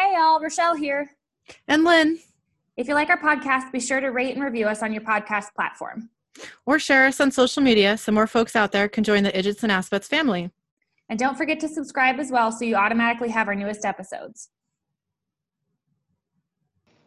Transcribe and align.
Hey, 0.00 0.14
y'all, 0.14 0.40
Rochelle 0.40 0.76
here. 0.76 1.10
And 1.68 1.84
Lynn. 1.84 2.18
If 2.78 2.88
you 2.88 2.94
like 2.94 3.10
our 3.10 3.20
podcast, 3.20 3.70
be 3.70 3.80
sure 3.80 4.00
to 4.00 4.08
rate 4.08 4.34
and 4.34 4.42
review 4.42 4.66
us 4.66 4.82
on 4.82 4.94
your 4.94 5.02
podcast 5.02 5.52
platform. 5.54 6.08
Or 6.64 6.78
share 6.78 7.04
us 7.04 7.20
on 7.20 7.30
social 7.30 7.62
media 7.62 7.98
so 7.98 8.10
more 8.10 8.26
folks 8.26 8.56
out 8.56 8.72
there 8.72 8.88
can 8.88 9.04
join 9.04 9.24
the 9.24 9.32
Idgits 9.32 9.62
and 9.62 9.70
Aspets 9.70 10.06
family. 10.06 10.50
And 11.10 11.18
don't 11.18 11.36
forget 11.36 11.60
to 11.60 11.68
subscribe 11.68 12.18
as 12.18 12.30
well 12.30 12.50
so 12.50 12.64
you 12.64 12.76
automatically 12.76 13.28
have 13.28 13.46
our 13.46 13.54
newest 13.54 13.84
episodes. 13.84 14.48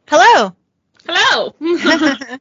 Hello. 0.08 0.56
Hello. 1.08 1.56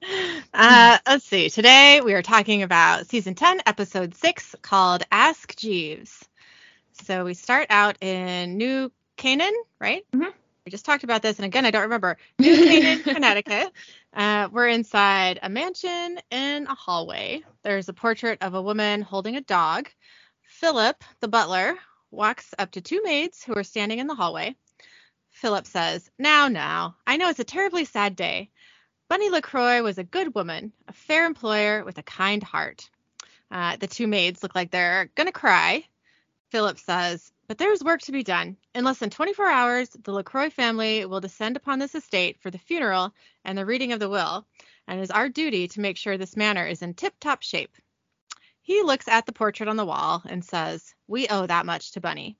uh, 0.52 0.98
let's 1.06 1.24
see. 1.24 1.48
Today 1.48 2.02
we 2.02 2.12
are 2.12 2.20
talking 2.20 2.62
about 2.62 3.08
season 3.08 3.34
10, 3.34 3.62
episode 3.64 4.14
6, 4.14 4.56
called 4.60 5.02
Ask 5.10 5.56
Jeeves. 5.56 6.28
So 6.92 7.24
we 7.24 7.32
start 7.32 7.68
out 7.70 7.96
in 8.02 8.58
New 8.58 8.92
Canaan, 9.16 9.54
right? 9.80 10.04
Mhm. 10.14 10.34
We 10.64 10.70
just 10.70 10.84
talked 10.84 11.02
about 11.02 11.22
this, 11.22 11.38
and 11.38 11.46
again, 11.46 11.66
I 11.66 11.72
don't 11.72 11.82
remember. 11.82 12.16
New 12.38 12.54
Canaan, 12.54 13.02
Connecticut. 13.02 13.72
Uh, 14.12 14.48
we're 14.52 14.68
inside 14.68 15.40
a 15.42 15.48
mansion 15.48 16.20
in 16.30 16.66
a 16.68 16.74
hallway. 16.74 17.42
There's 17.62 17.88
a 17.88 17.92
portrait 17.92 18.38
of 18.42 18.54
a 18.54 18.62
woman 18.62 19.02
holding 19.02 19.34
a 19.34 19.40
dog. 19.40 19.88
Philip, 20.42 21.02
the 21.18 21.26
butler, 21.26 21.74
walks 22.12 22.54
up 22.60 22.70
to 22.72 22.80
two 22.80 23.02
maids 23.02 23.42
who 23.42 23.56
are 23.56 23.64
standing 23.64 23.98
in 23.98 24.06
the 24.06 24.14
hallway. 24.14 24.54
Philip 25.30 25.66
says, 25.66 26.08
Now, 26.16 26.46
now, 26.46 26.96
I 27.06 27.16
know 27.16 27.28
it's 27.28 27.40
a 27.40 27.44
terribly 27.44 27.84
sad 27.84 28.14
day. 28.14 28.50
Bunny 29.08 29.30
LaCroix 29.30 29.82
was 29.82 29.98
a 29.98 30.04
good 30.04 30.32
woman, 30.34 30.72
a 30.86 30.92
fair 30.92 31.26
employer 31.26 31.84
with 31.84 31.98
a 31.98 32.02
kind 32.04 32.42
heart. 32.42 32.88
Uh, 33.50 33.76
the 33.76 33.88
two 33.88 34.06
maids 34.06 34.42
look 34.42 34.54
like 34.54 34.70
they're 34.70 35.10
going 35.16 35.26
to 35.26 35.32
cry. 35.32 35.84
Philip 36.50 36.78
says, 36.78 37.32
But 37.52 37.58
there's 37.58 37.84
work 37.84 38.00
to 38.04 38.12
be 38.12 38.22
done. 38.22 38.56
In 38.74 38.82
less 38.82 38.96
than 38.96 39.10
24 39.10 39.46
hours, 39.46 39.90
the 39.90 40.12
LaCroix 40.12 40.48
family 40.48 41.04
will 41.04 41.20
descend 41.20 41.54
upon 41.54 41.78
this 41.78 41.94
estate 41.94 42.40
for 42.40 42.50
the 42.50 42.56
funeral 42.56 43.12
and 43.44 43.58
the 43.58 43.66
reading 43.66 43.92
of 43.92 44.00
the 44.00 44.08
will, 44.08 44.46
and 44.88 44.98
it 44.98 45.02
is 45.02 45.10
our 45.10 45.28
duty 45.28 45.68
to 45.68 45.80
make 45.82 45.98
sure 45.98 46.16
this 46.16 46.34
manor 46.34 46.66
is 46.66 46.80
in 46.80 46.94
tip 46.94 47.12
top 47.20 47.42
shape. 47.42 47.76
He 48.62 48.80
looks 48.82 49.06
at 49.06 49.26
the 49.26 49.34
portrait 49.34 49.68
on 49.68 49.76
the 49.76 49.84
wall 49.84 50.22
and 50.26 50.42
says, 50.42 50.94
We 51.08 51.28
owe 51.28 51.46
that 51.46 51.66
much 51.66 51.92
to 51.92 52.00
Bunny. 52.00 52.38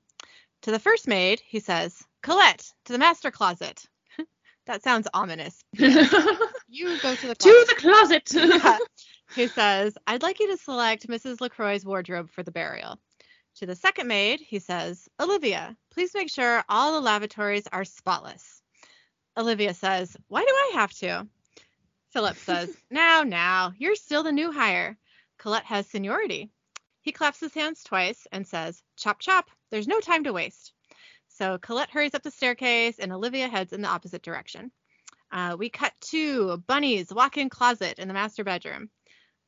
To 0.63 0.71
the 0.71 0.79
first 0.79 1.07
maid, 1.07 1.39
he 1.45 1.59
says, 1.59 2.01
Colette, 2.23 2.73
to 2.85 2.93
the 2.93 2.97
master 2.97 3.29
closet. 3.29 3.85
that 4.65 4.81
sounds 4.81 5.07
ominous. 5.13 5.63
You 6.67 6.99
go 7.03 7.13
to 7.13 7.27
the 7.27 7.35
to 7.35 7.65
closet. 7.77 8.25
the 8.25 8.31
closet. 8.31 8.33
Yeah. 8.63 8.77
He 9.35 9.47
says, 9.47 9.95
I'd 10.07 10.23
like 10.23 10.39
you 10.39 10.47
to 10.47 10.57
select 10.57 11.07
Mrs. 11.07 11.39
LaCroix's 11.39 11.85
wardrobe 11.85 12.31
for 12.31 12.41
the 12.41 12.51
burial. 12.51 12.97
To 13.57 13.67
the 13.67 13.75
second 13.75 14.07
maid, 14.07 14.39
he 14.39 14.59
says, 14.59 15.07
Olivia, 15.19 15.77
please 15.91 16.13
make 16.15 16.29
sure 16.29 16.63
all 16.67 16.93
the 16.93 17.01
lavatories 17.01 17.67
are 17.71 17.85
spotless. 17.85 18.61
Olivia 19.37 19.73
says, 19.73 20.17
Why 20.27 20.41
do 20.41 20.47
I 20.49 20.71
have 20.73 20.91
to? 20.93 21.27
Philip 22.11 22.37
says, 22.49 22.75
Now, 22.89 23.23
now, 23.23 23.73
you're 23.77 23.95
still 23.95 24.23
the 24.23 24.31
new 24.31 24.51
hire. 24.51 24.97
Colette 25.37 25.65
has 25.65 25.87
seniority. 25.87 26.49
He 27.01 27.11
claps 27.11 27.39
his 27.39 27.53
hands 27.53 27.83
twice 27.83 28.25
and 28.31 28.47
says, 28.47 28.81
Chop, 28.97 29.19
chop, 29.19 29.49
there's 29.69 29.87
no 29.87 29.99
time 29.99 30.23
to 30.23 30.33
waste. 30.33 30.73
So 31.27 31.57
Colette 31.57 31.91
hurries 31.91 32.13
up 32.13 32.23
the 32.23 32.31
staircase 32.31 32.99
and 32.99 33.11
Olivia 33.11 33.47
heads 33.47 33.73
in 33.73 33.81
the 33.81 33.87
opposite 33.87 34.21
direction. 34.21 34.71
Uh, 35.31 35.55
we 35.57 35.69
cut 35.69 35.93
to 35.99 36.57
Bunny's 36.67 37.11
walk 37.11 37.37
in 37.37 37.49
closet 37.49 37.97
in 37.97 38.07
the 38.07 38.13
master 38.13 38.43
bedroom. 38.43 38.89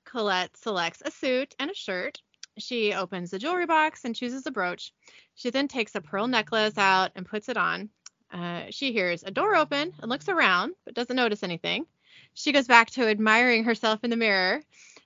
Colette 0.03 0.57
selects 0.57 1.01
a 1.05 1.11
suit 1.11 1.55
and 1.59 1.69
a 1.69 1.75
shirt. 1.75 2.19
She 2.57 2.93
opens 2.93 3.31
the 3.31 3.39
jewelry 3.39 3.65
box 3.65 4.05
and 4.05 4.15
chooses 4.15 4.45
a 4.45 4.51
brooch. 4.51 4.93
She 5.35 5.49
then 5.49 5.67
takes 5.67 5.95
a 5.95 6.01
pearl 6.01 6.27
necklace 6.27 6.77
out 6.77 7.11
and 7.15 7.25
puts 7.25 7.49
it 7.49 7.57
on. 7.57 7.89
Uh, 8.31 8.63
she 8.69 8.91
hears 8.91 9.23
a 9.23 9.31
door 9.31 9.55
open 9.55 9.93
and 9.99 10.09
looks 10.09 10.29
around, 10.29 10.73
but 10.85 10.93
doesn't 10.93 11.15
notice 11.15 11.43
anything. 11.43 11.85
She 12.33 12.51
goes 12.51 12.67
back 12.67 12.89
to 12.91 13.07
admiring 13.07 13.63
herself 13.63 14.03
in 14.03 14.09
the 14.09 14.17
mirror, 14.17 14.61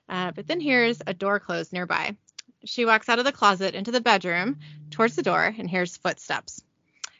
uh, 0.08 0.32
but 0.32 0.46
then 0.46 0.60
hears 0.60 1.00
a 1.06 1.14
door 1.14 1.40
close 1.40 1.72
nearby. 1.72 2.16
She 2.64 2.84
walks 2.84 3.08
out 3.08 3.18
of 3.18 3.24
the 3.24 3.32
closet 3.32 3.74
into 3.74 3.90
the 3.90 4.00
bedroom 4.00 4.58
towards 4.90 5.16
the 5.16 5.22
door 5.22 5.54
and 5.56 5.68
hears 5.68 5.96
footsteps. 5.96 6.62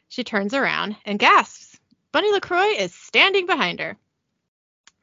She 0.07 0.23
turns 0.23 0.53
around 0.53 0.95
and 1.05 1.17
gasps. 1.17 1.79
Bunny 2.11 2.31
LaCroix 2.31 2.75
is 2.77 2.93
standing 2.93 3.45
behind 3.45 3.79
her. 3.79 3.97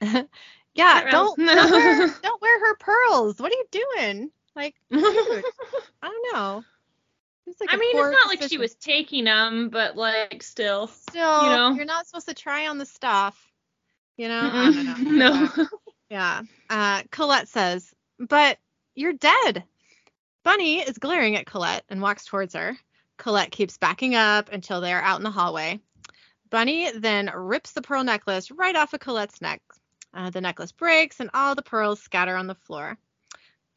yeah, 0.75 1.11
don't, 1.11 1.38
don't, 1.38 1.71
wear, 1.71 2.09
don't 2.22 2.43
wear 2.43 2.61
her 2.61 2.77
pearls. 2.77 3.41
What 3.41 3.53
are 3.53 3.56
you 3.56 3.67
doing? 3.71 4.31
Like, 4.58 4.74
dude, 4.91 5.04
I 6.02 6.08
don't 6.08 6.34
know. 6.34 6.64
It's 7.46 7.60
like 7.60 7.72
I 7.72 7.76
mean, 7.76 7.96
it's 7.96 8.20
not 8.24 8.26
like 8.26 8.42
she 8.50 8.58
was 8.58 8.74
taking 8.74 9.24
them, 9.24 9.69
but 9.69 9.96
like 9.96 10.42
still. 10.42 10.88
Still, 10.88 11.44
you 11.44 11.50
know. 11.50 11.70
you're 11.74 11.84
not 11.84 12.08
supposed 12.08 12.26
to 12.26 12.34
try 12.34 12.66
on 12.66 12.76
the 12.76 12.84
stuff. 12.84 13.41
You 14.16 14.26
know? 14.26 14.50
Don't 14.50 15.16
know. 15.16 15.44
no. 15.46 15.48
Yeah. 15.56 15.66
Yeah. 16.10 16.42
Uh, 16.69 17.02
Colette 17.12 17.46
says, 17.46 17.94
but 18.19 18.58
you're 18.96 19.12
dead. 19.12 19.62
Bunny 20.42 20.80
is 20.80 20.98
glaring 20.98 21.36
at 21.36 21.46
Colette 21.46 21.84
and 21.88 22.02
walks 22.02 22.25
towards 22.25 22.54
her. 22.54 22.76
Colette 23.16 23.52
keeps 23.52 23.78
backing 23.78 24.16
up 24.16 24.50
until 24.50 24.80
they 24.80 24.92
are 24.92 25.02
out 25.02 25.20
in 25.20 25.25
the 25.25 25.30
hallway. 25.30 25.78
Bunny 26.50 26.90
then 26.90 27.30
rips 27.32 27.72
the 27.72 27.82
pearl 27.82 28.02
necklace 28.02 28.50
right 28.50 28.75
off 28.75 28.92
of 28.92 28.98
Colette's 28.98 29.40
neck. 29.40 29.62
Uh, 30.12 30.30
the 30.30 30.40
necklace 30.40 30.72
breaks 30.72 31.20
and 31.20 31.30
all 31.32 31.54
the 31.54 31.62
pearls 31.62 32.00
scatter 32.00 32.34
on 32.34 32.48
the 32.48 32.56
floor. 32.56 32.98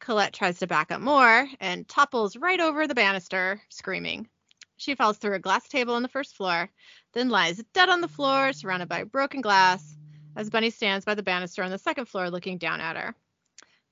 Colette 0.02 0.32
tries 0.32 0.58
to 0.58 0.66
back 0.66 0.90
up 0.90 1.00
more 1.00 1.48
and 1.60 1.86
topples 1.86 2.36
right 2.36 2.58
over 2.58 2.88
the 2.88 2.94
banister, 2.94 3.62
screaming. 3.68 4.28
She 4.76 4.96
falls 4.96 5.16
through 5.16 5.36
a 5.36 5.38
glass 5.38 5.68
table 5.68 5.94
on 5.94 6.02
the 6.02 6.08
first 6.08 6.34
floor, 6.34 6.68
then 7.12 7.28
lies 7.28 7.62
dead 7.72 7.88
on 7.88 8.00
the 8.00 8.08
floor, 8.08 8.52
surrounded 8.52 8.88
by 8.88 9.04
broken 9.04 9.40
glass, 9.40 9.96
as 10.34 10.50
Bunny 10.50 10.70
stands 10.70 11.04
by 11.04 11.14
the 11.14 11.22
banister 11.22 11.62
on 11.62 11.70
the 11.70 11.78
second 11.78 12.06
floor 12.06 12.30
looking 12.30 12.58
down 12.58 12.80
at 12.80 12.96
her. 12.96 13.14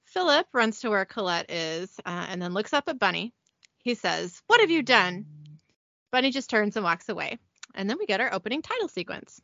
Philip 0.03 0.49
runs 0.53 0.81
to 0.81 0.91
where 0.91 1.05
Colette 1.05 1.49
is 1.49 1.95
uh, 2.05 2.27
and 2.29 2.43
then 2.43 2.55
looks 2.55 2.73
up 2.73 2.89
at 2.89 2.99
Bunny. 2.99 3.33
He 3.79 3.95
says, 3.95 4.43
What 4.49 4.59
have 4.59 4.71
you 4.71 4.83
done? 4.83 5.27
Bunny 6.11 6.33
just 6.33 6.51
turns 6.51 6.75
and 6.75 6.83
walks 6.83 7.09
away. 7.09 7.39
And 7.77 7.89
then 7.89 7.99
we 8.01 8.07
get 8.07 8.21
our 8.21 8.35
opening 8.35 8.63
title 8.63 8.89
sequence. 8.89 9.41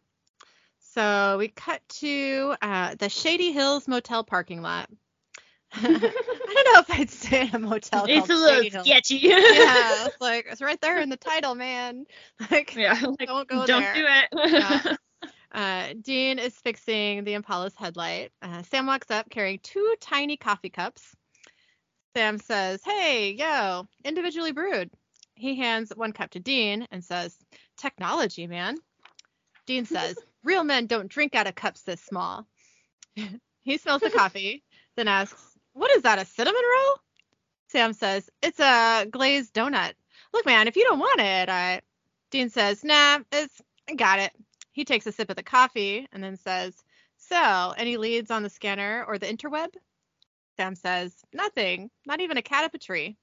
So 0.80 1.36
we 1.38 1.46
cut 1.46 1.80
to 2.00 2.56
uh, 2.60 2.96
the 2.96 3.08
Shady 3.08 3.52
Hills 3.52 3.86
Motel 3.86 4.24
parking 4.24 4.62
lot. 4.62 4.90
I 5.82 6.62
don't 6.64 6.74
know 6.74 6.80
if 6.80 6.90
I'd 6.90 7.10
stay 7.10 7.48
in 7.48 7.54
a 7.54 7.58
motel. 7.58 8.06
It's 8.08 8.30
a 8.30 8.32
Shady 8.32 8.70
little 8.70 8.84
sketchy. 8.84 9.16
Yeah, 9.16 9.36
it's 10.06 10.20
like 10.20 10.46
it's 10.50 10.62
right 10.62 10.80
there 10.80 11.00
in 11.00 11.08
the 11.08 11.16
title, 11.16 11.54
man. 11.54 12.06
Like, 12.50 12.74
yeah. 12.74 12.98
Like, 13.02 13.28
don't 13.28 13.48
go 13.48 13.66
don't 13.66 13.82
there. 13.82 13.94
do 13.94 14.06
it. 14.06 14.50
Yeah. 14.52 14.96
Uh, 15.52 15.94
Dean 16.02 16.38
is 16.38 16.54
fixing 16.54 17.24
the 17.24 17.34
Impala's 17.34 17.74
headlight. 17.74 18.30
Uh, 18.42 18.62
Sam 18.64 18.86
walks 18.86 19.10
up 19.10 19.30
carrying 19.30 19.58
two 19.62 19.94
tiny 20.00 20.36
coffee 20.36 20.70
cups. 20.70 21.14
Sam 22.14 22.38
says, 22.38 22.80
Hey, 22.84 23.32
yo, 23.32 23.86
individually 24.04 24.52
brewed. 24.52 24.90
He 25.34 25.56
hands 25.56 25.92
one 25.94 26.12
cup 26.12 26.30
to 26.30 26.40
Dean 26.40 26.86
and 26.90 27.02
says, 27.04 27.36
Technology, 27.76 28.46
man. 28.46 28.76
Dean 29.66 29.84
says, 29.84 30.16
Real 30.44 30.64
men 30.64 30.86
don't 30.86 31.08
drink 31.08 31.34
out 31.34 31.46
of 31.46 31.54
cups 31.54 31.82
this 31.82 32.00
small. 32.00 32.46
he 33.62 33.78
smells 33.78 34.02
the 34.02 34.10
coffee, 34.10 34.62
then 34.96 35.08
asks, 35.08 35.55
What 35.76 35.90
is 35.90 36.04
that, 36.04 36.18
a 36.18 36.24
cinnamon 36.24 36.62
roll? 36.74 36.96
Sam 37.68 37.92
says, 37.92 38.30
It's 38.40 38.58
a 38.58 39.06
glazed 39.10 39.52
donut. 39.52 39.92
Look, 40.32 40.46
man, 40.46 40.68
if 40.68 40.76
you 40.76 40.84
don't 40.84 40.98
want 40.98 41.20
it, 41.20 41.50
I. 41.50 41.82
Dean 42.30 42.48
says, 42.48 42.82
Nah, 42.82 43.18
it's, 43.30 43.60
I 43.86 43.92
got 43.92 44.18
it. 44.18 44.32
He 44.72 44.86
takes 44.86 45.06
a 45.06 45.12
sip 45.12 45.28
of 45.28 45.36
the 45.36 45.42
coffee 45.42 46.08
and 46.12 46.24
then 46.24 46.38
says, 46.38 46.74
So, 47.18 47.74
any 47.76 47.98
leads 47.98 48.30
on 48.30 48.42
the 48.42 48.48
scanner 48.48 49.04
or 49.06 49.18
the 49.18 49.26
interweb? 49.26 49.68
Sam 50.56 50.76
says, 50.76 51.14
Nothing, 51.34 51.90
not 52.06 52.20
even 52.20 52.38
a 52.38 52.42
cat 52.42 52.70
a 52.72 52.78
tree. 52.78 53.18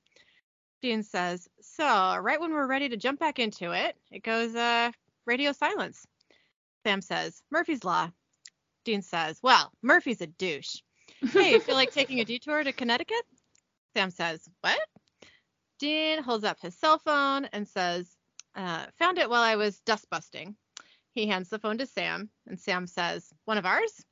Dean 0.84 1.02
says, 1.02 1.50
So, 1.60 2.18
right 2.18 2.40
when 2.40 2.54
we're 2.54 2.68
ready 2.68 2.88
to 2.90 2.98
jump 2.98 3.20
back 3.20 3.40
into 3.40 3.72
it, 3.72 3.98
it 4.12 4.22
goes, 4.22 4.54
uh, 4.54 4.92
radio 5.26 5.54
silence. 5.54 6.06
Sam 6.86 7.02
says, 7.02 7.42
Murphy's 7.50 7.84
Law. 7.84 8.12
Dean 8.86 9.02
says, 9.02 9.40
Well, 9.42 9.72
Murphy's 9.82 10.22
a 10.22 10.28
douche. 10.28 10.82
Hey, 11.22 11.52
you 11.52 11.60
feel 11.60 11.76
like 11.76 11.92
taking 11.92 12.20
a 12.20 12.26
detour 12.26 12.64
to 12.64 12.74
Connecticut? 12.74 13.24
Sam 13.96 14.10
says, 14.10 14.48
What? 14.62 14.80
Dean 15.80 16.22
holds 16.22 16.44
up 16.44 16.60
his 16.60 16.76
cell 16.76 17.00
phone 17.00 17.46
and 17.46 17.68
says, 17.68 18.10
uh, 18.56 18.86
Found 19.00 19.18
it 19.18 19.30
while 19.30 19.42
I 19.42 19.56
was 19.56 19.80
dust 19.82 20.10
busting. 20.10 20.56
He 21.12 21.28
hands 21.28 21.50
the 21.50 21.60
phone 21.60 21.78
to 21.78 21.86
Sam, 21.86 22.30
and 22.48 22.60
Sam 22.60 22.88
says, 22.88 23.28
One 23.46 23.58
of 23.58 23.66
ours? 23.66 24.04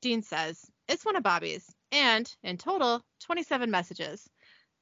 Dean 0.00 0.22
says, 0.22 0.60
It's 0.88 1.04
one 1.04 1.16
of 1.16 1.22
Bobby's, 1.22 1.66
and 1.90 2.32
in 2.42 2.56
total, 2.56 3.04
27 3.24 3.70
messages. 3.70 4.28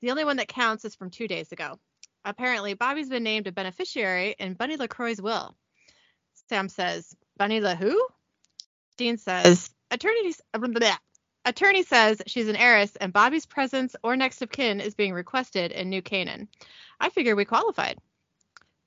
The 0.00 0.10
only 0.10 0.24
one 0.24 0.36
that 0.36 0.48
counts 0.48 0.84
is 0.84 0.94
from 0.94 1.10
two 1.10 1.28
days 1.28 1.52
ago. 1.52 1.78
Apparently, 2.24 2.74
Bobby's 2.74 3.08
been 3.08 3.22
named 3.22 3.46
a 3.46 3.52
beneficiary 3.52 4.34
in 4.38 4.54
Bunny 4.54 4.76
LaCroix's 4.76 5.20
will. 5.20 5.54
Sam 6.48 6.68
says, 6.68 7.14
Bunny 7.36 7.60
La 7.60 7.74
who? 7.74 8.06
Dean 8.96 9.18
says, 9.18 9.70
Attorney, 9.90 10.34
Attorney 11.44 11.82
says 11.82 12.20
she's 12.26 12.48
an 12.48 12.56
heiress 12.56 12.96
and 12.96 13.12
Bobby's 13.12 13.46
presence 13.46 13.96
or 14.02 14.16
next 14.16 14.42
of 14.42 14.50
kin 14.50 14.80
is 14.80 14.94
being 14.94 15.14
requested 15.14 15.72
in 15.72 15.88
New 15.88 16.02
Canaan. 16.02 16.48
I 17.00 17.08
figure 17.08 17.34
we 17.34 17.44
qualified. 17.44 17.98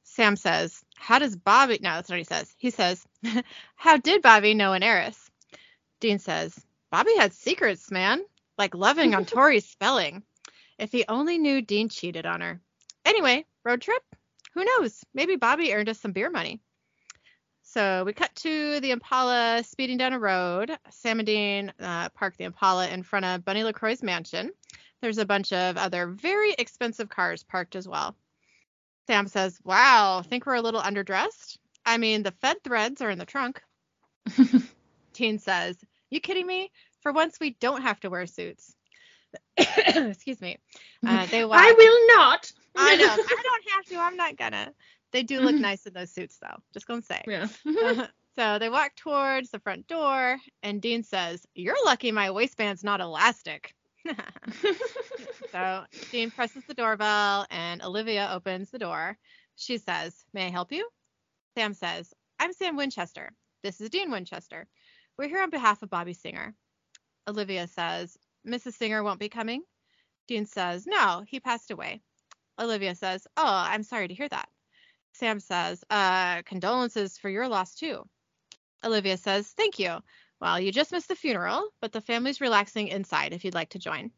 Sam 0.03 0.35
says, 0.35 0.83
How 0.95 1.17
does 1.17 1.35
Bobby? 1.35 1.79
No, 1.81 1.93
that's 1.93 2.09
not 2.09 2.15
what 2.15 2.19
he 2.19 2.23
says. 2.25 2.53
He 2.57 2.69
says, 2.69 3.05
How 3.75 3.97
did 3.97 4.21
Bobby 4.21 4.53
know 4.53 4.73
an 4.73 4.83
heiress? 4.83 5.31
Dean 5.99 6.19
says, 6.19 6.59
Bobby 6.91 7.15
had 7.15 7.33
secrets, 7.33 7.89
man, 7.89 8.23
like 8.57 8.75
loving 8.75 9.15
on 9.15 9.25
Tori's 9.25 9.67
Spelling. 9.67 10.21
If 10.77 10.91
he 10.91 11.05
only 11.07 11.39
knew 11.39 11.61
Dean 11.61 11.89
cheated 11.89 12.25
on 12.25 12.41
her. 12.41 12.61
Anyway, 13.05 13.45
road 13.63 13.81
trip? 13.81 14.03
Who 14.53 14.63
knows? 14.63 15.03
Maybe 15.13 15.35
Bobby 15.35 15.73
earned 15.73 15.89
us 15.89 15.99
some 15.99 16.11
beer 16.11 16.29
money. 16.29 16.61
So 17.73 18.03
we 18.03 18.13
cut 18.13 18.35
to 18.35 18.79
the 18.81 18.91
Impala 18.91 19.63
speeding 19.65 19.97
down 19.97 20.13
a 20.13 20.19
road. 20.19 20.77
Sam 20.91 21.19
and 21.19 21.25
Dean 21.25 21.73
uh, 21.79 22.09
park 22.09 22.37
the 22.37 22.43
Impala 22.43 22.87
in 22.87 23.01
front 23.01 23.25
of 23.25 23.43
Bunny 23.43 23.63
LaCroix's 23.63 24.03
mansion. 24.03 24.51
There's 25.01 25.17
a 25.17 25.25
bunch 25.25 25.51
of 25.51 25.75
other 25.75 26.05
very 26.05 26.53
expensive 26.53 27.09
cars 27.09 27.41
parked 27.41 27.75
as 27.75 27.87
well. 27.87 28.15
Sam 29.07 29.25
says, 29.25 29.59
Wow, 29.63 30.21
think 30.21 30.45
we're 30.45 30.53
a 30.53 30.61
little 30.61 30.81
underdressed? 30.81 31.57
I 31.83 31.97
mean, 31.97 32.21
the 32.21 32.35
Fed 32.41 32.57
threads 32.63 33.01
are 33.01 33.09
in 33.09 33.17
the 33.17 33.25
trunk. 33.25 33.59
Dean 35.13 35.39
says, 35.39 35.75
You 36.11 36.19
kidding 36.19 36.45
me? 36.45 36.69
For 37.01 37.11
once, 37.11 37.39
we 37.39 37.57
don't 37.59 37.81
have 37.81 37.99
to 38.01 38.11
wear 38.11 38.27
suits. 38.27 38.75
Excuse 39.57 40.39
me. 40.41 40.59
Uh, 41.03 41.25
they 41.25 41.43
walk. 41.45 41.57
I 41.59 41.71
will 41.71 42.17
not. 42.17 42.51
I 42.75 42.97
know. 42.97 43.05
I 43.05 43.41
don't 43.43 43.71
have 43.71 43.85
to. 43.85 43.97
I'm 43.97 44.15
not 44.15 44.37
gonna. 44.37 44.73
They 45.13 45.21
do 45.21 45.41
look 45.41 45.53
mm-hmm. 45.53 45.61
nice 45.61 45.85
in 45.85 45.93
those 45.93 46.11
suits, 46.11 46.39
though. 46.41 46.57
Just 46.73 46.87
gonna 46.87 47.01
say. 47.01 47.21
Yeah. 47.27 47.47
Mm-hmm. 47.65 48.01
so 48.35 48.57
they 48.57 48.69
walk 48.69 48.95
towards 48.95 49.51
the 49.51 49.59
front 49.59 49.87
door, 49.87 50.39
and 50.63 50.81
Dean 50.81 51.03
says, 51.03 51.45
"You're 51.53 51.85
lucky 51.85 52.11
my 52.11 52.31
waistband's 52.31 52.83
not 52.83 52.99
elastic." 52.99 53.75
so 55.51 55.85
Dean 56.11 56.31
presses 56.31 56.63
the 56.67 56.73
doorbell, 56.73 57.45
and 57.51 57.83
Olivia 57.83 58.29
opens 58.33 58.71
the 58.71 58.79
door. 58.79 59.17
She 59.55 59.77
says, 59.77 60.25
"May 60.33 60.47
I 60.47 60.49
help 60.49 60.71
you?" 60.71 60.89
Sam 61.55 61.75
says, 61.75 62.11
"I'm 62.39 62.51
Sam 62.51 62.75
Winchester. 62.75 63.31
This 63.61 63.81
is 63.81 63.91
Dean 63.91 64.09
Winchester. 64.09 64.67
We're 65.15 65.29
here 65.29 65.43
on 65.43 65.51
behalf 65.51 65.83
of 65.83 65.91
Bobby 65.91 66.13
Singer." 66.13 66.55
Olivia 67.27 67.67
says, 67.67 68.17
"Mrs. 68.47 68.73
Singer 68.73 69.03
won't 69.03 69.19
be 69.19 69.29
coming." 69.29 69.61
Dean 70.27 70.47
says, 70.47 70.87
"No, 70.87 71.23
he 71.27 71.39
passed 71.39 71.69
away." 71.69 72.01
Olivia 72.57 72.95
says, 72.95 73.27
"Oh, 73.37 73.43
I'm 73.45 73.83
sorry 73.83 74.07
to 74.07 74.15
hear 74.15 74.29
that." 74.29 74.49
Sam 75.13 75.39
says, 75.39 75.83
uh, 75.89 76.41
condolences 76.43 77.17
for 77.17 77.29
your 77.29 77.47
loss 77.47 77.75
too. 77.75 78.07
Olivia 78.83 79.17
says, 79.17 79.47
thank 79.47 79.79
you. 79.79 79.99
Well, 80.41 80.59
you 80.59 80.71
just 80.71 80.91
missed 80.91 81.07
the 81.07 81.15
funeral, 81.15 81.69
but 81.79 81.91
the 81.91 82.01
family's 82.01 82.41
relaxing 82.41 82.89
inside 82.89 83.31
if 83.31 83.45
you'd 83.45 83.53
like 83.53 83.69
to 83.69 83.79
join. 83.79 84.11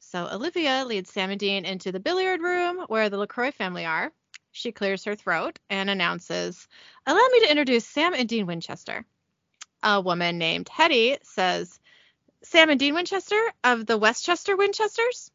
So 0.00 0.28
Olivia 0.32 0.84
leads 0.84 1.12
Sam 1.12 1.30
and 1.30 1.38
Dean 1.38 1.64
into 1.64 1.92
the 1.92 2.00
billiard 2.00 2.40
room 2.40 2.84
where 2.88 3.08
the 3.08 3.18
LaCroix 3.18 3.52
family 3.52 3.84
are. 3.84 4.12
She 4.50 4.72
clears 4.72 5.04
her 5.04 5.14
throat 5.14 5.58
and 5.68 5.88
announces, 5.88 6.66
allow 7.06 7.28
me 7.30 7.40
to 7.40 7.50
introduce 7.50 7.86
Sam 7.86 8.14
and 8.14 8.28
Dean 8.28 8.46
Winchester. 8.46 9.04
A 9.82 10.00
woman 10.00 10.38
named 10.38 10.68
Hetty 10.68 11.18
says, 11.22 11.78
Sam 12.42 12.70
and 12.70 12.80
Dean 12.80 12.94
Winchester 12.94 13.40
of 13.62 13.86
the 13.86 13.98
Westchester 13.98 14.56
Winchesters? 14.56 15.30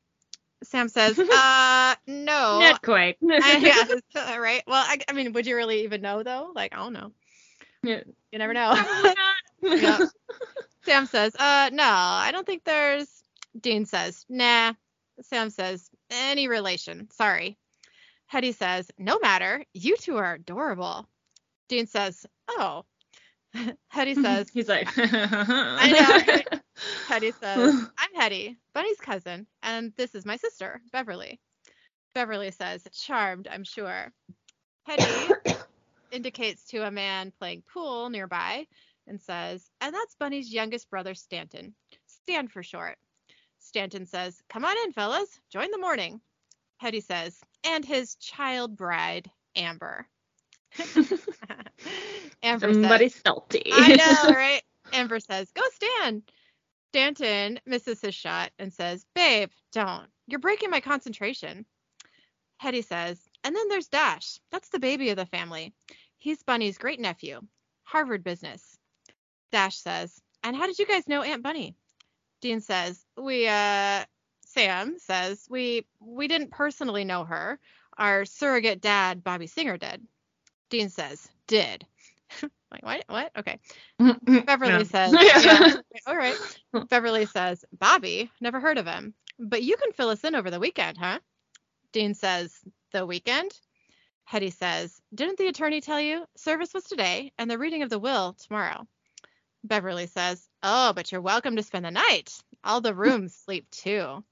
Sam 0.63 0.89
says, 0.89 1.17
uh, 1.19 1.95
no. 2.07 2.59
Not 2.59 2.81
quite. 2.81 3.17
I, 3.23 3.99
yeah, 4.15 4.37
right. 4.37 4.63
Well, 4.67 4.83
I, 4.85 4.99
I 5.07 5.13
mean, 5.13 5.33
would 5.33 5.45
you 5.45 5.55
really 5.55 5.83
even 5.83 6.01
know 6.01 6.23
though? 6.23 6.51
Like, 6.53 6.73
I 6.73 6.77
don't 6.77 6.93
know. 6.93 7.11
Yeah. 7.83 8.01
You 8.31 8.39
never 8.39 8.53
know. 8.53 8.73
Not. 9.61 10.09
Sam 10.83 11.05
says, 11.05 11.35
uh, 11.35 11.69
no, 11.73 11.83
I 11.83 12.29
don't 12.31 12.45
think 12.45 12.63
there's. 12.63 13.07
Dean 13.59 13.85
says, 13.85 14.25
nah. 14.29 14.73
Sam 15.21 15.49
says, 15.49 15.89
any 16.11 16.47
relation. 16.47 17.09
Sorry. 17.11 17.57
Hetty 18.27 18.51
says, 18.51 18.91
no 18.97 19.19
matter. 19.19 19.63
You 19.73 19.97
two 19.97 20.17
are 20.17 20.33
adorable. 20.33 21.07
Dean 21.69 21.87
says, 21.87 22.25
oh. 22.49 22.85
Hetty 23.89 24.15
says, 24.21 24.49
He's 24.49 24.67
like, 24.67 24.89
I 24.97 26.43
know. 26.47 26.59
Hetty 27.07 27.31
says, 27.31 27.73
I'm 27.97 28.13
Hetty, 28.15 28.57
Bunny's 28.73 28.99
cousin, 28.99 29.47
and 29.63 29.93
this 29.95 30.15
is 30.15 30.25
my 30.25 30.37
sister, 30.37 30.81
Beverly. 30.91 31.39
Beverly 32.13 32.51
says, 32.51 32.87
charmed, 32.93 33.47
I'm 33.51 33.63
sure. 33.63 34.11
Hetty 34.83 35.33
indicates 36.11 36.65
to 36.67 36.85
a 36.85 36.91
man 36.91 37.31
playing 37.39 37.63
pool 37.71 38.09
nearby 38.09 38.65
and 39.07 39.21
says, 39.21 39.69
and 39.81 39.93
that's 39.93 40.15
Bunny's 40.15 40.53
youngest 40.53 40.89
brother, 40.89 41.13
Stanton. 41.13 41.75
Stan 42.05 42.47
for 42.47 42.63
short. 42.63 42.97
Stanton 43.59 44.05
says, 44.05 44.41
come 44.49 44.65
on 44.65 44.75
in, 44.85 44.93
fellas, 44.93 45.39
join 45.51 45.71
the 45.71 45.77
morning. 45.77 46.21
Hetty 46.77 47.01
says, 47.01 47.39
and 47.65 47.83
his 47.83 48.15
child 48.15 48.75
bride, 48.77 49.29
Amber. 49.55 50.07
Amber 52.43 52.73
says, 52.73 52.81
Somebody's 52.81 53.15
salty. 53.15 53.71
I 53.71 53.95
know, 53.95 54.29
right? 54.35 54.61
Amber 54.93 55.19
says, 55.19 55.51
Go 55.51 55.61
Stan. 55.73 56.23
Stanton 56.89 57.59
misses 57.65 57.99
his 58.01 58.15
shot 58.15 58.51
and 58.59 58.71
says, 58.71 59.05
Babe, 59.15 59.49
don't. 59.71 60.07
You're 60.27 60.39
breaking 60.39 60.69
my 60.69 60.79
concentration. 60.79 61.65
Hetty 62.57 62.81
says, 62.81 63.19
And 63.43 63.55
then 63.55 63.67
there's 63.69 63.87
Dash. 63.87 64.39
That's 64.51 64.69
the 64.69 64.79
baby 64.79 65.09
of 65.09 65.17
the 65.17 65.25
family. 65.25 65.73
He's 66.17 66.43
Bunny's 66.43 66.77
great 66.77 66.99
nephew. 66.99 67.41
Harvard 67.83 68.23
business. 68.23 68.77
Dash 69.51 69.77
says, 69.77 70.21
And 70.43 70.55
how 70.55 70.67
did 70.67 70.79
you 70.79 70.85
guys 70.85 71.07
know 71.07 71.21
Aunt 71.21 71.43
Bunny? 71.43 71.75
Dean 72.41 72.61
says, 72.61 73.05
We, 73.17 73.47
uh, 73.47 74.05
Sam 74.45 74.97
says, 74.99 75.45
We, 75.49 75.85
we 75.99 76.27
didn't 76.27 76.51
personally 76.51 77.03
know 77.03 77.25
her. 77.25 77.59
Our 77.97 78.25
surrogate 78.25 78.81
dad, 78.81 79.23
Bobby 79.23 79.47
Singer, 79.47 79.77
did. 79.77 80.05
Dean 80.69 80.89
says, 80.89 81.27
Did. 81.47 81.85
like, 82.71 82.83
what? 82.83 83.03
What? 83.07 83.31
Okay. 83.37 83.59
Beverly 84.45 84.85
says, 84.85 85.13
yeah, 85.21 85.75
all 86.07 86.17
right. 86.17 86.37
Beverly 86.89 87.25
says, 87.25 87.63
Bobby, 87.77 88.29
never 88.41 88.59
heard 88.59 88.77
of 88.77 88.85
him, 88.85 89.13
but 89.39 89.63
you 89.63 89.77
can 89.77 89.91
fill 89.91 90.09
us 90.09 90.23
in 90.23 90.35
over 90.35 90.49
the 90.49 90.59
weekend, 90.59 90.97
huh? 90.97 91.19
Dean 91.91 92.13
says, 92.13 92.53
the 92.91 93.05
weekend? 93.05 93.51
Hetty 94.25 94.49
says, 94.49 94.99
didn't 95.13 95.37
the 95.37 95.47
attorney 95.47 95.81
tell 95.81 96.01
you? 96.01 96.25
Service 96.35 96.73
was 96.73 96.83
today 96.83 97.31
and 97.37 97.49
the 97.49 97.59
reading 97.59 97.83
of 97.83 97.89
the 97.89 97.99
will 97.99 98.33
tomorrow. 98.33 98.87
Beverly 99.63 100.07
says, 100.07 100.47
oh, 100.63 100.93
but 100.93 101.11
you're 101.11 101.21
welcome 101.21 101.55
to 101.55 101.63
spend 101.63 101.85
the 101.85 101.91
night. 101.91 102.33
All 102.63 102.81
the 102.81 102.95
rooms 102.95 103.35
sleep 103.35 103.69
too. 103.69 104.23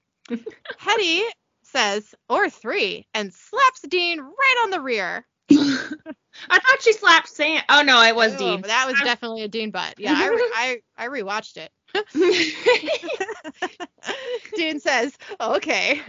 Hetty 0.78 1.24
says, 1.64 2.14
or 2.30 2.50
three, 2.50 3.08
and 3.14 3.34
slaps 3.34 3.82
Dean 3.82 4.20
right 4.20 4.62
on 4.64 4.70
the 4.72 4.82
rear. 4.82 5.26
I 5.58 6.60
thought 6.60 6.82
she 6.82 6.94
slapped 6.94 7.30
Sam. 7.30 7.62
Oh 7.70 7.82
no, 7.84 8.02
it 8.04 8.16
was 8.16 8.36
Oh, 8.36 8.38
Dean. 8.38 8.62
That 8.62 8.86
was 8.88 8.96
I- 9.00 9.04
definitely 9.04 9.44
a 9.44 9.48
Dean 9.48 9.72
butt. 9.72 9.96
Yeah, 9.98 10.14
I, 10.16 10.28
re- 10.30 10.52
I, 10.56 10.82
I 10.98 11.08
rewatched 11.08 11.58
it. 11.58 11.72
Dean 14.56 14.80
says, 14.80 15.16
okay. 15.40 16.02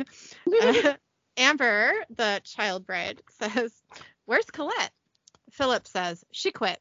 Uh, 0.62 0.94
Amber, 1.36 1.92
the 2.16 2.40
child 2.44 2.86
bride, 2.86 3.20
says, 3.40 3.72
where's 4.26 4.44
Colette? 4.46 4.92
Philip 5.50 5.86
says, 5.86 6.24
she 6.32 6.50
quit. 6.52 6.78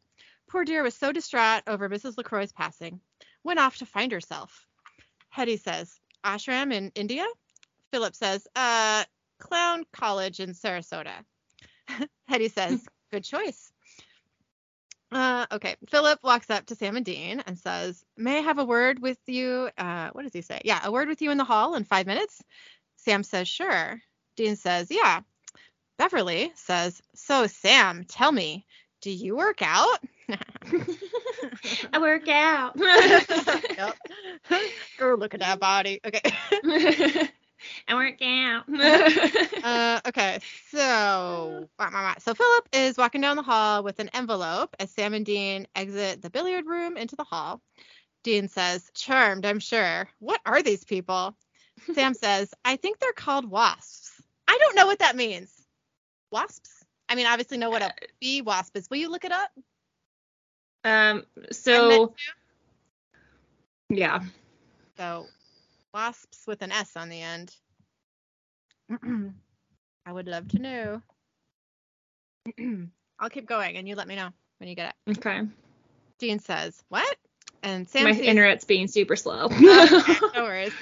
Poor 0.50 0.66
dear 0.66 0.84
was 0.84 0.96
so 0.96 1.12
distraught 1.12 1.64
over 1.68 1.90
Mrs. 1.90 2.18
LaCroix's 2.18 2.52
passing. 2.52 3.00
Went 3.44 3.60
off 3.60 3.78
to 3.78 3.86
find 3.86 4.12
herself. 4.12 4.66
Hetty 5.30 5.58
says, 5.58 6.00
ashram 6.24 6.74
in 6.74 6.92
India? 6.96 7.26
Philip 7.92 8.16
says, 8.16 8.48
uh, 8.56 9.04
Clown 9.40 9.84
College 9.92 10.40
in 10.40 10.52
Sarasota. 10.52 11.14
Hetty 12.28 12.50
says, 12.50 12.86
good 13.12 13.24
choice. 13.24 13.72
Uh, 15.12 15.46
okay. 15.52 15.76
Philip 15.90 16.20
walks 16.24 16.50
up 16.50 16.66
to 16.66 16.76
Sam 16.76 16.98
and 16.98 17.06
Dean 17.06 17.44
and 17.46 17.58
says, 17.58 18.04
May 18.18 18.40
I 18.40 18.42
have 18.42 18.58
a 18.58 18.66
word 18.66 19.00
with 19.00 19.20
you? 19.28 19.70
Uh, 19.78 20.10
what 20.12 20.24
does 20.24 20.34
he 20.34 20.42
say? 20.42 20.62
Yeah, 20.66 20.82
a 20.84 20.92
word 20.92 21.08
with 21.08 21.22
you 21.22 21.30
in 21.30 21.38
the 21.38 21.44
hall 21.44 21.76
in 21.76 21.84
five 21.84 22.08
minutes. 22.08 22.44
Sam 22.98 23.24
says, 23.24 23.48
Sure. 23.48 24.00
Dean 24.36 24.56
says, 24.56 24.88
Yeah. 24.90 25.22
Beverly 26.00 26.52
says, 26.56 27.02
So, 27.14 27.46
Sam, 27.46 28.06
tell 28.06 28.32
me, 28.32 28.66
do 29.02 29.12
you 29.12 29.36
work 29.36 29.62
out? 29.62 30.00
I 31.94 32.00
work 32.00 32.28
out. 32.28 32.76
yep. 32.80 33.96
Girl, 34.98 35.18
look 35.18 35.36
at 35.36 35.42
that 35.42 35.60
body. 35.60 36.00
Okay. 36.04 37.30
I 37.88 37.96
work 37.96 38.22
out. 38.22 38.66
Uh, 39.64 40.02
okay, 40.08 40.40
so 40.72 41.70
so 42.20 42.34
Philip 42.34 42.68
is 42.74 42.98
walking 42.98 43.22
down 43.22 43.38
the 43.38 43.44
hall 43.44 43.82
with 43.82 44.00
an 44.00 44.10
envelope 44.14 44.76
as 44.78 44.92
Sam 44.92 45.14
and 45.14 45.26
Dean 45.26 45.68
exit 45.74 46.22
the 46.22 46.30
billiard 46.30 46.66
room 46.66 46.98
into 46.98 47.16
the 47.16 47.24
hall. 47.24 47.62
Dean 48.24 48.50
says, 48.50 48.92
"Charmed, 48.94 49.46
I'm 49.46 49.60
sure. 49.60 50.10
What 50.20 50.42
are 50.46 50.62
these 50.62 50.84
people?" 50.84 51.38
Sam 51.94 52.14
says, 52.14 52.54
"I 52.66 52.76
think 52.76 53.00
they're 53.00 53.14
called 53.14 53.50
wasps. 53.50 54.22
I 54.50 54.58
don't 54.60 54.76
know 54.76 54.86
what 54.86 55.00
that 55.00 55.16
means. 55.16 55.50
Wasps? 56.30 56.84
I 57.08 57.16
mean, 57.16 57.26
obviously 57.26 57.58
know 57.58 57.70
what 57.70 57.82
a 57.82 57.94
bee 58.20 58.42
wasp 58.42 58.76
is. 58.76 58.90
Will 58.90 58.98
you 58.98 59.10
look 59.10 59.24
it 59.24 59.32
up? 59.32 59.52
um. 60.84 61.24
So 61.52 62.14
yeah. 63.90 64.20
So 64.98 65.28
wasps 65.94 66.46
with 66.48 66.62
an 66.62 66.72
S 66.72 66.96
on 66.98 67.10
the 67.10 67.22
end. 67.22 67.56
I 70.06 70.12
would 70.12 70.28
love 70.28 70.48
to 70.50 70.60
know. 70.60 71.02
I'll 73.20 73.30
keep 73.30 73.46
going 73.46 73.78
and 73.78 73.88
you 73.88 73.96
let 73.96 74.08
me 74.08 74.16
know 74.16 74.30
when 74.58 74.70
you 74.70 74.76
get 74.76 74.96
it. 75.08 75.18
Okay. 75.18 75.42
Dean 76.20 76.40
says, 76.40 76.84
What? 76.90 77.18
And 77.62 77.88
Sam 77.88 78.06
My 78.06 78.12
sees 78.14 78.26
internet's 78.26 78.66
being 78.66 78.88
super 78.88 79.16
slow. 79.16 79.46
Okay, 79.52 80.20
no 80.36 80.44
worries. 80.44 80.74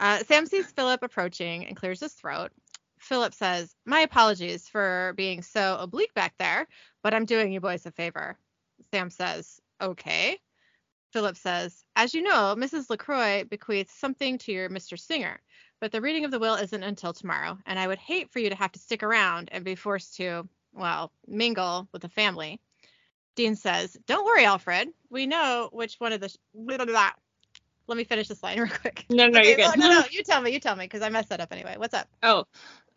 Uh, 0.00 0.18
Sam 0.24 0.46
sees 0.46 0.66
Philip 0.72 1.02
approaching 1.02 1.66
and 1.66 1.76
clears 1.76 2.00
his 2.00 2.12
throat. 2.12 2.50
Philip 2.98 3.34
says, 3.34 3.74
My 3.86 4.00
apologies 4.00 4.68
for 4.68 5.12
being 5.16 5.42
so 5.42 5.76
oblique 5.78 6.14
back 6.14 6.34
there, 6.38 6.66
but 7.02 7.14
I'm 7.14 7.26
doing 7.26 7.52
you 7.52 7.60
boys 7.60 7.86
a 7.86 7.92
favor. 7.92 8.36
Sam 8.90 9.10
says, 9.10 9.60
Okay. 9.80 10.38
Philip 11.14 11.36
says, 11.36 11.84
As 11.94 12.12
you 12.12 12.22
know, 12.22 12.56
Mrs. 12.58 12.90
LaCroix 12.90 13.44
bequeaths 13.44 13.94
something 13.94 14.36
to 14.38 14.50
your 14.50 14.68
Mr. 14.68 14.98
Singer, 14.98 15.40
but 15.80 15.92
the 15.92 16.00
reading 16.00 16.24
of 16.24 16.32
the 16.32 16.40
will 16.40 16.56
isn't 16.56 16.82
until 16.82 17.12
tomorrow, 17.12 17.56
and 17.66 17.78
I 17.78 17.86
would 17.86 18.00
hate 18.00 18.32
for 18.32 18.40
you 18.40 18.50
to 18.50 18.56
have 18.56 18.72
to 18.72 18.80
stick 18.80 19.04
around 19.04 19.48
and 19.52 19.64
be 19.64 19.76
forced 19.76 20.16
to, 20.16 20.48
well, 20.72 21.12
mingle 21.28 21.88
with 21.92 22.02
the 22.02 22.08
family. 22.08 22.60
Dean 23.36 23.54
says, 23.54 23.96
Don't 24.08 24.24
worry, 24.24 24.44
Alfred. 24.44 24.88
We 25.08 25.28
know 25.28 25.68
which 25.72 25.94
one 26.00 26.12
of 26.12 26.20
the. 26.20 26.30
Sh- 26.30 26.36
blah, 26.52 26.78
blah, 26.78 26.86
blah. 26.86 27.10
Let 27.86 27.96
me 27.96 28.02
finish 28.02 28.26
this 28.26 28.42
line 28.42 28.58
real 28.58 28.72
quick. 28.72 29.06
no, 29.08 29.28
no, 29.28 29.40
you're 29.40 29.52
Okay, 29.52 29.62
good. 29.62 29.66
Oh, 29.66 29.74
no, 29.76 30.00
no, 30.00 30.04
you 30.10 30.24
tell 30.24 30.42
me. 30.42 30.50
You 30.50 30.58
tell 30.58 30.74
me 30.74 30.86
because 30.86 31.02
I 31.02 31.10
messed 31.10 31.28
that 31.28 31.40
up 31.40 31.52
anyway. 31.52 31.76
What's 31.78 31.94
up? 31.94 32.08
Oh, 32.24 32.44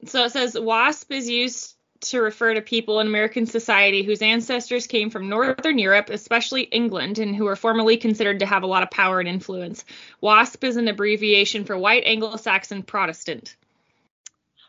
so 0.07 0.23
it 0.23 0.31
says 0.31 0.59
WASP 0.59 1.11
is 1.11 1.29
used 1.29 1.76
to 2.01 2.21
refer 2.21 2.53
to 2.53 2.61
people 2.61 2.99
in 2.99 3.07
American 3.07 3.45
society 3.45 4.03
whose 4.03 4.21
ancestors 4.21 4.87
came 4.87 5.09
from 5.09 5.29
Northern 5.29 5.77
Europe, 5.77 6.09
especially 6.09 6.63
England, 6.63 7.19
and 7.19 7.35
who 7.35 7.45
were 7.45 7.55
formerly 7.55 7.97
considered 7.97 8.39
to 8.39 8.45
have 8.45 8.63
a 8.63 8.67
lot 8.67 8.83
of 8.83 8.91
power 8.91 9.19
and 9.19 9.27
influence. 9.27 9.85
WASP 10.21 10.63
is 10.63 10.77
an 10.77 10.87
abbreviation 10.87 11.65
for 11.65 11.77
White 11.77 12.03
Anglo-Saxon 12.05 12.83
Protestant. 12.83 13.55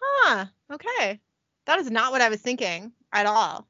Huh. 0.01 0.47
Okay. 0.71 1.21
That 1.67 1.79
is 1.79 1.91
not 1.91 2.13
what 2.13 2.21
I 2.21 2.29
was 2.29 2.41
thinking 2.41 2.93
at 3.13 3.27
all. 3.27 3.67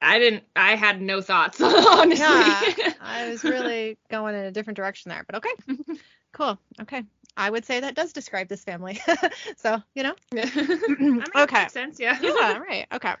I 0.00 0.18
didn't. 0.18 0.44
I 0.54 0.76
had 0.76 1.00
no 1.00 1.20
thoughts, 1.20 1.60
honestly. 1.62 2.24
Yeah. 2.24 2.92
I 3.00 3.28
was 3.30 3.42
really 3.42 3.98
going 4.10 4.34
in 4.34 4.44
a 4.44 4.52
different 4.52 4.76
direction 4.76 5.08
there, 5.08 5.24
but 5.26 5.36
okay. 5.36 5.96
Cool. 6.32 6.58
Okay. 6.80 7.04
I 7.38 7.48
would 7.48 7.64
say 7.64 7.78
that 7.80 7.94
does 7.94 8.12
describe 8.12 8.48
this 8.48 8.64
family. 8.64 9.00
so, 9.56 9.80
you 9.94 10.02
know. 10.02 10.14
I 10.32 10.74
mean, 10.98 11.22
Okay. 11.36 11.60
Makes 11.60 11.72
sense. 11.72 12.00
Yeah. 12.00 12.18
Yeah, 12.20 12.58
right. 12.58 12.86
Okay. 12.92 13.14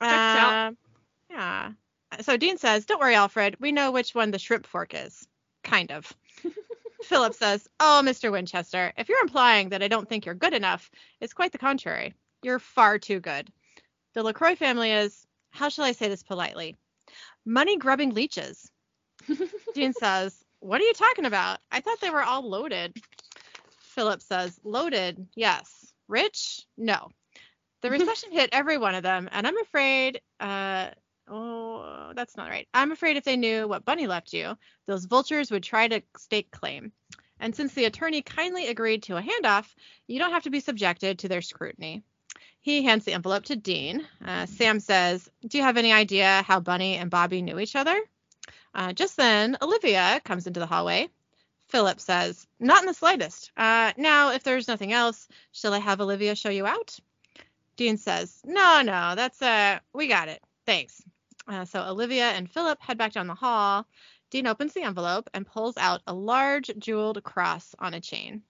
Um, 0.00 0.76
yeah. 1.30 1.72
So 2.22 2.36
Dean 2.38 2.56
says, 2.56 2.86
Don't 2.86 3.00
worry, 3.00 3.14
Alfred. 3.14 3.56
We 3.60 3.70
know 3.70 3.92
which 3.92 4.14
one 4.14 4.30
the 4.30 4.38
shrimp 4.38 4.66
fork 4.66 4.94
is. 4.94 5.28
Kind 5.62 5.92
of. 5.92 6.10
Philip 7.02 7.34
says, 7.34 7.68
Oh, 7.78 8.00
Mr. 8.02 8.32
Winchester, 8.32 8.94
if 8.96 9.10
you're 9.10 9.22
implying 9.22 9.68
that 9.68 9.82
I 9.82 9.88
don't 9.88 10.08
think 10.08 10.24
you're 10.24 10.34
good 10.34 10.54
enough, 10.54 10.90
it's 11.20 11.34
quite 11.34 11.52
the 11.52 11.58
contrary. 11.58 12.14
You're 12.42 12.58
far 12.58 12.98
too 12.98 13.20
good. 13.20 13.52
The 14.14 14.22
LaCroix 14.22 14.56
family 14.56 14.90
is, 14.90 15.26
how 15.50 15.68
shall 15.68 15.84
I 15.84 15.92
say 15.92 16.08
this 16.08 16.22
politely? 16.22 16.76
Money 17.44 17.76
grubbing 17.76 18.14
leeches. 18.14 18.70
Dean 19.74 19.92
says, 19.92 20.42
What 20.60 20.80
are 20.80 20.84
you 20.84 20.94
talking 20.94 21.26
about? 21.26 21.58
I 21.70 21.80
thought 21.80 22.00
they 22.00 22.10
were 22.10 22.22
all 22.22 22.48
loaded. 22.48 22.96
Philip 23.90 24.22
says, 24.22 24.58
Loaded, 24.64 25.26
yes. 25.34 25.92
Rich? 26.08 26.66
No. 26.76 27.10
The 27.82 27.90
recession 27.90 28.32
hit 28.32 28.50
every 28.52 28.78
one 28.78 28.94
of 28.94 29.02
them, 29.02 29.28
and 29.32 29.46
I'm 29.46 29.58
afraid, 29.58 30.20
uh, 30.38 30.90
oh, 31.28 32.12
that's 32.14 32.36
not 32.36 32.48
right. 32.48 32.68
I'm 32.74 32.92
afraid 32.92 33.16
if 33.16 33.24
they 33.24 33.36
knew 33.36 33.66
what 33.66 33.84
Bunny 33.84 34.06
left 34.06 34.32
you, 34.32 34.56
those 34.86 35.04
vultures 35.04 35.50
would 35.50 35.62
try 35.62 35.88
to 35.88 36.02
stake 36.16 36.50
claim. 36.50 36.92
And 37.38 37.56
since 37.56 37.72
the 37.72 37.86
attorney 37.86 38.22
kindly 38.22 38.68
agreed 38.68 39.04
to 39.04 39.16
a 39.16 39.22
handoff, 39.22 39.74
you 40.06 40.18
don't 40.18 40.32
have 40.32 40.42
to 40.42 40.50
be 40.50 40.60
subjected 40.60 41.20
to 41.20 41.28
their 41.28 41.42
scrutiny. 41.42 42.02
He 42.60 42.82
hands 42.82 43.06
the 43.06 43.14
envelope 43.14 43.44
to 43.44 43.56
Dean. 43.56 44.06
Uh, 44.22 44.44
Sam 44.44 44.80
says, 44.80 45.30
Do 45.46 45.56
you 45.56 45.64
have 45.64 45.78
any 45.78 45.92
idea 45.92 46.44
how 46.46 46.60
Bunny 46.60 46.96
and 46.96 47.10
Bobby 47.10 47.40
knew 47.40 47.58
each 47.58 47.74
other? 47.74 47.98
Uh, 48.74 48.92
just 48.92 49.16
then, 49.16 49.56
Olivia 49.62 50.20
comes 50.24 50.46
into 50.46 50.60
the 50.60 50.66
hallway. 50.66 51.08
Philip 51.70 52.00
says, 52.00 52.46
Not 52.58 52.80
in 52.80 52.86
the 52.86 52.94
slightest. 52.94 53.52
Uh, 53.56 53.92
now, 53.96 54.32
if 54.32 54.42
there's 54.42 54.68
nothing 54.68 54.92
else, 54.92 55.28
shall 55.52 55.72
I 55.72 55.78
have 55.78 56.00
Olivia 56.00 56.34
show 56.34 56.50
you 56.50 56.66
out? 56.66 56.98
Dean 57.76 57.96
says, 57.96 58.40
No, 58.44 58.82
no, 58.82 59.14
that's, 59.14 59.40
uh, 59.40 59.78
we 59.92 60.08
got 60.08 60.28
it. 60.28 60.42
Thanks. 60.66 61.02
Uh, 61.48 61.64
so 61.64 61.82
Olivia 61.82 62.30
and 62.30 62.50
Philip 62.50 62.80
head 62.80 62.98
back 62.98 63.12
down 63.12 63.26
the 63.26 63.34
hall. 63.34 63.86
Dean 64.30 64.46
opens 64.46 64.72
the 64.72 64.82
envelope 64.82 65.28
and 65.34 65.46
pulls 65.46 65.76
out 65.76 66.02
a 66.06 66.12
large 66.14 66.70
jeweled 66.78 67.22
cross 67.24 67.74
on 67.78 67.94
a 67.94 68.00
chain. 68.00 68.42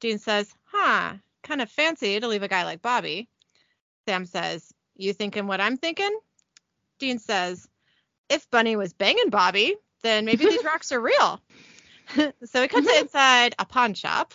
Dean 0.00 0.18
says, 0.18 0.52
Huh, 0.64 1.14
kind 1.42 1.62
of 1.62 1.70
fancy 1.70 2.18
to 2.18 2.28
leave 2.28 2.42
a 2.42 2.48
guy 2.48 2.64
like 2.64 2.82
Bobby. 2.82 3.28
Sam 4.06 4.26
says, 4.26 4.72
You 4.96 5.12
thinking 5.12 5.46
what 5.46 5.60
I'm 5.60 5.76
thinking? 5.76 6.16
Dean 6.98 7.18
says, 7.18 7.68
If 8.28 8.50
Bunny 8.50 8.76
was 8.76 8.92
banging 8.92 9.30
Bobby, 9.30 9.76
then 10.02 10.24
maybe 10.24 10.44
these 10.44 10.64
rocks 10.64 10.92
are 10.92 11.00
real. 11.00 11.40
so 12.44 12.60
we 12.60 12.68
cut 12.68 12.84
to 12.84 12.98
inside 13.00 13.54
a 13.58 13.64
pawn 13.64 13.94
shop. 13.94 14.34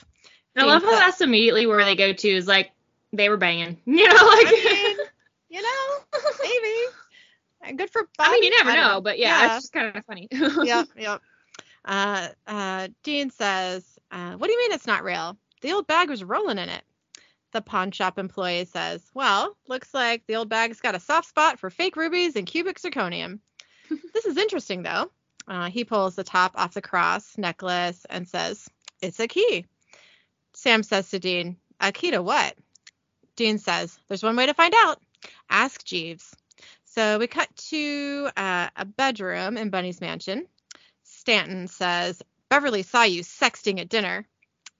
I 0.55 0.63
love 0.65 0.83
how 0.83 0.91
that's 0.91 1.21
immediately 1.21 1.67
where 1.67 1.85
they 1.85 1.95
go 1.95 2.13
to 2.13 2.27
is 2.27 2.47
like 2.47 2.71
they 3.13 3.29
were 3.29 3.37
banging. 3.37 3.77
You 3.85 4.07
know, 4.07 4.13
like 4.13 4.47
I 4.47 4.95
mean, 4.97 5.07
you 5.49 5.61
know, 5.61 6.19
maybe. 6.43 7.77
Good 7.77 7.89
for 7.89 8.07
Bobby. 8.17 8.29
I 8.29 8.31
mean, 8.31 8.43
you 8.43 8.49
never 8.57 8.71
don't 8.71 8.87
know, 8.87 9.01
but 9.01 9.19
yeah, 9.19 9.55
it's 9.55 9.65
just 9.65 9.73
kind 9.73 9.95
of 9.95 10.05
funny. 10.05 10.27
yep, 10.31 10.87
yep. 10.97 11.21
Uh, 11.83 12.29
uh, 12.45 12.87
Dean 13.03 13.29
says, 13.29 13.83
uh, 14.11 14.33
"What 14.33 14.47
do 14.47 14.53
you 14.53 14.59
mean 14.59 14.71
it's 14.71 14.87
not 14.87 15.03
real? 15.03 15.37
The 15.61 15.73
old 15.73 15.87
bag 15.87 16.09
was 16.09 16.23
rolling 16.23 16.59
in 16.59 16.69
it." 16.69 16.83
The 17.51 17.61
pawn 17.61 17.91
shop 17.91 18.17
employee 18.17 18.65
says, 18.65 19.03
"Well, 19.13 19.57
looks 19.67 19.93
like 19.93 20.25
the 20.27 20.35
old 20.35 20.49
bag's 20.49 20.79
got 20.79 20.95
a 20.95 20.99
soft 20.99 21.27
spot 21.27 21.59
for 21.59 21.69
fake 21.69 21.97
rubies 21.97 22.35
and 22.35 22.47
cubic 22.47 22.79
zirconium. 22.79 23.39
this 24.13 24.25
is 24.25 24.37
interesting, 24.37 24.83
though." 24.83 25.11
Uh, 25.47 25.69
he 25.69 25.85
pulls 25.85 26.15
the 26.15 26.23
top 26.23 26.53
off 26.55 26.73
the 26.73 26.81
cross 26.81 27.37
necklace 27.37 28.05
and 28.09 28.27
says, 28.27 28.69
"It's 29.01 29.19
a 29.19 29.27
key." 29.27 29.65
Sam 30.53 30.83
says 30.83 31.09
to 31.11 31.19
Dean, 31.19 31.57
"A 31.79 31.91
key 31.91 32.11
to 32.11 32.21
what?" 32.21 32.55
Dean 33.35 33.57
says, 33.57 33.97
"There's 34.07 34.23
one 34.23 34.35
way 34.35 34.45
to 34.45 34.53
find 34.53 34.73
out. 34.75 35.01
Ask 35.49 35.83
Jeeves." 35.83 36.35
So 36.85 37.19
we 37.19 37.27
cut 37.27 37.55
to 37.69 38.29
uh, 38.35 38.69
a 38.75 38.85
bedroom 38.85 39.57
in 39.57 39.69
Bunny's 39.69 40.01
mansion. 40.01 40.47
Stanton 41.03 41.67
says, 41.67 42.23
Beverly 42.49 42.83
saw 42.83 43.03
you 43.03 43.21
sexting 43.21 43.79
at 43.79 43.89
dinner. 43.89 44.27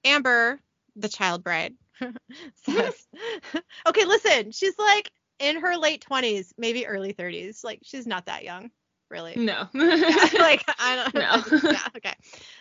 Amber, 0.04 0.58
the 0.96 1.08
child 1.08 1.44
bride, 1.44 1.74
says, 2.54 3.06
Okay, 3.86 4.04
listen, 4.04 4.50
she's 4.50 4.78
like 4.78 5.12
in 5.38 5.60
her 5.60 5.76
late 5.76 6.04
20s, 6.08 6.52
maybe 6.58 6.86
early 6.86 7.12
30s. 7.12 7.62
Like, 7.62 7.80
she's 7.82 8.06
not 8.06 8.26
that 8.26 8.44
young, 8.44 8.70
really. 9.10 9.34
no. 9.36 9.66
Like, 9.74 10.64
I 10.78 11.10
don't 11.12 11.48
just- 11.48 11.64
yeah, 11.64 11.88
okay. 11.96 12.14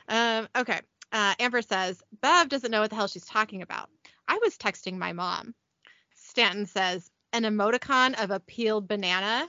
Um, 0.08 0.48
okay. 0.58 0.80
Uh, 1.12 1.34
Amber 1.40 1.62
says, 1.62 2.02
Bev 2.22 2.50
doesn't 2.50 2.72
know 2.72 2.82
what 2.82 2.90
the 2.90 2.96
hell 2.96 3.08
she's 3.08 3.26
talking 3.26 3.62
about. 3.62 3.90
I 4.28 4.40
was 4.42 4.58
texting 4.58 4.98
my 4.98 5.14
mom. 5.14 5.54
Stanton 6.16 6.66
says, 6.66 7.10
an 7.34 7.44
emoticon 7.44 8.22
of 8.22 8.32
a 8.32 8.40
peeled 8.40 8.88
banana. 8.88 9.48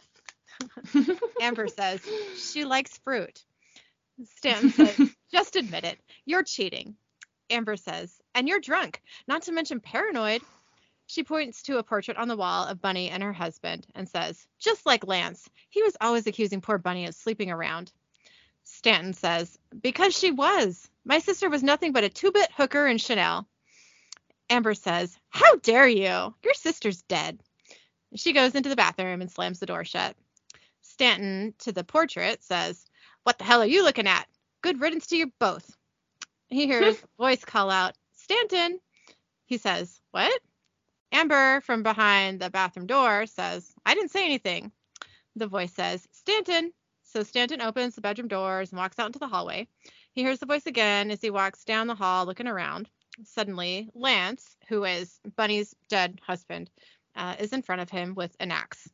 Amber 1.40 1.68
says, 1.68 2.00
she 2.36 2.64
likes 2.64 2.98
fruit. 2.98 3.42
Stanton 4.36 4.70
says, 4.70 5.10
just 5.32 5.56
admit 5.56 5.84
it. 5.84 5.98
You're 6.24 6.42
cheating. 6.42 6.96
Amber 7.50 7.76
says, 7.76 8.14
and 8.34 8.46
you're 8.48 8.60
drunk, 8.60 9.00
not 9.26 9.42
to 9.42 9.52
mention 9.52 9.80
paranoid. 9.80 10.42
She 11.08 11.24
points 11.24 11.62
to 11.62 11.78
a 11.78 11.82
portrait 11.82 12.18
on 12.18 12.28
the 12.28 12.36
wall 12.36 12.66
of 12.66 12.82
Bunny 12.82 13.08
and 13.08 13.22
her 13.22 13.32
husband 13.32 13.86
and 13.94 14.06
says, 14.06 14.46
just 14.58 14.84
like 14.84 15.06
Lance, 15.06 15.48
he 15.70 15.82
was 15.82 15.96
always 16.02 16.26
accusing 16.26 16.60
poor 16.60 16.76
Bunny 16.76 17.06
of 17.06 17.14
sleeping 17.14 17.50
around. 17.50 17.90
Stanton 18.64 19.14
says, 19.14 19.58
because 19.80 20.14
she 20.14 20.30
was. 20.30 20.86
My 21.06 21.18
sister 21.18 21.48
was 21.48 21.62
nothing 21.62 21.92
but 21.92 22.04
a 22.04 22.10
two 22.10 22.30
bit 22.30 22.52
hooker 22.54 22.86
in 22.86 22.98
Chanel. 22.98 23.48
Amber 24.50 24.74
says, 24.74 25.18
how 25.30 25.56
dare 25.56 25.88
you? 25.88 26.34
Your 26.44 26.54
sister's 26.54 27.00
dead. 27.00 27.40
She 28.14 28.34
goes 28.34 28.54
into 28.54 28.68
the 28.68 28.76
bathroom 28.76 29.22
and 29.22 29.30
slams 29.30 29.60
the 29.60 29.66
door 29.66 29.86
shut. 29.86 30.14
Stanton, 30.82 31.54
to 31.60 31.72
the 31.72 31.84
portrait, 31.84 32.42
says, 32.42 32.84
What 33.22 33.38
the 33.38 33.44
hell 33.44 33.62
are 33.62 33.66
you 33.66 33.82
looking 33.82 34.06
at? 34.06 34.26
Good 34.60 34.80
riddance 34.80 35.06
to 35.08 35.16
you 35.16 35.32
both. 35.38 35.74
He 36.48 36.66
hears 36.66 36.98
a 36.98 37.06
voice 37.18 37.44
call 37.44 37.70
out, 37.70 37.94
Stanton. 38.12 38.78
He 39.46 39.56
says, 39.56 40.00
What? 40.10 40.38
Amber, 41.12 41.60
from 41.62 41.82
behind 41.82 42.40
the 42.40 42.50
bathroom 42.50 42.86
door, 42.86 43.26
says, 43.26 43.72
I 43.84 43.94
didn't 43.94 44.10
say 44.10 44.24
anything. 44.24 44.72
The 45.36 45.46
voice 45.46 45.72
says, 45.72 46.06
Stanton. 46.12 46.72
So 47.04 47.22
Stanton 47.22 47.62
opens 47.62 47.94
the 47.94 48.02
bedroom 48.02 48.28
doors 48.28 48.70
and 48.70 48.78
walks 48.78 48.98
out 48.98 49.06
into 49.06 49.18
the 49.18 49.28
hallway. 49.28 49.66
He 50.12 50.22
hears 50.22 50.40
the 50.40 50.46
voice 50.46 50.66
again 50.66 51.10
as 51.10 51.22
he 51.22 51.30
walks 51.30 51.64
down 51.64 51.86
the 51.86 51.94
hall 51.94 52.26
looking 52.26 52.46
around. 52.46 52.90
Suddenly, 53.24 53.88
Lance, 53.94 54.56
who 54.68 54.84
is 54.84 55.18
Bunny's 55.36 55.74
dead 55.88 56.20
husband, 56.22 56.70
uh, 57.16 57.36
is 57.38 57.52
in 57.52 57.62
front 57.62 57.80
of 57.80 57.90
him 57.90 58.14
with 58.14 58.36
an 58.40 58.52
axe. 58.52 58.88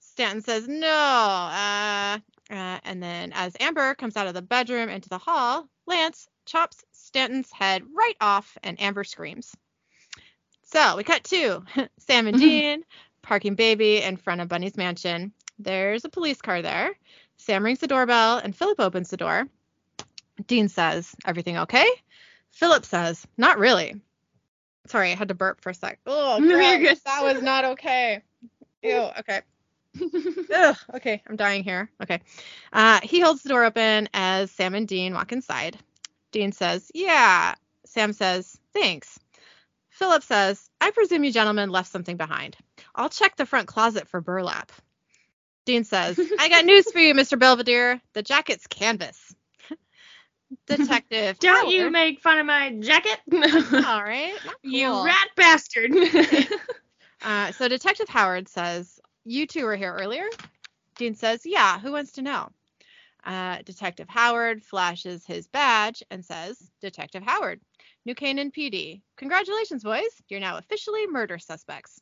Stanton 0.00 0.40
says, 0.40 0.66
No. 0.66 0.88
Uh, 0.88 2.18
uh, 2.50 2.78
and 2.84 3.02
then, 3.02 3.32
as 3.34 3.56
Amber 3.60 3.94
comes 3.94 4.16
out 4.16 4.26
of 4.26 4.34
the 4.34 4.42
bedroom 4.42 4.88
into 4.88 5.08
the 5.08 5.18
hall, 5.18 5.68
Lance 5.86 6.28
chops 6.46 6.84
Stanton's 6.92 7.50
head 7.50 7.82
right 7.94 8.16
off, 8.20 8.56
and 8.62 8.80
Amber 8.80 9.04
screams. 9.04 9.54
So 10.76 10.94
we 10.94 11.04
cut 11.04 11.24
to 11.24 11.64
Sam 12.00 12.26
and 12.26 12.38
Dean 12.38 12.84
parking 13.22 13.54
baby 13.54 14.02
in 14.02 14.18
front 14.18 14.42
of 14.42 14.48
Bunny's 14.48 14.76
mansion. 14.76 15.32
There's 15.58 16.04
a 16.04 16.10
police 16.10 16.42
car 16.42 16.60
there. 16.60 16.90
Sam 17.38 17.64
rings 17.64 17.78
the 17.78 17.86
doorbell 17.86 18.36
and 18.36 18.54
Philip 18.54 18.78
opens 18.78 19.08
the 19.08 19.16
door. 19.16 19.48
Dean 20.46 20.68
says, 20.68 21.16
Everything 21.24 21.56
okay? 21.56 21.86
Philip 22.50 22.84
says, 22.84 23.26
Not 23.38 23.58
really. 23.58 24.02
Sorry, 24.86 25.12
I 25.12 25.14
had 25.14 25.28
to 25.28 25.34
burp 25.34 25.62
for 25.62 25.70
a 25.70 25.74
sec. 25.74 25.98
Oh, 26.04 26.38
gross. 26.40 27.00
that 27.06 27.24
was 27.24 27.42
not 27.42 27.64
okay. 27.64 28.22
Ew, 28.82 29.08
okay. 29.18 29.40
Ugh, 30.54 30.76
okay, 30.96 31.22
I'm 31.26 31.36
dying 31.36 31.64
here. 31.64 31.90
Okay. 32.02 32.20
Uh, 32.70 33.00
he 33.02 33.20
holds 33.20 33.42
the 33.42 33.48
door 33.48 33.64
open 33.64 34.10
as 34.12 34.50
Sam 34.50 34.74
and 34.74 34.86
Dean 34.86 35.14
walk 35.14 35.32
inside. 35.32 35.78
Dean 36.32 36.52
says, 36.52 36.90
Yeah. 36.92 37.54
Sam 37.86 38.12
says, 38.12 38.60
Thanks. 38.74 39.18
Philip 39.96 40.22
says, 40.22 40.65
I 40.86 40.92
presume 40.92 41.24
you 41.24 41.32
gentlemen 41.32 41.70
left 41.70 41.90
something 41.90 42.16
behind. 42.16 42.56
I'll 42.94 43.08
check 43.08 43.34
the 43.34 43.44
front 43.44 43.66
closet 43.66 44.06
for 44.06 44.20
burlap. 44.20 44.70
Dean 45.64 45.82
says, 45.82 46.16
I 46.38 46.48
got 46.48 46.64
news 46.64 46.92
for 46.92 47.00
you, 47.00 47.12
Mr. 47.12 47.36
Belvedere. 47.36 48.00
The 48.12 48.22
jacket's 48.22 48.68
canvas. 48.68 49.34
Detective. 50.68 51.40
Don't 51.40 51.72
you 51.72 51.90
make 51.90 52.22
fun 52.22 52.38
of 52.38 52.46
my 52.46 52.72
jacket? 52.78 53.18
All 53.32 54.00
right. 54.00 54.34
not 54.44 54.54
you 54.62 55.04
rat 55.04 55.28
bastard. 55.34 55.92
Uh, 57.20 57.50
so 57.50 57.66
Detective 57.66 58.08
Howard 58.08 58.46
says, 58.46 59.00
You 59.24 59.48
two 59.48 59.64
were 59.64 59.74
here 59.74 59.92
earlier? 59.92 60.28
Dean 60.96 61.16
says, 61.16 61.40
Yeah, 61.44 61.80
who 61.80 61.90
wants 61.90 62.12
to 62.12 62.22
know? 62.22 62.50
Uh, 63.24 63.58
Detective 63.64 64.08
Howard 64.08 64.62
flashes 64.62 65.26
his 65.26 65.48
badge 65.48 66.04
and 66.12 66.24
says, 66.24 66.56
Detective 66.80 67.24
Howard, 67.24 67.60
New 68.06 68.14
Canaan 68.14 68.52
PD. 68.52 69.02
Congratulations, 69.16 69.82
boys. 69.82 70.22
You're 70.28 70.38
now 70.38 70.58
officially 70.58 71.08
murder 71.08 71.40
suspects. 71.40 72.00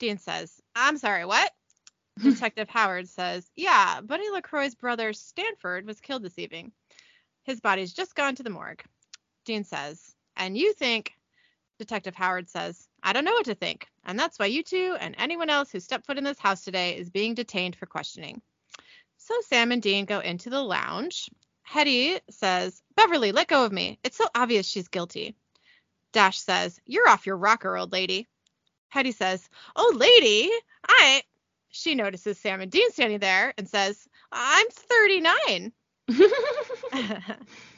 Dean 0.00 0.18
says, 0.18 0.60
I'm 0.74 0.98
sorry, 0.98 1.24
what? 1.24 1.52
Detective 2.20 2.68
Howard 2.68 3.08
says, 3.08 3.48
Yeah, 3.54 4.00
Buddy 4.00 4.28
LaCroix's 4.28 4.74
brother 4.74 5.12
Stanford 5.12 5.86
was 5.86 6.00
killed 6.00 6.24
this 6.24 6.40
evening. 6.40 6.72
His 7.44 7.60
body's 7.60 7.92
just 7.92 8.16
gone 8.16 8.34
to 8.34 8.42
the 8.42 8.50
morgue. 8.50 8.82
Dean 9.44 9.62
says, 9.62 10.02
And 10.36 10.58
you 10.58 10.72
think 10.72 11.12
Detective 11.78 12.16
Howard 12.16 12.48
says, 12.48 12.88
I 13.00 13.12
don't 13.12 13.24
know 13.24 13.34
what 13.34 13.46
to 13.46 13.54
think, 13.54 13.86
and 14.04 14.18
that's 14.18 14.40
why 14.40 14.46
you 14.46 14.64
two 14.64 14.96
and 14.98 15.14
anyone 15.16 15.48
else 15.48 15.70
who 15.70 15.78
stepped 15.78 16.06
foot 16.06 16.18
in 16.18 16.24
this 16.24 16.40
house 16.40 16.64
today 16.64 16.96
is 16.96 17.08
being 17.08 17.34
detained 17.34 17.76
for 17.76 17.86
questioning. 17.86 18.42
So 19.18 19.34
Sam 19.46 19.70
and 19.70 19.80
Dean 19.80 20.06
go 20.06 20.18
into 20.18 20.50
the 20.50 20.62
lounge. 20.62 21.28
Hetty 21.64 22.20
says, 22.30 22.82
Beverly, 22.94 23.32
let 23.32 23.48
go 23.48 23.64
of 23.64 23.72
me. 23.72 23.98
It's 24.04 24.16
so 24.16 24.26
obvious 24.34 24.66
she's 24.66 24.88
guilty. 24.88 25.34
Dash 26.12 26.38
says, 26.38 26.78
You're 26.86 27.08
off 27.08 27.26
your 27.26 27.36
rocker, 27.36 27.76
old 27.76 27.92
lady. 27.92 28.28
Hetty 28.88 29.12
says, 29.12 29.48
Oh, 29.74 29.92
lady, 29.96 30.50
I. 30.86 31.22
She 31.70 31.96
notices 31.96 32.38
Sam 32.38 32.60
and 32.60 32.70
Dean 32.70 32.92
standing 32.92 33.18
there 33.18 33.52
and 33.58 33.68
says, 33.68 34.06
I'm 34.30 34.66
39. 34.70 35.72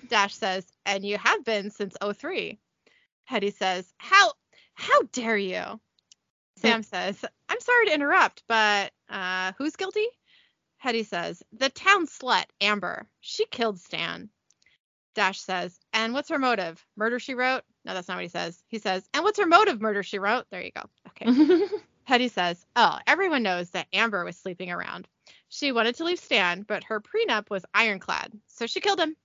Dash 0.09 0.35
says, 0.35 0.67
and 0.85 1.05
you 1.05 1.17
have 1.17 1.45
been 1.45 1.71
since 1.71 1.97
03. 2.03 2.59
Hetty 3.25 3.51
says, 3.53 3.93
how 3.97 4.33
how 4.75 5.03
dare 5.13 5.39
you? 5.39 5.81
Sam 6.57 6.83
says, 6.83 7.25
I'm 7.49 7.61
sorry 7.61 7.87
to 7.87 7.95
interrupt, 7.95 8.43
but 8.49 8.93
uh, 9.09 9.53
who's 9.59 9.77
guilty? 9.77 10.07
Hetty 10.79 11.03
says, 11.05 11.43
the 11.53 11.69
town 11.69 12.07
slut, 12.07 12.45
Amber. 12.61 13.07
She 13.21 13.47
killed 13.47 13.81
Stan. 13.81 14.31
Dash 15.15 15.41
says, 15.41 15.79
and 15.93 16.13
what's 16.13 16.29
her 16.29 16.39
motive? 16.39 16.85
Murder 16.97 17.19
she 17.19 17.35
wrote? 17.35 17.63
No, 17.85 17.95
that's 17.95 18.09
not 18.09 18.17
what 18.17 18.25
he 18.25 18.29
says. 18.29 18.63
He 18.69 18.79
says, 18.79 19.09
and 19.15 19.25
what's 19.25 19.39
her 19.39 19.47
motive? 19.47 19.81
Murder 19.81 20.03
she 20.03 20.19
wrote? 20.19 20.45
There 20.51 20.63
you 20.63 20.73
go. 20.73 20.83
Okay. 21.09 21.67
Hetty 22.05 22.29
says, 22.29 22.65
Oh, 22.77 22.99
everyone 23.07 23.43
knows 23.43 23.71
that 23.71 23.89
Amber 23.93 24.25
was 24.25 24.37
sleeping 24.37 24.71
around. 24.71 25.09
She 25.49 25.73
wanted 25.73 25.97
to 25.97 26.05
leave 26.05 26.21
Stan, 26.21 26.63
but 26.63 26.85
her 26.85 27.01
prenup 27.01 27.51
was 27.51 27.65
ironclad, 27.75 28.33
so 28.47 28.67
she 28.67 28.81
killed 28.81 29.01
him. 29.01 29.17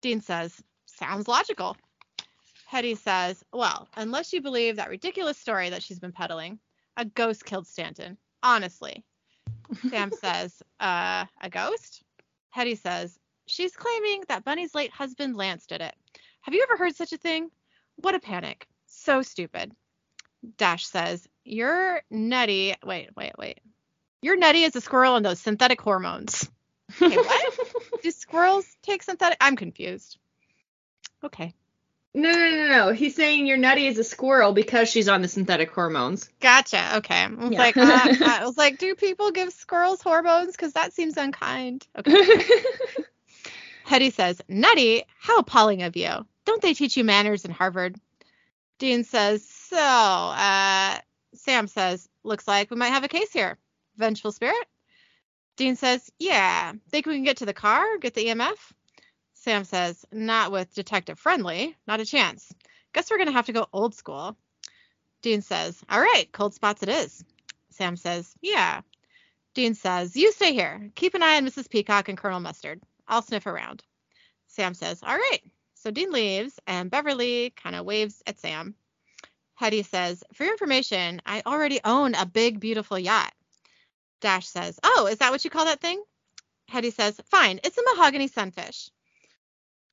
Dean 0.00 0.22
says, 0.22 0.62
Sounds 0.86 1.28
logical. 1.28 1.76
Hetty 2.66 2.94
says, 2.94 3.44
Well, 3.52 3.88
unless 3.94 4.32
you 4.32 4.40
believe 4.40 4.76
that 4.76 4.88
ridiculous 4.88 5.36
story 5.36 5.68
that 5.70 5.82
she's 5.82 5.98
been 5.98 6.12
peddling, 6.12 6.58
a 6.96 7.04
ghost 7.04 7.44
killed 7.44 7.66
Stanton. 7.66 8.16
Honestly. 8.42 9.04
Sam 9.90 10.10
says, 10.12 10.62
Uh, 10.80 11.24
a 11.40 11.50
ghost? 11.50 12.02
Hetty 12.50 12.74
says, 12.76 13.18
She's 13.46 13.74
claiming 13.76 14.24
that 14.28 14.44
Bunny's 14.44 14.74
late 14.74 14.90
husband 14.90 15.36
Lance 15.36 15.66
did 15.66 15.80
it. 15.80 15.94
Have 16.42 16.54
you 16.54 16.62
ever 16.62 16.76
heard 16.76 16.94
such 16.96 17.12
a 17.12 17.18
thing? 17.18 17.50
What 17.96 18.14
a 18.14 18.20
panic. 18.20 18.66
So 18.86 19.22
stupid. 19.22 19.72
Dash 20.56 20.86
says, 20.86 21.26
You're 21.44 22.02
nutty. 22.10 22.74
Wait, 22.84 23.10
wait, 23.16 23.32
wait. 23.38 23.60
You're 24.22 24.36
nutty 24.36 24.64
as 24.64 24.76
a 24.76 24.80
squirrel 24.80 25.14
on 25.14 25.22
those 25.22 25.40
synthetic 25.40 25.80
hormones. 25.80 26.48
Okay, 27.02 27.16
what? 27.16 28.02
Do 28.02 28.10
squirrels 28.10 28.64
take 28.82 29.02
synthetic? 29.02 29.36
I'm 29.42 29.56
confused. 29.56 30.16
Okay. 31.22 31.52
No, 32.14 32.32
no, 32.32 32.50
no, 32.50 32.68
no. 32.68 32.92
He's 32.92 33.14
saying 33.14 33.46
you're 33.46 33.56
nutty 33.58 33.86
as 33.86 33.98
a 33.98 34.04
squirrel 34.04 34.52
because 34.52 34.88
she's 34.88 35.08
on 35.08 35.22
the 35.22 35.28
synthetic 35.28 35.70
hormones. 35.72 36.28
Gotcha. 36.40 36.96
Okay. 36.96 37.14
I 37.14 37.28
was 37.28 37.50
Yeah. 37.52 37.58
like, 37.58 37.76
uh, 37.76 38.14
I 38.24 38.44
was 38.44 38.56
like, 38.56 38.78
do 38.78 38.94
people 38.94 39.30
give 39.30 39.52
squirrels 39.52 40.00
hormones? 40.02 40.52
Because 40.52 40.72
that 40.72 40.92
seems 40.94 41.16
unkind. 41.16 41.86
Okay. 41.96 42.14
Hetty 43.84 44.10
says, 44.10 44.40
Nutty, 44.48 45.04
how 45.18 45.38
appalling 45.38 45.82
of 45.82 45.96
you. 45.96 46.10
Don't 46.44 46.60
they 46.62 46.74
teach 46.74 46.96
you 46.96 47.04
manners 47.04 47.44
in 47.44 47.50
Harvard? 47.50 47.96
Dean 48.78 49.04
says, 49.04 49.44
So, 49.46 49.76
uh, 49.78 50.98
Sam 51.34 51.66
says, 51.68 52.08
Looks 52.24 52.46
like 52.48 52.70
we 52.70 52.76
might 52.76 52.88
have 52.88 53.04
a 53.04 53.08
case 53.08 53.32
here. 53.32 53.58
Vengeful 53.96 54.32
spirit? 54.32 54.66
Dean 55.56 55.76
says, 55.76 56.10
Yeah. 56.18 56.72
Think 56.90 57.06
we 57.06 57.14
can 57.14 57.24
get 57.24 57.38
to 57.38 57.46
the 57.46 57.52
car, 57.54 57.98
get 57.98 58.14
the 58.14 58.26
EMF? 58.26 58.56
Sam 59.40 59.64
says, 59.64 60.04
Not 60.10 60.50
with 60.50 60.74
Detective 60.74 61.18
Friendly. 61.18 61.76
Not 61.86 62.00
a 62.00 62.04
chance. 62.04 62.52
Guess 62.92 63.08
we're 63.08 63.18
going 63.18 63.28
to 63.28 63.32
have 63.32 63.46
to 63.46 63.52
go 63.52 63.68
old 63.72 63.94
school. 63.94 64.36
Dean 65.22 65.42
says, 65.42 65.80
All 65.88 66.00
right, 66.00 66.26
cold 66.32 66.54
spots 66.54 66.82
it 66.82 66.88
is. 66.88 67.24
Sam 67.70 67.96
says, 67.96 68.34
Yeah. 68.40 68.80
Dean 69.54 69.74
says, 69.74 70.16
You 70.16 70.32
stay 70.32 70.52
here. 70.52 70.90
Keep 70.96 71.14
an 71.14 71.22
eye 71.22 71.36
on 71.36 71.46
Mrs. 71.46 71.70
Peacock 71.70 72.08
and 72.08 72.18
Colonel 72.18 72.40
Mustard. 72.40 72.82
I'll 73.06 73.22
sniff 73.22 73.46
around. 73.46 73.84
Sam 74.48 74.74
says, 74.74 75.02
All 75.04 75.16
right. 75.16 75.40
So 75.74 75.92
Dean 75.92 76.10
leaves, 76.10 76.58
and 76.66 76.90
Beverly 76.90 77.50
kind 77.50 77.76
of 77.76 77.86
waves 77.86 78.20
at 78.26 78.40
Sam. 78.40 78.74
Hetty 79.54 79.84
says, 79.84 80.24
For 80.34 80.42
your 80.42 80.54
information, 80.54 81.22
I 81.24 81.42
already 81.46 81.80
own 81.84 82.16
a 82.16 82.26
big, 82.26 82.58
beautiful 82.58 82.98
yacht. 82.98 83.32
Dash 84.20 84.48
says, 84.48 84.80
Oh, 84.82 85.06
is 85.06 85.18
that 85.18 85.30
what 85.30 85.44
you 85.44 85.50
call 85.50 85.66
that 85.66 85.80
thing? 85.80 86.02
Hetty 86.68 86.90
says, 86.90 87.20
Fine, 87.26 87.60
it's 87.62 87.78
a 87.78 87.82
mahogany 87.94 88.26
sunfish. 88.26 88.90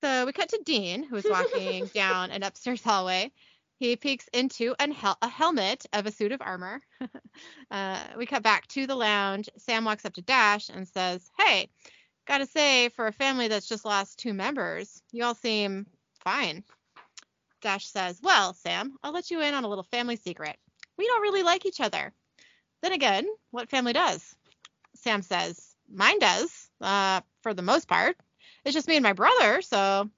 So 0.05 0.23
we 0.23 0.33
cut 0.33 0.49
to 0.49 0.61
Dean, 0.63 1.01
who 1.01 1.15
is 1.15 1.25
walking 1.27 1.87
down 1.95 2.29
an 2.29 2.43
upstairs 2.43 2.83
hallway. 2.83 3.31
He 3.79 3.95
peeks 3.95 4.29
into 4.33 4.75
an 4.77 4.91
hel- 4.91 5.17
a 5.23 5.27
helmet 5.27 5.87
of 5.93 6.05
a 6.05 6.11
suit 6.11 6.31
of 6.31 6.43
armor. 6.43 6.79
uh, 7.71 8.03
we 8.15 8.27
cut 8.27 8.43
back 8.43 8.67
to 8.67 8.85
the 8.85 8.93
lounge. 8.93 9.49
Sam 9.57 9.83
walks 9.83 10.05
up 10.05 10.13
to 10.13 10.21
Dash 10.21 10.69
and 10.69 10.87
says, 10.87 11.27
Hey, 11.39 11.69
gotta 12.27 12.45
say, 12.45 12.89
for 12.89 13.07
a 13.07 13.11
family 13.11 13.47
that's 13.47 13.67
just 13.67 13.83
lost 13.83 14.19
two 14.19 14.35
members, 14.35 15.01
you 15.11 15.23
all 15.23 15.33
seem 15.33 15.87
fine. 16.23 16.63
Dash 17.61 17.87
says, 17.87 18.19
Well, 18.21 18.53
Sam, 18.53 18.97
I'll 19.01 19.11
let 19.11 19.31
you 19.31 19.41
in 19.41 19.55
on 19.55 19.63
a 19.63 19.67
little 19.67 19.87
family 19.89 20.17
secret. 20.17 20.55
We 20.99 21.07
don't 21.07 21.23
really 21.23 21.41
like 21.41 21.65
each 21.65 21.81
other. 21.81 22.13
Then 22.83 22.91
again, 22.91 23.25
what 23.49 23.71
family 23.71 23.93
does? 23.93 24.35
Sam 24.93 25.23
says, 25.23 25.75
Mine 25.91 26.19
does, 26.19 26.69
uh, 26.79 27.21
for 27.41 27.55
the 27.55 27.63
most 27.63 27.87
part. 27.87 28.15
It's 28.65 28.73
just 28.73 28.87
me 28.87 28.95
and 28.95 29.03
my 29.03 29.13
brother, 29.13 29.61
so. 29.61 30.09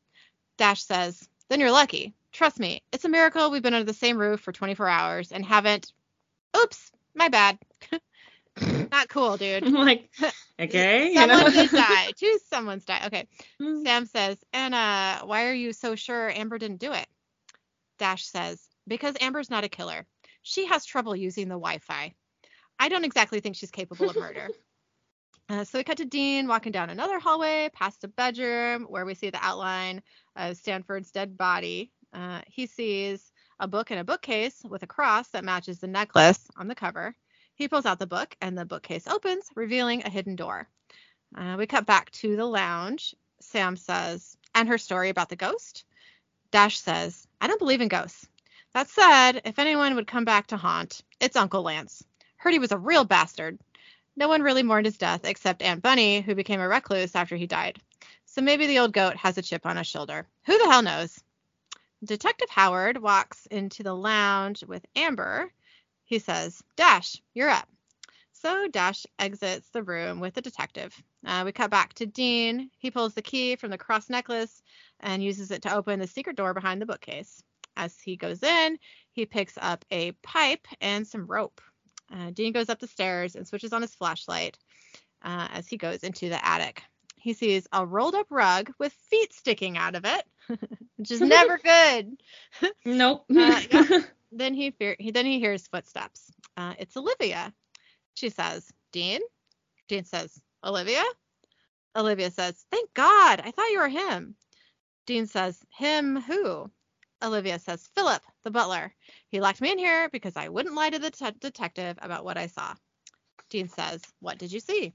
Dash 0.57 0.83
says, 0.83 1.27
Then 1.49 1.59
you're 1.59 1.71
lucky. 1.71 2.13
Trust 2.31 2.59
me, 2.59 2.83
it's 2.91 3.05
a 3.05 3.09
miracle 3.09 3.51
we've 3.51 3.61
been 3.61 3.73
under 3.73 3.85
the 3.85 3.93
same 3.97 4.17
roof 4.17 4.41
for 4.41 4.51
24 4.51 4.87
hours 4.87 5.31
and 5.31 5.45
haven't. 5.45 5.91
Oops, 6.55 6.91
my 7.15 7.29
bad. 7.29 7.57
Not 8.91 9.09
cool, 9.09 9.37
dude. 9.37 9.63
I'm 9.63 9.73
like, 9.73 10.09
okay. 10.59 11.09
you 11.09 11.15
Someone 11.15 11.39
know? 11.39 11.49
did 11.49 11.71
die. 11.71 12.11
Two 12.17 12.39
someone's 12.49 12.85
die. 12.85 13.01
Okay. 13.07 13.27
Mm. 13.61 13.83
Sam 13.83 14.05
says, 14.05 14.37
Anna, 14.53 15.21
why 15.25 15.47
are 15.47 15.53
you 15.53 15.73
so 15.73 15.95
sure 15.95 16.29
Amber 16.29 16.57
didn't 16.57 16.79
do 16.79 16.93
it? 16.93 17.07
Dash 17.99 18.25
says, 18.25 18.61
because 18.87 19.15
Amber's 19.19 19.49
not 19.49 19.63
a 19.63 19.69
killer. 19.69 20.05
She 20.41 20.65
has 20.67 20.85
trouble 20.85 21.15
using 21.15 21.47
the 21.47 21.55
Wi 21.55 21.79
Fi. 21.79 22.13
I 22.79 22.89
don't 22.89 23.05
exactly 23.05 23.39
think 23.39 23.55
she's 23.55 23.71
capable 23.71 24.09
of 24.09 24.15
murder. 24.15 24.49
Uh, 25.49 25.63
so 25.63 25.77
we 25.77 25.83
cut 25.83 25.97
to 25.97 26.05
Dean 26.05 26.47
walking 26.47 26.73
down 26.73 26.89
another 26.89 27.19
hallway 27.19 27.69
past 27.73 28.03
a 28.03 28.07
bedroom 28.09 28.83
where 28.89 29.05
we 29.05 29.13
see 29.13 29.29
the 29.29 29.43
outline 29.43 30.01
of 30.35 30.57
Stanford's 30.57 31.11
dead 31.11 31.37
body. 31.37 31.91
Uh, 32.13 32.41
he 32.47 32.65
sees 32.65 33.31
a 33.59 33.67
book 33.67 33.89
in 33.89 33.97
a 33.97 34.03
bookcase 34.03 34.61
with 34.69 34.83
a 34.83 34.87
cross 34.87 35.29
that 35.29 35.45
matches 35.45 35.79
the 35.79 35.87
necklace 35.87 36.47
on 36.57 36.67
the 36.67 36.75
cover. 36.75 37.15
He 37.55 37.69
pulls 37.69 37.85
out 37.85 37.97
the 37.97 38.05
book 38.05 38.35
and 38.41 38.57
the 38.57 38.65
bookcase 38.65 39.07
opens, 39.07 39.45
revealing 39.55 40.03
a 40.03 40.09
hidden 40.09 40.35
door. 40.35 40.67
Uh, 41.35 41.55
we 41.57 41.65
cut 41.65 41.85
back 41.85 42.11
to 42.11 42.35
the 42.35 42.45
lounge. 42.45 43.15
Sam 43.39 43.77
says, 43.77 44.37
and 44.53 44.67
her 44.67 44.77
story 44.77 45.09
about 45.09 45.29
the 45.29 45.35
ghost. 45.35 45.85
Dash 46.51 46.77
says, 46.79 47.25
I 47.39 47.47
don't 47.47 47.59
believe 47.59 47.81
in 47.81 47.87
ghosts. 47.87 48.27
That 48.73 48.89
said, 48.89 49.41
if 49.45 49.59
anyone 49.59 49.95
would 49.95 50.07
come 50.07 50.25
back 50.25 50.47
to 50.47 50.57
haunt, 50.57 51.01
it's 51.19 51.35
Uncle 51.35 51.63
Lance. 51.63 52.03
Heard 52.37 52.53
he 52.53 52.59
was 52.59 52.71
a 52.71 52.77
real 52.77 53.05
bastard. 53.05 53.57
No 54.17 54.27
one 54.27 54.41
really 54.41 54.63
mourned 54.63 54.87
his 54.87 54.97
death 54.97 55.25
except 55.25 55.61
Aunt 55.61 55.83
Bunny, 55.83 56.21
who 56.21 56.33
became 56.33 56.59
a 56.59 56.67
recluse 56.67 57.15
after 57.15 57.35
he 57.35 57.45
died. 57.45 57.79
So 58.25 58.41
maybe 58.41 58.65
the 58.65 58.79
old 58.79 58.91
goat 58.91 59.15
has 59.15 59.37
a 59.37 59.43
chip 59.43 59.63
on 59.63 59.77
his 59.77 59.85
shoulder. 59.85 60.27
Who 60.47 60.57
the 60.57 60.69
hell 60.69 60.81
knows? 60.81 61.23
Detective 62.03 62.49
Howard 62.49 62.97
walks 62.97 63.45
into 63.45 63.83
the 63.83 63.93
lounge 63.93 64.63
with 64.63 64.83
Amber. 64.95 65.53
He 66.03 66.17
says, 66.17 66.63
Dash, 66.75 67.21
you're 67.35 67.49
up. 67.49 67.69
So 68.33 68.67
Dash 68.67 69.05
exits 69.19 69.69
the 69.69 69.83
room 69.83 70.19
with 70.19 70.33
the 70.33 70.41
detective. 70.41 70.95
Uh, 71.23 71.43
we 71.45 71.51
cut 71.51 71.69
back 71.69 71.93
to 71.93 72.07
Dean. 72.07 72.71
He 72.79 72.89
pulls 72.89 73.13
the 73.13 73.21
key 73.21 73.55
from 73.55 73.69
the 73.69 73.77
cross 73.77 74.09
necklace 74.09 74.63
and 74.99 75.23
uses 75.23 75.51
it 75.51 75.61
to 75.61 75.75
open 75.75 75.99
the 75.99 76.07
secret 76.07 76.35
door 76.35 76.55
behind 76.55 76.81
the 76.81 76.87
bookcase. 76.87 77.43
As 77.75 77.99
he 77.99 78.15
goes 78.15 78.41
in, 78.41 78.79
he 79.11 79.27
picks 79.27 79.59
up 79.61 79.85
a 79.91 80.13
pipe 80.23 80.67
and 80.81 81.05
some 81.05 81.27
rope. 81.27 81.61
Uh, 82.11 82.31
Dean 82.31 82.53
goes 82.53 82.69
up 82.69 82.79
the 82.79 82.87
stairs 82.87 83.35
and 83.35 83.47
switches 83.47 83.73
on 83.73 83.81
his 83.81 83.93
flashlight 83.95 84.57
uh, 85.23 85.47
as 85.51 85.67
he 85.67 85.77
goes 85.77 86.03
into 86.03 86.29
the 86.29 86.45
attic. 86.45 86.81
He 87.17 87.33
sees 87.33 87.67
a 87.71 87.85
rolled 87.85 88.15
up 88.15 88.27
rug 88.29 88.71
with 88.79 88.93
feet 88.93 89.33
sticking 89.33 89.77
out 89.77 89.95
of 89.95 90.05
it, 90.05 90.23
which 90.97 91.11
is 91.11 91.21
never 91.21 91.57
good. 91.63 92.17
Nope. 92.85 93.25
Uh, 93.29 93.61
yeah. 93.71 93.99
Then 94.29 94.53
he, 94.53 94.71
fear- 94.71 94.97
he 94.99 95.11
then 95.11 95.25
he 95.25 95.39
hears 95.39 95.67
footsteps. 95.67 96.29
Uh, 96.57 96.73
it's 96.79 96.97
Olivia. 96.97 97.53
She 98.13 98.29
says, 98.29 98.69
"Dean." 98.91 99.21
Dean 99.87 100.03
says, 100.03 100.37
"Olivia." 100.65 101.03
Olivia 101.95 102.29
says, 102.29 102.65
"Thank 102.69 102.93
God! 102.93 103.41
I 103.43 103.51
thought 103.51 103.71
you 103.71 103.79
were 103.79 103.87
him." 103.87 104.35
Dean 105.05 105.27
says, 105.27 105.63
"Him 105.69 106.19
who?" 106.21 106.69
Olivia 107.23 107.57
says, 107.57 107.87
"Philip, 107.95 108.21
the 108.47 108.51
butler. 108.51 108.95
He 109.27 109.41
locked 109.41 109.59
me 109.59 109.73
in 109.73 109.77
here 109.77 110.07
because 110.07 110.37
I 110.37 110.47
wouldn't 110.47 110.73
lie 110.73 110.89
to 110.89 110.99
the 110.99 111.11
te- 111.11 111.31
detective 111.41 111.99
about 112.01 112.23
what 112.23 112.37
I 112.37 112.47
saw." 112.47 112.75
Dean 113.49 113.67
says, 113.67 114.01
"What 114.21 114.37
did 114.37 114.53
you 114.53 114.61
see?" 114.61 114.93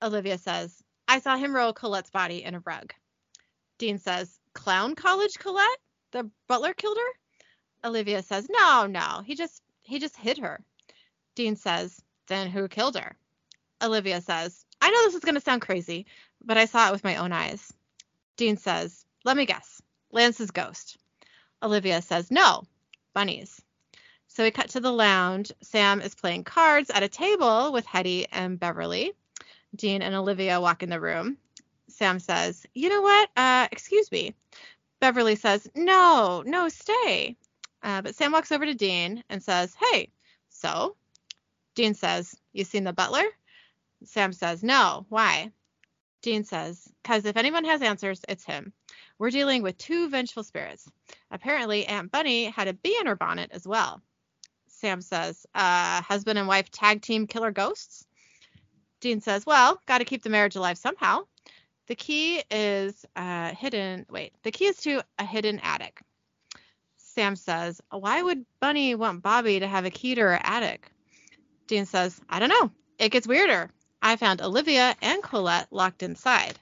Olivia 0.00 0.38
says, 0.38 0.82
"I 1.06 1.20
saw 1.20 1.36
him 1.36 1.54
roll 1.54 1.74
Colette's 1.74 2.08
body 2.08 2.42
in 2.42 2.54
a 2.54 2.60
rug." 2.60 2.94
Dean 3.76 3.98
says, 3.98 4.40
"Clown 4.54 4.94
College 4.94 5.38
Colette? 5.38 5.82
The 6.12 6.30
butler 6.46 6.72
killed 6.72 6.96
her?" 6.96 7.88
Olivia 7.88 8.22
says, 8.22 8.48
"No, 8.48 8.86
no. 8.86 9.22
He 9.26 9.34
just 9.34 9.62
he 9.82 9.98
just 9.98 10.16
hit 10.16 10.38
her." 10.38 10.64
Dean 11.34 11.56
says, 11.56 12.02
"Then 12.28 12.50
who 12.50 12.66
killed 12.66 12.96
her?" 12.96 13.14
Olivia 13.82 14.22
says, 14.22 14.64
"I 14.80 14.90
know 14.90 15.04
this 15.04 15.16
is 15.16 15.20
to 15.20 15.40
sound 15.40 15.60
crazy, 15.60 16.06
but 16.40 16.56
I 16.56 16.64
saw 16.64 16.88
it 16.88 16.92
with 16.92 17.04
my 17.04 17.16
own 17.16 17.30
eyes." 17.30 17.74
Dean 18.38 18.56
says, 18.56 19.04
"Let 19.22 19.36
me 19.36 19.44
guess. 19.44 19.82
Lance's 20.12 20.50
ghost." 20.50 20.96
Olivia 21.62 22.00
says, 22.00 22.30
"No, 22.30 22.64
Bunny's." 23.14 23.62
So 24.28 24.44
we 24.44 24.50
cut 24.50 24.70
to 24.70 24.80
the 24.80 24.92
lounge. 24.92 25.50
Sam 25.60 26.00
is 26.00 26.14
playing 26.14 26.44
cards 26.44 26.90
at 26.90 27.02
a 27.02 27.08
table 27.08 27.72
with 27.72 27.84
Hetty 27.84 28.26
and 28.30 28.60
Beverly. 28.60 29.12
Dean 29.74 30.02
and 30.02 30.14
Olivia 30.14 30.60
walk 30.60 30.82
in 30.82 30.90
the 30.90 31.00
room. 31.00 31.38
Sam 31.88 32.18
says, 32.20 32.64
"You 32.74 32.88
know 32.88 33.02
what? 33.02 33.30
Uh, 33.36 33.68
excuse 33.72 34.10
me." 34.12 34.34
Beverly 35.00 35.36
says, 35.36 35.68
"No, 35.74 36.42
no, 36.46 36.68
stay." 36.68 37.36
Uh, 37.82 38.02
but 38.02 38.14
Sam 38.14 38.32
walks 38.32 38.52
over 38.52 38.66
to 38.66 38.74
Dean 38.74 39.24
and 39.28 39.42
says, 39.42 39.74
"Hey, 39.74 40.10
so?" 40.48 40.96
Dean 41.74 41.94
says, 41.94 42.36
"You 42.52 42.64
seen 42.64 42.84
the 42.84 42.92
butler?" 42.92 43.24
Sam 44.04 44.32
says, 44.32 44.62
"No. 44.62 45.06
Why?" 45.08 45.52
Dean 46.22 46.44
says, 46.44 46.92
"Cause 47.04 47.24
if 47.24 47.36
anyone 47.36 47.64
has 47.64 47.82
answers, 47.82 48.20
it's 48.28 48.44
him. 48.44 48.72
We're 49.18 49.30
dealing 49.30 49.62
with 49.62 49.78
two 49.78 50.08
vengeful 50.08 50.44
spirits. 50.44 50.88
Apparently, 51.30 51.86
Aunt 51.86 52.10
Bunny 52.10 52.44
had 52.44 52.68
a 52.68 52.74
bee 52.74 52.96
in 53.00 53.06
her 53.06 53.16
bonnet 53.16 53.50
as 53.52 53.66
well." 53.66 54.02
Sam 54.68 55.00
says, 55.00 55.46
uh, 55.54 56.02
"Husband 56.02 56.38
and 56.38 56.48
wife 56.48 56.70
tag 56.70 57.02
team 57.02 57.26
killer 57.26 57.50
ghosts." 57.50 58.06
Dean 59.00 59.20
says, 59.20 59.46
"Well, 59.46 59.80
got 59.86 59.98
to 59.98 60.04
keep 60.04 60.22
the 60.22 60.30
marriage 60.30 60.56
alive 60.56 60.78
somehow. 60.78 61.26
The 61.86 61.96
key 61.96 62.42
is 62.50 63.04
uh, 63.16 63.54
hidden. 63.54 64.06
Wait, 64.10 64.34
the 64.42 64.52
key 64.52 64.66
is 64.66 64.76
to 64.78 65.02
a 65.18 65.24
hidden 65.24 65.58
attic." 65.60 66.00
Sam 67.14 67.34
says, 67.34 67.80
Why 67.90 68.22
would 68.22 68.46
Bunny 68.60 68.94
want 68.94 69.22
Bobby 69.22 69.60
to 69.60 69.66
have 69.66 69.84
a 69.84 69.90
key 69.90 70.14
to 70.14 70.20
her 70.20 70.40
attic? 70.42 70.90
Dean 71.66 71.84
says, 71.84 72.20
I 72.28 72.38
don't 72.38 72.48
know. 72.48 72.70
It 72.98 73.10
gets 73.10 73.26
weirder. 73.26 73.70
I 74.02 74.16
found 74.16 74.40
Olivia 74.40 74.96
and 75.02 75.22
Colette 75.22 75.68
locked 75.70 76.02
inside. 76.02 76.58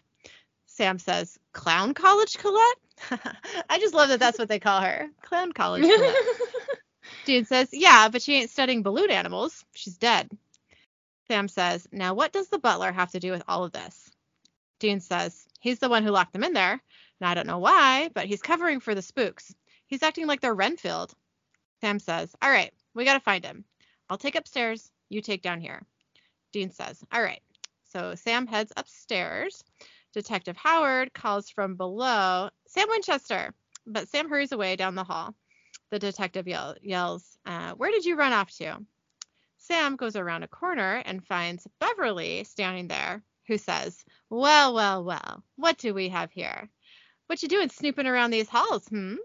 Sam 0.66 0.98
says, 0.98 1.38
Clown 1.52 1.94
College 1.94 2.38
Colette? 2.38 2.78
I 3.68 3.78
just 3.78 3.94
love 3.94 4.08
that 4.08 4.20
that's 4.20 4.38
what 4.38 4.48
they 4.48 4.58
call 4.58 4.80
her. 4.80 5.08
Clown 5.22 5.52
College 5.52 5.82
Colette. 5.82 6.14
Dean 7.24 7.44
says, 7.44 7.68
Yeah, 7.72 8.08
but 8.08 8.22
she 8.22 8.34
ain't 8.36 8.50
studying 8.50 8.82
balloon 8.82 9.10
animals. 9.10 9.64
She's 9.74 9.98
dead. 9.98 10.30
Sam 11.26 11.48
says, 11.48 11.86
Now 11.92 12.14
what 12.14 12.32
does 12.32 12.48
the 12.48 12.58
butler 12.58 12.92
have 12.92 13.10
to 13.12 13.20
do 13.20 13.30
with 13.32 13.42
all 13.46 13.64
of 13.64 13.72
this? 13.72 14.10
Dean 14.78 15.00
says, 15.00 15.46
He's 15.60 15.78
the 15.78 15.88
one 15.88 16.04
who 16.04 16.10
locked 16.10 16.32
them 16.32 16.44
in 16.44 16.52
there. 16.52 16.72
And 17.20 17.28
I 17.28 17.34
don't 17.34 17.46
know 17.46 17.58
why, 17.58 18.10
but 18.14 18.26
he's 18.26 18.42
covering 18.42 18.80
for 18.80 18.94
the 18.94 19.02
spooks. 19.02 19.54
He's 19.86 20.02
acting 20.02 20.26
like 20.26 20.40
they're 20.40 20.54
Renfield. 20.54 21.12
Sam 21.80 21.98
says, 21.98 22.34
All 22.40 22.50
right, 22.50 22.72
we 22.94 23.04
got 23.04 23.14
to 23.14 23.20
find 23.20 23.44
him. 23.44 23.64
I'll 24.08 24.18
take 24.18 24.36
upstairs. 24.36 24.90
You 25.08 25.20
take 25.20 25.42
down 25.42 25.60
here. 25.60 25.82
Dean 26.52 26.70
says, 26.70 27.02
All 27.12 27.22
right. 27.22 27.42
So 27.84 28.14
Sam 28.14 28.46
heads 28.46 28.72
upstairs. 28.76 29.62
Detective 30.12 30.56
Howard 30.56 31.12
calls 31.12 31.50
from 31.50 31.76
below, 31.76 32.50
Sam 32.66 32.88
Winchester. 32.88 33.54
But 33.86 34.08
Sam 34.08 34.28
hurries 34.28 34.52
away 34.52 34.76
down 34.76 34.94
the 34.94 35.04
hall. 35.04 35.34
The 35.90 35.98
detective 35.98 36.46
yell, 36.46 36.76
yells, 36.82 37.38
uh, 37.46 37.72
Where 37.72 37.90
did 37.90 38.04
you 38.04 38.16
run 38.16 38.32
off 38.32 38.50
to? 38.58 38.84
Sam 39.58 39.96
goes 39.96 40.16
around 40.16 40.42
a 40.42 40.48
corner 40.48 41.02
and 41.04 41.26
finds 41.26 41.66
Beverly 41.78 42.44
standing 42.44 42.88
there, 42.88 43.22
who 43.46 43.58
says, 43.58 44.04
Well, 44.30 44.74
well, 44.74 45.04
well, 45.04 45.42
what 45.56 45.78
do 45.78 45.94
we 45.94 46.08
have 46.10 46.30
here? 46.30 46.68
What 47.26 47.42
you 47.42 47.48
doing 47.48 47.68
snooping 47.68 48.06
around 48.06 48.30
these 48.30 48.48
halls, 48.48 48.86
hmm? 48.88 49.16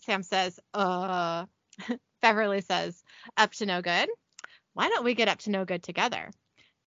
Sam 0.00 0.22
says, 0.22 0.58
uh, 0.74 1.46
Beverly 2.22 2.60
says, 2.60 3.02
up 3.36 3.52
to 3.52 3.66
no 3.66 3.82
good. 3.82 4.08
Why 4.74 4.88
don't 4.88 5.04
we 5.04 5.14
get 5.14 5.28
up 5.28 5.38
to 5.40 5.50
no 5.50 5.64
good 5.64 5.82
together? 5.82 6.30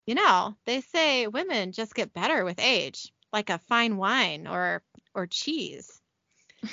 You 0.06 0.14
know, 0.14 0.54
they 0.66 0.80
say 0.80 1.26
women 1.26 1.72
just 1.72 1.94
get 1.94 2.12
better 2.12 2.44
with 2.44 2.60
age, 2.60 3.12
like 3.32 3.50
a 3.50 3.58
fine 3.58 3.96
wine 3.96 4.46
or 4.46 4.82
or 5.14 5.26
cheese. 5.26 6.00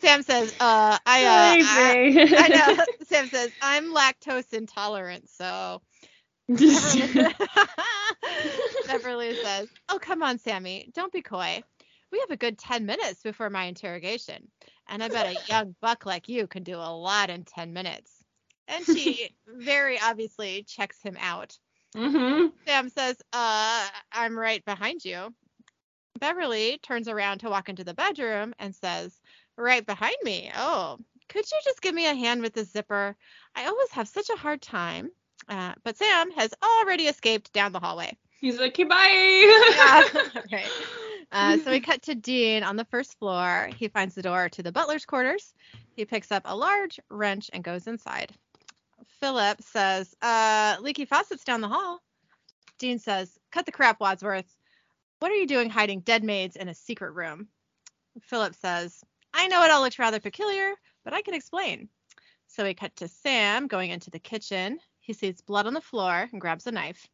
Sam 0.00 0.22
says, 0.22 0.52
uh, 0.60 0.98
I, 1.06 1.24
uh, 1.24 1.56
I, 1.64 2.34
I 2.38 2.48
know. 2.48 2.84
Sam 3.06 3.28
says, 3.28 3.50
I'm 3.62 3.94
lactose 3.94 4.52
intolerant, 4.52 5.28
so. 5.30 5.80
Beverly, 6.48 7.34
Beverly 8.86 9.34
says, 9.42 9.68
Oh, 9.88 9.98
come 9.98 10.22
on, 10.22 10.38
Sammy. 10.38 10.90
Don't 10.92 11.12
be 11.12 11.22
coy. 11.22 11.62
We 12.10 12.18
have 12.20 12.30
a 12.30 12.36
good 12.36 12.58
10 12.58 12.84
minutes 12.84 13.22
before 13.22 13.48
my 13.48 13.64
interrogation. 13.64 14.48
And 14.88 15.02
I 15.02 15.08
bet 15.08 15.34
a 15.34 15.38
young 15.48 15.74
buck 15.80 16.04
like 16.04 16.28
you 16.28 16.46
can 16.46 16.62
do 16.62 16.76
a 16.76 16.92
lot 16.94 17.30
in 17.30 17.44
10 17.44 17.72
minutes. 17.72 18.12
And 18.68 18.84
she 18.84 19.30
very 19.46 19.98
obviously 20.00 20.64
checks 20.64 21.00
him 21.00 21.16
out. 21.18 21.56
Hmm 21.94 22.46
Sam 22.66 22.88
says, 22.88 23.16
Uh, 23.32 23.88
I'm 24.12 24.38
right 24.38 24.64
behind 24.64 25.04
you. 25.04 25.34
Beverly 26.18 26.78
turns 26.82 27.08
around 27.08 27.38
to 27.38 27.50
walk 27.50 27.68
into 27.68 27.84
the 27.84 27.94
bedroom 27.94 28.54
and 28.58 28.74
says, 28.74 29.20
Right 29.56 29.84
behind 29.84 30.16
me. 30.22 30.50
Oh, 30.56 30.98
could 31.28 31.44
you 31.50 31.58
just 31.64 31.82
give 31.82 31.94
me 31.94 32.06
a 32.06 32.14
hand 32.14 32.42
with 32.42 32.54
the 32.54 32.64
zipper? 32.64 33.16
I 33.54 33.66
always 33.66 33.90
have 33.92 34.08
such 34.08 34.28
a 34.30 34.36
hard 34.36 34.62
time. 34.62 35.10
Uh, 35.48 35.72
but 35.82 35.96
Sam 35.96 36.30
has 36.32 36.54
already 36.62 37.04
escaped 37.04 37.52
down 37.52 37.72
the 37.72 37.80
hallway. 37.80 38.16
He's 38.40 38.58
like, 38.58 38.72
okay, 38.72 38.84
bye. 38.84 39.64
Yeah. 39.76 40.40
right. 40.52 40.70
Uh, 41.32 41.58
so 41.58 41.70
we 41.70 41.80
cut 41.88 42.02
to 42.02 42.14
Dean 42.14 42.62
on 42.62 42.76
the 42.76 42.84
first 42.84 43.18
floor. 43.18 43.70
He 43.76 43.88
finds 43.88 44.14
the 44.14 44.22
door 44.22 44.48
to 44.50 44.62
the 44.62 44.72
butler's 44.72 45.04
quarters. 45.04 45.54
He 45.96 46.04
picks 46.04 46.30
up 46.30 46.42
a 46.44 46.56
large 46.56 47.00
wrench 47.10 47.50
and 47.52 47.64
goes 47.64 47.86
inside. 47.86 48.32
Philip 49.20 49.62
says, 49.62 50.14
uh, 50.22 50.76
leaky 50.80 51.04
faucets 51.04 51.44
down 51.44 51.60
the 51.60 51.68
hall. 51.68 52.00
Dean 52.78 52.98
says, 52.98 53.38
cut 53.50 53.66
the 53.66 53.72
crap, 53.72 54.00
Wadsworth. 54.00 54.56
What 55.20 55.30
are 55.30 55.36
you 55.36 55.46
doing 55.46 55.70
hiding 55.70 56.00
dead 56.00 56.24
maids 56.24 56.56
in 56.56 56.68
a 56.68 56.74
secret 56.74 57.12
room? 57.12 57.48
Philip 58.22 58.54
says, 58.54 59.02
I 59.32 59.48
know 59.48 59.62
it 59.62 59.70
all 59.70 59.82
looks 59.82 59.98
rather 59.98 60.20
peculiar, 60.20 60.74
but 61.04 61.14
I 61.14 61.22
can 61.22 61.34
explain. 61.34 61.88
So 62.48 62.64
we 62.64 62.74
cut 62.74 62.94
to 62.96 63.08
Sam 63.08 63.66
going 63.66 63.90
into 63.90 64.10
the 64.10 64.18
kitchen. 64.18 64.78
He 65.00 65.12
sees 65.12 65.40
blood 65.40 65.66
on 65.66 65.74
the 65.74 65.80
floor 65.80 66.28
and 66.30 66.40
grabs 66.40 66.66
a 66.66 66.72
knife. 66.72 67.08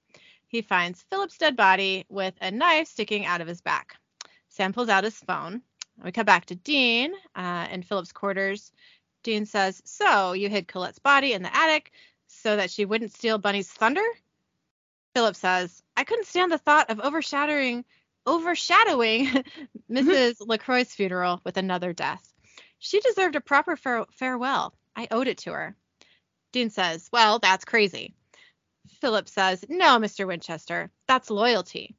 He 0.48 0.62
finds 0.62 1.02
Philip's 1.02 1.38
dead 1.38 1.56
body 1.56 2.06
with 2.08 2.34
a 2.40 2.50
knife 2.50 2.88
sticking 2.88 3.26
out 3.26 3.40
of 3.40 3.46
his 3.46 3.60
back. 3.60 3.94
Sam 4.48 4.72
pulls 4.72 4.88
out 4.88 5.04
his 5.04 5.18
phone. 5.18 5.62
We 6.02 6.12
cut 6.12 6.26
back 6.26 6.46
to 6.46 6.54
Dean 6.54 7.12
uh, 7.34 7.68
in 7.70 7.82
Philip's 7.82 8.12
quarters. 8.12 8.72
Dean 9.22 9.46
says, 9.46 9.82
So 9.84 10.32
you 10.32 10.48
hid 10.48 10.68
Colette's 10.68 10.98
body 10.98 11.32
in 11.32 11.42
the 11.42 11.54
attic 11.54 11.92
so 12.26 12.56
that 12.56 12.70
she 12.70 12.84
wouldn't 12.84 13.12
steal 13.12 13.38
Bunny's 13.38 13.70
thunder? 13.70 14.04
Philip 15.14 15.36
says, 15.36 15.82
I 15.96 16.04
couldn't 16.04 16.26
stand 16.26 16.52
the 16.52 16.58
thought 16.58 16.90
of 16.90 17.00
overshadowing 17.00 17.84
overshadowing 18.26 19.26
Mrs. 19.90 20.46
LaCroix's 20.46 20.94
funeral 20.94 21.40
with 21.44 21.56
another 21.56 21.92
death. 21.92 22.32
She 22.78 23.00
deserved 23.00 23.36
a 23.36 23.40
proper 23.40 23.74
fare- 23.74 24.06
farewell. 24.12 24.74
I 24.94 25.08
owed 25.10 25.28
it 25.28 25.38
to 25.38 25.52
her. 25.52 25.74
Dean 26.52 26.70
says, 26.70 27.08
Well, 27.12 27.38
that's 27.38 27.64
crazy. 27.64 28.14
Philip 29.00 29.28
says, 29.28 29.64
No, 29.68 29.98
Mr. 29.98 30.26
Winchester, 30.26 30.90
that's 31.06 31.30
loyalty. 31.30 31.96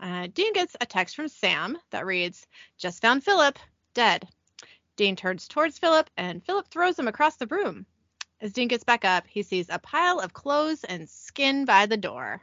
Uh, 0.00 0.28
Dean 0.32 0.52
gets 0.52 0.76
a 0.80 0.86
text 0.86 1.16
from 1.16 1.28
Sam 1.28 1.76
that 1.90 2.06
reads, 2.06 2.46
Just 2.78 3.02
found 3.02 3.24
Philip, 3.24 3.58
dead. 3.94 4.28
Dean 4.96 5.16
turns 5.16 5.48
towards 5.48 5.78
Philip, 5.78 6.10
and 6.16 6.44
Philip 6.44 6.68
throws 6.68 6.98
him 6.98 7.08
across 7.08 7.36
the 7.36 7.46
room. 7.46 7.86
As 8.40 8.52
Dean 8.52 8.68
gets 8.68 8.84
back 8.84 9.04
up, 9.04 9.26
he 9.26 9.42
sees 9.42 9.68
a 9.70 9.78
pile 9.78 10.18
of 10.18 10.32
clothes 10.32 10.84
and 10.84 11.08
skin 11.08 11.64
by 11.64 11.86
the 11.86 11.96
door. 11.96 12.42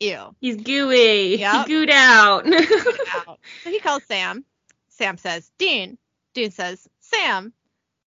Ew. 0.00 0.34
He's 0.40 0.56
gooey. 0.56 1.38
Yep. 1.38 1.66
He 1.66 1.72
gooed 1.74 1.90
out. 1.90 2.46
out. 3.26 3.40
So 3.64 3.70
he 3.70 3.80
calls 3.80 4.04
Sam. 4.04 4.44
Sam 4.88 5.16
says, 5.16 5.50
Dean. 5.58 5.98
Dean 6.34 6.50
says, 6.50 6.86
Sam. 7.00 7.52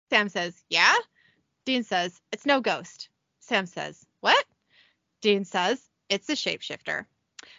Sam 0.10 0.30
says, 0.30 0.54
Yeah? 0.70 0.96
Dean 1.66 1.84
says, 1.84 2.20
It's 2.32 2.46
no 2.46 2.62
ghost. 2.62 3.10
Sam 3.40 3.66
says, 3.66 4.06
What? 4.22 4.46
Dean 5.22 5.44
says, 5.44 5.82
It's 6.10 6.30
a 6.30 6.34
shapeshifter. 6.34 7.06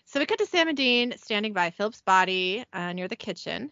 So 0.07 0.21
we 0.21 0.27
cut 0.27 0.39
to 0.39 0.47
Sam 0.47 0.69
and 0.69 0.77
Dean 0.77 1.15
standing 1.17 1.53
by 1.53 1.71
Philip's 1.71 2.03
body 2.03 2.65
uh, 2.73 2.93
near 2.93 3.09
the 3.09 3.17
kitchen. 3.17 3.71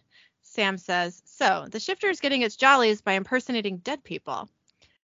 Sam 0.51 0.79
says, 0.79 1.23
So 1.25 1.69
the 1.71 1.79
shifter 1.79 2.09
is 2.09 2.19
getting 2.19 2.43
its 2.43 2.57
jollies 2.57 3.01
by 3.01 3.13
impersonating 3.13 3.79
dead 3.79 4.03
people. 4.03 4.49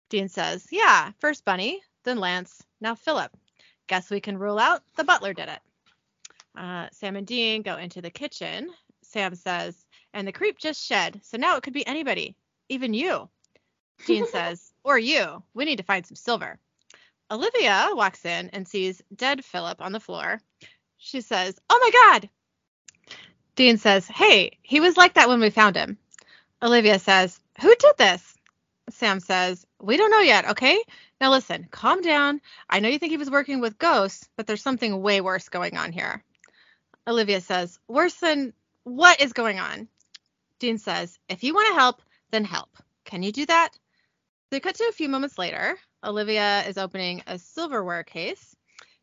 Dean 0.09 0.29
says, 0.29 0.67
Yeah, 0.69 1.11
first 1.17 1.43
Bunny, 1.43 1.81
then 2.03 2.19
Lance, 2.19 2.61
now 2.79 2.93
Philip. 2.93 3.35
Guess 3.87 4.11
we 4.11 4.21
can 4.21 4.37
rule 4.37 4.59
out 4.59 4.83
the 4.95 5.03
butler 5.03 5.33
did 5.33 5.49
it. 5.49 5.59
Uh, 6.55 6.87
Sam 6.91 7.15
and 7.15 7.25
Dean 7.25 7.63
go 7.63 7.77
into 7.77 7.99
the 7.99 8.11
kitchen. 8.11 8.69
Sam 9.01 9.33
says, 9.33 9.87
and 10.13 10.27
the 10.27 10.31
creep 10.31 10.59
just 10.59 10.85
shed, 10.85 11.19
so 11.23 11.37
now 11.37 11.57
it 11.57 11.63
could 11.63 11.73
be 11.73 11.85
anybody, 11.87 12.35
even 12.69 12.93
you. 12.93 13.27
Dean 14.05 14.27
says, 14.31 14.71
or 14.83 14.99
you. 14.99 15.41
We 15.55 15.65
need 15.65 15.77
to 15.77 15.83
find 15.83 16.05
some 16.05 16.15
silver. 16.15 16.59
Olivia 17.31 17.87
walks 17.93 18.23
in 18.23 18.51
and 18.51 18.67
sees 18.67 19.01
dead 19.15 19.43
Philip 19.43 19.81
on 19.81 19.93
the 19.93 19.99
floor. 19.99 20.39
She 20.97 21.21
says, 21.21 21.59
Oh 21.71 21.79
my 21.81 22.19
God. 22.19 22.29
Dean 23.55 23.77
says, 23.77 24.07
Hey, 24.07 24.57
he 24.61 24.79
was 24.79 24.97
like 24.97 25.13
that 25.13 25.29
when 25.29 25.39
we 25.39 25.49
found 25.49 25.75
him. 25.75 25.97
Olivia 26.61 26.99
says, 26.99 27.39
Who 27.61 27.73
did 27.75 27.97
this? 27.97 28.35
Sam 28.89 29.19
says, 29.19 29.65
We 29.79 29.97
don't 29.97 30.11
know 30.11 30.19
yet, 30.19 30.49
okay? 30.49 30.81
Now 31.21 31.31
listen, 31.31 31.67
calm 31.71 32.01
down. 32.01 32.41
I 32.69 32.79
know 32.79 32.89
you 32.89 32.99
think 32.99 33.11
he 33.11 33.17
was 33.17 33.29
working 33.29 33.61
with 33.61 33.77
ghosts, 33.77 34.27
but 34.35 34.47
there's 34.47 34.61
something 34.61 35.01
way 35.01 35.21
worse 35.21 35.49
going 35.49 35.77
on 35.77 35.91
here. 35.91 36.23
Olivia 37.07 37.41
says, 37.41 37.79
Worse 37.87 38.15
than 38.15 38.53
what 38.83 39.21
is 39.21 39.33
going 39.33 39.59
on? 39.59 39.87
Dean 40.59 40.77
says, 40.77 41.19
If 41.29 41.43
you 41.43 41.53
want 41.53 41.67
to 41.67 41.79
help, 41.79 42.01
then 42.31 42.45
help. 42.45 42.69
Can 43.05 43.23
you 43.23 43.31
do 43.31 43.45
that? 43.45 43.69
They 44.49 44.59
cut 44.59 44.75
to 44.75 44.87
a 44.89 44.93
few 44.93 45.09
moments 45.09 45.37
later. 45.37 45.77
Olivia 46.03 46.63
is 46.67 46.77
opening 46.77 47.23
a 47.27 47.39
silverware 47.39 48.03
case. 48.03 48.55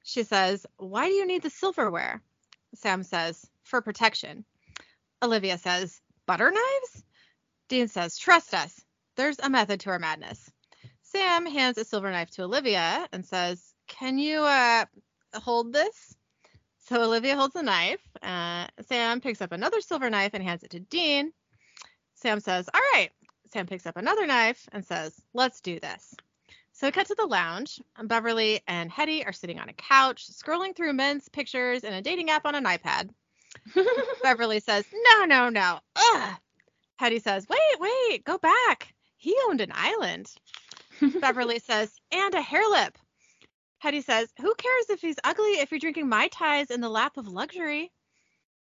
She 0.03 0.23
says, 0.23 0.67
Why 0.77 1.09
do 1.09 1.15
you 1.15 1.27
need 1.27 1.43
the 1.43 1.51
silverware? 1.51 2.21
Sam 2.75 3.03
says, 3.03 3.45
For 3.65 3.83
protection. 3.83 4.45
Olivia 5.23 5.59
says, 5.59 6.01
Butter 6.27 6.51
knives? 6.51 7.05
Dean 7.69 7.89
says, 7.89 8.17
Trust 8.19 8.55
us. 8.55 8.81
There's 9.17 9.39
a 9.39 9.51
method 9.51 9.81
to 9.81 9.91
our 9.91 9.99
madness. 9.99 10.51
Sam 11.03 11.47
hands 11.47 11.79
a 11.79 11.85
silver 11.85 12.11
knife 12.11 12.31
to 12.33 12.45
Olivia 12.45 13.09
and 13.13 13.25
says, 13.25 13.75
Can 13.89 14.19
you 14.19 14.41
uh, 14.41 14.85
hold 15.35 15.73
this? 15.73 16.15
So 16.89 17.03
Olivia 17.03 17.37
holds 17.37 17.55
the 17.55 17.63
knife. 17.63 18.01
Uh, 18.23 18.67
Sam 18.87 19.21
picks 19.21 19.41
up 19.41 19.53
another 19.53 19.81
silver 19.81 20.11
knife 20.11 20.35
and 20.35 20.43
hands 20.43 20.63
it 20.63 20.71
to 20.71 20.81
Dean. 20.81 21.33
Sam 22.15 22.41
says, 22.41 22.69
All 22.73 22.81
right. 22.95 23.11
Sam 23.53 23.67
picks 23.67 23.87
up 23.87 23.97
another 23.97 24.27
knife 24.27 24.69
and 24.73 24.85
says, 24.85 25.21
Let's 25.35 25.61
do 25.61 25.81
this. 25.81 26.15
So 26.81 26.87
we 26.87 26.93
cut 26.93 27.09
to 27.09 27.15
the 27.15 27.27
lounge. 27.27 27.79
Um, 27.97 28.07
Beverly 28.07 28.63
and 28.67 28.91
Hetty 28.91 29.23
are 29.27 29.35
sitting 29.35 29.61
on 29.61 29.69
a 29.69 29.75
couch, 29.75 30.27
scrolling 30.29 30.75
through 30.75 30.95
men's 30.95 31.29
pictures 31.29 31.85
in 31.85 31.93
a 31.93 32.01
dating 32.01 32.31
app 32.31 32.47
on 32.47 32.55
an 32.55 32.65
iPad. 32.65 33.11
Beverly 34.23 34.61
says, 34.61 34.87
No, 34.91 35.27
no, 35.27 35.51
no. 35.51 35.81
Ugh. 35.95 36.37
Hetty 36.97 37.19
says, 37.19 37.47
Wait, 37.51 37.59
wait, 37.79 38.25
go 38.25 38.39
back. 38.39 38.95
He 39.19 39.37
owned 39.47 39.61
an 39.61 39.73
island. 39.75 40.33
Beverly 41.21 41.59
says, 41.67 41.93
And 42.13 42.33
a 42.33 42.41
hair 42.41 42.67
lip. 42.71 42.97
Hetty 43.81 44.01
says, 44.01 44.33
Who 44.41 44.55
cares 44.55 44.89
if 44.89 45.03
he's 45.03 45.17
ugly 45.23 45.61
if 45.61 45.71
you're 45.73 45.81
drinking 45.81 46.09
Mai 46.09 46.29
Tais 46.29 46.71
in 46.71 46.81
the 46.81 46.89
lap 46.89 47.19
of 47.19 47.29
luxury? 47.29 47.93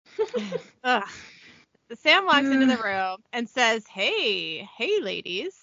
Ugh. 0.84 1.08
Sam 1.95 2.26
walks 2.26 2.47
into 2.47 2.65
the 2.65 2.76
mm. 2.76 2.84
room 2.84 3.24
and 3.32 3.47
says, 3.47 3.88
Hey, 3.88 4.67
hey, 4.78 5.00
ladies. 5.00 5.54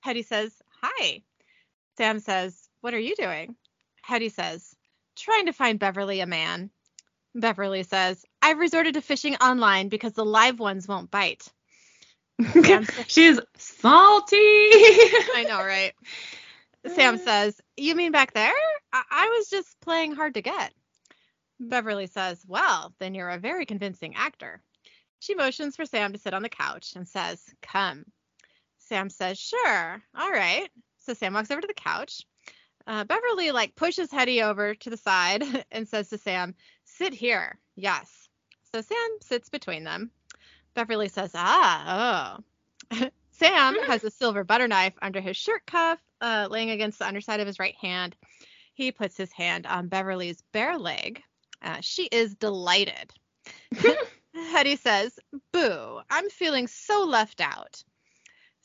Hetty 0.00 0.22
says, 0.22 0.54
Hi. 0.80 1.24
Sam 2.00 2.18
says, 2.18 2.58
What 2.80 2.94
are 2.94 2.98
you 2.98 3.14
doing? 3.14 3.56
Hetty 4.00 4.30
says, 4.30 4.74
Trying 5.16 5.44
to 5.46 5.52
find 5.52 5.78
Beverly 5.78 6.20
a 6.20 6.26
man. 6.26 6.70
Beverly 7.34 7.82
says, 7.82 8.24
I've 8.40 8.56
resorted 8.56 8.94
to 8.94 9.02
fishing 9.02 9.36
online 9.36 9.90
because 9.90 10.14
the 10.14 10.24
live 10.24 10.58
ones 10.58 10.88
won't 10.88 11.10
bite. 11.10 11.46
She's 13.06 13.38
salty. 13.58 14.36
I 14.38 15.44
know, 15.46 15.58
right? 15.58 15.92
Sam 16.86 17.18
says, 17.22 17.60
You 17.76 17.94
mean 17.94 18.12
back 18.12 18.32
there? 18.32 18.54
I-, 18.94 19.04
I 19.10 19.36
was 19.36 19.50
just 19.50 19.78
playing 19.82 20.14
hard 20.14 20.32
to 20.34 20.40
get. 20.40 20.72
Beverly 21.60 22.06
says, 22.06 22.42
Well, 22.48 22.94
then 22.98 23.14
you're 23.14 23.28
a 23.28 23.36
very 23.36 23.66
convincing 23.66 24.14
actor. 24.16 24.62
She 25.18 25.34
motions 25.34 25.76
for 25.76 25.84
Sam 25.84 26.14
to 26.14 26.18
sit 26.18 26.32
on 26.32 26.40
the 26.40 26.48
couch 26.48 26.94
and 26.96 27.06
says, 27.06 27.44
Come. 27.60 28.06
Sam 28.78 29.10
says, 29.10 29.38
Sure. 29.38 30.02
All 30.18 30.30
right. 30.30 30.70
So 31.10 31.14
Sam 31.14 31.34
walks 31.34 31.50
over 31.50 31.60
to 31.60 31.66
the 31.66 31.74
couch. 31.74 32.22
Uh, 32.86 33.02
Beverly 33.02 33.50
like 33.50 33.74
pushes 33.74 34.12
Hetty 34.12 34.42
over 34.42 34.76
to 34.76 34.90
the 34.90 34.96
side 34.96 35.42
and 35.72 35.88
says 35.88 36.08
to 36.10 36.18
Sam, 36.18 36.54
Sit 36.84 37.12
here. 37.12 37.58
Yes. 37.74 38.28
So 38.72 38.80
Sam 38.80 39.18
sits 39.20 39.48
between 39.48 39.82
them. 39.82 40.12
Beverly 40.74 41.08
says, 41.08 41.32
Ah, 41.34 42.38
oh. 42.92 43.08
Sam 43.32 43.74
has 43.88 44.04
a 44.04 44.10
silver 44.12 44.44
butter 44.44 44.68
knife 44.68 44.92
under 45.02 45.20
his 45.20 45.36
shirt 45.36 45.66
cuff, 45.66 45.98
uh, 46.20 46.46
laying 46.48 46.70
against 46.70 47.00
the 47.00 47.08
underside 47.08 47.40
of 47.40 47.48
his 47.48 47.58
right 47.58 47.74
hand. 47.80 48.14
He 48.74 48.92
puts 48.92 49.16
his 49.16 49.32
hand 49.32 49.66
on 49.66 49.88
Beverly's 49.88 50.44
bare 50.52 50.78
leg. 50.78 51.24
Uh, 51.60 51.78
she 51.80 52.04
is 52.04 52.36
delighted. 52.36 53.12
Hetty 54.52 54.76
says, 54.76 55.18
Boo, 55.52 56.02
I'm 56.08 56.30
feeling 56.30 56.68
so 56.68 57.02
left 57.02 57.40
out. 57.40 57.82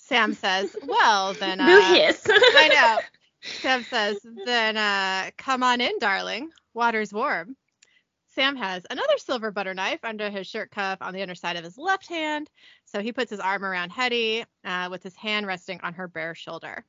Sam 0.07 0.33
says, 0.33 0.75
Well, 0.85 1.33
then. 1.33 1.59
Uh, 1.59 1.65
Boo 1.65 1.95
hiss. 1.95 2.21
I 2.29 2.69
know. 2.73 2.99
Sam 3.61 3.83
says, 3.83 4.17
Then 4.45 4.77
uh, 4.77 5.31
come 5.37 5.63
on 5.63 5.81
in, 5.81 5.97
darling. 5.99 6.51
Water's 6.73 7.11
warm. 7.11 7.55
Sam 8.35 8.55
has 8.55 8.83
another 8.89 9.17
silver 9.17 9.49
butter 9.49 9.73
knife 9.73 10.01
under 10.03 10.29
his 10.29 10.45
shirt 10.45 10.69
cuff 10.69 10.99
on 11.01 11.13
the 11.13 11.21
underside 11.21 11.55
of 11.55 11.63
his 11.63 11.77
left 11.77 12.07
hand. 12.07 12.49
So 12.83 13.01
he 13.01 13.13
puts 13.13 13.31
his 13.31 13.39
arm 13.39 13.63
around 13.63 13.91
Hetty 13.91 14.43
uh, 14.63 14.89
with 14.91 15.01
his 15.01 15.15
hand 15.15 15.47
resting 15.47 15.79
on 15.81 15.93
her 15.93 16.07
bare 16.07 16.35
shoulder. 16.35 16.83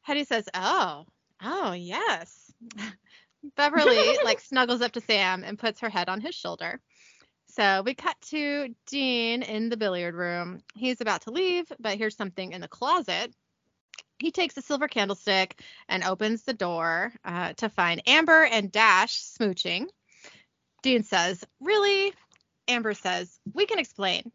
Hetty 0.00 0.24
says, 0.24 0.48
Oh, 0.54 1.04
oh, 1.42 1.72
yes. 1.72 2.52
Beverly 3.56 4.18
like 4.24 4.40
snuggles 4.40 4.80
up 4.80 4.92
to 4.92 5.00
Sam 5.00 5.44
and 5.44 5.58
puts 5.58 5.80
her 5.80 5.88
head 5.88 6.08
on 6.08 6.20
his 6.20 6.34
shoulder. 6.34 6.80
So 7.58 7.82
we 7.84 7.94
cut 7.94 8.14
to 8.28 8.72
Dean 8.86 9.42
in 9.42 9.68
the 9.68 9.76
billiard 9.76 10.14
room. 10.14 10.60
He's 10.76 11.00
about 11.00 11.22
to 11.22 11.32
leave, 11.32 11.64
but 11.80 11.98
here's 11.98 12.16
something 12.16 12.52
in 12.52 12.60
the 12.60 12.68
closet. 12.68 13.34
He 14.20 14.30
takes 14.30 14.56
a 14.56 14.62
silver 14.62 14.86
candlestick 14.86 15.60
and 15.88 16.04
opens 16.04 16.44
the 16.44 16.52
door 16.52 17.12
uh, 17.24 17.54
to 17.54 17.68
find 17.68 18.00
Amber 18.06 18.44
and 18.44 18.70
Dash 18.70 19.20
smooching. 19.20 19.86
Dean 20.84 21.02
says, 21.02 21.44
Really? 21.58 22.12
Amber 22.68 22.94
says, 22.94 23.40
We 23.52 23.66
can 23.66 23.80
explain. 23.80 24.30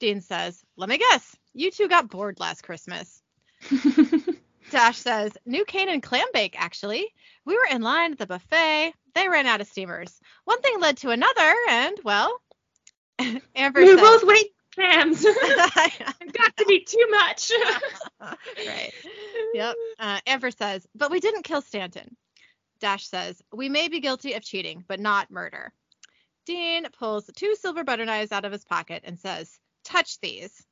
Dean 0.00 0.22
says, 0.22 0.62
Let 0.78 0.88
me 0.88 0.96
guess. 0.96 1.36
You 1.52 1.70
two 1.70 1.86
got 1.86 2.08
bored 2.08 2.40
last 2.40 2.62
Christmas. 2.62 3.22
Dash 4.70 4.96
says, 4.96 5.32
New 5.44 5.66
Canaan 5.66 6.00
clam 6.00 6.28
bake, 6.32 6.58
actually. 6.58 7.12
We 7.44 7.56
were 7.56 7.68
in 7.70 7.82
line 7.82 8.12
at 8.12 8.18
the 8.18 8.26
buffet. 8.26 8.94
They 9.14 9.28
ran 9.28 9.46
out 9.46 9.60
of 9.60 9.66
steamers. 9.66 10.18
One 10.44 10.60
thing 10.60 10.80
led 10.80 10.98
to 10.98 11.10
another, 11.10 11.54
and, 11.70 11.98
well, 12.04 12.40
Amber 13.56 13.84
says 13.84 13.96
we 13.96 14.00
both 14.00 14.24
wait 14.24 14.52
clams. 14.74 15.24
Got 16.32 16.56
to 16.56 16.64
be 16.66 16.84
too 16.84 17.06
much. 17.10 17.50
right. 18.20 18.92
Yep. 19.54 19.76
Uh, 19.98 20.20
Amber 20.26 20.50
says, 20.50 20.86
but 20.94 21.10
we 21.10 21.20
didn't 21.20 21.42
kill 21.42 21.62
Stanton. 21.62 22.16
Dash 22.80 23.08
says, 23.08 23.42
we 23.52 23.68
may 23.68 23.88
be 23.88 24.00
guilty 24.00 24.34
of 24.34 24.42
cheating, 24.42 24.84
but 24.86 25.00
not 25.00 25.30
murder. 25.30 25.72
Dean 26.46 26.86
pulls 26.98 27.28
two 27.36 27.56
silver 27.56 27.84
butter 27.84 28.04
knives 28.04 28.32
out 28.32 28.44
of 28.44 28.52
his 28.52 28.64
pocket 28.64 29.02
and 29.04 29.18
says, 29.18 29.58
touch 29.84 30.20
these. 30.20 30.64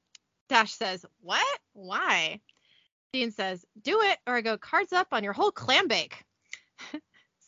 Dash 0.49 0.72
says, 0.72 1.05
what? 1.20 1.59
Why? 1.72 2.40
Dean 3.12 3.33
says, 3.33 3.64
do 3.83 4.03
it 4.03 4.18
or 4.27 4.37
I 4.37 4.40
go 4.40 4.57
cards 4.57 4.92
up 4.92 5.09
on 5.12 5.25
your 5.25 5.33
whole 5.33 5.51
clam 5.51 5.88
bake. 5.88 6.22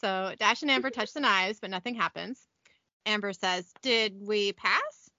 So 0.01 0.35
Dash 0.39 0.63
and 0.63 0.71
Amber 0.71 0.91
touch 0.91 1.13
the 1.13 1.21
knives, 1.21 1.61
but 1.61 1.71
nothing 1.71 1.95
happens. 1.95 2.41
Amber 3.07 3.33
says, 3.33 3.73
did 3.83 4.15
we 4.27 4.53
pass? 4.53 5.11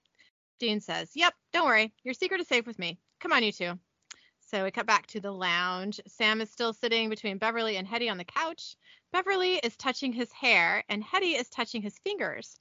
Dean 0.58 0.80
says, 0.80 1.10
yep, 1.14 1.34
don't 1.52 1.66
worry. 1.66 1.92
Your 2.04 2.14
secret 2.14 2.40
is 2.40 2.48
safe 2.48 2.66
with 2.66 2.78
me. 2.78 2.98
Come 3.20 3.32
on, 3.32 3.42
you 3.42 3.52
two. 3.52 3.78
So 4.50 4.64
we 4.64 4.70
cut 4.70 4.86
back 4.86 5.06
to 5.08 5.20
the 5.20 5.30
lounge. 5.30 6.00
Sam 6.08 6.40
is 6.40 6.50
still 6.50 6.72
sitting 6.72 7.08
between 7.08 7.38
Beverly 7.38 7.76
and 7.76 7.86
Hetty 7.86 8.08
on 8.08 8.18
the 8.18 8.24
couch. 8.24 8.76
Beverly 9.12 9.54
is 9.56 9.76
touching 9.76 10.12
his 10.12 10.30
hair, 10.32 10.84
and 10.88 11.02
Hetty 11.02 11.36
is 11.36 11.48
touching 11.48 11.82
his 11.82 11.96
fingers. 12.04 12.56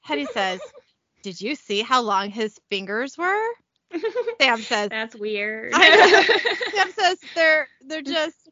Hetty 0.00 0.26
says, 0.26 0.60
Did 1.22 1.40
you 1.40 1.54
see 1.54 1.82
how 1.82 2.02
long 2.02 2.30
his 2.30 2.58
fingers 2.70 3.18
were? 3.18 3.44
Sam 4.40 4.60
says, 4.60 4.90
That's 4.90 5.16
weird. 5.16 5.74
Sam 5.74 6.92
says 6.92 7.18
they're 7.34 7.68
they're 7.80 8.02
just 8.02 8.47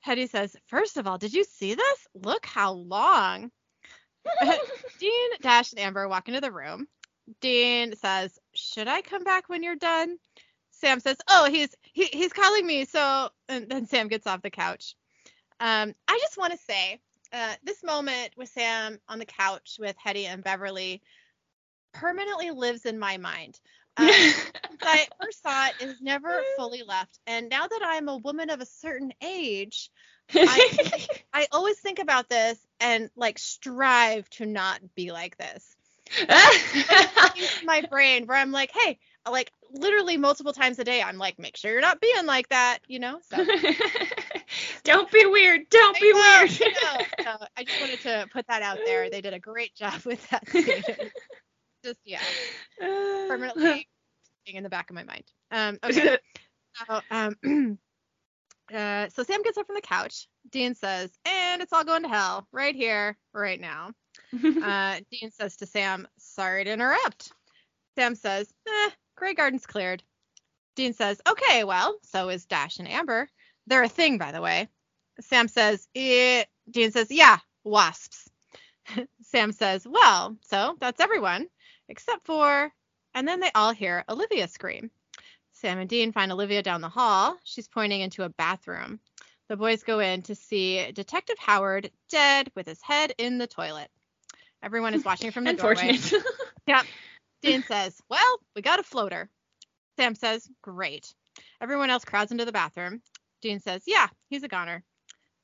Hetty 0.00 0.26
says, 0.26 0.56
First 0.66 0.96
of 0.96 1.06
all, 1.06 1.18
did 1.18 1.32
you 1.32 1.44
see 1.44 1.74
this? 1.74 2.06
Look 2.14 2.46
how 2.46 2.72
long. 2.72 3.50
Dean, 4.98 5.30
Dash, 5.40 5.72
and 5.72 5.80
Amber 5.80 6.08
walk 6.08 6.28
into 6.28 6.40
the 6.40 6.52
room. 6.52 6.86
Dean 7.40 7.94
says, 7.96 8.38
Should 8.54 8.88
I 8.88 9.02
come 9.02 9.24
back 9.24 9.48
when 9.48 9.62
you're 9.62 9.76
done? 9.76 10.16
Sam 10.70 11.00
says, 11.00 11.16
Oh, 11.28 11.48
he's 11.50 11.74
he, 11.82 12.06
he's 12.06 12.32
calling 12.32 12.66
me. 12.66 12.84
So 12.84 13.28
and 13.48 13.68
then 13.68 13.86
Sam 13.86 14.08
gets 14.08 14.26
off 14.26 14.42
the 14.42 14.50
couch. 14.50 14.94
Um, 15.60 15.94
I 16.08 16.18
just 16.22 16.38
want 16.38 16.52
to 16.52 16.58
say, 16.58 17.00
uh, 17.32 17.54
this 17.62 17.84
moment 17.84 18.30
with 18.36 18.48
Sam 18.48 18.98
on 19.08 19.18
the 19.18 19.26
couch 19.26 19.76
with 19.78 19.94
Hetty 20.02 20.26
and 20.26 20.42
Beverly 20.42 21.02
permanently 21.92 22.50
lives 22.50 22.86
in 22.86 22.98
my 22.98 23.16
mind. 23.18 23.60
Um, 24.00 24.08
I 24.82 25.06
first 25.22 25.42
thought 25.42 25.72
is 25.80 26.00
never 26.00 26.42
fully 26.56 26.82
left. 26.86 27.18
And 27.26 27.48
now 27.48 27.66
that 27.66 27.80
I'm 27.84 28.08
a 28.08 28.16
woman 28.16 28.50
of 28.50 28.60
a 28.60 28.66
certain 28.66 29.12
age, 29.22 29.90
I, 30.34 31.06
I 31.32 31.46
always 31.52 31.78
think 31.78 31.98
about 31.98 32.28
this 32.28 32.58
and 32.80 33.10
like 33.16 33.38
strive 33.38 34.28
to 34.30 34.46
not 34.46 34.80
be 34.94 35.12
like 35.12 35.36
this. 35.36 35.76
My 37.64 37.82
brain 37.88 38.26
where 38.26 38.36
I'm 38.36 38.52
like, 38.52 38.72
hey, 38.74 38.98
like 39.30 39.52
literally 39.72 40.16
multiple 40.16 40.52
times 40.52 40.78
a 40.78 40.84
day, 40.84 41.02
I'm 41.02 41.18
like, 41.18 41.38
make 41.38 41.56
sure 41.56 41.70
you're 41.70 41.80
not 41.80 42.00
being 42.00 42.26
like 42.26 42.48
that, 42.48 42.78
you 42.88 42.98
know? 42.98 43.20
So 43.30 43.44
Don't 44.84 45.10
be 45.10 45.26
weird. 45.26 45.68
Don't 45.70 46.00
be 46.00 46.12
know, 46.12 46.18
weird. 46.18 46.50
I 47.20 47.46
I 47.56 47.64
just 47.64 47.80
wanted 47.80 48.00
to 48.00 48.26
put 48.32 48.46
that 48.48 48.62
out 48.62 48.78
there. 48.84 49.10
They 49.10 49.20
did 49.20 49.34
a 49.34 49.38
great 49.38 49.74
job 49.74 50.00
with 50.04 50.26
that. 50.30 50.44
Just 51.84 51.98
yeah, 52.04 52.20
permanently 52.78 53.88
being 54.46 54.56
in 54.56 54.62
the 54.62 54.68
back 54.70 54.90
of 54.90 54.96
my 54.96 55.04
mind. 55.04 55.24
Um, 55.50 55.78
okay. 55.84 56.18
So, 56.86 57.00
um, 57.10 57.34
uh, 58.74 59.08
so 59.08 59.24
Sam 59.24 59.42
gets 59.42 59.58
up 59.58 59.66
from 59.66 59.74
the 59.74 59.80
couch. 59.80 60.28
Dean 60.50 60.76
says, 60.76 61.10
and 61.24 61.60
it's 61.60 61.72
all 61.72 61.82
going 61.84 62.04
to 62.04 62.08
hell 62.08 62.46
right 62.52 62.76
here, 62.76 63.16
right 63.34 63.60
now. 63.60 63.90
Uh, 64.32 65.00
Dean 65.10 65.32
says 65.32 65.56
to 65.56 65.66
Sam, 65.66 66.06
sorry 66.16 66.62
to 66.62 66.72
interrupt. 66.72 67.32
Sam 67.96 68.14
says, 68.14 68.52
eh, 68.68 68.90
Grey 69.16 69.34
Garden's 69.34 69.66
cleared. 69.66 70.04
Dean 70.76 70.92
says, 70.92 71.20
okay, 71.28 71.64
well, 71.64 71.98
so 72.04 72.28
is 72.28 72.46
Dash 72.46 72.78
and 72.78 72.88
Amber. 72.88 73.28
They're 73.66 73.82
a 73.82 73.88
thing, 73.88 74.18
by 74.18 74.30
the 74.30 74.40
way. 74.40 74.68
Sam 75.20 75.48
says, 75.48 75.88
"It." 75.94 76.48
Dean 76.70 76.92
says, 76.92 77.10
yeah, 77.10 77.38
wasps. 77.64 78.28
Sam 79.22 79.52
says, 79.52 79.86
well, 79.88 80.36
so 80.42 80.76
that's 80.80 81.00
everyone, 81.00 81.48
except 81.90 82.24
for, 82.24 82.72
and 83.14 83.28
then 83.28 83.40
they 83.40 83.50
all 83.54 83.72
hear 83.72 84.04
Olivia 84.08 84.48
scream. 84.48 84.90
Sam 85.52 85.78
and 85.78 85.90
Dean 85.90 86.12
find 86.12 86.32
Olivia 86.32 86.62
down 86.62 86.80
the 86.80 86.88
hall. 86.88 87.36
She's 87.44 87.68
pointing 87.68 88.00
into 88.00 88.22
a 88.22 88.30
bathroom. 88.30 89.00
The 89.48 89.56
boys 89.56 89.82
go 89.82 89.98
in 89.98 90.22
to 90.22 90.34
see 90.34 90.90
Detective 90.92 91.36
Howard 91.38 91.90
dead 92.08 92.50
with 92.54 92.66
his 92.66 92.80
head 92.80 93.12
in 93.18 93.36
the 93.36 93.48
toilet. 93.48 93.90
Everyone 94.62 94.94
is 94.94 95.04
watching 95.04 95.32
from 95.32 95.44
the 95.44 95.54
doorway. 95.54 95.88
Unfortunate. 95.88 96.24
Dean 97.42 97.62
says, 97.62 98.00
Well, 98.08 98.40
we 98.54 98.62
got 98.62 98.78
a 98.78 98.84
floater. 98.84 99.28
Sam 99.96 100.14
says, 100.14 100.48
Great. 100.62 101.12
Everyone 101.60 101.90
else 101.90 102.04
crowds 102.04 102.32
into 102.32 102.44
the 102.44 102.52
bathroom. 102.52 103.02
Dean 103.42 103.60
says, 103.60 103.82
Yeah, 103.86 104.06
he's 104.28 104.44
a 104.44 104.48
goner. 104.48 104.84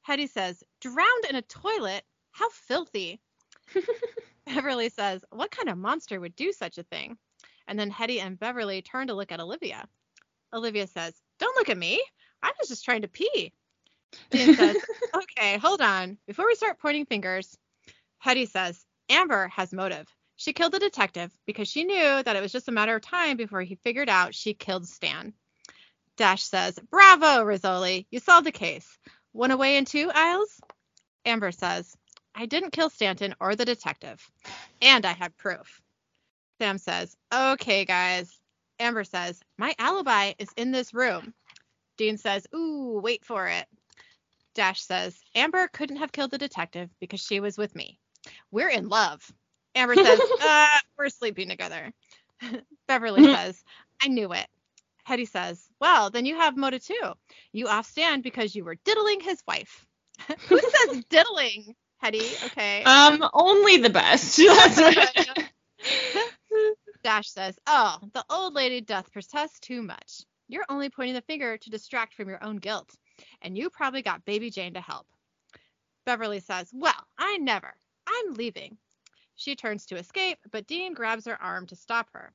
Hetty 0.03 0.29
says, 0.29 0.63
Drowned 0.81 1.25
in 1.29 1.37
a 1.37 1.43
toilet? 1.43 2.05
How 2.31 2.49
filthy. 2.51 3.21
Beverly 4.47 4.89
says, 4.89 5.25
What 5.31 5.51
kind 5.51 5.69
of 5.69 5.79
monster 5.79 6.21
would 6.21 6.37
do 6.37 6.53
such 6.53 6.79
a 6.79 6.83
thing? 6.85 7.17
And 7.69 7.79
then 7.79 7.91
Hetty 7.91 8.21
and 8.21 8.39
Beverly 8.39 8.83
turn 8.83 9.09
to 9.09 9.15
look 9.15 9.33
at 9.33 9.41
Olivia. 9.41 9.87
Olivia 10.53 10.87
says, 10.87 11.15
Don't 11.39 11.57
look 11.57 11.69
at 11.69 11.79
me. 11.79 12.03
I 12.43 12.53
was 12.59 12.69
just 12.69 12.85
trying 12.85 13.03
to 13.03 13.09
pee. 13.09 13.53
Dean 14.31 14.55
says, 14.55 14.77
Okay, 15.15 15.59
hold 15.59 15.81
on. 15.81 16.19
Before 16.27 16.47
we 16.47 16.55
start 16.55 16.79
pointing 16.79 17.07
fingers, 17.07 17.57
Hetty 18.19 18.47
says, 18.47 18.85
Amber 19.09 19.49
has 19.49 19.73
motive. 19.73 20.07
She 20.37 20.53
killed 20.53 20.73
the 20.73 20.79
detective 20.79 21.33
because 21.47 21.69
she 21.69 21.85
knew 21.85 22.23
that 22.23 22.37
it 22.37 22.43
was 22.43 22.53
just 22.53 22.69
a 22.69 22.73
matter 22.73 22.97
of 22.97 23.03
time 23.03 23.37
before 23.37 23.63
he 23.63 23.77
figured 23.77 24.09
out 24.09 24.35
she 24.35 24.55
killed 24.55 24.87
Stan. 24.87 25.33
Dash 26.17 26.43
says, 26.45 26.79
Bravo, 26.91 27.45
Rizzoli. 27.45 28.07
You 28.11 28.21
solved 28.21 28.47
the 28.47 28.53
case. 28.53 28.99
One 29.33 29.51
away 29.51 29.77
in 29.77 29.85
two, 29.85 30.11
Isles? 30.15 30.61
Amber 31.25 31.53
says, 31.53 31.97
I 32.37 32.47
didn't 32.47 32.73
kill 32.73 32.91
Stanton 32.91 33.35
or 33.41 33.57
the 33.57 33.65
detective. 33.65 34.31
And 34.83 35.07
I 35.07 35.13
have 35.15 35.37
proof. 35.39 35.81
Sam 36.61 36.79
says, 36.79 37.17
Okay, 37.35 37.85
guys. 37.85 38.39
Amber 38.79 39.05
says, 39.05 39.41
My 39.57 39.75
alibi 39.79 40.35
is 40.39 40.51
in 40.57 40.71
this 40.71 40.93
room. 40.93 41.33
Dean 41.97 42.19
says, 42.19 42.47
Ooh, 42.55 43.01
wait 43.03 43.25
for 43.25 43.49
it. 43.49 43.67
Dash 44.55 44.83
says, 44.83 45.19
Amber 45.35 45.69
couldn't 45.69 45.97
have 45.97 46.13
killed 46.13 46.31
the 46.31 46.39
detective 46.39 46.91
because 47.01 47.21
she 47.21 47.41
was 47.41 47.57
with 47.57 47.75
me. 47.75 47.99
We're 48.51 48.69
in 48.69 48.89
love. 48.89 49.23
Amber 49.75 49.95
says, 49.95 50.21
uh, 50.43 50.79
we're 50.99 51.09
sleeping 51.09 51.49
together. 51.49 51.93
Beverly 52.89 53.25
says, 53.25 53.65
I 54.03 54.09
knew 54.09 54.33
it. 54.33 54.47
Hetty 55.05 55.25
says, 55.25 55.69
Well, 55.81 56.11
then 56.11 56.27
you 56.27 56.37
have 56.37 56.57
motive 56.57 56.85
too. 56.85 57.13
You 57.53 57.69
off 57.69 57.87
stand 57.87 58.23
because 58.23 58.55
you 58.55 58.65
were 58.65 58.77
diddling 58.85 59.21
his 59.21 59.43
wife. 59.47 59.87
Who 60.49 60.61
says 60.61 61.05
diddling, 61.09 61.75
Hetty? 62.07 62.31
Okay. 62.45 62.85
um, 62.85 63.29
only 63.35 63.79
the 63.79 63.91
best. 63.91 64.39
Dash 67.03 67.29
says, 67.29 67.59
Oh, 67.67 67.99
the 68.15 68.25
old 68.31 68.55
lady 68.55 68.81
doth 68.81 69.13
protest 69.13 69.65
too 69.65 69.83
much. 69.83 70.23
You're 70.47 70.67
only 70.69 70.89
pointing 70.89 71.17
the 71.17 71.23
finger 71.23 71.59
to 71.59 71.71
distract 71.71 72.15
from 72.15 72.29
your 72.29 72.45
own 72.45 72.59
guilt, 72.59 72.95
and 73.43 73.59
you 73.59 73.71
probably 73.71 74.03
got 74.03 74.25
Baby 74.25 74.51
Jane 74.51 74.75
to 74.75 74.81
help. 74.81 75.05
Beverly 76.05 76.39
says, 76.39 76.71
Well, 76.73 76.95
I 77.19 77.39
never. 77.39 77.75
I'm 78.07 78.35
leaving. 78.35 78.79
She 79.35 79.57
turns 79.57 79.87
to 79.87 79.97
escape, 79.97 80.39
but 80.53 80.69
Dean 80.69 80.95
grabs 80.95 81.27
her 81.27 81.43
arm 81.43 81.67
to 81.67 81.75
stop 81.75 82.07
her. 82.13 82.33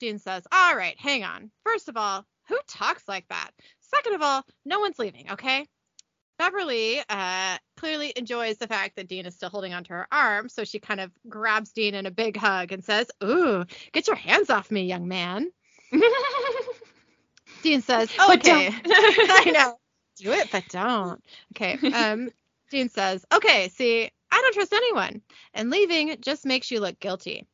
Dean 0.00 0.18
says, 0.18 0.42
All 0.50 0.74
right, 0.74 0.98
hang 0.98 1.22
on. 1.22 1.52
First 1.64 1.88
of 1.88 1.96
all, 1.96 2.26
who 2.48 2.58
talks 2.66 3.06
like 3.06 3.28
that? 3.28 3.52
Second 3.78 4.14
of 4.14 4.22
all, 4.22 4.42
no 4.64 4.80
one's 4.80 4.98
leaving, 4.98 5.30
okay? 5.30 5.68
Beverly 6.38 7.00
uh, 7.08 7.58
clearly 7.76 8.12
enjoys 8.14 8.58
the 8.58 8.68
fact 8.68 8.94
that 8.96 9.08
Dean 9.08 9.26
is 9.26 9.34
still 9.34 9.48
holding 9.50 9.74
onto 9.74 9.92
her 9.92 10.06
arm, 10.12 10.48
so 10.48 10.62
she 10.64 10.78
kind 10.78 11.00
of 11.00 11.10
grabs 11.28 11.72
Dean 11.72 11.94
in 11.94 12.06
a 12.06 12.12
big 12.12 12.36
hug 12.36 12.70
and 12.70 12.84
says, 12.84 13.10
Ooh, 13.24 13.64
get 13.92 14.06
your 14.06 14.16
hands 14.16 14.48
off 14.48 14.70
me, 14.70 14.84
young 14.84 15.08
man. 15.08 15.50
Dean 17.62 17.82
says, 17.82 18.08
But 18.16 18.38
Okay. 18.38 18.68
I 18.86 19.50
know. 19.52 19.76
Do 20.16 20.32
it, 20.32 20.48
but 20.50 20.68
don't. 20.68 21.22
Okay. 21.56 21.76
Um, 21.92 22.30
Dean 22.70 22.88
says, 22.88 23.24
Okay, 23.32 23.68
see, 23.68 24.10
I 24.30 24.36
don't 24.36 24.54
trust 24.54 24.72
anyone, 24.72 25.22
and 25.54 25.70
leaving 25.70 26.16
just 26.20 26.46
makes 26.46 26.70
you 26.70 26.78
look 26.80 27.00
guilty. 27.00 27.46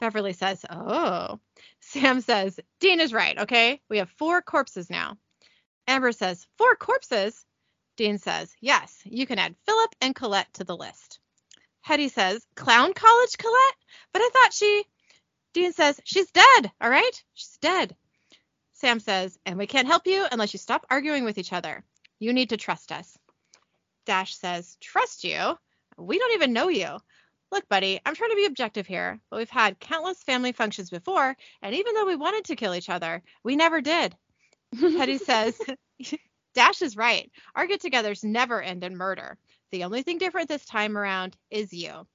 Beverly 0.00 0.34
says, 0.34 0.64
Oh. 0.68 1.40
Sam 1.80 2.20
says, 2.20 2.60
Dean 2.80 3.00
is 3.00 3.12
right, 3.12 3.38
okay? 3.38 3.80
We 3.88 3.98
have 3.98 4.10
four 4.10 4.42
corpses 4.42 4.90
now. 4.90 5.16
Amber 5.86 6.12
says, 6.12 6.46
Four 6.58 6.76
corpses? 6.76 7.46
Dean 7.98 8.18
says, 8.18 8.54
Yes, 8.60 9.02
you 9.04 9.26
can 9.26 9.40
add 9.40 9.56
Philip 9.66 9.92
and 10.00 10.14
Colette 10.14 10.54
to 10.54 10.62
the 10.62 10.76
list. 10.76 11.18
Hetty 11.80 12.06
says, 12.06 12.46
Clown 12.54 12.94
College 12.94 13.36
Colette? 13.36 13.74
But 14.12 14.22
I 14.22 14.30
thought 14.32 14.52
she. 14.52 14.84
Dean 15.52 15.72
says, 15.72 16.00
She's 16.04 16.30
dead, 16.30 16.70
all 16.80 16.88
right? 16.88 17.24
She's 17.34 17.58
dead. 17.60 17.96
Sam 18.74 19.00
says, 19.00 19.36
And 19.44 19.58
we 19.58 19.66
can't 19.66 19.88
help 19.88 20.06
you 20.06 20.24
unless 20.30 20.52
you 20.52 20.60
stop 20.60 20.86
arguing 20.88 21.24
with 21.24 21.38
each 21.38 21.52
other. 21.52 21.82
You 22.20 22.32
need 22.32 22.50
to 22.50 22.56
trust 22.56 22.92
us. 22.92 23.18
Dash 24.06 24.36
says, 24.36 24.76
Trust 24.80 25.24
you? 25.24 25.58
We 25.96 26.20
don't 26.20 26.34
even 26.34 26.52
know 26.52 26.68
you. 26.68 26.98
Look, 27.50 27.68
buddy, 27.68 27.98
I'm 28.06 28.14
trying 28.14 28.30
to 28.30 28.36
be 28.36 28.46
objective 28.46 28.86
here, 28.86 29.18
but 29.28 29.38
we've 29.38 29.50
had 29.50 29.80
countless 29.80 30.22
family 30.22 30.52
functions 30.52 30.88
before, 30.88 31.36
and 31.62 31.74
even 31.74 31.94
though 31.94 32.06
we 32.06 32.14
wanted 32.14 32.44
to 32.44 32.56
kill 32.56 32.76
each 32.76 32.90
other, 32.90 33.24
we 33.42 33.56
never 33.56 33.80
did. 33.80 34.14
Hetty 34.78 35.18
says, 35.18 35.60
Dash 36.54 36.82
is 36.82 36.96
right. 36.96 37.30
Our 37.54 37.66
get 37.66 37.82
togethers 37.82 38.24
never 38.24 38.60
end 38.60 38.84
in 38.84 38.96
murder. 38.96 39.38
The 39.70 39.84
only 39.84 40.02
thing 40.02 40.18
different 40.18 40.48
this 40.48 40.64
time 40.64 40.96
around 40.96 41.36
is 41.50 41.72
you. 41.72 42.06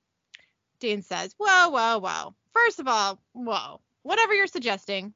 Dean 0.80 1.02
says, 1.02 1.34
Whoa, 1.38 1.70
whoa, 1.70 2.00
whoa. 2.00 2.36
First 2.52 2.80
of 2.80 2.88
all, 2.88 3.20
whoa. 3.34 3.80
Whatever 4.02 4.34
you're 4.34 4.48
suggesting. 4.48 5.14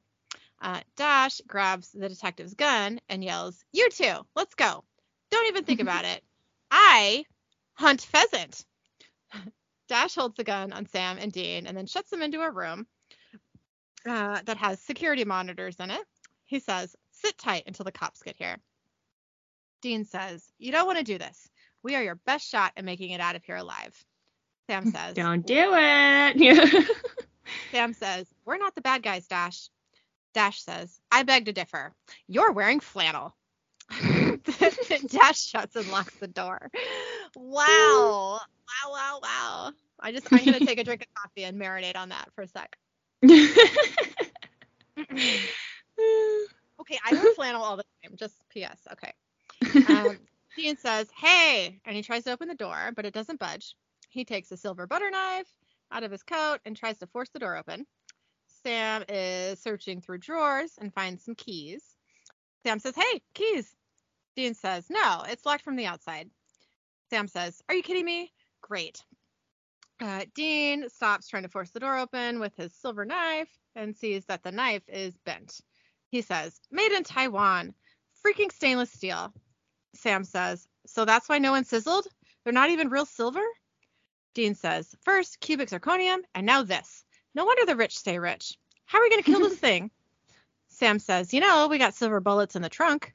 Uh, 0.60 0.80
Dash 0.96 1.40
grabs 1.46 1.92
the 1.92 2.08
detective's 2.08 2.54
gun 2.54 3.00
and 3.08 3.22
yells, 3.22 3.64
You 3.72 3.90
two, 3.90 4.26
let's 4.34 4.54
go. 4.54 4.84
Don't 5.30 5.46
even 5.48 5.64
think 5.64 5.80
about 5.80 6.04
it. 6.04 6.22
I 6.70 7.24
hunt 7.74 8.00
pheasant. 8.02 8.64
Dash 9.88 10.14
holds 10.14 10.36
the 10.36 10.44
gun 10.44 10.72
on 10.72 10.86
Sam 10.86 11.18
and 11.18 11.32
Dean 11.32 11.66
and 11.66 11.76
then 11.76 11.86
shuts 11.86 12.10
them 12.10 12.22
into 12.22 12.40
a 12.40 12.50
room 12.50 12.86
uh, 14.06 14.40
that 14.44 14.56
has 14.56 14.80
security 14.80 15.24
monitors 15.24 15.76
in 15.76 15.90
it. 15.90 16.04
He 16.44 16.60
says, 16.60 16.96
Sit 17.10 17.36
tight 17.38 17.64
until 17.66 17.84
the 17.84 17.92
cops 17.92 18.22
get 18.22 18.36
here. 18.36 18.56
Dean 19.80 20.04
says, 20.04 20.50
You 20.58 20.72
don't 20.72 20.86
want 20.86 20.98
to 20.98 21.04
do 21.04 21.18
this. 21.18 21.48
We 21.82 21.94
are 21.96 22.02
your 22.02 22.16
best 22.16 22.48
shot 22.48 22.72
at 22.76 22.84
making 22.84 23.10
it 23.10 23.20
out 23.20 23.36
of 23.36 23.44
here 23.44 23.56
alive. 23.56 23.94
Sam 24.68 24.90
says, 24.92 25.14
Don't 25.14 25.46
do 25.46 25.72
it. 25.74 26.88
Sam 27.72 27.92
says, 27.94 28.26
We're 28.44 28.58
not 28.58 28.74
the 28.74 28.80
bad 28.80 29.02
guys, 29.02 29.26
Dash. 29.26 29.68
Dash 30.34 30.62
says, 30.62 31.00
I 31.10 31.22
beg 31.22 31.46
to 31.46 31.52
differ. 31.52 31.92
You're 32.26 32.52
wearing 32.52 32.80
flannel. 32.80 33.34
Dash 35.08 35.40
shuts 35.40 35.76
and 35.76 35.90
locks 35.90 36.14
the 36.16 36.28
door. 36.28 36.70
Wow. 37.34 38.40
Wow, 38.40 38.92
wow, 38.92 39.20
wow. 39.22 39.72
I 40.00 40.12
just 40.12 40.32
I'm 40.32 40.44
gonna 40.44 40.60
take 40.60 40.78
a 40.78 40.84
drink 40.84 41.02
of 41.02 41.08
coffee 41.14 41.44
and 41.44 41.60
marinate 41.60 41.96
on 41.96 42.10
that 42.10 42.28
for 42.34 42.42
a 42.42 42.46
sec. 42.46 42.76
okay, 43.24 43.40
I 47.04 47.12
wear 47.12 47.34
flannel 47.34 47.62
all 47.62 47.76
the 47.76 47.84
time. 48.02 48.12
Just 48.16 48.34
PS. 48.50 48.86
Okay. 48.92 49.12
Um, 49.88 50.18
Dean 50.56 50.76
says, 50.76 51.08
"Hey," 51.16 51.80
and 51.84 51.94
he 51.94 52.02
tries 52.02 52.24
to 52.24 52.32
open 52.32 52.48
the 52.48 52.54
door, 52.54 52.92
but 52.94 53.06
it 53.06 53.14
doesn't 53.14 53.38
budge. 53.38 53.74
He 54.08 54.24
takes 54.24 54.50
a 54.50 54.56
silver 54.56 54.86
butter 54.86 55.10
knife 55.10 55.48
out 55.90 56.02
of 56.02 56.10
his 56.10 56.22
coat 56.22 56.58
and 56.64 56.76
tries 56.76 56.98
to 56.98 57.06
force 57.06 57.28
the 57.30 57.38
door 57.38 57.56
open. 57.56 57.86
Sam 58.62 59.04
is 59.08 59.60
searching 59.60 60.00
through 60.00 60.18
drawers 60.18 60.72
and 60.78 60.92
finds 60.92 61.24
some 61.24 61.34
keys. 61.34 61.82
Sam 62.64 62.78
says, 62.78 62.94
"Hey, 62.96 63.22
keys." 63.34 63.76
Dean 64.36 64.54
says, 64.54 64.90
"No, 64.90 65.24
it's 65.28 65.46
locked 65.46 65.64
from 65.64 65.76
the 65.76 65.86
outside." 65.86 66.30
Sam 67.10 67.28
says, 67.28 67.62
"Are 67.68 67.74
you 67.74 67.82
kidding 67.82 68.04
me?" 68.04 68.32
Great. 68.60 69.04
Uh, 70.00 70.24
Dean 70.34 70.88
stops 70.88 71.28
trying 71.28 71.42
to 71.42 71.48
force 71.48 71.70
the 71.70 71.80
door 71.80 71.98
open 71.98 72.38
with 72.38 72.54
his 72.56 72.72
silver 72.74 73.04
knife 73.04 73.48
and 73.74 73.96
sees 73.96 74.24
that 74.26 74.42
the 74.42 74.52
knife 74.52 74.82
is 74.88 75.16
bent. 75.24 75.60
He 76.10 76.22
says, 76.22 76.60
Made 76.70 76.92
in 76.92 77.04
Taiwan. 77.04 77.74
Freaking 78.24 78.52
stainless 78.52 78.92
steel. 78.92 79.32
Sam 79.94 80.24
says, 80.24 80.68
So 80.86 81.04
that's 81.04 81.28
why 81.28 81.38
no 81.38 81.52
one 81.52 81.64
sizzled? 81.64 82.06
They're 82.44 82.52
not 82.52 82.70
even 82.70 82.88
real 82.90 83.06
silver? 83.06 83.42
Dean 84.34 84.54
says, 84.54 84.94
First, 85.04 85.40
cubic 85.40 85.68
zirconium, 85.68 86.18
and 86.34 86.46
now 86.46 86.62
this. 86.62 87.04
No 87.34 87.44
wonder 87.44 87.66
the 87.66 87.76
rich 87.76 87.96
stay 87.96 88.18
rich. 88.18 88.56
How 88.86 88.98
are 88.98 89.02
we 89.02 89.10
going 89.10 89.22
to 89.22 89.30
kill 89.30 89.40
this 89.40 89.58
thing? 89.58 89.90
Sam 90.68 90.98
says, 90.98 91.34
You 91.34 91.40
know, 91.40 91.68
we 91.68 91.78
got 91.78 91.94
silver 91.94 92.20
bullets 92.20 92.56
in 92.56 92.62
the 92.62 92.68
trunk. 92.68 93.12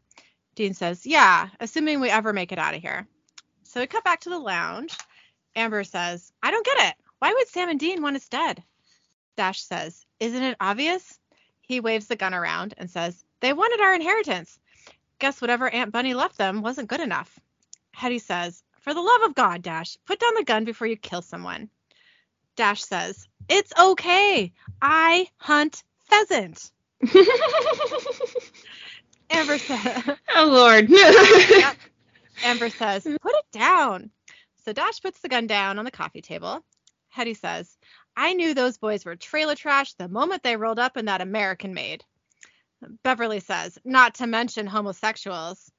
Dean 0.55 0.73
says, 0.73 1.05
Yeah, 1.05 1.49
assuming 1.59 1.99
we 1.99 2.09
ever 2.09 2.33
make 2.33 2.51
it 2.51 2.59
out 2.59 2.75
of 2.75 2.81
here. 2.81 3.07
So 3.63 3.79
we 3.79 3.87
cut 3.87 4.03
back 4.03 4.21
to 4.21 4.29
the 4.29 4.39
lounge. 4.39 4.95
Amber 5.55 5.83
says, 5.83 6.31
I 6.41 6.51
don't 6.51 6.65
get 6.65 6.89
it. 6.89 6.95
Why 7.19 7.33
would 7.33 7.47
Sam 7.47 7.69
and 7.69 7.79
Dean 7.79 8.01
want 8.01 8.15
us 8.17 8.27
dead? 8.27 8.63
Dash 9.37 9.61
says, 9.61 10.05
Isn't 10.19 10.43
it 10.43 10.57
obvious? 10.59 11.19
He 11.61 11.79
waves 11.79 12.07
the 12.07 12.15
gun 12.15 12.33
around 12.33 12.73
and 12.77 12.89
says, 12.89 13.23
They 13.39 13.53
wanted 13.53 13.81
our 13.81 13.95
inheritance. 13.95 14.59
Guess 15.23 15.39
whatever 15.39 15.69
Aunt 15.69 15.93
Bunny 15.93 16.13
left 16.13 16.37
them 16.37 16.61
wasn't 16.61 16.89
good 16.89 16.99
enough. 16.99 17.39
Hetty 17.93 18.19
says, 18.19 18.61
For 18.81 18.93
the 18.93 18.99
love 18.99 19.21
of 19.21 19.33
God, 19.33 19.61
Dash, 19.61 19.97
put 20.05 20.19
down 20.19 20.33
the 20.35 20.43
gun 20.43 20.65
before 20.65 20.85
you 20.85 20.97
kill 20.97 21.21
someone. 21.21 21.69
Dash 22.57 22.83
says, 22.83 23.25
It's 23.47 23.71
okay. 23.79 24.51
I 24.81 25.29
hunt 25.37 25.85
pheasant. 26.09 26.69
Amber 29.29 29.57
says, 29.59 30.03
oh 30.35 30.45
Lord. 30.45 30.89
Yep. 30.91 31.77
Amber 32.43 32.69
says, 32.69 33.03
Put 33.03 33.35
it 33.35 33.45
down. 33.53 34.09
So 34.65 34.73
Dash 34.73 35.01
puts 35.01 35.21
the 35.21 35.29
gun 35.29 35.47
down 35.47 35.79
on 35.79 35.85
the 35.85 35.91
coffee 35.91 36.21
table. 36.21 36.65
Hetty 37.07 37.35
says, 37.35 37.77
I 38.17 38.33
knew 38.33 38.53
those 38.53 38.77
boys 38.77 39.05
were 39.05 39.15
trailer 39.15 39.55
trash 39.55 39.93
the 39.93 40.09
moment 40.09 40.43
they 40.43 40.57
rolled 40.57 40.79
up 40.79 40.97
in 40.97 41.05
that 41.05 41.21
American 41.21 41.73
made. 41.73 42.03
Beverly 43.03 43.39
says, 43.39 43.77
Not 43.83 44.15
to 44.15 44.27
mention 44.27 44.67
homosexuals. 44.67 45.71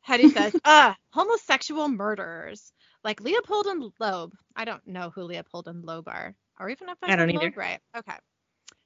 Hetty 0.00 0.28
says, 0.28 0.54
Ugh, 0.64 0.94
homosexual 1.10 1.88
murderers. 1.88 2.72
Like 3.04 3.20
Leopold 3.20 3.66
and 3.66 3.92
Loeb. 4.00 4.32
I 4.54 4.64
don't 4.64 4.86
know 4.86 5.10
who 5.14 5.22
Leopold 5.22 5.68
and 5.68 5.84
Loeb 5.84 6.08
are. 6.08 6.34
Or 6.58 6.68
even 6.70 6.88
if 6.88 6.98
I'm 7.02 7.10
I 7.10 7.16
don't 7.16 7.30
either. 7.30 7.44
Loeb 7.44 7.56
right. 7.56 7.80
Okay. 7.96 8.14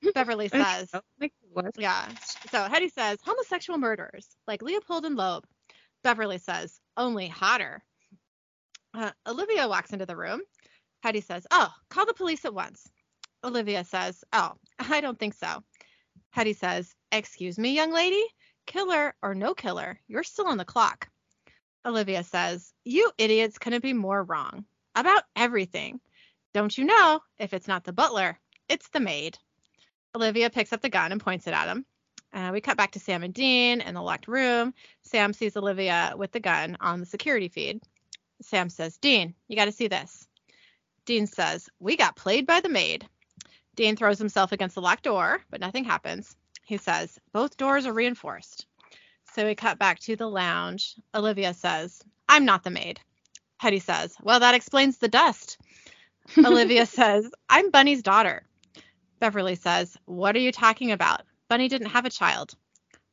Beverly 0.14 0.48
says, 0.48 0.90
yeah. 1.78 2.08
So 2.50 2.62
Hetty 2.64 2.88
says 2.88 3.18
homosexual 3.22 3.78
murderers 3.78 4.26
like 4.46 4.62
Leopold 4.62 5.04
and 5.04 5.16
Loeb. 5.16 5.44
Beverly 6.02 6.38
says 6.38 6.80
only 6.96 7.28
hotter. 7.28 7.82
Uh, 8.94 9.10
Olivia 9.26 9.68
walks 9.68 9.92
into 9.92 10.06
the 10.06 10.16
room. 10.16 10.40
Hetty 11.02 11.20
says, 11.20 11.46
"Oh, 11.50 11.70
call 11.90 12.06
the 12.06 12.14
police 12.14 12.44
at 12.44 12.54
once." 12.54 12.88
Olivia 13.44 13.84
says, 13.84 14.24
"Oh, 14.32 14.52
I 14.78 15.00
don't 15.00 15.18
think 15.18 15.34
so." 15.34 15.62
Hetty 16.30 16.54
says, 16.54 16.94
"Excuse 17.12 17.58
me, 17.58 17.74
young 17.74 17.92
lady. 17.92 18.24
Killer 18.66 19.14
or 19.22 19.34
no 19.34 19.54
killer, 19.54 20.00
you're 20.06 20.22
still 20.22 20.46
on 20.46 20.58
the 20.58 20.64
clock." 20.64 21.08
Olivia 21.84 22.22
says, 22.24 22.72
"You 22.84 23.10
idiots 23.18 23.58
couldn't 23.58 23.82
be 23.82 23.92
more 23.92 24.22
wrong 24.22 24.64
about 24.94 25.24
everything. 25.34 26.00
Don't 26.52 26.76
you 26.76 26.84
know 26.84 27.22
if 27.38 27.54
it's 27.54 27.68
not 27.68 27.84
the 27.84 27.92
butler, 27.92 28.38
it's 28.68 28.88
the 28.88 29.00
maid." 29.00 29.38
Olivia 30.14 30.50
picks 30.50 30.72
up 30.72 30.80
the 30.80 30.88
gun 30.88 31.12
and 31.12 31.20
points 31.20 31.46
it 31.46 31.54
at 31.54 31.68
him. 31.68 31.86
Uh, 32.32 32.50
we 32.52 32.60
cut 32.60 32.76
back 32.76 32.92
to 32.92 33.00
Sam 33.00 33.22
and 33.22 33.34
Dean 33.34 33.80
in 33.80 33.94
the 33.94 34.02
locked 34.02 34.28
room. 34.28 34.74
Sam 35.02 35.32
sees 35.32 35.56
Olivia 35.56 36.14
with 36.16 36.32
the 36.32 36.40
gun 36.40 36.76
on 36.80 37.00
the 37.00 37.06
security 37.06 37.48
feed. 37.48 37.82
Sam 38.42 38.68
says, 38.68 38.98
Dean, 38.98 39.34
you 39.48 39.56
got 39.56 39.66
to 39.66 39.72
see 39.72 39.88
this. 39.88 40.26
Dean 41.04 41.26
says, 41.26 41.68
We 41.78 41.96
got 41.96 42.16
played 42.16 42.46
by 42.46 42.60
the 42.60 42.68
maid. 42.68 43.06
Dean 43.74 43.96
throws 43.96 44.18
himself 44.18 44.52
against 44.52 44.74
the 44.74 44.80
locked 44.80 45.04
door, 45.04 45.42
but 45.50 45.60
nothing 45.60 45.84
happens. 45.84 46.36
He 46.70 46.76
says, 46.76 47.18
Both 47.32 47.56
doors 47.56 47.84
are 47.84 47.92
reinforced. 47.92 48.64
So 49.34 49.44
we 49.44 49.56
cut 49.56 49.80
back 49.80 49.98
to 50.02 50.14
the 50.14 50.28
lounge. 50.28 50.94
Olivia 51.12 51.52
says, 51.52 52.00
I'm 52.28 52.44
not 52.44 52.62
the 52.62 52.70
maid. 52.70 53.00
Hetty 53.56 53.80
says, 53.80 54.14
Well, 54.22 54.38
that 54.38 54.54
explains 54.54 54.96
the 54.96 55.08
dust. 55.08 55.58
Olivia 56.38 56.86
says, 56.86 57.28
I'm 57.48 57.72
Bunny's 57.72 58.04
daughter. 58.04 58.44
Beverly 59.18 59.56
says, 59.56 59.96
What 60.04 60.36
are 60.36 60.38
you 60.38 60.52
talking 60.52 60.92
about? 60.92 61.22
Bunny 61.48 61.66
didn't 61.66 61.88
have 61.88 62.04
a 62.04 62.10
child. 62.10 62.54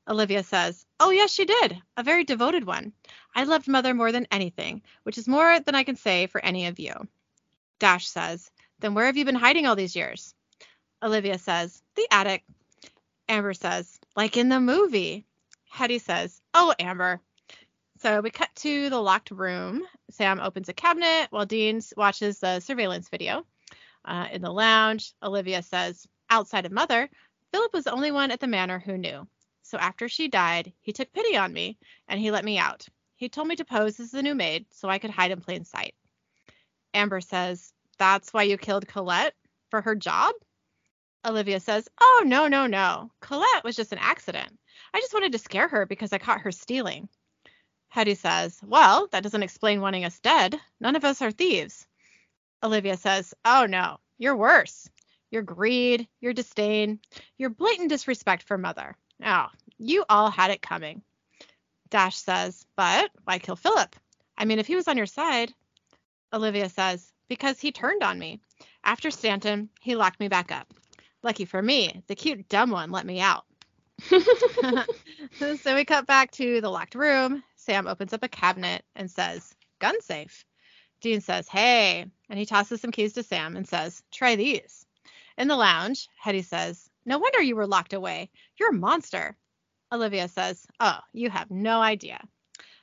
Olivia 0.07 0.43
says, 0.43 0.85
Oh, 0.99 1.09
yes, 1.09 1.31
she 1.31 1.45
did. 1.45 1.81
A 1.97 2.03
very 2.03 2.25
devoted 2.25 2.63
one. 2.63 2.93
I 3.33 3.45
loved 3.45 3.67
Mother 3.67 3.95
more 3.95 4.11
than 4.11 4.27
anything, 4.29 4.83
which 5.01 5.17
is 5.17 5.27
more 5.27 5.59
than 5.61 5.73
I 5.73 5.83
can 5.83 5.95
say 5.95 6.27
for 6.27 6.45
any 6.45 6.67
of 6.67 6.77
you. 6.77 6.93
Dash 7.79 8.07
says, 8.07 8.51
Then 8.81 8.93
where 8.93 9.07
have 9.07 9.17
you 9.17 9.25
been 9.25 9.33
hiding 9.33 9.65
all 9.65 9.75
these 9.75 9.95
years? 9.95 10.35
Olivia 11.01 11.39
says, 11.39 11.81
The 11.95 12.07
attic. 12.11 12.43
Amber 13.29 13.53
says, 13.53 13.99
Like 14.15 14.37
in 14.37 14.49
the 14.49 14.59
movie. 14.59 15.25
Hetty 15.69 15.99
says, 15.99 16.41
Oh, 16.53 16.73
Amber. 16.79 17.21
So 17.99 18.21
we 18.21 18.29
cut 18.29 18.49
to 18.57 18.89
the 18.89 19.01
locked 19.01 19.31
room. 19.31 19.83
Sam 20.11 20.39
opens 20.39 20.69
a 20.69 20.73
cabinet 20.73 21.27
while 21.29 21.45
Dean 21.45 21.81
watches 21.95 22.39
the 22.39 22.59
surveillance 22.59 23.09
video. 23.09 23.45
Uh, 24.05 24.27
in 24.31 24.41
the 24.41 24.51
lounge, 24.51 25.13
Olivia 25.21 25.61
says, 25.61 26.07
Outside 26.29 26.65
of 26.65 26.71
Mother, 26.71 27.09
Philip 27.51 27.73
was 27.73 27.85
the 27.85 27.91
only 27.91 28.11
one 28.11 28.31
at 28.31 28.39
the 28.39 28.47
manor 28.47 28.79
who 28.79 28.97
knew. 28.97 29.27
So 29.63 29.77
after 29.77 30.07
she 30.07 30.27
died, 30.27 30.71
he 30.79 30.93
took 30.93 31.11
pity 31.11 31.35
on 31.35 31.51
me 31.51 31.77
and 32.07 32.19
he 32.19 32.31
let 32.31 32.45
me 32.45 32.57
out. 32.57 32.87
He 33.15 33.29
told 33.29 33.47
me 33.47 33.55
to 33.55 33.65
pose 33.65 33.99
as 33.99 34.11
the 34.11 34.23
new 34.23 34.35
maid 34.35 34.65
so 34.71 34.87
I 34.87 34.99
could 34.99 35.09
hide 35.09 35.31
in 35.31 35.41
plain 35.41 35.65
sight. 35.65 35.95
Amber 36.93 37.19
says, 37.19 37.73
That's 37.97 38.31
why 38.31 38.43
you 38.43 38.57
killed 38.57 38.87
Colette? 38.87 39.33
For 39.69 39.81
her 39.81 39.95
job? 39.95 40.35
Olivia 41.25 41.59
says, 41.59 41.87
Oh, 41.99 42.23
no, 42.25 42.47
no, 42.47 42.67
no. 42.67 43.11
Colette 43.21 43.63
was 43.63 43.75
just 43.75 43.91
an 43.91 43.99
accident. 43.99 44.57
I 44.93 44.99
just 44.99 45.13
wanted 45.13 45.33
to 45.33 45.39
scare 45.39 45.67
her 45.67 45.85
because 45.85 46.13
I 46.13 46.17
caught 46.17 46.41
her 46.41 46.51
stealing. 46.51 47.09
Hetty 47.89 48.15
says, 48.15 48.59
Well, 48.63 49.07
that 49.11 49.23
doesn't 49.23 49.43
explain 49.43 49.81
wanting 49.81 50.05
us 50.05 50.19
dead. 50.19 50.59
None 50.79 50.95
of 50.95 51.05
us 51.05 51.21
are 51.21 51.31
thieves. 51.31 51.87
Olivia 52.63 52.97
says, 52.97 53.33
Oh, 53.45 53.65
no, 53.67 53.99
you're 54.17 54.35
worse. 54.35 54.89
Your 55.31 55.41
greed, 55.41 56.07
your 56.21 56.33
disdain, 56.33 56.99
your 57.37 57.49
blatant 57.49 57.89
disrespect 57.89 58.43
for 58.43 58.57
Mother. 58.57 58.95
Oh, 59.23 59.47
you 59.77 60.05
all 60.09 60.29
had 60.29 60.51
it 60.51 60.61
coming. 60.61 61.01
Dash 61.89 62.17
says, 62.17 62.65
But 62.75 63.11
why 63.23 63.39
kill 63.39 63.55
Philip? 63.55 63.95
I 64.37 64.45
mean, 64.45 64.59
if 64.59 64.67
he 64.67 64.75
was 64.75 64.87
on 64.87 64.97
your 64.97 65.05
side. 65.05 65.53
Olivia 66.33 66.69
says, 66.69 67.11
Because 67.29 67.59
he 67.59 67.71
turned 67.71 68.03
on 68.03 68.19
me. 68.19 68.39
After 68.83 69.11
Stanton, 69.11 69.69
he 69.81 69.95
locked 69.95 70.19
me 70.19 70.27
back 70.27 70.51
up. 70.51 70.73
Lucky 71.27 71.43
for 71.43 71.61
me, 71.61 72.01
the 72.07 72.15
cute 72.15 72.47
dumb 72.47 72.71
one 72.71 72.89
let 72.89 73.05
me 73.05 73.19
out. 73.19 73.43
so 74.07 75.75
we 75.75 75.83
cut 75.83 76.07
back 76.07 76.31
to 76.31 76.61
the 76.61 76.69
locked 76.69 76.95
room. 76.95 77.43
Sam 77.57 77.85
opens 77.85 78.13
up 78.13 78.23
a 78.23 78.29
cabinet 78.29 78.85
and 78.95 79.11
says, 79.11 79.53
Gun 79.79 79.99
safe. 79.99 80.45
Dean 81.01 81.19
says, 81.19 81.49
Hey. 81.49 82.05
And 82.29 82.39
he 82.39 82.45
tosses 82.45 82.79
some 82.79 82.93
keys 82.93 83.11
to 83.11 83.23
Sam 83.23 83.57
and 83.57 83.67
says, 83.67 84.01
Try 84.09 84.37
these. 84.37 84.85
In 85.37 85.49
the 85.49 85.57
lounge, 85.57 86.07
Hetty 86.17 86.43
says, 86.43 86.89
No 87.05 87.17
wonder 87.17 87.41
you 87.41 87.57
were 87.57 87.67
locked 87.67 87.91
away. 87.91 88.29
You're 88.57 88.69
a 88.69 88.73
monster. 88.73 89.35
Olivia 89.91 90.29
says, 90.29 90.65
Oh, 90.79 90.99
you 91.11 91.29
have 91.29 91.51
no 91.51 91.81
idea. 91.81 92.21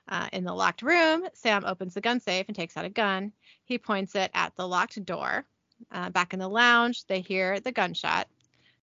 Uh, 0.07 0.29
in 0.35 0.45
the 0.45 0.53
locked 0.53 0.83
room, 0.83 1.27
Sam 1.33 1.65
opens 1.65 1.95
the 1.95 2.03
gun 2.03 2.21
safe 2.21 2.45
and 2.49 2.55
takes 2.55 2.77
out 2.77 2.85
a 2.85 2.91
gun. 2.91 3.33
He 3.65 3.79
points 3.79 4.15
it 4.15 4.31
at 4.35 4.55
the 4.55 4.69
locked 4.69 5.03
door. 5.03 5.47
Uh, 5.91 6.11
back 6.11 6.35
in 6.35 6.41
the 6.41 6.49
lounge, 6.49 7.07
they 7.07 7.21
hear 7.21 7.59
the 7.61 7.73
gunshot. 7.73 8.29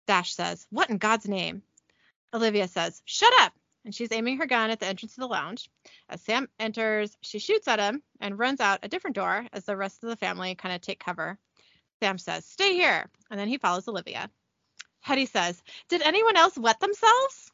Dash 0.08 0.34
says, 0.34 0.66
What 0.70 0.90
in 0.90 0.98
God's 0.98 1.28
name? 1.28 1.62
Olivia 2.34 2.68
says, 2.68 3.02
Shut 3.06 3.34
up. 3.42 3.54
and 3.86 3.94
she's 3.94 4.12
aiming 4.12 4.38
her 4.38 4.46
gun 4.46 4.70
at 4.70 4.80
the 4.80 4.88
entrance 4.88 5.14
of 5.14 5.22
the 5.22 5.28
lounge. 5.28 5.70
As 6.10 6.22
Sam 6.22 6.48
enters, 6.60 7.16
she 7.22 7.40
shoots 7.40 7.68
at 7.68 7.80
him 7.80 8.02
and 8.20 8.40
runs 8.40 8.60
out 8.62 8.80
a 8.84 8.88
different 8.88 9.16
door 9.16 9.46
as 9.54 9.66
the 9.66 9.76
rest 9.78 10.04
of 10.04 10.10
the 10.10 10.16
family 10.16 10.56
kind 10.56 10.74
of 10.74 10.82
take 10.82 11.00
cover. 11.04 11.38
Sam 12.02 12.18
says, 12.18 12.46
Stay 12.46 12.74
here. 12.74 13.10
And 13.30 13.40
then 13.40 13.48
he 13.48 13.58
follows 13.58 13.88
Olivia. 13.88 14.30
Hetty 15.02 15.26
says, 15.26 15.62
Did 15.90 16.02
anyone 16.02 16.38
else 16.38 16.58
wet 16.58 16.80
themselves? 16.80 17.52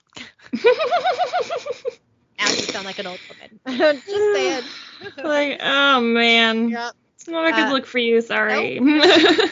Now 2.39 2.47
you 2.51 2.55
sound 2.61 2.85
like 2.85 2.99
an 2.99 3.07
old 3.07 3.19
woman. 3.27 3.59
Just 4.05 4.05
saying. 4.05 4.63
like, 5.21 5.59
oh 5.61 5.99
man. 5.99 6.69
Yep. 6.69 6.93
It's 7.15 7.27
not 7.27 7.47
a 7.47 7.51
good 7.51 7.65
Uh, 7.67 7.73
look 7.73 7.85
for 7.85 7.97
you, 7.99 8.21
sorry. 8.21 8.79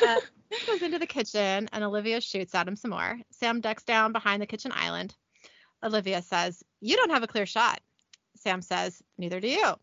Uh, 0.07 0.19
Sam 0.51 0.59
goes 0.65 0.81
into 0.81 0.99
the 0.99 1.07
kitchen 1.07 1.69
and 1.71 1.83
Olivia 1.83 2.21
shoots 2.21 2.55
at 2.55 2.67
him 2.67 2.75
some 2.75 2.91
more. 2.91 3.19
Sam 3.31 3.61
ducks 3.61 3.83
down 3.83 4.13
behind 4.13 4.41
the 4.41 4.47
kitchen 4.47 4.71
island. 4.73 5.13
Olivia 5.83 6.21
says, 6.21 6.63
You 6.79 6.95
don't 6.95 7.11
have 7.11 7.23
a 7.23 7.27
clear 7.27 7.45
shot. 7.45 7.81
Sam 8.37 8.61
says, 8.61 9.01
Neither 9.17 9.39
do 9.39 9.49
you. 9.49 9.73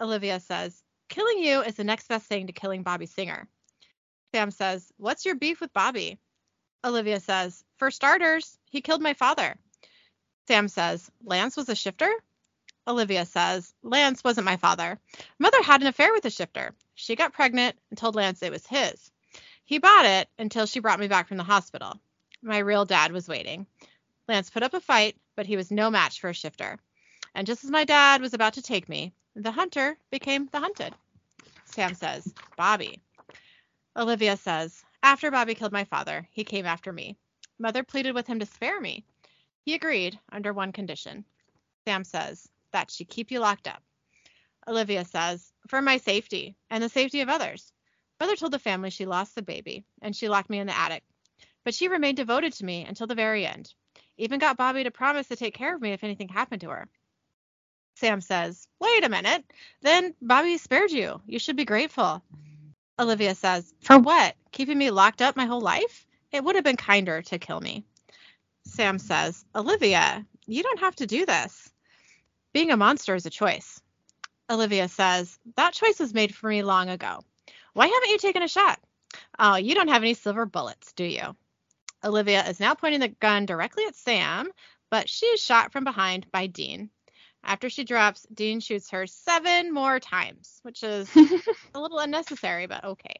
Olivia 0.00 0.40
says, 0.40 0.82
Killing 1.08 1.38
you 1.38 1.62
is 1.62 1.74
the 1.74 1.84
next 1.84 2.08
best 2.08 2.26
thing 2.26 2.46
to 2.46 2.52
killing 2.52 2.82
Bobby 2.82 3.06
Singer. 3.06 3.48
Sam 4.32 4.50
says, 4.50 4.92
What's 4.98 5.24
your 5.24 5.34
beef 5.34 5.60
with 5.60 5.72
Bobby? 5.72 6.18
Olivia 6.84 7.18
says, 7.18 7.64
For 7.78 7.90
starters, 7.90 8.58
he 8.64 8.80
killed 8.80 9.02
my 9.02 9.14
father. 9.14 9.56
Sam 10.46 10.68
says, 10.68 11.10
Lance 11.24 11.56
was 11.56 11.68
a 11.68 11.74
shifter? 11.74 12.10
Olivia 12.86 13.26
says, 13.26 13.74
Lance 13.82 14.22
wasn't 14.24 14.46
my 14.46 14.56
father. 14.56 14.98
Mother 15.38 15.62
had 15.62 15.80
an 15.80 15.88
affair 15.88 16.12
with 16.12 16.24
a 16.24 16.30
shifter. 16.30 16.74
She 16.94 17.16
got 17.16 17.34
pregnant 17.34 17.76
and 17.90 17.98
told 17.98 18.14
Lance 18.14 18.42
it 18.42 18.52
was 18.52 18.66
his. 18.66 19.10
He 19.68 19.76
bought 19.76 20.06
it 20.06 20.30
until 20.38 20.64
she 20.64 20.80
brought 20.80 20.98
me 20.98 21.08
back 21.08 21.28
from 21.28 21.36
the 21.36 21.44
hospital. 21.44 22.00
My 22.40 22.56
real 22.56 22.86
dad 22.86 23.12
was 23.12 23.28
waiting. 23.28 23.66
Lance 24.26 24.48
put 24.48 24.62
up 24.62 24.72
a 24.72 24.80
fight, 24.80 25.14
but 25.36 25.44
he 25.44 25.58
was 25.58 25.70
no 25.70 25.90
match 25.90 26.22
for 26.22 26.30
a 26.30 26.32
shifter. 26.32 26.78
And 27.34 27.46
just 27.46 27.64
as 27.64 27.70
my 27.70 27.84
dad 27.84 28.22
was 28.22 28.32
about 28.32 28.54
to 28.54 28.62
take 28.62 28.88
me, 28.88 29.12
the 29.36 29.50
hunter 29.50 29.98
became 30.10 30.48
the 30.50 30.58
hunted. 30.58 30.94
Sam 31.66 31.92
says, 31.92 32.32
Bobby. 32.56 33.02
Olivia 33.94 34.38
says, 34.38 34.82
After 35.02 35.30
Bobby 35.30 35.54
killed 35.54 35.72
my 35.72 35.84
father, 35.84 36.26
he 36.30 36.44
came 36.44 36.64
after 36.64 36.90
me. 36.90 37.18
Mother 37.58 37.82
pleaded 37.82 38.14
with 38.14 38.26
him 38.26 38.38
to 38.38 38.46
spare 38.46 38.80
me. 38.80 39.04
He 39.66 39.74
agreed 39.74 40.18
under 40.32 40.54
one 40.54 40.72
condition. 40.72 41.26
Sam 41.84 42.04
says, 42.04 42.48
That 42.72 42.90
she 42.90 43.04
keep 43.04 43.30
you 43.30 43.40
locked 43.40 43.68
up. 43.68 43.82
Olivia 44.66 45.04
says, 45.04 45.52
For 45.66 45.82
my 45.82 45.98
safety 45.98 46.56
and 46.70 46.82
the 46.82 46.88
safety 46.88 47.20
of 47.20 47.28
others. 47.28 47.70
Mother 48.20 48.36
told 48.36 48.52
the 48.52 48.58
family 48.58 48.90
she 48.90 49.06
lost 49.06 49.34
the 49.34 49.42
baby 49.42 49.84
and 50.02 50.14
she 50.14 50.28
locked 50.28 50.50
me 50.50 50.58
in 50.58 50.66
the 50.66 50.76
attic. 50.76 51.04
But 51.64 51.74
she 51.74 51.88
remained 51.88 52.16
devoted 52.16 52.52
to 52.54 52.64
me 52.64 52.84
until 52.84 53.06
the 53.06 53.14
very 53.14 53.46
end. 53.46 53.72
Even 54.16 54.40
got 54.40 54.56
Bobby 54.56 54.84
to 54.84 54.90
promise 54.90 55.28
to 55.28 55.36
take 55.36 55.54
care 55.54 55.74
of 55.74 55.80
me 55.80 55.92
if 55.92 56.02
anything 56.02 56.28
happened 56.28 56.62
to 56.62 56.70
her. 56.70 56.88
Sam 57.96 58.20
says, 58.20 58.66
Wait 58.80 59.04
a 59.04 59.08
minute. 59.08 59.44
Then 59.82 60.14
Bobby 60.22 60.58
spared 60.58 60.90
you. 60.90 61.20
You 61.26 61.38
should 61.38 61.56
be 61.56 61.64
grateful. 61.64 62.22
Olivia 62.98 63.34
says, 63.34 63.72
For 63.80 63.98
what? 63.98 64.34
Keeping 64.52 64.78
me 64.78 64.90
locked 64.90 65.22
up 65.22 65.36
my 65.36 65.46
whole 65.46 65.60
life? 65.60 66.06
It 66.32 66.44
would 66.44 66.56
have 66.56 66.64
been 66.64 66.76
kinder 66.76 67.22
to 67.22 67.38
kill 67.38 67.60
me. 67.60 67.84
Sam 68.64 68.98
says, 68.98 69.44
Olivia, 69.54 70.26
you 70.46 70.62
don't 70.62 70.80
have 70.80 70.96
to 70.96 71.06
do 71.06 71.26
this. 71.26 71.70
Being 72.52 72.70
a 72.70 72.76
monster 72.76 73.14
is 73.14 73.26
a 73.26 73.30
choice. 73.30 73.80
Olivia 74.50 74.88
says, 74.88 75.38
That 75.56 75.74
choice 75.74 75.98
was 75.98 76.14
made 76.14 76.34
for 76.34 76.48
me 76.48 76.62
long 76.62 76.88
ago. 76.88 77.22
Why 77.74 77.86
haven't 77.86 78.10
you 78.10 78.18
taken 78.18 78.42
a 78.42 78.48
shot? 78.48 78.80
Oh, 79.38 79.56
you 79.56 79.74
don't 79.74 79.88
have 79.88 80.02
any 80.02 80.14
silver 80.14 80.46
bullets, 80.46 80.92
do 80.92 81.04
you? 81.04 81.36
Olivia 82.04 82.46
is 82.48 82.60
now 82.60 82.74
pointing 82.74 83.00
the 83.00 83.08
gun 83.08 83.46
directly 83.46 83.84
at 83.86 83.96
Sam, 83.96 84.50
but 84.90 85.08
she 85.08 85.26
is 85.26 85.42
shot 85.42 85.72
from 85.72 85.84
behind 85.84 86.30
by 86.30 86.46
Dean. 86.46 86.90
After 87.42 87.70
she 87.70 87.84
drops, 87.84 88.26
Dean 88.32 88.60
shoots 88.60 88.90
her 88.90 89.06
seven 89.06 89.72
more 89.72 90.00
times, 90.00 90.60
which 90.62 90.82
is 90.82 91.08
a 91.74 91.80
little 91.80 91.98
unnecessary, 91.98 92.66
but 92.66 92.84
okay. 92.84 93.14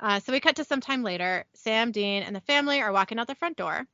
Uh, 0.00 0.20
so 0.20 0.32
we 0.32 0.40
cut 0.40 0.56
to 0.56 0.64
some 0.64 0.80
time 0.80 1.02
later. 1.02 1.44
Sam, 1.54 1.92
Dean, 1.92 2.22
and 2.22 2.34
the 2.34 2.40
family 2.40 2.80
are 2.80 2.92
walking 2.92 3.18
out 3.18 3.28
the 3.28 3.34
front 3.34 3.56
door. 3.56 3.86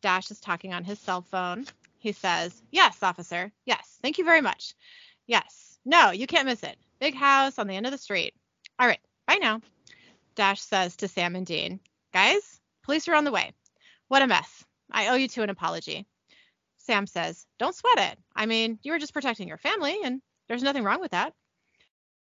Dash 0.00 0.30
is 0.30 0.40
talking 0.40 0.74
on 0.74 0.84
his 0.84 0.98
cell 0.98 1.22
phone. 1.22 1.66
He 1.98 2.12
says, 2.12 2.60
Yes, 2.72 3.02
officer. 3.02 3.52
Yes. 3.64 3.98
Thank 4.02 4.18
you 4.18 4.24
very 4.24 4.40
much. 4.40 4.74
Yes. 5.26 5.78
No, 5.84 6.10
you 6.10 6.26
can't 6.26 6.46
miss 6.46 6.64
it. 6.64 6.76
Big 6.98 7.14
house 7.14 7.58
on 7.58 7.68
the 7.68 7.76
end 7.76 7.86
of 7.86 7.92
the 7.92 7.98
street. 7.98 8.34
All 8.78 8.86
right. 8.86 9.00
Bye 9.26 9.38
now. 9.40 9.60
Dash 10.34 10.60
says 10.60 10.96
to 10.96 11.08
Sam 11.08 11.36
and 11.36 11.46
Dean, 11.46 11.80
Guys, 12.12 12.60
police 12.82 13.08
are 13.08 13.14
on 13.14 13.24
the 13.24 13.32
way. 13.32 13.52
What 14.08 14.22
a 14.22 14.26
mess. 14.26 14.64
I 14.90 15.08
owe 15.08 15.14
you 15.14 15.28
two 15.28 15.42
an 15.42 15.50
apology. 15.50 16.06
Sam 16.78 17.06
says, 17.06 17.46
Don't 17.58 17.74
sweat 17.74 18.12
it. 18.12 18.18
I 18.34 18.46
mean, 18.46 18.78
you 18.82 18.92
were 18.92 18.98
just 18.98 19.14
protecting 19.14 19.48
your 19.48 19.58
family, 19.58 19.98
and 20.04 20.20
there's 20.48 20.62
nothing 20.62 20.84
wrong 20.84 21.00
with 21.00 21.12
that. 21.12 21.32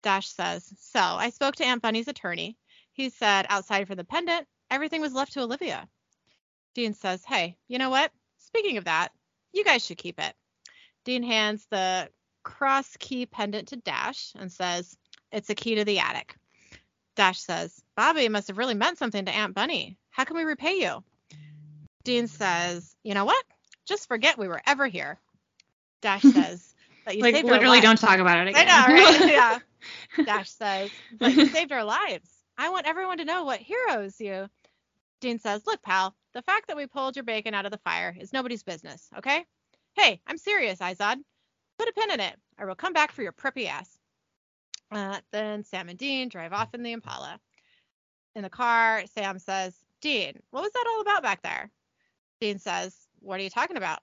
Dash 0.03 0.27
says, 0.27 0.71
So 0.79 0.99
I 0.99 1.29
spoke 1.29 1.55
to 1.57 1.65
Aunt 1.65 1.81
Bunny's 1.81 2.07
attorney. 2.07 2.57
He 2.93 3.09
said 3.09 3.45
outside 3.49 3.87
for 3.87 3.95
the 3.95 4.03
pendant, 4.03 4.47
everything 4.69 5.01
was 5.01 5.13
left 5.13 5.33
to 5.33 5.41
Olivia. 5.41 5.87
Dean 6.75 6.93
says, 6.93 7.23
Hey, 7.25 7.57
you 7.67 7.77
know 7.77 7.89
what? 7.89 8.11
Speaking 8.37 8.77
of 8.77 8.85
that, 8.85 9.09
you 9.53 9.63
guys 9.63 9.85
should 9.85 9.97
keep 9.97 10.19
it. 10.19 10.33
Dean 11.05 11.23
hands 11.23 11.65
the 11.69 12.09
cross 12.43 12.95
key 12.97 13.25
pendant 13.25 13.69
to 13.69 13.77
Dash 13.77 14.33
and 14.37 14.51
says, 14.51 14.95
It's 15.31 15.49
a 15.49 15.55
key 15.55 15.75
to 15.75 15.85
the 15.85 15.99
attic. 15.99 16.35
Dash 17.21 17.39
says, 17.39 17.79
Bobby 17.95 18.29
must 18.29 18.47
have 18.47 18.57
really 18.57 18.73
meant 18.73 18.97
something 18.97 19.25
to 19.25 19.31
Aunt 19.31 19.53
Bunny. 19.53 19.95
How 20.09 20.23
can 20.23 20.37
we 20.37 20.43
repay 20.43 20.81
you? 20.81 21.03
Dean 22.03 22.25
says, 22.25 22.95
You 23.03 23.13
know 23.13 23.25
what? 23.25 23.45
Just 23.85 24.07
forget 24.07 24.39
we 24.39 24.47
were 24.47 24.59
ever 24.65 24.87
here. 24.87 25.19
Dash 26.01 26.23
says, 26.33 26.73
But 27.05 27.15
you 27.15 27.21
like 27.21 27.35
saved 27.35 27.45
our 27.47 27.51
literally 27.53 27.77
lives." 27.77 27.83
don't 27.85 27.99
talk 27.99 28.17
about 28.17 28.39
it 28.47 28.55
I 28.55 28.61
again. 28.61 28.65
know, 28.65 28.95
right? 28.95 29.31
yeah. 30.17 30.25
Dash 30.25 30.49
says, 30.49 30.89
But 31.19 31.35
you 31.35 31.45
saved 31.49 31.71
our 31.71 31.83
lives. 31.83 32.27
I 32.57 32.69
want 32.69 32.87
everyone 32.87 33.19
to 33.19 33.25
know 33.25 33.43
what 33.43 33.59
heroes 33.59 34.19
you. 34.19 34.49
Dean 35.19 35.37
says, 35.37 35.61
Look, 35.67 35.83
pal, 35.83 36.15
the 36.33 36.41
fact 36.41 36.69
that 36.69 36.77
we 36.77 36.87
pulled 36.87 37.15
your 37.17 37.23
bacon 37.23 37.53
out 37.53 37.65
of 37.67 37.71
the 37.71 37.77
fire 37.83 38.17
is 38.19 38.33
nobody's 38.33 38.63
business, 38.63 39.07
okay? 39.19 39.45
Hey, 39.93 40.21
I'm 40.25 40.39
serious, 40.39 40.79
Izod. 40.79 41.17
Put 41.77 41.87
a 41.87 41.93
pin 41.93 42.09
in 42.09 42.19
it, 42.19 42.35
or 42.57 42.65
we'll 42.65 42.73
come 42.73 42.93
back 42.93 43.11
for 43.11 43.21
your 43.21 43.31
preppy 43.31 43.67
ass. 43.67 43.95
Uh, 44.91 45.19
then 45.31 45.63
Sam 45.63 45.89
and 45.89 45.97
Dean 45.97 46.27
drive 46.27 46.53
off 46.53 46.73
in 46.73 46.83
the 46.83 46.91
Impala. 46.91 47.39
In 48.35 48.43
the 48.43 48.49
car, 48.49 49.03
Sam 49.13 49.39
says, 49.39 49.73
Dean, 50.01 50.39
what 50.51 50.63
was 50.63 50.71
that 50.73 50.85
all 50.89 51.01
about 51.01 51.23
back 51.23 51.41
there? 51.41 51.69
Dean 52.39 52.59
says, 52.59 52.95
What 53.19 53.39
are 53.39 53.43
you 53.43 53.49
talking 53.49 53.77
about? 53.77 53.99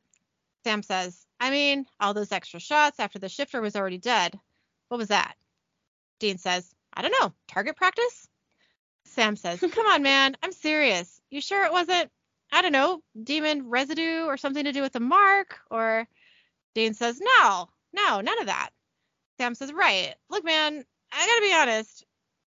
Sam 0.65 0.83
says, 0.83 1.27
I 1.41 1.51
mean, 1.51 1.87
all 2.01 2.15
those 2.15 2.33
extra 2.33 2.61
shots 2.61 3.01
after 3.01 3.19
the 3.19 3.29
shifter 3.29 3.61
was 3.61 3.77
already 3.77 3.99
dead. 3.99 4.39
What 4.89 4.99
was 4.99 5.09
that? 5.09 5.35
Dean 6.21 6.39
says, 6.39 6.75
I 6.93 7.03
don't 7.03 7.15
know. 7.21 7.33
Target 7.49 7.77
practice? 7.77 8.29
Sam 9.05 9.37
says, 9.37 9.61
Come 9.73 9.87
on, 9.87 10.03
man. 10.03 10.37
I'm 10.43 10.53
serious. 10.53 11.21
You 11.31 11.41
sure 11.41 11.65
it 11.65 11.73
wasn't, 11.73 12.11
I 12.53 12.63
don't 12.63 12.73
know, 12.73 13.03
demon 13.23 13.69
residue 13.69 14.25
or 14.25 14.37
something 14.37 14.65
to 14.65 14.73
do 14.73 14.83
with 14.83 14.93
the 14.93 15.01
mark? 15.01 15.59
Or 15.71 16.09
Dean 16.75 16.95
says, 16.95 17.21
No, 17.21 17.69
no, 17.93 18.21
none 18.21 18.41
of 18.41 18.47
that. 18.47 18.71
Sam 19.39 19.55
says, 19.55 19.73
Right. 19.73 20.15
Look, 20.29 20.45
man, 20.45 20.85
I 21.13 21.27
gotta 21.27 21.43
be 21.43 21.55
honest. 21.55 22.05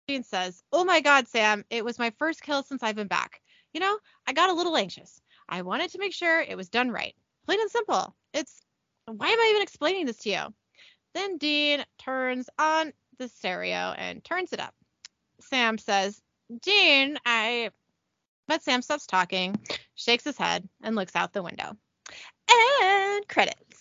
Dean 0.06 0.22
says, 0.22 0.62
Oh 0.72 0.84
my 0.84 1.00
God, 1.00 1.26
Sam, 1.28 1.64
it 1.70 1.84
was 1.84 1.98
my 1.98 2.10
first 2.18 2.42
kill 2.42 2.62
since 2.62 2.82
I've 2.82 2.96
been 2.96 3.08
back. 3.08 3.40
You 3.72 3.80
know, 3.80 3.98
I 4.26 4.32
got 4.32 4.50
a 4.50 4.54
little 4.54 4.76
anxious. 4.76 5.20
I 5.48 5.62
wanted 5.62 5.90
to 5.92 5.98
make 5.98 6.12
sure 6.12 6.40
it 6.40 6.56
was 6.56 6.68
done 6.68 6.90
right. 6.90 7.14
Plain 7.46 7.60
and 7.60 7.70
simple. 7.70 8.14
It's 8.32 8.60
why 9.06 9.28
am 9.28 9.40
I 9.40 9.48
even 9.50 9.62
explaining 9.62 10.06
this 10.06 10.18
to 10.18 10.30
you? 10.30 10.54
Then 11.14 11.38
Dean 11.38 11.84
turns 11.98 12.48
on 12.58 12.92
the 13.18 13.28
stereo 13.28 13.94
and 13.96 14.24
turns 14.24 14.52
it 14.52 14.60
up. 14.60 14.74
Sam 15.40 15.78
says, 15.78 16.20
Dean, 16.62 17.18
I. 17.24 17.70
But 18.46 18.62
Sam 18.62 18.82
stops 18.82 19.06
talking, 19.06 19.56
shakes 19.94 20.24
his 20.24 20.36
head, 20.36 20.68
and 20.82 20.94
looks 20.94 21.16
out 21.16 21.32
the 21.32 21.42
window. 21.42 21.76
And 22.82 23.26
credits. 23.28 23.73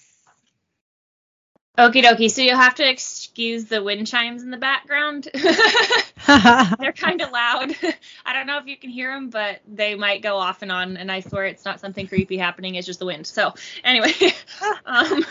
Okie 1.78 2.04
dokie. 2.04 2.30
So 2.30 2.44
you'll 2.44 2.58
have 2.58 2.76
to 2.76 2.88
excuse 2.88 3.66
the 3.66 3.82
wind 3.82 4.06
chimes 4.06 4.44
in 4.44 4.52
the 4.52 4.58
background. 4.58 5.28
They're 5.34 6.94
kind 6.94 7.22
of 7.22 7.32
loud. 7.32 7.76
I 8.26 8.34
don't 8.34 8.46
know 8.46 8.60
if 8.60 8.68
you 8.68 8.78
can 8.78 8.92
hear 8.92 9.12
them, 9.12 9.30
but 9.30 9.60
they 9.68 9.96
might 9.96 10.22
go 10.22 10.38
off 10.38 10.62
and 10.62 10.72
on. 10.72 10.98
And 10.98 11.12
I 11.12 11.22
swear 11.22 11.46
it's 11.46 11.66
not 11.66 11.80
something 11.80 12.08
creepy 12.08 12.38
happening. 12.38 12.76
It's 12.76 12.86
just 12.86 13.00
the 13.00 13.08
wind. 13.08 13.26
So 13.26 13.56
anyway, 13.84 14.12
um, 14.86 15.26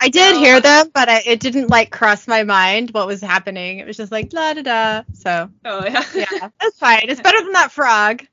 I 0.00 0.08
did 0.08 0.34
So- 0.34 0.38
hear 0.38 0.60
them, 0.60 0.90
but 0.94 1.08
I, 1.08 1.22
it 1.26 1.40
didn't 1.40 1.68
like 1.70 1.90
cross 1.90 2.28
my 2.28 2.44
mind 2.44 2.90
what 2.92 3.08
was 3.08 3.20
happening. 3.20 3.80
It 3.80 3.86
was 3.86 3.96
just 3.96 4.12
like 4.12 4.32
la 4.32 4.54
da 4.54 4.62
da. 4.62 5.02
So 5.14 5.50
oh 5.64 5.84
yeah, 5.86 6.04
yeah, 6.14 6.50
that's 6.60 6.78
fine. 6.78 7.06
It's 7.08 7.20
better 7.20 7.42
than 7.42 7.52
that 7.54 7.72
frog. 7.72 8.24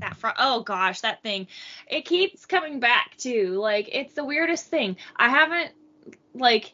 That 0.00 0.16
fro- 0.16 0.32
oh 0.38 0.60
gosh, 0.62 1.00
that 1.02 1.22
thing. 1.22 1.46
It 1.88 2.04
keeps 2.04 2.46
coming 2.46 2.80
back 2.80 3.16
too. 3.16 3.50
Like 3.58 3.88
it's 3.92 4.14
the 4.14 4.24
weirdest 4.24 4.66
thing. 4.66 4.96
I 5.16 5.28
haven't 5.28 5.70
like 6.34 6.72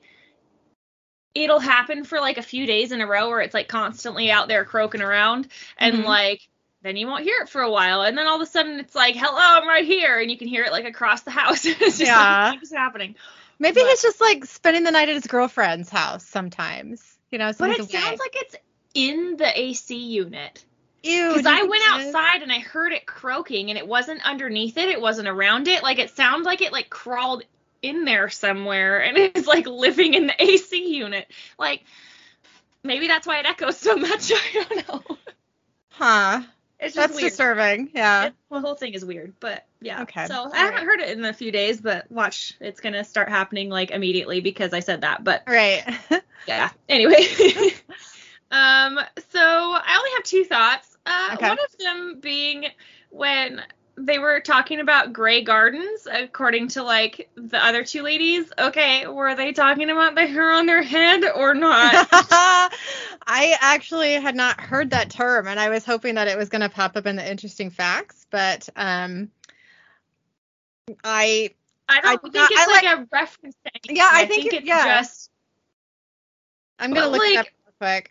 it'll 1.35 1.61
happen 1.61 2.05
for 2.05 2.21
like 2.21 2.37
a 2.39 2.43
few 2.43 2.67
days 2.67 2.93
in 2.93 3.01
a 3.01 3.07
row 3.07 3.29
where 3.29 3.41
it's 3.41 3.55
like 3.55 3.69
constantly 3.69 4.31
out 4.31 4.49
there 4.49 4.65
croaking 4.65 5.01
around 5.03 5.49
and 5.79 5.97
Mhm. 5.99 6.05
like 6.05 6.49
then 6.83 6.97
you 6.97 7.07
won't 7.07 7.23
hear 7.23 7.41
it 7.43 7.49
for 7.49 7.63
a 7.63 7.71
while, 7.71 8.03
and 8.03 8.19
then 8.19 8.27
all 8.27 8.35
of 8.35 8.43
a 8.43 8.47
sudden 8.47 8.81
it's 8.81 8.95
like, 8.95 9.15
"Hello, 9.15 9.39
I'm 9.39 9.69
right 9.69 9.85
here," 9.85 10.19
and 10.19 10.29
you 10.29 10.37
can 10.37 10.49
hear 10.49 10.65
it 10.65 10.73
like 10.73 10.85
across 10.85 11.21
the 11.23 11.31
house. 11.31 11.65
it's 11.67 11.79
just 11.79 12.01
Yeah. 12.01 12.49
like, 12.51 12.59
keeps 12.59 12.73
happening. 12.73 13.15
Maybe 13.61 13.81
But- 13.83 13.89
he's 13.91 14.03
just 14.03 14.21
like 14.21 14.45
spending 14.47 14.83
the 14.83 14.91
night 14.91 15.09
at 15.09 15.15
his 15.15 15.29
girlfriend's 15.29 15.89
house 15.91 16.27
sometimes. 16.27 17.01
You 17.31 17.39
know, 17.39 17.53
But 17.57 17.71
it 17.71 17.79
away. 17.79 17.89
sounds 17.89 18.19
like 18.19 18.35
it's 18.35 18.57
in 18.95 19.37
the 19.37 19.59
AC 19.61 19.97
unit. 19.97 20.65
Ew. 21.05 21.29
Because 21.29 21.47
I 21.47 21.63
went 21.63 21.83
outside 21.89 22.43
and 22.43 22.53
I 22.53 22.59
heard 22.61 22.93
it 22.93 23.07
croaking, 23.07 23.71
and 23.71 23.79
it 23.79 23.87
wasn't 23.87 24.25
underneath 24.25 24.77
it. 24.77 24.89
It 24.89 25.01
wasn't 25.01 25.29
around 25.29 25.67
it. 25.69 25.83
Like 25.83 25.99
it 25.99 26.11
sounds 26.11 26.47
like 26.47 26.61
it 26.63 26.73
like 26.73 26.91
crawled 26.91 27.43
in 27.83 28.05
there 28.05 28.29
somewhere, 28.29 29.03
and 29.03 29.17
it's 29.35 29.47
like 29.47 29.67
living 29.67 30.15
in 30.15 30.27
the 30.29 30.35
AC 30.43 30.97
unit. 30.97 31.27
Like 31.59 31.83
maybe 32.85 33.09
that's 33.09 33.27
why 33.27 33.39
it 33.41 33.47
echoes 33.47 33.77
so 33.79 33.97
much. 33.97 34.31
I 34.35 34.65
don't 34.69 34.89
know. 34.89 35.17
Huh. 35.91 36.43
It's 36.79 36.97
just 36.97 37.09
That's 37.11 37.21
weird. 37.21 37.31
disturbing. 37.31 37.91
Yeah. 37.95 38.27
It- 38.27 38.35
the 38.51 38.61
whole 38.61 38.75
thing 38.75 38.93
is 38.95 39.05
weird, 39.05 39.35
but 39.39 39.65
yeah. 39.81 40.03
Okay. 40.03 40.27
So 40.27 40.35
All 40.35 40.53
I 40.53 40.57
haven't 40.59 40.75
right. 40.75 40.85
heard 40.85 41.01
it 41.01 41.17
in 41.17 41.25
a 41.25 41.33
few 41.33 41.53
days, 41.53 41.81
but 41.81 42.11
watch, 42.11 42.55
it's 42.61 42.81
gonna 42.81 43.05
start 43.05 43.29
happening 43.29 43.69
like 43.71 43.93
immediately 43.93 44.41
because 44.41 44.73
I 44.73 44.81
said 44.81 45.03
that. 45.03 45.23
But 45.23 45.45
Right. 45.47 45.85
yeah. 46.49 46.71
Anyway. 46.89 47.25
um. 48.51 48.99
So 49.31 49.39
I 49.41 49.97
only 49.97 50.11
have 50.17 50.25
two 50.25 50.45
thoughts. 50.45 50.92
Uh, 51.07 51.31
Okay. 51.35 51.49
one 51.49 51.59
of 51.59 51.79
them 51.79 52.21
being 52.21 52.67
when 53.11 53.63
they 53.97 54.19
were 54.19 54.41
talking 54.41 54.81
about 54.81 55.13
Grey 55.13 55.43
Gardens, 55.43 56.09
according 56.11 56.69
to 56.69 56.83
like 56.83 57.29
the 57.35 57.63
other 57.63 57.85
two 57.85 58.03
ladies. 58.03 58.51
Okay, 58.59 59.07
were 59.07 59.35
they 59.35 59.53
talking 59.53 59.91
about 59.91 60.15
the 60.15 60.27
hair 60.27 60.51
on 60.53 60.65
their 60.67 60.83
head 60.83 61.25
or 61.35 61.55
not? 61.55 61.93
I 63.27 63.57
actually 63.61 64.13
had 64.15 64.35
not 64.35 64.61
heard 64.61 64.91
that 64.91 65.11
term, 65.11 65.47
and 65.47 65.61
I 65.61 65.69
was 65.69 65.85
hoping 65.85 66.15
that 66.15 66.27
it 66.29 66.39
was 66.39 66.49
going 66.49 66.63
to 66.63 66.69
pop 66.71 66.97
up 66.97 67.05
in 67.07 67.17
the 67.17 67.31
interesting 67.31 67.69
facts, 67.71 68.27
but 68.31 68.69
um, 68.77 69.31
I 71.05 71.51
I 71.89 72.01
don't 72.01 72.13
I 72.13 72.17
think 72.17 72.35
not- 72.35 72.51
it's 72.51 72.61
I 72.61 72.67
like, 72.67 72.85
a 72.99 73.09
reference 73.13 73.57
to 73.65 73.71
anything. 73.75 73.97
Yeah, 73.97 74.09
I 74.11 74.25
think 74.27 74.47
it- 74.47 74.55
it's 74.55 74.67
yeah. 74.67 75.01
just 75.01 75.31
I'm 76.79 76.95
gonna 76.95 77.11
But, 77.11 77.13
look 77.13 77.23
it 77.25 77.37
up 77.37 77.47
real 77.67 77.75
quick. 77.79 78.11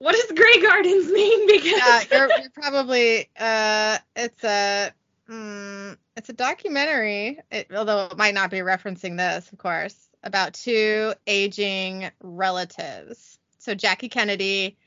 What 0.00 0.16
does 0.16 0.32
Grey 0.34 0.60
Gardens 0.62 1.12
mean? 1.12 1.46
Because 1.46 1.78
Yeah, 1.78 2.02
you're, 2.10 2.30
you're 2.40 2.50
probably 2.50 3.28
uh, 3.38 3.98
it's 4.16 4.42
a 4.42 4.92
mm, 5.28 5.96
it's 6.16 6.28
a 6.30 6.32
documentary, 6.32 7.38
it, 7.50 7.68
although 7.76 8.06
it 8.06 8.16
might 8.16 8.32
not 8.32 8.50
be 8.50 8.58
referencing 8.58 9.18
this, 9.18 9.52
of 9.52 9.58
course, 9.58 10.08
about 10.22 10.54
two 10.54 11.12
aging 11.26 12.10
relatives. 12.22 13.38
So 13.58 13.74
Jackie 13.74 14.08
Kennedy 14.08 14.78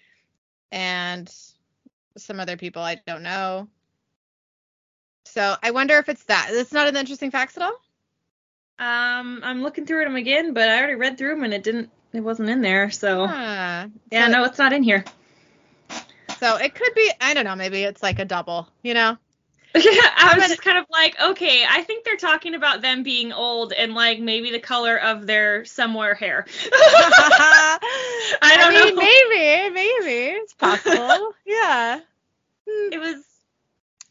and 0.72 1.32
some 2.18 2.40
other 2.40 2.58
people 2.58 2.82
I 2.82 2.96
don't 3.06 3.22
know. 3.22 3.68
So 5.26 5.56
I 5.62 5.72
wonder 5.72 5.98
if 6.00 6.10
it's 6.10 6.24
that. 6.24 6.48
It's 6.52 6.74
not 6.74 6.88
an 6.88 6.98
interesting 6.98 7.30
facts 7.30 7.56
at 7.58 7.64
all. 7.64 7.80
Um, 8.80 9.42
I'm 9.44 9.62
looking 9.62 9.86
through 9.86 10.06
them 10.06 10.16
again, 10.16 10.56
but 10.56 10.70
I 10.70 10.80
already 10.80 10.96
read 10.96 11.20
through 11.20 11.36
them 11.36 11.44
and 11.44 11.54
it 11.54 11.62
didn't. 11.62 11.92
It 12.14 12.22
wasn't 12.22 12.50
in 12.50 12.62
there, 12.62 12.90
so 12.90 13.28
Huh. 13.28 13.63
Yeah, 14.12 14.28
so, 14.28 14.32
no, 14.32 14.44
it's 14.46 14.58
not 14.58 14.74
in 14.74 14.84
here. 14.84 15.04
So 16.40 16.58
it 16.58 16.76
could 16.76 16.94
be. 16.96 17.12
I 17.22 17.34
don't 17.34 17.46
know. 17.46 17.56
Maybe 17.56 17.84
it's 17.84 18.04
like 18.04 18.20
a 18.20 18.26
double. 18.26 18.68
You 18.82 18.94
know. 18.94 19.18
I 19.76 20.36
was 20.38 20.50
just 20.50 20.62
kind 20.62 20.78
of 20.78 20.86
like, 20.92 21.20
okay, 21.20 21.66
I 21.68 21.82
think 21.82 22.06
they're 22.06 22.16
talking 22.16 22.54
about 22.54 22.82
them 22.84 23.02
being 23.02 23.34
old 23.34 23.74
and 23.74 23.96
like 23.96 24.20
maybe 24.20 24.52
the 24.52 24.60
color 24.60 24.98
of 24.98 25.26
their 25.26 25.66
somewhere 25.66 26.14
hair. 26.14 26.46
I 26.72 27.80
don't 28.58 28.74
mean, 28.74 28.96
know. 28.96 29.02
maybe, 29.02 29.74
maybe 29.74 30.38
it's 30.38 30.54
possible. 30.54 31.34
yeah. 31.46 32.00
Hmm. 32.70 32.94
it 32.94 33.00
was, 33.00 33.24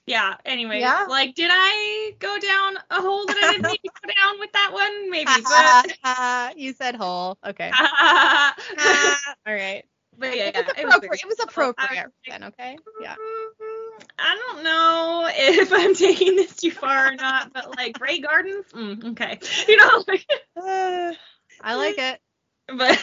yeah. 0.06 0.34
Anyway, 0.44 0.80
Yeah. 0.80 1.06
like, 1.08 1.34
did 1.34 1.50
I 1.52 2.12
go 2.18 2.38
down 2.38 2.76
a 2.90 3.00
hole 3.00 3.26
that 3.26 3.36
I 3.36 3.46
didn't 3.56 3.66
need 3.70 3.80
to 3.84 3.90
go 4.06 4.12
down 4.22 4.38
with 4.40 4.52
that 4.52 4.70
one? 4.72 5.10
Maybe, 5.10 5.30
but. 6.04 6.58
you 6.58 6.72
said 6.72 6.96
hole. 6.96 7.38
Okay. 7.46 7.70
but 7.70 7.80
All 9.46 9.54
right. 9.54 9.84
yeah, 10.20 10.28
It 10.28 10.28
was, 10.28 10.34
yeah, 10.36 10.48
it 10.48 10.54
was 10.56 10.68
appropriate. 10.68 11.22
it 11.22 11.28
was 11.28 11.40
appropriate 11.40 12.04
was 12.06 12.12
then. 12.28 12.44
Okay. 12.44 12.76
Yeah. 13.00 13.14
Mm, 13.14 14.04
I 14.18 14.34
don't 14.34 14.64
know 14.64 15.28
if 15.32 15.72
I'm 15.72 15.94
taking 15.94 16.36
this 16.36 16.56
too 16.56 16.70
far 16.70 17.12
or 17.12 17.14
not, 17.14 17.52
but 17.52 17.76
like 17.76 17.98
Grey 17.98 18.18
Gardens, 18.18 18.66
mm, 18.72 19.12
okay, 19.12 19.38
you 19.68 19.76
know. 19.76 20.04
Like, 20.08 20.26
Uh, 20.56 21.12
I 21.60 21.74
like 21.76 21.98
it. 21.98 22.20
but 22.68 22.98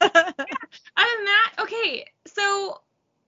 other 0.00 0.34
than 0.36 1.24
that, 1.24 1.52
okay. 1.60 2.06
So 2.26 2.80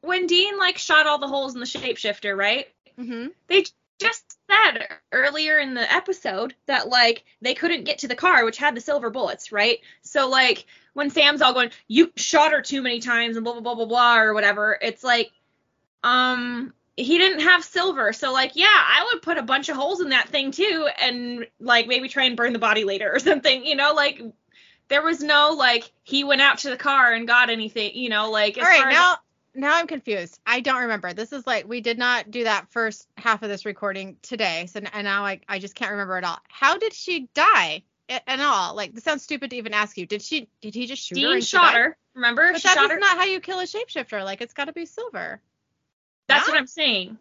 when 0.02 0.26
Dean 0.26 0.58
like 0.58 0.78
shot 0.78 1.06
all 1.06 1.18
the 1.18 1.28
holes 1.28 1.54
in 1.54 1.60
the 1.60 1.66
shapeshifter, 1.66 2.36
right? 2.36 2.66
Hmm 2.96 3.26
They 3.48 3.64
just 3.98 4.36
said 4.50 4.88
earlier 5.12 5.58
in 5.58 5.74
the 5.74 5.92
episode 5.92 6.54
that 6.66 6.88
like 6.88 7.24
they 7.40 7.54
couldn't 7.54 7.84
get 7.84 7.98
to 7.98 8.08
the 8.08 8.16
car, 8.16 8.44
which 8.44 8.56
had 8.56 8.74
the 8.74 8.80
silver 8.80 9.10
bullets, 9.10 9.52
right? 9.52 9.78
So 10.02 10.28
like 10.28 10.66
when 10.94 11.10
Sam's 11.10 11.42
all 11.42 11.52
going, 11.54 11.70
"You 11.88 12.12
shot 12.16 12.52
her 12.52 12.62
too 12.62 12.82
many 12.82 13.00
times," 13.00 13.36
and 13.36 13.44
blah 13.44 13.52
blah 13.54 13.62
blah 13.62 13.74
blah 13.74 13.86
blah 13.86 14.18
or 14.18 14.34
whatever, 14.34 14.78
it's 14.80 15.04
like, 15.04 15.32
um, 16.02 16.72
he 16.96 17.18
didn't 17.18 17.40
have 17.40 17.64
silver, 17.64 18.12
so 18.12 18.32
like, 18.32 18.52
yeah, 18.54 18.66
I 18.68 19.08
would 19.12 19.22
put 19.22 19.38
a 19.38 19.42
bunch 19.42 19.68
of 19.68 19.76
holes 19.76 20.00
in 20.00 20.10
that 20.10 20.28
thing 20.28 20.50
too, 20.52 20.88
and 20.98 21.46
like 21.60 21.86
maybe 21.88 22.08
try 22.08 22.24
and 22.24 22.36
burn 22.36 22.52
the 22.52 22.58
body 22.58 22.84
later 22.84 23.12
or 23.14 23.18
something, 23.20 23.64
you 23.64 23.76
know, 23.76 23.92
like. 23.94 24.20
There 24.88 25.02
was 25.02 25.22
no 25.22 25.52
like 25.58 25.90
he 26.02 26.24
went 26.24 26.42
out 26.42 26.58
to 26.58 26.68
the 26.68 26.76
car 26.76 27.14
and 27.14 27.26
got 27.26 27.48
anything, 27.48 27.92
you 27.94 28.10
know, 28.10 28.30
like 28.30 28.58
All 28.58 28.64
right. 28.64 28.94
as- 28.94 29.16
Now, 29.54 29.76
I'm 29.76 29.86
confused. 29.86 30.40
I 30.44 30.60
don't 30.60 30.82
remember. 30.82 31.12
This 31.12 31.32
is 31.32 31.46
like 31.46 31.68
we 31.68 31.80
did 31.80 31.98
not 31.98 32.30
do 32.30 32.44
that 32.44 32.70
first 32.70 33.08
half 33.16 33.42
of 33.42 33.48
this 33.48 33.64
recording 33.64 34.16
today. 34.22 34.66
So 34.66 34.80
and 34.92 35.04
now 35.04 35.24
I 35.24 35.40
I 35.48 35.58
just 35.60 35.74
can't 35.74 35.92
remember 35.92 36.16
at 36.16 36.24
all. 36.24 36.38
How 36.48 36.76
did 36.76 36.92
she 36.92 37.28
die? 37.34 37.82
At 38.08 38.40
all? 38.40 38.74
Like 38.74 38.92
this 38.94 39.04
sounds 39.04 39.22
stupid 39.22 39.50
to 39.50 39.56
even 39.56 39.72
ask 39.72 39.96
you. 39.96 40.04
Did 40.06 40.20
she? 40.22 40.48
Did 40.60 40.74
he 40.74 40.86
just 40.86 41.02
shoot 41.02 41.16
her? 41.18 41.32
Dean 41.32 41.40
shot 41.40 41.74
her. 41.74 41.96
Remember? 42.14 42.52
But 42.52 42.60
she 42.60 42.68
that 42.68 42.74
shot 42.74 42.84
is 42.84 42.90
her. 42.90 42.98
not 42.98 43.16
how 43.16 43.24
you 43.24 43.40
kill 43.40 43.60
a 43.60 43.64
shapeshifter. 43.64 44.22
Like 44.24 44.40
it's 44.42 44.52
got 44.52 44.66
to 44.66 44.72
be 44.72 44.84
silver. 44.86 45.40
That's 46.26 46.46
No? 46.46 46.52
what 46.52 46.58
I'm 46.58 46.66
saying. 46.66 47.16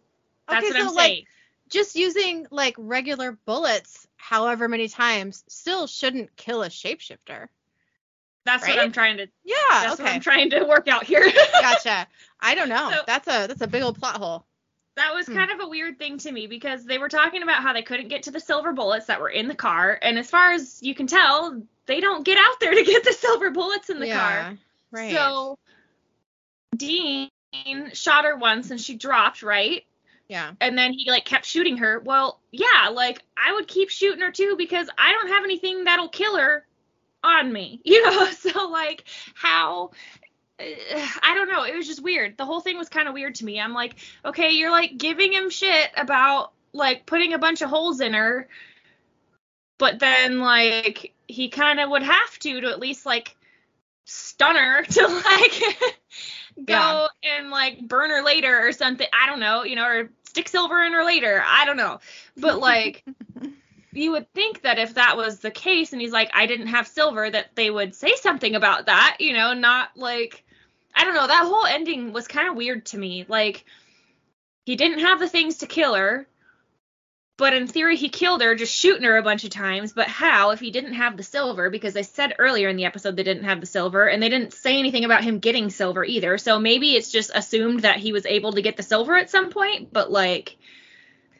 That's 0.48 0.58
Okay, 0.64 0.72
what 0.74 0.82
I'm 0.82 0.88
so, 0.88 0.94
like, 0.94 1.06
saying. 1.06 1.24
Just 1.70 1.96
using 1.96 2.46
like 2.50 2.74
regular 2.76 3.32
bullets, 3.46 4.06
however 4.16 4.68
many 4.68 4.88
times, 4.88 5.42
still 5.48 5.86
shouldn't 5.86 6.36
kill 6.36 6.62
a 6.62 6.68
shapeshifter. 6.68 7.48
That's 8.44 8.62
right? 8.62 8.76
what 8.76 8.84
I'm 8.84 8.92
trying 8.92 9.16
to. 9.18 9.26
Yeah. 9.44 9.54
That's 9.70 9.98
what 9.98 10.00
okay. 10.00 10.10
I'm 10.14 10.20
trying 10.20 10.50
to 10.50 10.64
work 10.64 10.86
out 10.88 11.04
here. 11.04 11.24
gotcha. 11.60 12.06
I 12.40 12.54
don't 12.54 12.68
know. 12.68 12.90
So- 12.90 13.02
that's 13.06 13.26
a 13.28 13.46
that's 13.46 13.60
a 13.62 13.66
big 13.66 13.82
old 13.82 13.98
plot 13.98 14.16
hole. 14.18 14.44
that 14.96 15.14
was 15.14 15.26
Hmm. 15.26 15.34
kind 15.34 15.50
of 15.50 15.60
a 15.60 15.68
weird 15.68 15.98
thing 15.98 16.18
to 16.18 16.30
me 16.30 16.46
because 16.46 16.84
they 16.84 16.98
were 16.98 17.08
talking 17.08 17.42
about 17.42 17.62
how 17.62 17.72
they 17.72 17.82
couldn't 17.82 18.08
get 18.08 18.24
to 18.24 18.30
the 18.30 18.40
silver 18.40 18.72
bullets 18.72 19.06
that 19.06 19.20
were 19.20 19.30
in 19.30 19.48
the 19.48 19.54
car, 19.54 19.98
and 20.00 20.18
as 20.18 20.28
far 20.30 20.52
as 20.52 20.80
you 20.82 20.94
can 20.94 21.06
tell, 21.06 21.60
they 21.86 22.00
don't 22.00 22.24
get 22.24 22.38
out 22.38 22.60
there 22.60 22.74
to 22.74 22.84
get 22.84 23.02
the 23.04 23.12
silver 23.18 23.50
bullets 23.50 23.90
in 23.90 23.98
the 23.98 24.06
yeah. 24.08 24.42
car. 24.42 24.58
Right. 24.92 25.12
So 25.12 25.58
Dean 26.76 27.30
shot 27.92 28.24
her 28.24 28.36
once 28.36 28.70
and 28.70 28.80
she 28.80 28.94
dropped, 28.94 29.42
right? 29.42 29.84
yeah. 30.28 30.52
and 30.60 30.76
then 30.78 30.92
he 30.92 31.10
like 31.10 31.24
kept 31.24 31.44
shooting 31.44 31.76
her. 31.78 32.00
Well, 32.00 32.40
yeah, 32.50 32.88
like 32.92 33.20
I 33.36 33.52
would 33.52 33.68
keep 33.68 33.90
shooting 33.90 34.20
her 34.20 34.30
too 34.32 34.54
because 34.56 34.88
I 34.96 35.12
don't 35.12 35.28
have 35.28 35.44
anything 35.44 35.84
that'll 35.84 36.08
kill 36.08 36.36
her 36.38 36.66
on 37.24 37.52
me, 37.52 37.80
you 37.84 38.04
know. 38.04 38.26
So 38.30 38.68
like 38.68 39.04
how 39.34 39.90
I 40.60 41.34
don't 41.34 41.48
know, 41.50 41.64
it 41.64 41.74
was 41.74 41.86
just 41.86 42.02
weird. 42.02 42.36
The 42.36 42.44
whole 42.44 42.60
thing 42.60 42.78
was 42.78 42.88
kind 42.88 43.08
of 43.08 43.14
weird 43.14 43.34
to 43.36 43.44
me. 43.44 43.60
I'm 43.60 43.72
like, 43.74 43.96
okay, 44.24 44.50
you're 44.50 44.70
like 44.70 44.96
giving 44.98 45.32
him 45.32 45.50
shit 45.50 45.90
about 45.96 46.52
like 46.72 47.06
putting 47.06 47.32
a 47.34 47.38
bunch 47.38 47.62
of 47.62 47.70
holes 47.70 48.00
in 48.00 48.14
her, 48.14 48.48
but 49.78 49.98
then 49.98 50.38
like 50.40 51.12
he 51.26 51.48
kind 51.48 51.80
of 51.80 51.90
would 51.90 52.02
have 52.02 52.38
to 52.40 52.60
to 52.60 52.68
at 52.68 52.78
least 52.78 53.04
like 53.06 53.36
stun 54.04 54.56
her 54.56 54.82
to 54.90 55.06
like 55.08 55.62
go 56.64 56.64
Yeah. 56.72 57.06
and 57.24 57.50
like 57.50 57.86
burn 57.88 58.10
her 58.10 58.22
later 58.22 58.68
or 58.68 58.72
something. 58.72 59.06
I 59.12 59.26
don't 59.26 59.40
know, 59.40 59.64
you 59.64 59.74
know, 59.76 59.86
or 59.86 60.10
stick 60.28 60.48
silver 60.48 60.82
in 60.84 60.92
her 60.92 61.04
later. 61.04 61.42
I 61.44 61.64
don't 61.64 61.76
know. 61.76 61.98
But 62.36 62.60
like 62.60 63.04
you 63.96 64.12
would 64.12 64.32
think 64.32 64.62
that 64.62 64.78
if 64.78 64.94
that 64.94 65.16
was 65.16 65.40
the 65.40 65.50
case 65.50 65.92
and 65.92 66.00
he's 66.00 66.12
like 66.12 66.30
I 66.34 66.46
didn't 66.46 66.68
have 66.68 66.86
silver 66.86 67.28
that 67.28 67.54
they 67.54 67.70
would 67.70 67.94
say 67.94 68.14
something 68.16 68.54
about 68.54 68.86
that, 68.86 69.16
you 69.20 69.32
know, 69.32 69.54
not 69.54 69.90
like 69.96 70.44
I 70.94 71.04
don't 71.04 71.14
know, 71.14 71.26
that 71.26 71.46
whole 71.46 71.66
ending 71.66 72.12
was 72.12 72.28
kind 72.28 72.48
of 72.48 72.56
weird 72.56 72.86
to 72.86 72.98
me. 72.98 73.24
Like 73.28 73.64
he 74.64 74.76
didn't 74.76 75.00
have 75.00 75.20
the 75.20 75.28
things 75.28 75.58
to 75.58 75.66
kill 75.66 75.94
her. 75.94 76.26
But 77.36 77.52
in 77.52 77.66
theory, 77.66 77.96
he 77.96 78.10
killed 78.10 78.42
her 78.42 78.54
just 78.54 78.72
shooting 78.72 79.02
her 79.02 79.16
a 79.16 79.22
bunch 79.22 79.42
of 79.42 79.50
times. 79.50 79.92
But 79.92 80.06
how 80.06 80.50
if 80.50 80.60
he 80.60 80.70
didn't 80.70 80.94
have 80.94 81.16
the 81.16 81.24
silver? 81.24 81.68
Because 81.68 81.92
they 81.92 82.04
said 82.04 82.36
earlier 82.38 82.68
in 82.68 82.76
the 82.76 82.84
episode 82.84 83.16
they 83.16 83.24
didn't 83.24 83.44
have 83.44 83.60
the 83.60 83.66
silver, 83.66 84.06
and 84.06 84.22
they 84.22 84.28
didn't 84.28 84.52
say 84.52 84.78
anything 84.78 85.04
about 85.04 85.24
him 85.24 85.40
getting 85.40 85.68
silver 85.68 86.04
either. 86.04 86.38
So 86.38 86.60
maybe 86.60 86.94
it's 86.94 87.10
just 87.10 87.32
assumed 87.34 87.80
that 87.80 87.96
he 87.96 88.12
was 88.12 88.24
able 88.24 88.52
to 88.52 88.62
get 88.62 88.76
the 88.76 88.84
silver 88.84 89.16
at 89.16 89.30
some 89.30 89.50
point. 89.50 89.92
But 89.92 90.12
like, 90.12 90.56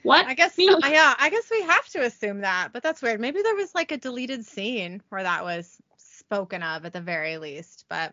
what? 0.04 0.26
I 0.26 0.34
guess 0.34 0.54
yeah, 0.56 1.14
I 1.18 1.30
guess 1.30 1.50
we 1.50 1.62
have 1.62 1.86
to 1.90 2.02
assume 2.02 2.40
that, 2.40 2.72
but 2.72 2.82
that's 2.82 3.02
weird. 3.02 3.20
Maybe 3.20 3.42
there 3.42 3.54
was 3.54 3.74
like 3.74 3.90
a 3.90 3.96
deleted 3.96 4.44
scene 4.44 5.02
where 5.08 5.22
that 5.22 5.44
was 5.44 5.76
spoken 5.96 6.62
of 6.62 6.84
at 6.84 6.92
the 6.92 7.00
very 7.00 7.38
least, 7.38 7.86
but 7.88 8.12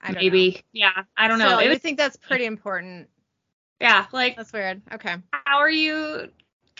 I 0.00 0.06
don't 0.08 0.14
know. 0.16 0.20
maybe. 0.22 0.62
Yeah, 0.72 1.02
I 1.16 1.28
don't 1.28 1.38
know. 1.38 1.46
Still, 1.48 1.58
It 1.58 1.70
you 1.70 1.78
think 1.78 1.98
that's 1.98 2.16
pretty 2.16 2.46
important? 2.46 3.08
Yeah, 3.80 4.06
like 4.12 4.36
That's 4.36 4.52
weird. 4.52 4.80
Okay. 4.92 5.16
how 5.32 5.58
are 5.58 5.70
you 5.70 6.28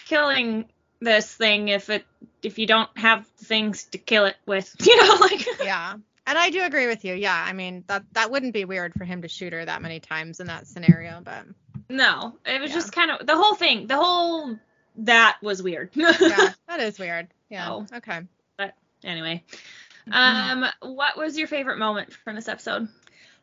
killing 0.07 0.67
this 1.01 1.33
thing 1.33 1.67
if 1.69 1.91
it 1.91 2.05
if 2.45 2.59
you 2.59 2.67
don't 2.67 2.91
have 2.97 3.27
things 3.27 3.85
to 3.85 3.99
kill 3.99 4.27
it 4.27 4.37
with? 4.47 4.75
You 4.87 4.97
know, 4.97 5.17
like 5.21 5.47
Yeah. 5.65 5.95
And 6.25 6.39
I 6.39 6.51
do 6.51 6.63
agree 6.63 6.87
with 6.87 7.05
you. 7.05 7.15
Yeah. 7.15 7.35
I 7.35 7.53
mean, 7.53 7.83
that 7.89 8.05
that 8.13 8.31
wouldn't 8.31 8.53
be 8.53 8.65
weird 8.65 8.95
for 8.95 9.05
him 9.05 9.23
to 9.23 9.29
shoot 9.29 9.53
her 9.53 9.65
that 9.65 9.83
many 9.83 9.99
times 9.99 10.39
in 10.39 10.47
that 10.47 10.69
scenario, 10.69 11.21
but 11.25 11.45
no, 11.89 12.35
it 12.47 12.61
was 12.61 12.71
Yeah. 12.71 12.77
just 12.77 12.93
kind 12.93 13.11
of 13.11 13.27
the 13.27 13.37
whole 13.37 13.55
thing. 13.55 13.87
The 13.87 13.97
whole 13.97 14.57
that 14.97 15.39
was 15.43 15.63
weird. 15.63 15.91
yeah, 15.95 16.53
that 16.69 16.81
is 16.81 16.99
weird. 16.99 17.29
Yeah. 17.49 17.71
Oh. 17.71 17.87
Okay. 17.95 18.21
But 18.57 18.75
anyway, 19.05 19.43
um, 20.11 20.67
what 20.81 21.17
was 21.17 21.39
your 21.39 21.49
favorite 21.49 21.79
moment 21.79 22.13
from 22.13 22.35
this 22.37 22.49
episode? 22.49 22.89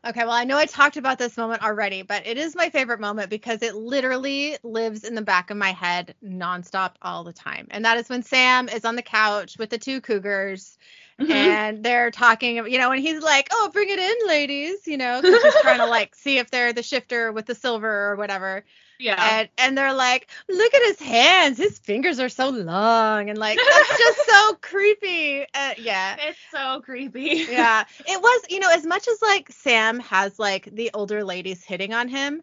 Okay, 0.08 0.22
well, 0.22 0.32
I 0.32 0.46
know 0.46 0.56
I 0.58 0.66
talked 0.66 0.96
about 0.96 1.18
this 1.18 1.36
moment 1.36 1.62
already, 1.62 2.04
but 2.04 2.26
it 2.26 2.38
is 2.38 2.56
my 2.56 2.70
favorite 2.70 3.02
moment 3.02 3.30
because 3.30 3.62
it 3.62 3.76
literally 3.76 4.56
lives 4.64 5.04
in 5.04 5.14
the 5.14 5.22
back 5.22 5.50
of 5.50 5.58
my 5.58 5.72
head 5.72 6.16
nonstop 6.24 6.94
all 7.02 7.26
the 7.26 7.34
time. 7.34 7.68
And 7.70 7.84
that 7.84 7.98
is 7.98 8.08
when 8.08 8.24
Sam 8.24 8.70
is 8.70 8.86
on 8.86 8.96
the 8.96 9.02
couch 9.02 9.58
with 9.58 9.70
the 9.70 9.78
two 9.78 10.00
cougars 10.00 10.78
Mm-hmm. 11.20 11.32
and 11.32 11.84
they're 11.84 12.12
talking, 12.12 12.58
you 12.68 12.78
know, 12.78 12.92
and 12.92 13.02
he's 13.02 13.22
like, 13.22 13.50
oh, 13.52 13.70
bring 13.74 13.90
it 13.90 14.00
in, 14.00 14.28
ladies, 14.28 14.88
you 14.88 14.98
know, 14.98 15.24
'cause 15.24 15.42
he's 15.42 15.58
trying 15.58 15.80
to 15.80 15.86
like 15.88 16.16
see 16.16 16.38
if 16.38 16.50
they're 16.52 16.74
the 16.74 16.84
shifter 16.84 17.32
with 17.32 17.46
the 17.46 17.56
silver 17.56 18.12
or 18.12 18.16
whatever. 18.16 18.66
yeah. 19.00 19.40
And, 19.42 19.50
and 19.58 19.78
they're 19.78 19.94
like, 19.94 20.30
look 20.48 20.74
at 20.74 20.82
his 20.84 21.00
hands. 21.00 21.58
His 21.58 21.78
fingers 21.80 22.20
are 22.20 22.30
so 22.30 22.50
long. 22.50 23.30
And 23.30 23.38
like, 23.38 23.58
that's 23.70 23.98
just 23.98 24.26
so 24.26 24.54
creepy. 24.62 25.42
Uh, 25.54 25.74
yeah 25.78 26.16
it's 26.20 26.40
so 26.52 26.82
creepy. 26.82 27.46
yeah 27.48 27.84
it 28.06 28.22
was 28.22 28.42
you 28.50 28.60
know 28.60 28.72
as 28.72 28.86
much 28.86 29.08
as 29.08 29.22
like 29.22 29.52
sam 29.52 30.00
has 30.00 30.40
like 30.40 30.70
the 30.74 30.92
older 30.94 31.24
ladies 31.24 31.64
hitting 31.64 31.94
on 31.94 32.08
him 32.08 32.42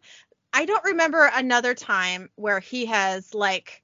i 0.52 0.64
don't 0.64 0.84
remember 0.84 1.30
another 1.34 1.74
time 1.74 2.28
where 2.36 2.60
he 2.60 2.86
has 2.86 3.34
like 3.34 3.82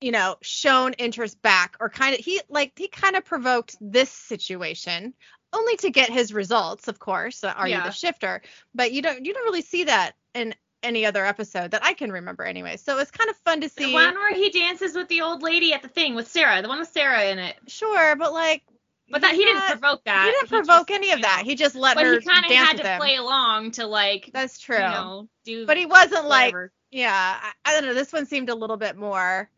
you 0.00 0.12
know 0.12 0.36
shown 0.42 0.92
interest 0.94 1.40
back 1.42 1.76
or 1.80 1.88
kind 1.88 2.14
of 2.14 2.20
he 2.20 2.40
like 2.48 2.72
he 2.76 2.88
kind 2.88 3.16
of 3.16 3.24
provoked 3.24 3.76
this 3.80 4.10
situation 4.10 5.14
only 5.52 5.76
to 5.76 5.90
get 5.90 6.10
his 6.10 6.34
results 6.34 6.88
of 6.88 6.98
course 6.98 7.42
uh, 7.44 7.52
are 7.56 7.66
you 7.68 7.76
the 7.76 7.90
shifter 7.90 8.42
but 8.74 8.92
you 8.92 9.00
don't 9.02 9.24
you 9.24 9.32
don't 9.32 9.44
really 9.44 9.62
see 9.62 9.84
that 9.84 10.12
in 10.34 10.54
any 10.82 11.06
other 11.06 11.24
episode 11.24 11.70
that 11.70 11.82
i 11.82 11.94
can 11.94 12.12
remember 12.12 12.44
anyway 12.44 12.76
so 12.76 12.98
it's 12.98 13.10
kind 13.10 13.30
of 13.30 13.36
fun 13.38 13.60
to 13.62 13.68
The 13.74 13.84
see 13.84 13.92
one 13.94 14.14
where 14.14 14.34
he 14.34 14.50
dances 14.50 14.94
with 14.94 15.08
the 15.08 15.22
old 15.22 15.42
lady 15.42 15.72
at 15.72 15.82
the 15.82 15.88
thing 15.88 16.14
with 16.14 16.28
Sarah, 16.28 16.60
the 16.62 16.68
one 16.68 16.78
with 16.78 16.88
Sarah 16.90 17.24
in 17.24 17.38
it. 17.38 17.56
sure 17.66 18.14
but 18.16 18.32
like 18.34 18.62
But 19.10 19.22
that 19.22 19.32
he 19.34 19.38
didn't 19.44 19.60
not- 19.60 19.70
provoke 19.80 20.04
that. 20.04 20.26
he 20.26 20.30
didn't 20.32 20.50
just, 20.50 20.66
provoke 20.68 20.90
any 20.90 21.12
of 21.12 21.22
that 21.22 21.42
he 21.46 21.54
just 21.54 21.74
let 21.74 21.96
But 21.96 22.04
her 22.04 22.20
he 22.20 22.26
kind 22.26 22.44
of 22.44 22.52
had 22.52 22.76
to 22.76 22.86
him. 22.86 22.98
play 23.00 23.16
along 23.16 23.70
to 23.72 23.86
like, 23.86 24.30
That's 24.34 24.58
true. 24.58 24.76
you 24.76 24.82
know, 24.82 25.28
do. 25.44 25.64
but 25.66 25.76
he 25.78 25.86
wasn't 25.86 26.26
like, 26.26 26.54
yeah, 26.90 27.38
I, 27.42 27.52
I 27.64 27.72
don't 27.74 27.86
know. 27.88 27.94
This 27.94 28.12
one 28.12 28.26
seemed 28.26 28.48
a 28.50 28.54
little 28.54 28.76
bit 28.76 28.96
more 28.96 29.48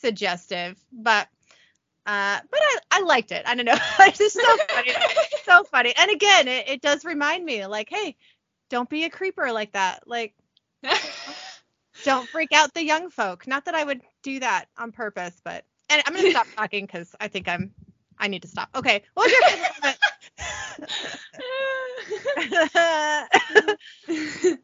suggestive, 0.00 0.78
but 0.92 1.28
uh, 2.06 2.40
but 2.50 2.60
I, 2.60 2.78
I 2.92 3.00
liked 3.02 3.32
it. 3.32 3.42
I 3.46 3.54
don't 3.54 3.66
know. 3.66 3.76
it's 4.00 4.18
just 4.18 4.34
so 4.34 4.56
funny, 4.70 4.92
so 5.44 5.64
funny. 5.64 5.92
And 5.96 6.10
again, 6.10 6.48
it, 6.48 6.68
it 6.68 6.80
does 6.80 7.04
remind 7.04 7.44
me, 7.44 7.66
like, 7.66 7.90
hey, 7.90 8.16
don't 8.70 8.88
be 8.88 9.04
a 9.04 9.10
creeper 9.10 9.52
like 9.52 9.72
that. 9.72 10.04
Like, 10.06 10.34
don't 12.04 12.26
freak 12.30 12.52
out 12.52 12.72
the 12.72 12.84
young 12.84 13.10
folk. 13.10 13.46
Not 13.46 13.66
that 13.66 13.74
I 13.74 13.84
would 13.84 14.00
do 14.22 14.40
that 14.40 14.66
on 14.78 14.90
purpose, 14.90 15.38
but 15.44 15.64
and 15.90 16.02
I'm 16.06 16.14
gonna 16.14 16.30
stop 16.30 16.46
talking 16.56 16.86
because 16.86 17.14
I 17.20 17.28
think 17.28 17.46
I'm 17.46 17.72
I 18.18 18.28
need 18.28 18.42
to 18.42 18.48
stop. 18.48 18.70
Okay, 18.74 19.02
what 19.14 19.24
was 19.26 19.32
your 19.32 19.42
favorite 19.42 19.98
moment? 24.08 24.60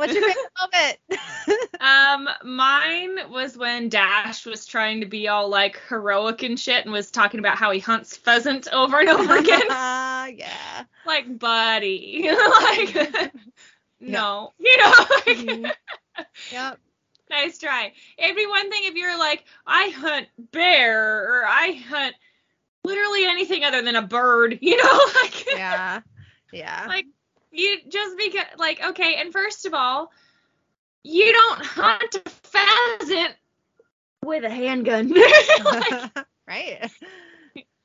What's 0.00 0.14
your 0.14 0.22
favorite 0.26 0.98
moment? 1.52 1.70
um, 1.80 2.28
mine 2.42 3.30
was 3.30 3.56
when 3.58 3.90
Dash 3.90 4.46
was 4.46 4.64
trying 4.64 5.00
to 5.00 5.06
be 5.06 5.28
all 5.28 5.50
like 5.50 5.78
heroic 5.88 6.42
and 6.42 6.58
shit, 6.58 6.84
and 6.84 6.92
was 6.92 7.10
talking 7.10 7.38
about 7.38 7.58
how 7.58 7.70
he 7.70 7.80
hunts 7.80 8.16
pheasant 8.16 8.66
over 8.72 8.98
and 8.98 9.10
over 9.10 9.36
again. 9.36 9.60
Ah, 9.68 10.26
yeah. 10.34 10.84
like, 11.04 11.38
buddy, 11.38 12.30
like, 12.62 13.32
no, 14.00 14.54
you 14.58 14.76
know. 14.78 14.92
Like, 15.26 15.36
Mhm. 15.36 15.70
Yep. 16.50 16.78
nice 17.28 17.58
try. 17.58 17.92
It'd 18.16 18.36
be 18.36 18.46
one 18.46 18.70
thing 18.70 18.84
if 18.84 18.94
you're 18.94 19.18
like, 19.18 19.44
I 19.66 19.88
hunt 19.90 20.28
bear 20.52 21.42
or 21.42 21.46
I 21.46 21.72
hunt 21.88 22.14
literally 22.84 23.26
anything 23.26 23.64
other 23.64 23.82
than 23.82 23.96
a 23.96 24.02
bird, 24.02 24.58
you 24.62 24.82
know, 24.82 25.00
like 25.22 25.46
Yeah. 25.54 26.00
Yeah. 26.52 26.86
like 26.88 27.06
you 27.50 27.78
just 27.88 28.16
because 28.16 28.46
like 28.58 28.82
okay, 28.90 29.16
and 29.16 29.32
first 29.32 29.66
of 29.66 29.74
all, 29.74 30.12
you 31.02 31.32
don't 31.32 31.64
hunt 31.64 32.14
a 32.14 32.30
pheasant 32.30 33.34
with 34.24 34.44
a 34.44 34.50
handgun. 34.50 35.08
Like, 35.10 36.10
right. 36.48 36.90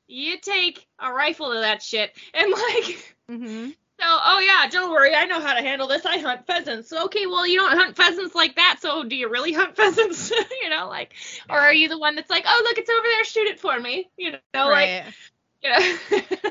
you 0.06 0.38
take 0.40 0.86
a 0.98 1.12
rifle 1.12 1.52
to 1.52 1.60
that 1.60 1.82
shit 1.82 2.16
and 2.34 2.52
like 2.52 3.16
hmm 3.28 3.70
So, 3.98 4.04
oh 4.06 4.40
yeah, 4.40 4.68
don't 4.68 4.90
worry, 4.90 5.14
I 5.14 5.24
know 5.24 5.40
how 5.40 5.54
to 5.54 5.62
handle 5.62 5.88
this. 5.88 6.04
I 6.04 6.18
hunt 6.18 6.46
pheasants. 6.46 6.90
so, 6.90 7.06
Okay, 7.06 7.24
well, 7.24 7.46
you 7.46 7.58
don't 7.58 7.78
hunt 7.78 7.96
pheasants 7.96 8.34
like 8.34 8.56
that, 8.56 8.76
so 8.82 9.04
do 9.04 9.16
you 9.16 9.30
really 9.30 9.54
hunt 9.54 9.74
pheasants? 9.74 10.30
you 10.62 10.68
know, 10.68 10.86
like, 10.88 11.14
or 11.48 11.56
are 11.56 11.72
you 11.72 11.88
the 11.88 11.98
one 11.98 12.14
that's 12.14 12.28
like, 12.28 12.44
oh 12.46 12.62
look, 12.62 12.76
it's 12.76 12.90
over 12.90 13.02
there, 13.02 13.24
shoot 13.24 13.46
it 13.46 13.58
for 13.58 13.80
me? 13.80 14.10
You 14.18 14.32
know, 14.32 14.68
like, 14.68 15.04
right. 15.04 15.04
you 15.62 15.70
know. 15.70 16.50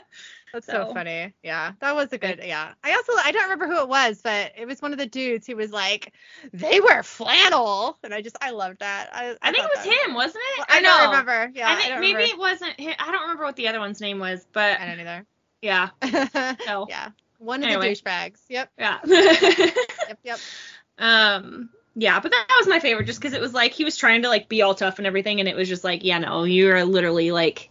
That's 0.56 0.66
so 0.68 0.88
so- 0.88 0.93
funny. 0.93 1.34
Yeah. 1.43 1.74
That 1.80 1.95
was 1.95 2.12
a 2.14 2.18
good 2.18 2.41
yeah. 2.43 2.74
I 2.84 2.93
also 2.93 3.14
I 3.24 3.32
don't 3.32 3.43
remember 3.43 3.68
who 3.68 3.82
it 3.82 3.88
was, 3.88 4.22
but 4.24 4.53
it 4.58 4.66
was 4.66 4.82
one 4.82 4.91
of 4.91 4.97
the 4.97 5.06
dudes 5.06 5.45
who 5.47 5.56
was 5.56 5.72
like, 5.72 6.14
they 6.53 6.80
wear 6.80 7.03
flannel. 7.03 7.97
And 8.03 8.14
I 8.14 8.22
just 8.22 8.38
I 8.41 8.51
loved 8.51 8.80
that. 8.80 9.10
I, 9.14 9.36
I 9.41 9.51
think 9.51 9.64
it 9.66 9.72
was 9.76 9.86
him, 9.86 10.14
wasn't 10.16 10.43
it? 10.58 10.66
I 10.70 10.80
Or 10.80 10.82
don't 10.82 11.10
remember. 11.12 11.51
Yeah. 11.53 11.70
I 11.72 11.76
think 11.76 11.89
don't 11.89 11.99
maybe 12.01 12.14
remember. 12.16 12.34
it 12.34 12.39
wasn't 12.39 12.80
him. 12.80 12.93
I 12.99 13.12
don't 13.12 13.22
remember 13.22 13.43
what 13.43 13.56
the 13.56 13.68
other 13.68 13.80
one's 13.80 14.01
name 14.01 14.20
was, 14.20 14.45
but 14.53 14.80
I 14.80 14.86
don't 14.86 14.99
either. 14.99 15.26
yeah, 15.62 15.89
no, 16.68 16.88
Yeah. 16.89 17.10
One 17.38 17.62
of 17.64 17.68
Anyway. 17.70 17.93
the 17.93 18.01
douchebags. 18.01 18.39
Yep. 18.49 18.72
yeah. 18.80 18.99
Yep. 19.06 20.20
Yep. 20.24 20.39
um 20.99 21.70
yeah 21.97 22.20
but 22.22 22.32
that 22.32 22.56
was 22.58 22.68
my 22.68 22.80
favorite 22.80 23.06
just 23.06 23.20
because 23.20 23.34
it 23.34 23.41
was 23.41 23.53
like 23.53 23.74
he 23.74 23.84
was 23.84 23.97
trying 23.97 24.22
to 24.22 24.30
like 24.30 24.47
be 24.49 24.62
all 24.62 24.76
tough 24.76 24.97
and 24.97 25.06
everything 25.08 25.39
and 25.39 25.49
it 25.49 25.56
was 25.56 25.68
just 25.68 25.84
like 25.84 26.03
yeah 26.06 26.18
no 26.20 26.43
you're 26.45 26.84
literally 26.86 27.32
like 27.32 27.70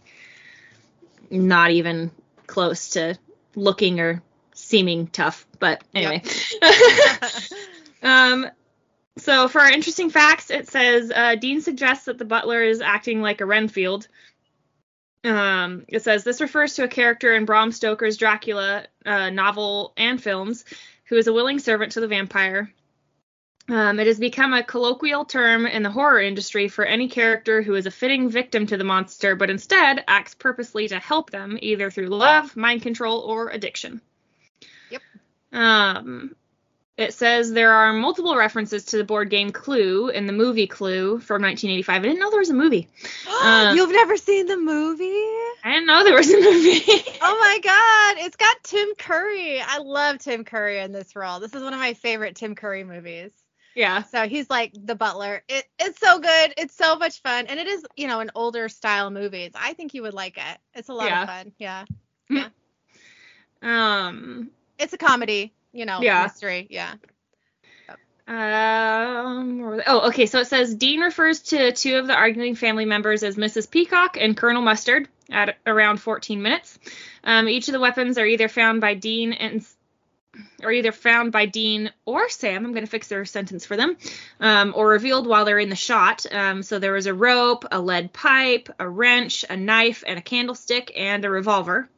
not 1.31 1.71
even 1.71 2.11
close 2.47 2.89
to 2.89 3.17
looking 3.55 3.99
or 3.99 4.21
seeming 4.53 5.07
tough 5.07 5.45
but 5.59 5.83
anyway. 5.93 6.21
Um 8.03 8.47
so 9.17 9.47
for 9.47 9.61
our 9.61 9.71
interesting 9.71 10.09
facts 10.11 10.51
it 10.51 10.67
says 10.67 11.11
uh, 11.15 11.35
dean 11.35 11.61
suggests 11.61 12.05
that 12.05 12.19
the 12.19 12.25
butler 12.25 12.61
is 12.61 12.81
acting 12.81 13.21
like 13.21 13.41
a 13.41 13.45
renfield. 13.45 14.07
Um, 15.23 15.85
it 15.87 16.03
says 16.03 16.23
this 16.23 16.39
refers 16.39 16.75
to 16.75 16.83
a 16.83 16.87
character 16.87 17.33
in 17.33 17.45
Bram 17.45 17.71
Stoker's 17.71 18.17
Dracula 18.17 18.85
uh, 19.05 19.31
novel 19.31 19.93
and 19.97 20.21
films 20.21 20.65
who 21.05 21.15
is 21.15 21.25
a 21.27 21.33
willing 21.33 21.57
servant 21.57 21.93
to 21.93 21.99
the 21.99 22.07
vampire. 22.07 22.71
Um, 23.67 23.99
it 23.99 24.05
has 24.05 24.19
become 24.19 24.53
a 24.53 24.63
colloquial 24.63 25.25
term 25.25 25.65
in 25.65 25.81
the 25.81 25.89
horror 25.89 26.21
industry 26.21 26.67
for 26.67 26.85
any 26.85 27.09
character 27.09 27.63
who 27.63 27.73
is 27.73 27.87
a 27.87 27.91
fitting 27.91 28.29
victim 28.29 28.67
to 28.67 28.77
the 28.77 28.83
monster, 28.83 29.35
but 29.35 29.49
instead 29.49 30.03
acts 30.07 30.35
purposely 30.35 30.87
to 30.89 30.99
help 30.99 31.31
them, 31.31 31.57
either 31.61 31.89
through 31.89 32.07
love, 32.07 32.55
mind 32.55 32.83
control, 32.83 33.21
or 33.21 33.49
addiction. 33.49 34.01
Yep. 34.91 35.01
Um, 35.51 36.35
it 36.95 37.13
says 37.13 37.51
there 37.51 37.73
are 37.73 37.91
multiple 37.91 38.37
references 38.37 38.85
to 38.85 38.97
the 38.97 39.03
board 39.03 39.31
game 39.31 39.51
Clue 39.51 40.09
in 40.09 40.27
the 40.27 40.33
movie 40.33 40.67
Clue 40.67 41.19
from 41.19 41.41
1985. 41.41 41.95
I 41.95 41.99
didn't 42.05 42.19
know 42.19 42.29
there 42.29 42.39
was 42.39 42.51
a 42.51 42.53
movie. 42.53 42.87
You've 43.73 43.91
never 43.91 44.15
seen 44.15 44.45
the 44.45 44.57
movie? 44.57 45.03
I 45.63 45.71
didn't 45.73 45.87
know 45.87 46.03
there 46.03 46.15
was 46.15 46.31
a 46.31 46.39
movie. 46.39 46.81
Oh 47.27 47.39
my 47.39 47.59
god, 47.63 48.23
it's 48.23 48.35
got 48.35 48.63
Tim 48.63 48.93
Curry. 48.99 49.59
I 49.59 49.79
love 49.79 50.19
Tim 50.19 50.45
Curry 50.45 50.79
in 50.79 50.91
this 50.91 51.15
role. 51.15 51.39
This 51.39 51.55
is 51.55 51.63
one 51.63 51.73
of 51.73 51.79
my 51.79 51.95
favorite 51.95 52.35
Tim 52.35 52.53
Curry 52.53 52.83
movies. 52.83 53.31
Yeah. 53.75 54.03
So 54.03 54.27
he's 54.27 54.49
like 54.49 54.71
the 54.73 54.95
butler. 54.95 55.43
It 55.47 55.65
it's 55.79 55.99
so 55.99 56.19
good. 56.19 56.53
It's 56.57 56.75
so 56.75 56.95
much 56.95 57.21
fun. 57.21 57.47
And 57.47 57.59
it 57.59 57.67
is, 57.67 57.85
you 57.95 58.07
know, 58.07 58.19
an 58.21 58.31
older 58.35 58.69
style 58.69 59.09
movie. 59.11 59.51
I 59.53 59.73
think 59.73 59.93
you 59.93 60.01
would 60.03 60.13
like 60.13 60.37
it. 60.37 60.57
It's 60.73 60.89
a 60.89 60.93
lot 60.93 61.07
Yeah. 61.07 61.21
of 61.23 61.29
fun. 61.29 61.51
Yeah. 61.59 61.85
Yeah. 62.29 62.47
um. 63.61 64.49
It's 64.79 64.93
a 64.93 64.97
comedy, 64.97 65.53
you 65.71 65.85
know, 65.85 66.01
Yeah. 66.01 66.23
mystery. 66.23 66.67
Yeah. 66.69 66.95
Um. 68.27 69.59
where 69.59 69.69
were 69.69 69.77
they? 69.77 69.83
Oh, 69.85 70.07
okay. 70.07 70.25
So 70.25 70.39
it 70.39 70.47
says 70.47 70.73
Dean 70.73 71.01
refers 71.01 71.41
to 71.43 71.71
two 71.71 71.97
of 71.97 72.07
the 72.07 72.15
arguing 72.15 72.55
family 72.55 72.85
members 72.85 73.23
as 73.23 73.35
Mrs. 73.35 73.69
Peacock 73.69 74.17
and 74.19 74.35
Colonel 74.35 74.63
Mustard 74.63 75.07
at 75.29 75.57
around 75.67 75.97
14 75.97 76.41
minutes. 76.41 76.79
Um, 77.23 77.47
each 77.47 77.67
of 77.67 77.73
the 77.73 77.79
weapons 77.79 78.17
are 78.17 78.25
either 78.25 78.47
found 78.47 78.81
by 78.81 78.95
Dean 78.95 79.33
and 79.33 79.63
or 80.63 80.71
either 80.71 80.91
found 80.91 81.31
by 81.31 81.45
Dean 81.45 81.91
or 82.05 82.29
Sam. 82.29 82.65
I'm 82.65 82.71
going 82.71 82.85
to 82.85 82.91
fix 82.91 83.07
their 83.07 83.25
sentence 83.25 83.65
for 83.65 83.77
them, 83.77 83.97
um, 84.39 84.73
or 84.75 84.87
revealed 84.89 85.27
while 85.27 85.45
they're 85.45 85.59
in 85.59 85.69
the 85.69 85.75
shot. 85.75 86.25
Um, 86.31 86.63
so 86.63 86.79
there 86.79 86.93
was 86.93 87.07
a 87.07 87.13
rope, 87.13 87.65
a 87.71 87.79
lead 87.79 88.13
pipe, 88.13 88.69
a 88.79 88.87
wrench, 88.87 89.45
a 89.49 89.57
knife, 89.57 90.03
and 90.05 90.17
a 90.19 90.21
candlestick, 90.21 90.91
and 90.95 91.23
a 91.25 91.29
revolver. 91.29 91.89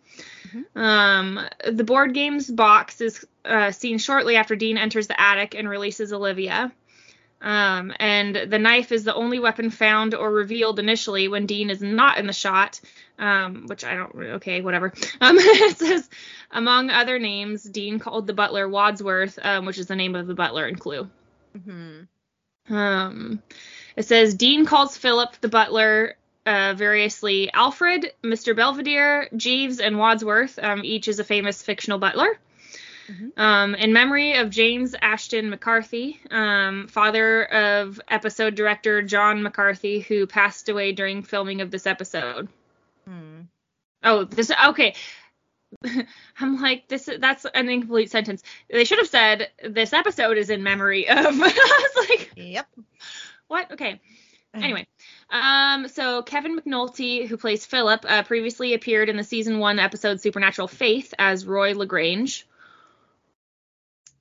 Um, 0.76 1.40
the 1.70 1.84
board 1.84 2.14
games 2.14 2.50
box 2.50 3.02
is 3.02 3.26
uh, 3.46 3.72
seen 3.72 3.98
shortly 3.98 4.36
after 4.36 4.56
Dean 4.56 4.78
enters 4.78 5.08
the 5.08 5.20
attic 5.20 5.56
and 5.56 5.70
releases 5.70 6.14
Olivia. 6.14 6.72
Um, 7.40 7.94
and 8.00 8.36
the 8.36 8.58
knife 8.58 8.92
is 8.92 9.04
the 9.04 9.14
only 9.14 9.40
weapon 9.40 9.70
found 9.70 10.16
or 10.16 10.32
revealed 10.32 10.80
initially 10.80 11.28
when 11.28 11.46
Dean 11.46 11.70
is 11.70 11.82
not 11.82 12.18
in 12.18 12.26
the 12.26 12.34
shot, 12.34 12.82
um, 13.20 13.66
which 13.68 13.84
I 13.84 13.96
don't. 13.96 14.16
Okay, 14.16 14.62
whatever. 14.62 14.94
Um, 15.22 15.38
it 15.40 15.78
says, 15.78 16.10
among 16.52 16.90
other 16.90 17.20
names, 17.20 17.64
Dean 17.64 18.00
called 18.00 18.28
the 18.28 18.34
butler 18.34 18.68
Wadsworth, 18.68 19.40
um, 19.42 19.66
which 19.66 19.78
is 19.78 19.88
the 19.88 19.96
name 19.96 20.16
of 20.16 20.28
the 20.28 20.36
butler 20.36 20.68
in 20.68 20.76
Clue. 20.76 21.10
Mm-hmm. 21.58 22.74
Um, 22.74 23.42
it 23.96 24.06
says 24.06 24.36
Dean 24.36 24.66
calls 24.66 24.98
Philip 24.98 25.40
the 25.42 25.50
butler 25.50 26.16
uh, 26.46 26.74
variously 26.76 27.52
Alfred, 27.52 28.12
Mr. 28.24 28.56
Belvedere, 28.56 29.28
Jeeves, 29.36 29.80
and 29.80 29.98
Wadsworth. 29.98 30.58
Um, 30.62 30.82
each 30.84 31.08
is 31.08 31.20
a 31.20 31.24
famous 31.24 31.62
fictional 31.62 32.00
butler. 32.00 32.40
Mhm. 33.08 33.38
Um, 33.38 33.76
in 33.76 33.94
memory 33.94 34.36
of 34.36 34.50
James 34.50 34.96
Ashton 35.02 35.50
McCarthy, 35.50 36.20
um, 36.30 36.88
father 36.88 37.44
of 37.46 38.02
episode 38.08 38.56
director 38.56 39.02
John 39.02 39.44
McCarthy, 39.44 40.00
who 40.02 40.28
passed 40.28 40.70
away 40.70 40.92
during 40.92 41.24
filming 41.24 41.62
of 41.62 41.72
this 41.72 41.88
episode. 41.88 42.50
Hmm. 43.06 43.42
Oh, 44.04 44.26
this 44.26 44.52
okay. 44.68 44.94
I'm 46.40 46.62
like 46.62 46.88
this. 46.88 47.10
That's 47.20 47.46
an 47.46 47.70
incomplete 47.70 48.12
sentence. 48.12 48.44
They 48.70 48.86
should 48.86 49.00
have 49.00 49.08
said 49.08 49.50
this 49.64 49.94
episode 49.94 50.38
is 50.38 50.50
in 50.50 50.64
memory 50.64 51.10
of. 51.10 51.18
I 51.26 51.92
was 51.96 52.10
like, 52.10 52.32
Yep. 52.36 52.68
what? 53.48 53.72
Okay. 53.74 54.00
Anyway, 54.54 54.88
um, 55.30 55.88
so 55.88 56.24
Kevin 56.24 56.58
McNulty, 56.60 57.28
who 57.28 57.38
plays 57.38 57.64
Philip, 57.64 58.04
uh, 58.08 58.24
previously 58.24 58.74
appeared 58.74 59.08
in 59.08 59.16
the 59.16 59.24
season 59.24 59.60
one 59.60 59.78
episode 59.78 60.20
Supernatural 60.20 60.68
Faith 60.68 61.14
as 61.20 61.46
Roy 61.46 61.76
LeGrange. 61.76 62.48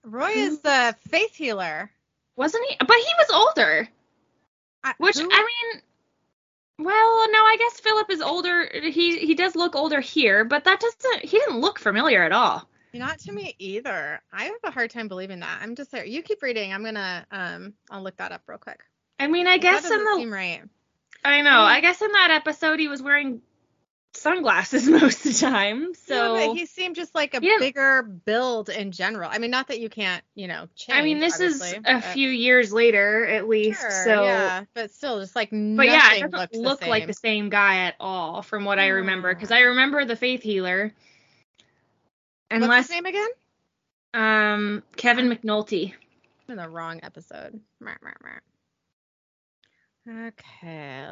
Roy 0.07 0.30
is 0.30 0.61
the 0.61 0.94
faith 1.09 1.34
healer. 1.34 1.90
Wasn't 2.36 2.64
he? 2.68 2.76
But 2.78 2.96
he 2.96 3.12
was 3.18 3.30
older. 3.30 3.88
I, 4.84 4.94
Which 4.98 5.16
who- 5.16 5.28
I 5.30 5.38
mean, 5.38 5.82
well, 6.78 7.32
no, 7.32 7.38
I 7.38 7.57
guess 7.59 7.80
Philip 7.80 8.11
is 8.11 8.20
older. 8.20 8.68
He 8.72 9.18
he 9.18 9.34
does 9.34 9.57
look 9.57 9.74
older 9.74 10.00
here, 10.00 10.44
but 10.44 10.64
that 10.64 10.78
doesn't. 10.80 11.24
He 11.24 11.38
didn't 11.38 11.61
look 11.61 11.78
familiar 11.78 12.22
at 12.22 12.32
all. 12.32 12.68
not 12.92 13.18
to 13.20 13.32
me 13.32 13.54
either. 13.59 14.20
I 14.32 14.44
have 14.44 14.54
a 14.64 14.70
hard 14.70 14.90
time 14.90 15.09
believing 15.09 15.40
that. 15.40 15.59
I'm 15.61 15.74
just 15.74 15.90
there. 15.90 16.04
You 16.04 16.22
keep 16.22 16.42
reading. 16.42 16.72
I'm 16.72 16.84
gonna 16.84 17.26
um. 17.30 17.74
I'll 17.90 18.02
look 18.02 18.16
that 18.18 18.32
up 18.32 18.42
real 18.46 18.59
quick. 18.59 18.80
I 19.18 19.26
mean, 19.26 19.46
I 19.46 19.59
guess 19.59 19.90
in 19.90 20.04
the 20.04 20.26
right. 20.30 20.62
I 21.24 21.40
know. 21.40 21.61
I 21.61 21.80
guess 21.80 22.00
in 22.02 22.12
that 22.12 22.30
episode 22.30 22.78
he 22.78 22.88
was 22.88 23.02
wearing 23.02 23.40
sunglasses 24.17 24.89
most 24.89 25.25
of 25.27 25.33
the 25.33 25.39
time. 25.39 25.95
So 25.95 26.35
yeah, 26.37 26.47
but 26.47 26.57
he 26.57 26.67
seemed 26.67 26.97
just 26.97 27.14
like 27.14 27.35
a 27.35 27.41
Yeah. 27.43 27.57
bigger 27.59 28.03
build 28.03 28.69
in 28.69 28.93
general. 28.93 29.31
I 29.33 29.39
mean, 29.39 29.51
not 29.51 29.69
that 29.69 29.81
you 29.81 29.89
can't, 29.89 30.23
you 30.35 30.49
know, 30.49 30.69
change. 30.75 30.99
I 30.99 31.03
mean, 31.03 31.19
this 31.19 31.41
is 31.41 31.61
a 31.75 31.81
but- 31.81 32.05
few 32.05 32.29
years 32.29 32.73
later 32.73 33.27
at 33.27 33.49
least. 33.49 33.81
Sure, 33.81 33.91
so 34.05 34.23
yeah, 34.25 34.64
but 34.75 34.91
still, 34.91 35.21
just 35.21 35.37
like 35.37 35.51
But 35.51 35.57
nothing 35.57 35.91
yeah, 35.91 36.14
it 36.14 36.31
doesn't 36.31 36.53
the 36.53 36.59
look 36.59 36.87
like 36.87 37.07
the 37.07 37.12
same 37.14 37.49
guy 37.51 37.87
at 37.87 37.95
all 38.01 38.43
from 38.43 38.64
what 38.64 38.79
I 38.79 38.89
remember 38.89 39.35
because 39.35 39.49
Hmm. 39.49 39.55
I 39.55 39.61
remember 39.61 40.05
the 40.05 40.17
faith 40.17 40.43
healer. 40.43 40.93
What's 42.51 42.62
Unless 42.64 42.87
his 42.89 42.91
name 42.91 43.07
again? 43.07 43.29
um 44.14 44.83
Kevin 44.97 45.29
McNulty. 45.29 45.93
I'm 46.49 46.53
in 46.53 46.57
the 46.62 46.69
wrong 46.69 47.01
episode. 47.03 47.61
Okay. 50.09 51.07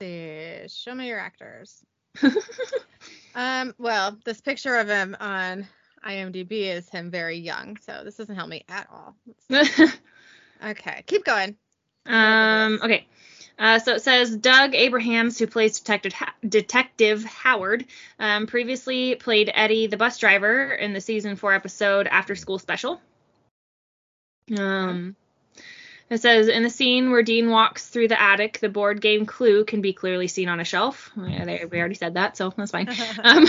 See. 0.00 0.68
Show 0.68 0.94
me 0.94 1.08
your 1.08 1.18
actors. 1.18 1.84
Um. 3.34 3.74
Well, 3.78 4.18
this 4.24 4.40
picture 4.40 4.74
of 4.76 4.88
him 4.88 5.16
on 5.20 5.68
IMDb 6.04 6.74
is 6.74 6.88
him 6.88 7.10
very 7.10 7.38
young, 7.38 7.76
so 7.76 8.00
this 8.02 8.16
doesn't 8.16 8.34
help 8.34 8.48
me 8.48 8.64
at 8.68 8.88
all. 8.90 9.14
Okay, 10.64 11.04
keep 11.06 11.24
going. 11.24 11.56
um 12.06 12.80
okay. 12.82 13.06
Uh, 13.58 13.78
so 13.78 13.94
it 13.94 14.02
says 14.02 14.36
Doug 14.36 14.74
Abrahams, 14.74 15.38
who 15.38 15.46
plays 15.46 15.78
Detective 15.78 16.12
ha- 16.12 16.34
Detective 16.48 17.24
Howard, 17.24 17.84
um, 18.18 18.46
previously 18.46 19.16
played 19.16 19.50
Eddie, 19.52 19.88
the 19.88 19.96
bus 19.96 20.18
driver, 20.18 20.72
in 20.72 20.92
the 20.92 21.00
season 21.00 21.36
four 21.36 21.52
episode 21.52 22.06
After 22.06 22.36
School 22.36 22.58
Special. 22.58 23.00
Um, 24.56 25.16
it 26.10 26.22
says 26.22 26.48
in 26.48 26.62
the 26.62 26.70
scene 26.70 27.10
where 27.10 27.22
Dean 27.22 27.50
walks 27.50 27.88
through 27.88 28.08
the 28.08 28.20
attic, 28.20 28.58
the 28.60 28.68
board 28.68 29.00
game 29.00 29.26
Clue 29.26 29.64
can 29.64 29.80
be 29.80 29.92
clearly 29.92 30.26
seen 30.26 30.48
on 30.48 30.60
a 30.60 30.64
shelf. 30.64 31.10
Yeah, 31.16 31.44
they, 31.44 31.64
we 31.70 31.78
already 31.78 31.94
said 31.94 32.14
that, 32.14 32.36
so 32.36 32.52
that's 32.56 32.70
fine. 32.70 32.88
Um, 33.22 33.46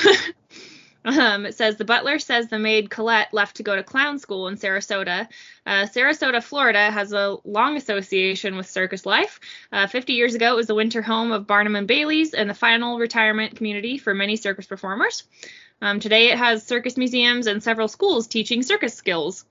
um, 1.05 1.45
it 1.45 1.55
says 1.55 1.77
the 1.77 1.85
butler 1.85 2.19
says 2.19 2.47
the 2.47 2.59
maid 2.59 2.89
Colette 2.89 3.33
left 3.33 3.57
to 3.57 3.63
go 3.63 3.75
to 3.75 3.83
clown 3.83 4.19
school 4.19 4.47
in 4.49 4.57
Sarasota. 4.57 5.27
Uh, 5.65 5.85
Sarasota, 5.85 6.43
Florida 6.43 6.91
has 6.91 7.13
a 7.13 7.37
long 7.45 7.77
association 7.77 8.57
with 8.57 8.69
circus 8.69 9.05
life. 9.05 9.39
Uh, 9.71 9.87
50 9.87 10.13
years 10.13 10.35
ago, 10.35 10.51
it 10.51 10.57
was 10.57 10.67
the 10.67 10.75
winter 10.75 11.01
home 11.01 11.31
of 11.31 11.47
Barnum 11.47 11.77
and 11.77 11.87
Bailey's 11.87 12.33
and 12.33 12.49
the 12.49 12.53
final 12.53 12.99
retirement 12.99 13.55
community 13.55 13.97
for 13.97 14.13
many 14.13 14.35
circus 14.35 14.65
performers. 14.65 15.23
Um, 15.81 16.01
today, 16.01 16.31
it 16.31 16.37
has 16.37 16.65
circus 16.65 16.97
museums 16.97 17.47
and 17.47 17.63
several 17.63 17.87
schools 17.87 18.27
teaching 18.27 18.63
circus 18.63 18.93
skills. 18.93 19.45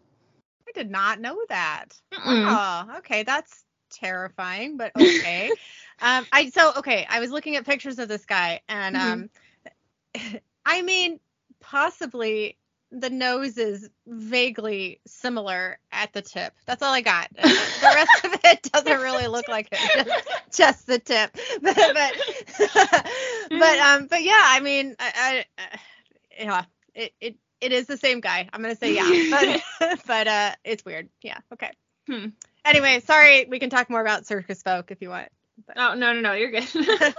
I 0.69 0.73
did 0.75 0.91
not 0.91 1.21
know 1.21 1.39
that. 1.49 1.87
Mm-mm. 2.13 2.45
Oh, 2.49 2.99
okay, 2.99 3.23
that's 3.23 3.65
terrifying, 3.91 4.77
but 4.77 4.93
okay. 4.95 5.51
um, 6.03 6.27
I 6.33 6.51
so 6.51 6.73
okay. 6.79 7.07
I 7.09 7.21
was 7.21 7.31
looking 7.31 7.57
at 7.57 7.65
pictures 7.65 7.99
of 7.99 8.09
this 8.09 8.27
guy, 8.27 8.61
and 8.69 8.97
um, 8.97 9.31
I 10.67 10.83
mean, 10.83 11.21
possibly 11.61 12.59
the 12.91 13.11
nose 13.11 13.59
is 13.59 13.91
vaguely 14.07 15.01
similar 15.07 15.79
at 15.93 16.13
the 16.13 16.23
tip. 16.23 16.55
That's 16.67 16.83
all 16.83 16.93
I 16.93 17.03
got. 17.03 17.29
The 17.79 17.95
rest 17.95 18.25
of 18.25 18.41
it 18.45 18.63
doesn't 18.73 19.01
really 19.01 19.29
look 19.29 19.49
like 19.49 19.69
it. 19.71 19.79
Just, 19.95 20.57
just 20.57 20.87
the 20.87 20.99
tip. 20.99 21.31
But 21.63 21.77
but, 21.77 23.11
but 23.51 23.79
um 23.79 24.07
but 24.09 24.23
yeah, 24.23 24.43
I 24.45 24.61
mean, 24.61 24.97
I, 24.99 25.45
I 25.59 25.63
uh, 25.63 25.77
yeah, 26.39 26.65
it 26.95 27.13
it 27.21 27.37
it 27.61 27.73
is 27.73 27.87
the 27.87 27.97
same 27.97 28.21
guy. 28.21 28.49
I'm 28.53 28.63
gonna 28.63 28.77
say 28.77 28.95
yeah, 28.95 29.61
but 29.81 29.99
but 30.07 30.29
uh, 30.29 30.55
it's 30.65 30.85
weird. 30.85 31.09
Yeah. 31.23 31.39
Okay. 31.53 31.71
Hmm. 32.07 32.27
Anyway, 32.65 33.01
sorry. 33.01 33.47
We 33.47 33.59
can 33.59 33.71
talk 33.71 33.91
more 33.91 34.01
about 34.01 34.27
circus 34.27 34.63
folk 34.63 34.91
if 34.91 35.01
you 35.01 35.11
want. 35.11 35.29
Oh, 35.75 35.95
no, 35.95 36.13
no, 36.13 36.21
no, 36.21 36.33
you're 36.35 36.53
good. 36.53 36.69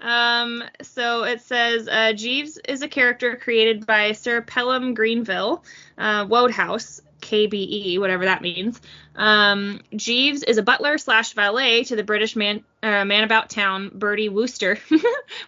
Um, 0.00 0.62
so 0.82 1.24
it 1.24 1.40
says 1.42 1.88
uh, 1.88 2.12
Jeeves 2.12 2.58
is 2.68 2.82
a 2.82 2.88
character 2.88 3.36
created 3.36 3.86
by 3.86 4.12
Sir 4.12 4.40
Pelham 4.42 4.94
Grenville, 4.94 5.64
uh, 5.96 6.24
Wodehouse, 6.26 7.00
KBE, 7.20 7.98
whatever 7.98 8.26
that 8.26 8.42
means. 8.42 8.80
Um, 9.16 9.80
Jeeves 9.94 10.44
is 10.44 10.58
a 10.58 10.62
butler 10.62 10.98
slash 10.98 11.32
valet 11.32 11.84
to 11.84 11.96
the 11.96 12.04
British 12.04 12.36
man, 12.36 12.64
uh, 12.82 13.04
man 13.04 13.24
about 13.24 13.50
town, 13.50 13.90
Bertie 13.92 14.28
Wooster. 14.28 14.78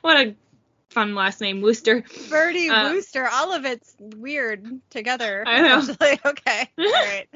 what 0.01 0.17
a 0.17 0.35
fun 0.91 1.15
last 1.15 1.41
name, 1.41 1.61
Wooster. 1.63 2.05
Birdie 2.29 2.69
Uh, 2.69 2.93
Wooster. 2.93 3.27
All 3.29 3.53
of 3.53 3.65
it's 3.65 3.95
weird 3.99 4.67
together. 4.91 5.45
I 5.47 5.61
know. 5.63 5.79
essentially. 5.79 6.21
Okay. 6.25 6.71
All 6.79 6.85
right. 6.93 7.29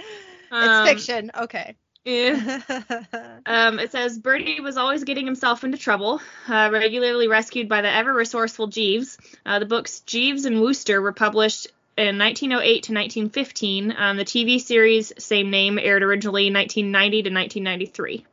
Um, 0.50 0.86
It's 0.86 0.90
fiction. 1.06 1.30
Okay. 1.36 1.74
yeah. 2.04 2.60
Um, 3.46 3.78
it 3.78 3.92
says 3.92 4.18
Bertie 4.18 4.60
was 4.60 4.76
always 4.76 5.04
getting 5.04 5.26
himself 5.26 5.64
into 5.64 5.76
trouble, 5.78 6.20
uh, 6.48 6.70
regularly 6.72 7.28
rescued 7.28 7.68
by 7.68 7.82
the 7.82 7.90
ever 7.94 8.12
resourceful 8.12 8.68
Jeeves. 8.68 9.18
Uh, 9.44 9.58
the 9.58 9.66
books 9.66 10.00
Jeeves 10.00 10.44
and 10.46 10.60
Wooster 10.60 11.00
were 11.02 11.12
published 11.12 11.66
in 11.96 12.18
1908 12.18 12.62
to 12.84 12.92
1915. 12.92 13.94
Um, 13.96 14.16
the 14.16 14.24
TV 14.24 14.60
series, 14.60 15.12
same 15.18 15.50
name, 15.50 15.78
aired 15.78 16.02
originally 16.02 16.50
1990 16.52 17.22
to 17.22 17.30
1993. 17.30 18.26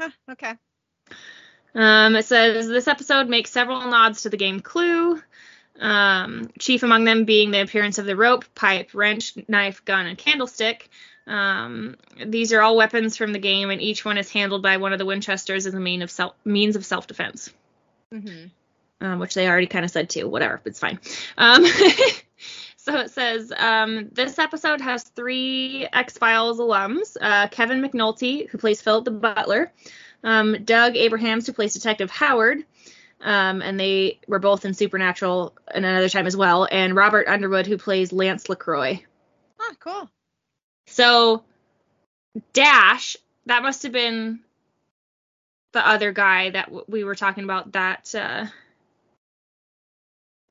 Huh, 0.00 0.10
okay. 0.32 0.54
Um, 1.74 2.16
it 2.16 2.24
says 2.24 2.68
this 2.68 2.88
episode 2.88 3.28
makes 3.28 3.50
several 3.50 3.80
nods 3.88 4.22
to 4.22 4.30
the 4.30 4.36
game 4.36 4.60
Clue. 4.60 5.20
Um, 5.78 6.50
chief 6.58 6.82
among 6.82 7.04
them 7.04 7.24
being 7.24 7.50
the 7.50 7.62
appearance 7.62 7.98
of 7.98 8.06
the 8.06 8.16
rope, 8.16 8.44
pipe, 8.54 8.90
wrench, 8.92 9.34
knife, 9.48 9.84
gun, 9.84 10.06
and 10.06 10.18
candlestick. 10.18 10.90
Um, 11.26 11.96
these 12.26 12.52
are 12.52 12.60
all 12.60 12.76
weapons 12.76 13.16
from 13.16 13.32
the 13.32 13.38
game, 13.38 13.70
and 13.70 13.80
each 13.80 14.04
one 14.04 14.18
is 14.18 14.30
handled 14.30 14.62
by 14.62 14.76
one 14.76 14.92
of 14.92 14.98
the 14.98 15.06
Winchesters 15.06 15.66
as 15.66 15.74
a 15.74 15.80
mean 15.80 16.02
of 16.02 16.10
self, 16.10 16.34
means 16.44 16.76
of 16.76 16.84
self-defense, 16.84 17.50
hmm 18.12 18.46
um, 19.00 19.18
which 19.18 19.34
they 19.34 19.48
already 19.48 19.66
kind 19.66 19.84
of 19.84 19.90
said 19.90 20.10
too. 20.10 20.28
Whatever, 20.28 20.60
it's 20.64 20.78
fine. 20.78 20.98
Um, 21.38 21.64
so 22.76 22.96
it 22.96 23.10
says 23.10 23.52
um, 23.56 24.08
this 24.12 24.38
episode 24.38 24.80
has 24.80 25.04
three 25.04 25.86
X 25.92 26.18
Files 26.18 26.58
alums: 26.58 27.16
uh, 27.20 27.48
Kevin 27.48 27.80
McNulty, 27.82 28.48
who 28.48 28.58
plays 28.58 28.82
Philip 28.82 29.04
the 29.04 29.10
Butler, 29.10 29.72
um, 30.24 30.64
Doug 30.64 30.96
Abrahams, 30.96 31.46
who 31.46 31.52
plays 31.52 31.74
Detective 31.74 32.10
Howard, 32.10 32.64
um, 33.20 33.62
and 33.62 33.78
they 33.78 34.18
were 34.26 34.38
both 34.38 34.64
in 34.64 34.74
Supernatural 34.74 35.54
and 35.72 35.84
another 35.84 36.08
time 36.08 36.26
as 36.26 36.36
well, 36.36 36.66
and 36.70 36.94
Robert 36.96 37.28
Underwood, 37.28 37.66
who 37.66 37.78
plays 37.78 38.12
Lance 38.12 38.48
Lacroix. 38.48 39.02
Oh, 39.60 39.74
cool. 39.80 40.10
So 40.86 41.44
Dash, 42.52 43.16
that 43.46 43.62
must 43.62 43.82
have 43.82 43.92
been 43.92 44.40
the 45.72 45.86
other 45.86 46.12
guy 46.12 46.50
that 46.50 46.66
w- 46.66 46.84
we 46.88 47.04
were 47.04 47.14
talking 47.14 47.44
about 47.44 47.72
that 47.72 48.14
uh, 48.14 48.46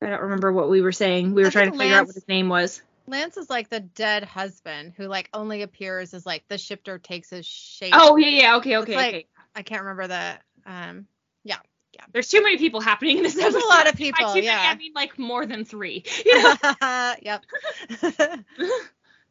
I 0.01 0.05
don't 0.09 0.21
remember 0.21 0.51
what 0.53 0.69
we 0.69 0.81
were 0.81 0.91
saying. 0.91 1.33
We 1.33 1.41
were 1.41 1.47
I 1.47 1.51
trying 1.51 1.71
to 1.71 1.77
figure 1.77 1.95
out 1.95 2.05
what 2.07 2.15
his 2.15 2.27
name 2.27 2.47
was. 2.49 2.81
Lance 3.07 3.37
is 3.37 3.49
like 3.49 3.69
the 3.69 3.79
dead 3.79 4.23
husband 4.23 4.93
who 4.95 5.07
like 5.07 5.29
only 5.33 5.61
appears 5.63 6.13
as 6.13 6.25
like 6.25 6.43
the 6.47 6.57
shifter 6.57 6.99
takes 6.99 7.29
his 7.31 7.45
shape. 7.45 7.93
Oh 7.97 8.15
yeah, 8.17 8.29
yeah. 8.29 8.55
Okay, 8.57 8.73
It's 8.75 8.83
okay, 8.83 8.95
like- 8.95 9.15
okay. 9.15 9.25
I 9.55 9.63
can't 9.63 9.81
remember 9.81 10.07
the 10.07 10.37
um 10.65 11.07
yeah. 11.43 11.57
Yeah. 11.93 12.05
There's 12.13 12.27
too 12.27 12.43
many 12.43 12.57
people 12.57 12.81
happening 12.81 13.17
in 13.17 13.23
this 13.23 13.33
There's 13.33 13.55
a 13.55 13.59
lot 13.67 13.89
of 13.89 13.95
people, 13.95 14.33
many, 14.35 14.45
yeah. 14.45 14.69
I 14.71 14.75
mean 14.75 14.93
like 14.93 15.17
more 15.17 15.45
than 15.45 15.65
three. 15.65 16.03
Know? 16.25 16.55
yep. 17.21 17.43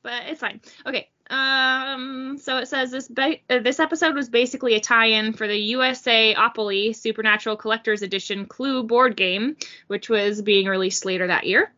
but 0.03 0.23
it's 0.27 0.41
fine. 0.41 0.61
Okay. 0.85 1.09
Um. 1.31 2.39
So 2.41 2.59
it 2.59 2.67
says 2.67 2.91
this 2.91 3.07
ba- 3.09 3.37
uh, 3.51 3.59
this 3.61 3.81
episode 3.81 4.15
was 4.15 4.29
basically 4.29 4.75
a 4.75 4.81
tie-in 4.81 5.35
for 5.35 5.47
the 5.47 5.73
USAopoly 5.75 6.97
Supernatural 6.97 7.57
Collector's 7.57 8.03
Edition 8.03 8.47
Clue 8.47 8.83
board 8.83 9.17
game, 9.17 9.57
which 9.87 10.09
was 10.09 10.41
being 10.41 10.67
released 10.67 11.05
later 11.05 11.27
that 11.27 11.47
year. 11.47 11.71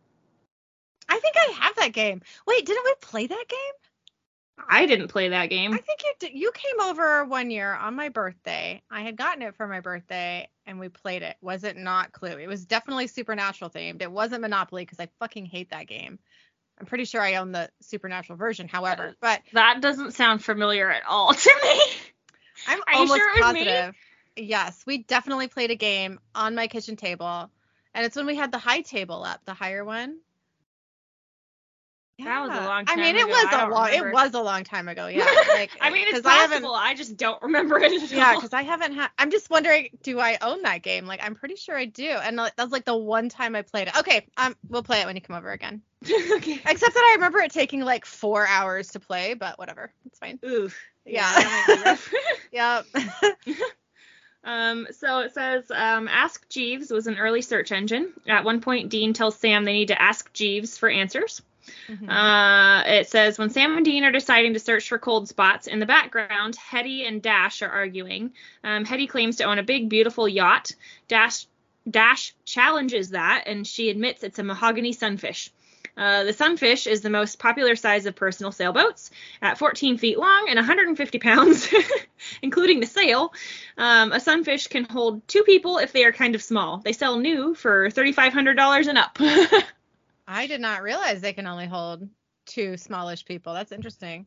I 1.09 1.19
think 1.19 1.35
I 1.37 1.51
have 1.59 1.75
that 1.75 1.91
game. 1.91 2.21
Wait, 2.47 2.65
didn't 2.65 2.85
we 2.85 2.93
play 3.01 3.27
that 3.27 3.45
game? 3.47 3.90
I 4.69 4.85
didn't 4.85 5.09
play 5.09 5.29
that 5.29 5.49
game. 5.49 5.73
I 5.73 5.77
think 5.77 6.01
you 6.03 6.13
did. 6.19 6.31
You 6.33 6.51
came 6.53 6.79
over 6.81 7.25
one 7.25 7.51
year 7.51 7.73
on 7.73 7.95
my 7.95 8.09
birthday. 8.09 8.81
I 8.89 9.01
had 9.01 9.15
gotten 9.15 9.41
it 9.41 9.55
for 9.55 9.67
my 9.67 9.79
birthday, 9.79 10.49
and 10.65 10.79
we 10.79 10.89
played 10.89 11.21
it. 11.21 11.35
Was 11.41 11.63
it 11.63 11.77
not 11.77 12.11
Clue? 12.11 12.37
It 12.37 12.47
was 12.47 12.65
definitely 12.65 13.07
supernatural 13.07 13.69
themed. 13.69 14.01
It 14.01 14.11
wasn't 14.11 14.41
Monopoly 14.41 14.83
because 14.83 14.99
I 14.99 15.09
fucking 15.19 15.45
hate 15.45 15.71
that 15.71 15.87
game. 15.87 16.19
I'm 16.79 16.85
pretty 16.87 17.05
sure 17.05 17.21
I 17.21 17.35
own 17.35 17.51
the 17.51 17.69
supernatural 17.81 18.37
version, 18.37 18.67
however, 18.67 19.09
uh, 19.09 19.13
but 19.21 19.41
That 19.53 19.81
doesn't 19.81 20.13
sound 20.13 20.43
familiar 20.43 20.89
at 20.89 21.03
all 21.07 21.33
to 21.33 21.55
me. 21.63 21.81
I'm 22.67 22.79
Are 22.87 22.93
almost 22.93 23.17
sure 23.17 23.29
it 23.37 23.45
was 23.45 23.53
me? 23.53 23.65
positive. 23.65 23.95
Yes, 24.35 24.83
we 24.87 24.99
definitely 24.99 25.47
played 25.47 25.71
a 25.71 25.75
game 25.75 26.19
on 26.33 26.55
my 26.55 26.67
kitchen 26.67 26.95
table, 26.95 27.51
and 27.93 28.05
it's 28.05 28.15
when 28.15 28.25
we 28.25 28.35
had 28.35 28.51
the 28.51 28.57
high 28.57 28.81
table 28.81 29.23
up, 29.23 29.41
the 29.45 29.53
higher 29.53 29.83
one. 29.85 30.17
That 32.19 32.41
was 32.41 32.51
a 32.51 32.53
Yeah. 32.53 32.67
long 32.67 32.83
I 32.87 32.95
mean, 32.97 33.05
time 33.05 33.15
it 33.15 33.21
ago. 33.23 33.29
was 33.29 33.45
I 33.51 33.65
a 33.65 33.69
long. 33.69 33.89
It 33.93 34.13
was 34.13 34.33
a 34.35 34.41
long 34.41 34.63
time 34.63 34.87
ago. 34.87 35.07
Yeah. 35.07 35.25
Like, 35.47 35.71
I 35.81 35.89
mean, 35.89 36.05
it's 36.07 36.21
possible. 36.21 36.73
I, 36.73 36.93
just 36.93 37.17
don't 37.17 37.41
remember 37.41 37.79
it 37.79 38.11
Yeah, 38.11 38.35
because 38.35 38.53
I 38.53 38.61
haven't 38.61 38.93
had. 38.93 39.09
I'm 39.17 39.31
just 39.31 39.49
wondering, 39.49 39.89
do 40.03 40.19
I 40.19 40.37
own 40.41 40.61
that 40.63 40.81
game? 40.83 41.05
Like, 41.05 41.19
I'm 41.23 41.35
pretty 41.35 41.55
sure 41.55 41.75
I 41.77 41.85
do. 41.85 42.07
And 42.09 42.37
like, 42.37 42.55
that's 42.55 42.71
like 42.71 42.85
the 42.85 42.95
one 42.95 43.29
time 43.29 43.55
I 43.55 43.63
played 43.63 43.87
it. 43.89 43.97
Okay, 43.99 44.27
um, 44.37 44.55
we'll 44.69 44.83
play 44.83 45.01
it 45.01 45.07
when 45.07 45.15
you 45.15 45.21
come 45.21 45.35
over 45.35 45.51
again. 45.51 45.81
okay. 46.05 46.53
Except 46.65 46.93
that 46.93 47.09
I 47.11 47.15
remember 47.15 47.39
it 47.39 47.51
taking 47.51 47.81
like 47.81 48.05
four 48.05 48.47
hours 48.47 48.89
to 48.91 48.99
play, 48.99 49.33
but 49.33 49.57
whatever, 49.59 49.91
it's 50.05 50.19
fine. 50.19 50.39
Oof. 50.45 50.77
Yeah. 51.05 51.31
that 51.33 51.65
might 51.67 51.75
be 51.75 51.81
rough. 51.89 52.13
Yep. 52.51 52.85
Um, 54.43 54.87
so 54.91 55.19
it 55.19 55.33
says, 55.33 55.69
um, 55.69 56.07
Ask 56.07 56.49
Jeeves 56.49 56.89
was 56.91 57.05
an 57.07 57.17
early 57.17 57.41
search 57.43 57.71
engine. 57.71 58.11
At 58.27 58.43
one 58.43 58.61
point, 58.61 58.89
Dean 58.89 59.13
tells 59.13 59.37
Sam 59.37 59.65
they 59.65 59.73
need 59.73 59.89
to 59.89 60.01
ask 60.01 60.31
Jeeves 60.33 60.77
for 60.77 60.89
answers. 60.89 61.41
Mhm. 61.87 62.09
Uh, 62.09 62.83
it 62.87 63.09
says, 63.09 63.37
when 63.37 63.49
Sam 63.49 63.75
and 63.75 63.85
Dean 63.85 64.03
are 64.03 64.11
deciding 64.11 64.53
to 64.53 64.59
search 64.59 64.87
for 64.87 64.97
cold 64.97 65.27
spots, 65.27 65.67
in 65.67 65.79
the 65.79 65.85
background, 65.85 66.55
Hetty 66.55 67.05
and 67.05 67.21
Dash 67.21 67.61
are 67.61 67.69
arguing. 67.69 68.33
Um, 68.63 68.85
Hetty 68.85 69.07
claims 69.07 69.37
to 69.37 69.43
own 69.43 69.59
a 69.59 69.63
big, 69.63 69.89
beautiful 69.89 70.27
yacht. 70.27 70.73
Dash, 71.07 71.45
Dash 71.89 72.33
challenges 72.45 73.11
that, 73.11 73.43
and 73.47 73.65
she 73.65 73.89
admits 73.89 74.23
it's 74.23 74.39
a 74.39 74.43
mahogany 74.43 74.93
sunfish. 74.93 75.51
Uh, 75.97 76.23
the 76.23 76.33
sunfish 76.33 76.87
is 76.87 77.01
the 77.01 77.09
most 77.09 77.37
popular 77.37 77.75
size 77.75 78.05
of 78.05 78.15
personal 78.15 78.51
sailboats 78.51 79.11
at 79.41 79.57
14 79.57 79.97
feet 79.97 80.17
long 80.17 80.45
and 80.47 80.55
150 80.55 81.19
pounds, 81.19 81.67
including 82.41 82.79
the 82.79 82.87
sail. 82.87 83.33
Um, 83.77 84.11
a 84.11 84.19
sunfish 84.19 84.67
can 84.67 84.85
hold 84.85 85.27
two 85.27 85.43
people 85.43 85.79
if 85.79 85.91
they 85.91 86.05
are 86.05 86.13
kind 86.13 86.33
of 86.35 86.41
small. 86.41 86.77
They 86.77 86.93
sell 86.93 87.17
new 87.17 87.55
for 87.55 87.89
$3,500 87.89 88.87
and 88.87 88.97
up. 88.97 89.17
I 90.31 90.47
did 90.47 90.61
not 90.61 90.81
realize 90.81 91.21
they 91.21 91.33
can 91.33 91.47
only 91.47 91.67
hold 91.67 92.07
two 92.45 92.77
smallish 92.77 93.25
people. 93.25 93.53
That's 93.53 93.71
interesting. 93.71 94.25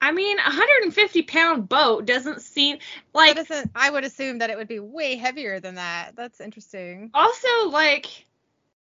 I 0.00 0.12
mean, 0.12 0.38
a 0.38 0.42
150 0.42 1.22
pound 1.22 1.68
boat 1.68 2.04
doesn't 2.04 2.42
seem 2.42 2.78
Like, 3.14 3.38
isn't, 3.38 3.70
I 3.74 3.90
would 3.90 4.04
assume 4.04 4.38
that 4.38 4.50
it 4.50 4.58
would 4.58 4.68
be 4.68 4.78
way 4.78 5.16
heavier 5.16 5.60
than 5.60 5.76
that. 5.76 6.12
That's 6.14 6.40
interesting. 6.40 7.10
Also, 7.14 7.70
like, 7.70 8.26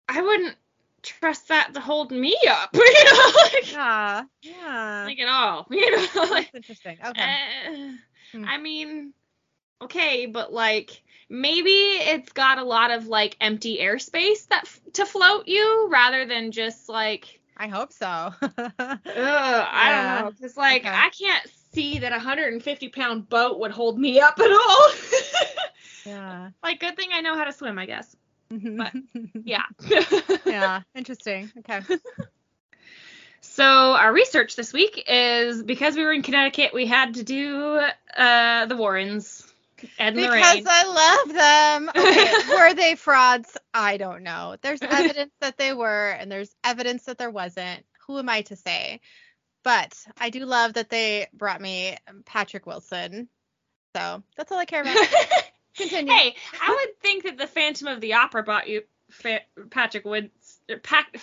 I 0.08 0.20
wouldn't 0.20 0.54
trust 1.02 1.48
that 1.48 1.72
to 1.74 1.80
hold 1.80 2.10
me 2.10 2.36
up, 2.50 2.70
you 2.74 3.04
know, 3.04 3.32
like, 3.44 3.72
Yeah. 3.72 4.24
Yeah. 4.42 5.04
like 5.06 5.18
at 5.18 5.28
all, 5.28 5.66
you 5.70 5.90
know. 5.90 6.06
Like, 6.14 6.52
That's 6.52 6.56
interesting. 6.56 6.98
Okay. 7.04 7.36
uh, 7.68 7.92
Hmm. 8.32 8.44
I 8.44 8.58
mean, 8.58 9.14
okay, 9.82 10.26
but 10.26 10.52
like 10.52 11.02
maybe 11.28 11.70
it's 11.70 12.32
got 12.32 12.58
a 12.58 12.64
lot 12.64 12.90
of 12.90 13.06
like 13.06 13.36
empty 13.40 13.78
airspace 13.80 14.46
that 14.48 14.62
f- 14.64 14.80
to 14.94 15.04
float 15.06 15.46
you 15.46 15.88
rather 15.90 16.24
than 16.26 16.52
just 16.52 16.88
like 16.88 17.40
I 17.56 17.66
hope 17.68 17.92
so. 17.92 18.06
ugh, 18.06 18.34
I 18.40 18.94
Yeah. 19.04 20.14
don't 20.16 20.24
know, 20.24 20.30
because 20.32 20.56
like 20.56 20.82
Okay. 20.82 20.94
I 20.94 21.10
can't 21.10 21.46
see 21.72 21.98
that 21.98 22.12
a 22.12 22.16
150 22.16 22.88
pound 22.88 23.28
boat 23.28 23.58
would 23.60 23.72
hold 23.72 23.98
me 23.98 24.20
up 24.20 24.38
at 24.38 24.50
all. 24.50 24.90
yeah. 26.06 26.50
like 26.62 26.80
good 26.80 26.96
thing 26.96 27.10
I 27.12 27.20
know 27.20 27.36
how 27.36 27.44
to 27.44 27.52
swim, 27.52 27.78
I 27.78 27.86
guess. 27.86 28.14
But, 28.50 28.92
Yeah. 29.44 29.64
yeah. 30.46 30.80
Interesting. 30.94 31.52
Okay. 31.58 31.80
So 33.40 33.62
our 33.64 34.12
research 34.12 34.56
this 34.56 34.72
week 34.72 35.04
is 35.06 35.62
because 35.62 35.96
we 35.96 36.04
were 36.04 36.12
in 36.12 36.22
Connecticut, 36.22 36.72
we 36.72 36.86
had 36.86 37.14
to 37.14 37.22
do 37.24 37.80
uh, 38.16 38.66
the 38.66 38.76
Warrens. 38.76 39.37
Ed 39.98 40.08
and 40.08 40.16
Because 40.16 40.30
Lorraine. 40.30 40.64
I 40.66 40.84
love 41.26 41.34
them. 41.34 41.90
Okay, 41.96 42.32
were 42.48 42.74
they 42.74 42.94
frauds? 42.94 43.56
I 43.74 43.96
don't 43.96 44.22
know. 44.22 44.56
There's 44.62 44.82
evidence 44.82 45.32
that 45.40 45.58
they 45.58 45.72
were, 45.72 46.10
and 46.10 46.30
there's 46.30 46.54
evidence 46.64 47.04
that 47.04 47.18
there 47.18 47.30
wasn't. 47.30 47.84
Who 48.06 48.18
am 48.18 48.28
I 48.28 48.42
to 48.42 48.56
say? 48.56 49.00
But 49.64 49.94
I 50.18 50.30
do 50.30 50.44
love 50.46 50.74
that 50.74 50.88
they 50.88 51.26
brought 51.32 51.60
me 51.60 51.96
Patrick 52.24 52.66
Wilson. 52.66 53.28
So 53.94 54.22
that's 54.36 54.50
all 54.52 54.58
I 54.58 54.64
care 54.64 54.82
about. 54.82 54.96
Continue. 55.76 56.12
Hey, 56.12 56.34
I 56.62 56.70
would 56.70 57.00
think 57.00 57.24
that 57.24 57.38
the 57.38 57.46
Phantom 57.46 57.88
of 57.88 58.00
the 58.00 58.14
Opera 58.14 58.42
brought 58.42 58.68
you 58.68 58.82
Fa- 59.10 59.42
Patrick 59.70 60.04
Woods. 60.04 60.58
Pat- 60.82 61.06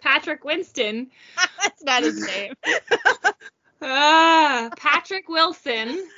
Patrick 0.00 0.44
Winston. 0.44 1.10
that's 1.62 1.82
not 1.82 2.02
his 2.02 2.26
name. 2.26 2.54
Ah, 3.86 4.70
Patrick 4.76 5.28
Wilson. 5.28 6.08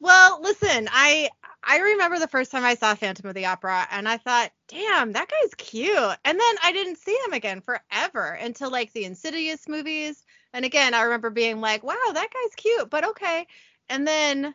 Well, 0.00 0.40
listen, 0.42 0.88
I 0.90 1.28
I 1.62 1.78
remember 1.78 2.18
the 2.18 2.26
first 2.26 2.50
time 2.50 2.64
I 2.64 2.74
saw 2.74 2.94
Phantom 2.94 3.28
of 3.28 3.34
the 3.34 3.46
Opera 3.46 3.86
and 3.90 4.08
I 4.08 4.16
thought, 4.16 4.50
damn, 4.66 5.12
that 5.12 5.28
guy's 5.28 5.54
cute. 5.54 6.16
And 6.24 6.40
then 6.40 6.54
I 6.62 6.72
didn't 6.72 6.98
see 6.98 7.16
him 7.24 7.32
again 7.32 7.60
forever 7.60 8.32
until 8.32 8.70
like 8.70 8.92
the 8.92 9.04
Insidious 9.04 9.68
movies. 9.68 10.24
And 10.52 10.64
again, 10.64 10.92
I 10.92 11.02
remember 11.02 11.30
being 11.30 11.60
like, 11.60 11.84
wow, 11.84 11.94
that 12.12 12.28
guy's 12.32 12.54
cute, 12.56 12.90
but 12.90 13.04
okay. 13.10 13.46
And 13.88 14.06
then 14.06 14.54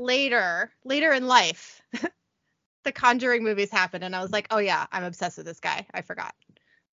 later, 0.00 0.72
later 0.84 1.12
in 1.12 1.28
life, 1.28 1.80
the 2.84 2.92
Conjuring 2.92 3.44
movies 3.44 3.70
happened 3.70 4.02
and 4.02 4.16
I 4.16 4.22
was 4.22 4.32
like, 4.32 4.48
oh 4.50 4.58
yeah, 4.58 4.86
I'm 4.90 5.04
obsessed 5.04 5.36
with 5.36 5.46
this 5.46 5.60
guy. 5.60 5.86
I 5.94 6.02
forgot. 6.02 6.34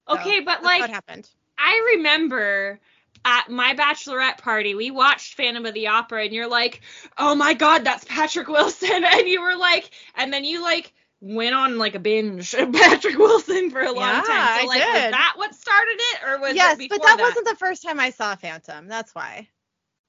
So, 0.08 0.20
Okay, 0.20 0.42
but 0.42 0.62
that's 0.62 0.66
like 0.66 0.82
what 0.82 0.90
happened. 0.92 1.30
I 1.58 1.96
remember 1.96 2.80
at 3.26 3.50
my 3.50 3.76
bachelorette 3.76 4.40
party, 4.40 4.76
we 4.76 4.92
watched 4.92 5.36
Phantom 5.36 5.66
of 5.66 5.74
the 5.74 5.88
Opera, 5.88 6.26
and 6.26 6.34
you're 6.34 6.48
like, 6.48 6.82
"Oh 7.18 7.36
my 7.36 7.54
God, 7.54 7.84
that's 7.84 8.06
Patrick 8.06 8.48
Wilson," 8.48 9.04
and 9.06 9.28
you 9.28 9.42
were 9.42 9.56
like, 9.56 9.90
and 10.16 10.32
then 10.34 10.44
you 10.46 10.62
like 10.62 10.94
went 11.22 11.56
on 11.56 11.78
like 11.78 11.96
a 11.96 12.00
binge 12.00 12.54
of 12.54 12.72
Patrick 12.74 13.18
Wilson 13.18 13.72
for 13.72 13.82
a 13.82 13.92
long 13.92 14.22
Yeah, 14.22 14.22
time. 14.22 14.48
So 14.48 14.62
I 14.62 14.66
like, 14.66 14.84
was 14.86 15.08
that 15.10 15.34
what 15.36 15.56
started 15.56 15.98
it, 16.00 16.20
or 16.26 16.40
was 16.40 16.54
Yes, 16.54 16.76
it 16.76 16.78
before 16.78 17.00
but 17.06 17.18
that, 17.18 17.22
wasn't 17.22 17.48
the 17.48 17.56
first 17.56 17.84
time 17.84 18.00
I 18.00 18.12
saw 18.12 18.36
Phantom. 18.36 18.88
That's 18.88 19.14
why. 19.16 19.48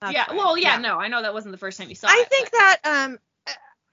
That's 0.01 0.13
yeah, 0.13 0.27
why. 0.27 0.37
well, 0.37 0.57
yeah, 0.59 0.77
no, 0.79 0.99
I 0.99 1.09
know 1.09 1.23
that 1.23 1.35
wasn't 1.35 1.53
the 1.53 1.59
first 1.59 1.79
time 1.79 1.89
you 1.89 1.95
saw 1.95 2.09
I 2.09 2.13
it. 2.13 2.21
I 2.21 2.25
think 2.25 2.51
that 2.51 2.79
um 2.85 3.19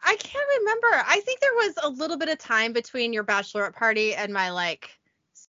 I 0.03 0.15
can't 0.17 0.47
remember. 0.59 0.87
I 1.07 1.19
think 1.21 1.39
there 1.39 1.53
was 1.55 1.73
a 1.83 1.89
little 1.89 2.17
bit 2.17 2.29
of 2.29 2.37
time 2.37 2.73
between 2.73 3.13
your 3.13 3.23
bachelorette 3.23 3.73
party 3.73 4.13
and 4.13 4.33
my 4.33 4.51
like 4.51 4.91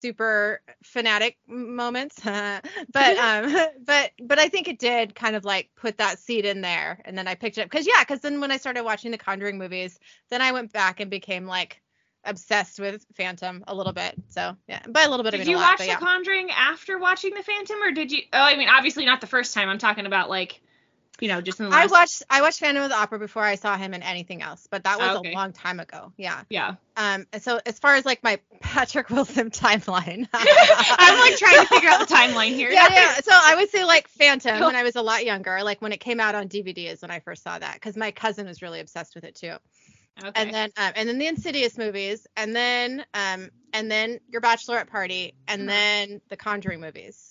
super 0.07 0.61
fanatic 0.84 1.36
moments. 1.48 2.20
but 2.24 2.62
um 2.94 3.54
but 3.84 4.12
but 4.22 4.38
I 4.38 4.48
think 4.48 4.68
it 4.68 4.78
did 4.78 5.14
kind 5.14 5.34
of 5.34 5.44
like 5.44 5.70
put 5.76 5.98
that 5.98 6.18
seed 6.18 6.44
in 6.44 6.61
there 6.61 7.00
and 7.04 7.18
then 7.18 7.26
I 7.26 7.34
picked 7.34 7.59
it 7.59 7.62
up 7.62 7.70
cuz 7.70 7.86
yeah, 7.86 8.02
cuz 8.04 8.20
then 8.20 8.40
when 8.40 8.52
I 8.52 8.57
started 8.57 8.84
watching 8.84 9.11
the 9.11 9.18
Conjuring 9.18 9.59
movies, 9.59 9.98
then 10.30 10.42
I 10.42 10.52
went 10.52 10.72
back 10.72 11.00
and 11.00 11.11
became 11.11 11.46
like 11.46 11.80
obsessed 12.24 12.78
with 12.78 13.04
Phantom 13.16 13.64
a 13.66 13.74
little 13.74 13.92
bit. 13.92 14.14
So, 14.28 14.57
yeah. 14.68 14.80
By 14.88 15.02
a 15.02 15.11
little 15.11 15.24
bit 15.24 15.34
I 15.34 15.38
Did 15.38 15.46
mean 15.46 15.52
you 15.52 15.57
lot, 15.57 15.70
watch 15.70 15.78
but 15.78 15.84
The 15.84 15.90
yeah. 15.90 15.98
Conjuring 15.98 16.50
after 16.50 16.98
watching 16.98 17.34
The 17.34 17.42
Phantom, 17.42 17.82
or 17.82 17.92
did 17.92 18.11
you? 18.12 18.22
Oh, 18.32 18.40
I 18.40 18.57
mean, 18.57 18.68
obviously 18.68 19.04
not 19.07 19.20
the 19.20 19.26
first 19.26 19.54
time. 19.54 19.68
I'm 19.68 19.78
talking 19.78 20.07
about 20.07 20.28
like, 20.28 20.61
you 21.20 21.28
know, 21.28 21.40
just 21.40 21.60
in 21.60 21.68
the 21.70 21.74
I 21.74 21.86
watched 21.86 22.22
I 22.28 22.42
watched 22.42 22.60
Phantom 22.60 22.82
of 22.82 22.90
the 22.90 22.96
Opera 22.96 23.18
before 23.18 23.42
I 23.42 23.54
saw 23.54 23.76
him 23.76 23.94
in 23.94 24.02
anything 24.02 24.42
else, 24.42 24.66
but 24.70 24.84
that 24.84 24.98
was 24.98 25.16
Okay. 25.18 25.32
a 25.32 25.34
long 25.34 25.52
time 25.52 25.80
ago. 25.80 26.12
Yeah. 26.16 26.42
Yeah. 26.50 26.74
Um, 26.96 27.26
so 27.40 27.60
as 27.64 27.78
far 27.78 27.94
as 27.94 28.04
like 28.04 28.22
my 28.22 28.38
Patrick 28.60 29.10
Wilson 29.10 29.50
timeline, 29.50 30.28
I'm 30.34 31.18
like 31.20 31.36
trying 31.38 31.60
to 31.60 31.66
figure 31.66 31.88
out 31.88 32.06
the 32.06 32.14
timeline 32.14 32.54
here. 32.54 32.70
Yeah, 32.70 32.88
yeah. 32.90 33.14
So 33.16 33.32
I 33.32 33.54
would 33.56 33.70
say 33.70 33.84
like 33.84 34.08
Phantom 34.08 34.60
when 34.60 34.76
I 34.76 34.82
was 34.82 34.96
a 34.96 35.02
lot 35.02 35.24
younger, 35.24 35.62
like 35.62 35.80
when 35.82 35.92
it 35.92 36.00
came 36.00 36.20
out 36.20 36.34
on 36.34 36.48
DVD 36.48 36.90
is 36.92 37.02
when 37.02 37.10
I 37.10 37.20
first 37.20 37.42
saw 37.42 37.58
that 37.58 37.74
because 37.74 37.96
my 37.96 38.10
cousin 38.10 38.46
was 38.46 38.62
really 38.62 38.80
obsessed 38.80 39.14
with 39.14 39.24
it 39.24 39.34
too. 39.34 39.54
Okay. 40.18 40.30
and 40.34 40.54
then 40.54 40.70
um, 40.78 40.92
and 40.96 41.08
then 41.08 41.18
the 41.18 41.26
Insidious 41.26 41.76
movies, 41.76 42.26
and 42.38 42.56
then 42.56 43.04
um, 43.12 43.50
and 43.74 43.90
then 43.90 44.18
your 44.28 44.40
Bachelorette 44.40 44.86
Party, 44.88 45.34
and 45.46 45.62
Uh-huh. 45.62 45.70
then 45.70 46.20
the 46.30 46.36
Conjuring 46.38 46.80
movies. 46.80 47.26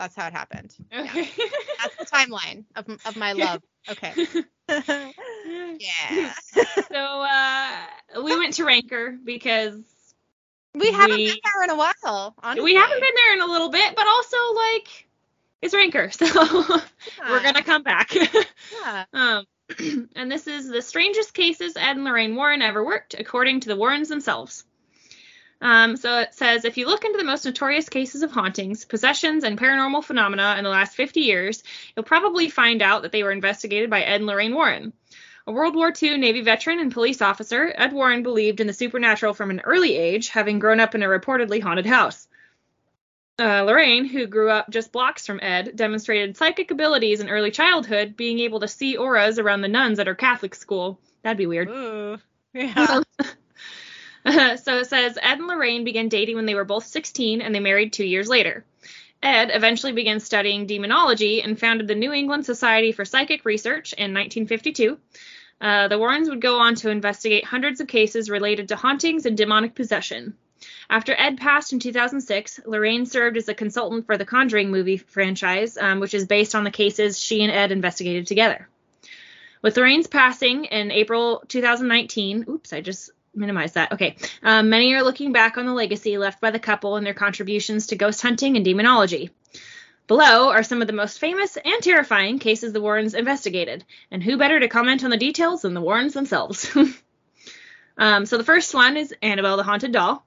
That's 0.00 0.16
how 0.16 0.26
it 0.28 0.32
happened. 0.32 0.74
okay. 0.98 1.28
That's 1.78 1.96
the 1.98 2.06
timeline 2.06 2.64
of 2.74 2.88
of 3.04 3.16
my 3.16 3.32
love. 3.32 3.62
Okay. 3.90 4.14
yeah. 5.78 6.32
so 6.90 6.94
uh, 6.96 8.22
we 8.24 8.34
went 8.38 8.54
to 8.54 8.64
Ranker 8.64 9.18
because 9.22 9.74
We 10.74 10.90
haven't 10.90 11.18
We- 11.18 11.26
been 11.26 11.36
there 11.54 11.64
in 11.64 11.70
a 11.70 11.76
while. 11.76 12.34
Honestly. 12.42 12.64
we 12.64 12.74
haven't 12.76 12.98
been 13.00 13.14
there 13.14 13.34
in 13.34 13.42
a 13.42 13.46
little 13.46 13.68
bit, 13.68 13.94
but 13.94 14.06
also 14.06 14.36
like 14.54 15.06
it's 15.60 15.74
Ranker, 15.74 16.10
so 16.12 16.24
we're 17.28 17.42
gonna 17.42 17.62
come 17.62 17.82
back. 17.82 18.14
Yeah. 18.14 19.04
um, 19.12 19.44
and 20.16 20.32
this 20.32 20.46
is 20.46 20.66
the 20.66 20.80
strangest 20.80 21.34
cases 21.34 21.76
Ed 21.76 21.96
and 21.96 22.04
Lorraine 22.04 22.36
Warren 22.36 22.62
ever 22.62 22.82
worked, 22.82 23.12
according 23.18 23.60
to 23.60 23.68
the 23.68 23.76
Warrens 23.76 24.08
themselves. 24.08 24.64
Um, 25.60 25.96
so 25.96 26.20
it 26.20 26.34
says 26.34 26.64
if 26.64 26.78
you 26.78 26.86
look 26.86 27.04
into 27.04 27.18
the 27.18 27.24
most 27.24 27.44
notorious 27.44 27.88
cases 27.88 28.22
of 28.22 28.30
hauntings, 28.30 28.84
possessions, 28.84 29.44
and 29.44 29.58
paranormal 29.58 30.02
phenomena 30.02 30.54
in 30.56 30.64
the 30.64 30.70
last 30.70 30.94
50 30.94 31.20
years, 31.20 31.62
you'll 31.94 32.04
probably 32.04 32.48
find 32.48 32.80
out 32.80 33.02
that 33.02 33.12
they 33.12 33.22
were 33.22 33.32
investigated 33.32 33.90
by 33.90 34.02
Ed 34.02 34.16
and 34.16 34.26
Lorraine 34.26 34.54
Warren. 34.54 34.92
A 35.46 35.52
World 35.52 35.74
War 35.74 35.92
II 36.00 36.18
Navy 36.18 36.42
veteran 36.42 36.78
and 36.78 36.92
police 36.92 37.20
officer, 37.20 37.72
Ed 37.76 37.92
Warren 37.92 38.22
believed 38.22 38.60
in 38.60 38.66
the 38.66 38.72
supernatural 38.72 39.34
from 39.34 39.50
an 39.50 39.60
early 39.60 39.96
age, 39.96 40.28
having 40.28 40.58
grown 40.58 40.80
up 40.80 40.94
in 40.94 41.02
a 41.02 41.06
reportedly 41.06 41.62
haunted 41.62 41.86
house. 41.86 42.28
Uh, 43.38 43.62
Lorraine, 43.62 44.04
who 44.04 44.26
grew 44.26 44.50
up 44.50 44.68
just 44.68 44.92
blocks 44.92 45.26
from 45.26 45.40
Ed, 45.42 45.74
demonstrated 45.74 46.36
psychic 46.36 46.70
abilities 46.70 47.20
in 47.20 47.30
early 47.30 47.50
childhood, 47.50 48.16
being 48.16 48.38
able 48.40 48.60
to 48.60 48.68
see 48.68 48.98
auras 48.98 49.38
around 49.38 49.62
the 49.62 49.68
nuns 49.68 49.98
at 49.98 50.06
her 50.06 50.14
Catholic 50.14 50.54
school. 50.54 51.00
That'd 51.22 51.38
be 51.38 51.46
weird. 51.46 51.68
Ooh. 51.68 52.18
Yeah. 52.52 53.02
so 54.56 54.78
it 54.78 54.86
says 54.86 55.18
Ed 55.20 55.38
and 55.38 55.46
Lorraine 55.46 55.84
began 55.84 56.08
dating 56.08 56.36
when 56.36 56.46
they 56.46 56.54
were 56.54 56.64
both 56.64 56.86
16 56.86 57.40
and 57.40 57.54
they 57.54 57.60
married 57.60 57.92
two 57.92 58.04
years 58.04 58.28
later. 58.28 58.64
Ed 59.22 59.50
eventually 59.52 59.92
began 59.92 60.20
studying 60.20 60.66
demonology 60.66 61.42
and 61.42 61.58
founded 61.58 61.88
the 61.88 61.94
New 61.94 62.12
England 62.12 62.46
Society 62.46 62.92
for 62.92 63.04
Psychic 63.04 63.44
Research 63.44 63.92
in 63.92 64.14
1952. 64.14 64.98
Uh, 65.60 65.88
the 65.88 65.98
Warrens 65.98 66.30
would 66.30 66.40
go 66.40 66.58
on 66.58 66.74
to 66.76 66.90
investigate 66.90 67.44
hundreds 67.44 67.80
of 67.80 67.86
cases 67.86 68.30
related 68.30 68.68
to 68.68 68.76
hauntings 68.76 69.26
and 69.26 69.36
demonic 69.36 69.74
possession. 69.74 70.34
After 70.88 71.14
Ed 71.16 71.38
passed 71.38 71.72
in 71.72 71.80
2006, 71.80 72.60
Lorraine 72.66 73.06
served 73.06 73.36
as 73.36 73.48
a 73.48 73.54
consultant 73.54 74.06
for 74.06 74.16
the 74.16 74.24
Conjuring 74.24 74.70
movie 74.70 74.96
franchise, 74.96 75.76
um, 75.76 76.00
which 76.00 76.14
is 76.14 76.26
based 76.26 76.54
on 76.54 76.64
the 76.64 76.70
cases 76.70 77.18
she 77.18 77.42
and 77.42 77.52
Ed 77.52 77.72
investigated 77.72 78.26
together. 78.26 78.68
With 79.62 79.76
Lorraine's 79.76 80.06
passing 80.06 80.64
in 80.64 80.90
April 80.90 81.42
2019, 81.48 82.46
oops, 82.48 82.72
I 82.72 82.80
just 82.80 83.10
minimized 83.34 83.74
that. 83.74 83.92
Okay. 83.92 84.16
Um, 84.42 84.70
many 84.70 84.92
are 84.94 85.02
looking 85.02 85.32
back 85.32 85.56
on 85.56 85.66
the 85.66 85.72
legacy 85.72 86.18
left 86.18 86.40
by 86.40 86.50
the 86.50 86.58
couple 86.58 86.96
and 86.96 87.06
their 87.06 87.14
contributions 87.14 87.88
to 87.88 87.96
ghost 87.96 88.22
hunting 88.22 88.56
and 88.56 88.64
demonology. 88.64 89.30
Below 90.06 90.48
are 90.48 90.64
some 90.64 90.80
of 90.80 90.88
the 90.88 90.92
most 90.92 91.20
famous 91.20 91.56
and 91.56 91.82
terrifying 91.82 92.40
cases 92.40 92.72
the 92.72 92.80
Warrens 92.80 93.14
investigated, 93.14 93.84
and 94.10 94.22
who 94.22 94.36
better 94.36 94.58
to 94.58 94.66
comment 94.66 95.04
on 95.04 95.10
the 95.10 95.16
details 95.16 95.62
than 95.62 95.72
the 95.72 95.80
Warrens 95.80 96.14
themselves? 96.14 96.76
um, 97.96 98.26
so 98.26 98.36
the 98.36 98.42
first 98.42 98.74
one 98.74 98.96
is 98.96 99.14
Annabelle 99.22 99.56
the 99.56 99.62
Haunted 99.62 99.92
Doll. 99.92 100.26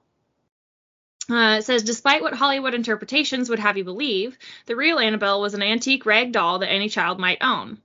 Uh, 1.30 1.56
it 1.58 1.64
says, 1.64 1.82
despite 1.82 2.22
what 2.22 2.34
Hollywood 2.34 2.74
interpretations 2.74 3.48
would 3.48 3.58
have 3.58 3.76
you 3.76 3.84
believe, 3.84 4.38
the 4.66 4.76
real 4.76 4.98
Annabelle 4.98 5.40
was 5.40 5.54
an 5.54 5.62
antique 5.62 6.06
rag 6.06 6.32
doll 6.32 6.60
that 6.60 6.70
any 6.70 6.88
child 6.88 7.18
might 7.18 7.38
own. 7.42 7.78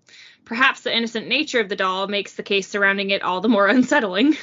Perhaps 0.45 0.81
the 0.81 0.95
innocent 0.95 1.27
nature 1.27 1.59
of 1.59 1.69
the 1.69 1.75
doll 1.75 2.07
makes 2.07 2.33
the 2.35 2.43
case 2.43 2.67
surrounding 2.67 3.11
it 3.11 3.23
all 3.23 3.39
the 3.39 3.49
more 3.49 3.67
unsettling. 3.69 4.35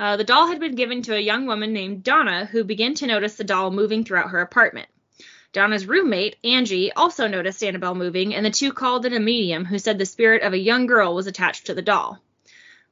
Uh, 0.00 0.16
the 0.16 0.24
doll 0.24 0.46
had 0.46 0.58
been 0.58 0.74
given 0.74 1.02
to 1.02 1.14
a 1.14 1.20
young 1.20 1.46
woman 1.46 1.74
named 1.74 2.02
Donna, 2.02 2.46
who 2.46 2.64
began 2.64 2.94
to 2.94 3.06
notice 3.06 3.34
the 3.34 3.44
doll 3.44 3.70
moving 3.70 4.02
throughout 4.02 4.30
her 4.30 4.40
apartment. 4.40 4.88
Donna's 5.52 5.86
roommate, 5.86 6.36
Angie, 6.42 6.90
also 6.90 7.28
noticed 7.28 7.62
Annabelle 7.62 7.94
moving, 7.94 8.34
and 8.34 8.46
the 8.46 8.50
two 8.50 8.72
called 8.72 9.04
in 9.04 9.12
a 9.12 9.20
medium 9.20 9.66
who 9.66 9.78
said 9.78 9.98
the 9.98 10.06
spirit 10.06 10.42
of 10.42 10.54
a 10.54 10.58
young 10.58 10.86
girl 10.86 11.14
was 11.14 11.26
attached 11.26 11.66
to 11.66 11.74
the 11.74 11.82
doll. 11.82 12.18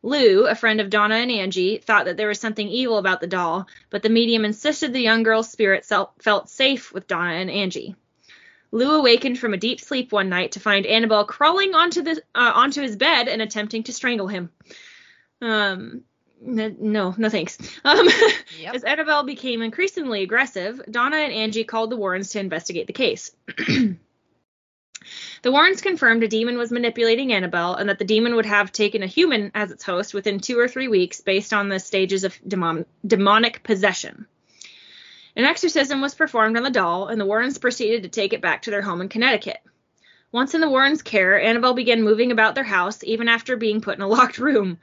Lou, 0.02 0.46
a 0.46 0.54
friend 0.54 0.82
of 0.82 0.90
Donna 0.90 1.14
and 1.14 1.30
Angie, 1.30 1.78
thought 1.78 2.04
that 2.04 2.18
there 2.18 2.28
was 2.28 2.38
something 2.38 2.68
evil 2.68 2.98
about 2.98 3.22
the 3.22 3.26
doll, 3.26 3.66
but 3.88 4.02
the 4.02 4.10
medium 4.10 4.44
insisted 4.44 4.92
the 4.92 5.00
young 5.00 5.22
girl's 5.22 5.50
spirit 5.50 5.86
felt 5.86 6.50
safe 6.50 6.92
with 6.92 7.06
Donna 7.06 7.34
and 7.34 7.50
Angie. 7.50 7.96
Lou 8.70 8.98
awakened 8.98 9.38
from 9.38 9.54
a 9.54 9.56
deep 9.56 9.80
sleep 9.80 10.12
one 10.12 10.28
night 10.28 10.52
to 10.52 10.60
find 10.60 10.84
Annabelle 10.84 11.24
crawling 11.24 11.74
onto 11.74 12.02
the 12.02 12.22
uh, 12.34 12.52
onto 12.54 12.82
his 12.82 12.96
bed 12.96 13.28
and 13.28 13.40
attempting 13.40 13.84
to 13.84 13.94
strangle 13.94 14.28
him. 14.28 14.50
Um, 15.40 16.02
no, 16.40 17.14
no 17.16 17.28
thanks. 17.28 17.58
Um, 17.84 18.08
Yep. 18.60 18.74
as 18.74 18.84
Annabelle 18.84 19.22
became 19.24 19.62
increasingly 19.62 20.22
aggressive, 20.22 20.80
Donna 20.90 21.16
and 21.16 21.32
Angie 21.32 21.64
called 21.64 21.90
the 21.90 21.96
Warrens 21.96 22.30
to 22.30 22.40
investigate 22.40 22.86
the 22.86 22.92
case. 22.92 23.30
the 25.42 25.52
Warrens 25.52 25.80
confirmed 25.80 26.22
a 26.22 26.28
demon 26.28 26.58
was 26.58 26.70
manipulating 26.72 27.32
Annabelle 27.32 27.74
and 27.74 27.88
that 27.88 27.98
the 27.98 28.04
demon 28.04 28.34
would 28.36 28.46
have 28.46 28.72
taken 28.72 29.02
a 29.02 29.06
human 29.06 29.50
as 29.54 29.70
its 29.70 29.84
host 29.84 30.12
within 30.14 30.40
two 30.40 30.58
or 30.58 30.68
three 30.68 30.88
weeks 30.88 31.20
based 31.20 31.52
on 31.52 31.68
the 31.68 31.78
stages 31.78 32.24
of 32.24 32.36
demon- 32.46 32.86
demonic 33.06 33.62
possession. 33.62 34.26
An 35.36 35.44
exorcism 35.44 36.00
was 36.00 36.16
performed 36.16 36.56
on 36.56 36.64
the 36.64 36.70
doll, 36.70 37.06
and 37.06 37.20
the 37.20 37.26
Warrens 37.26 37.58
proceeded 37.58 38.02
to 38.02 38.08
take 38.08 38.32
it 38.32 38.40
back 38.40 38.62
to 38.62 38.70
their 38.72 38.82
home 38.82 39.00
in 39.00 39.08
Connecticut. 39.08 39.58
Once 40.32 40.54
in 40.54 40.60
the 40.60 40.68
Warrens' 40.68 41.00
care, 41.02 41.40
Annabelle 41.40 41.74
began 41.74 42.02
moving 42.02 42.32
about 42.32 42.54
their 42.56 42.64
house, 42.64 43.04
even 43.04 43.28
after 43.28 43.56
being 43.56 43.80
put 43.80 43.96
in 43.96 44.02
a 44.02 44.08
locked 44.08 44.38
room. 44.38 44.78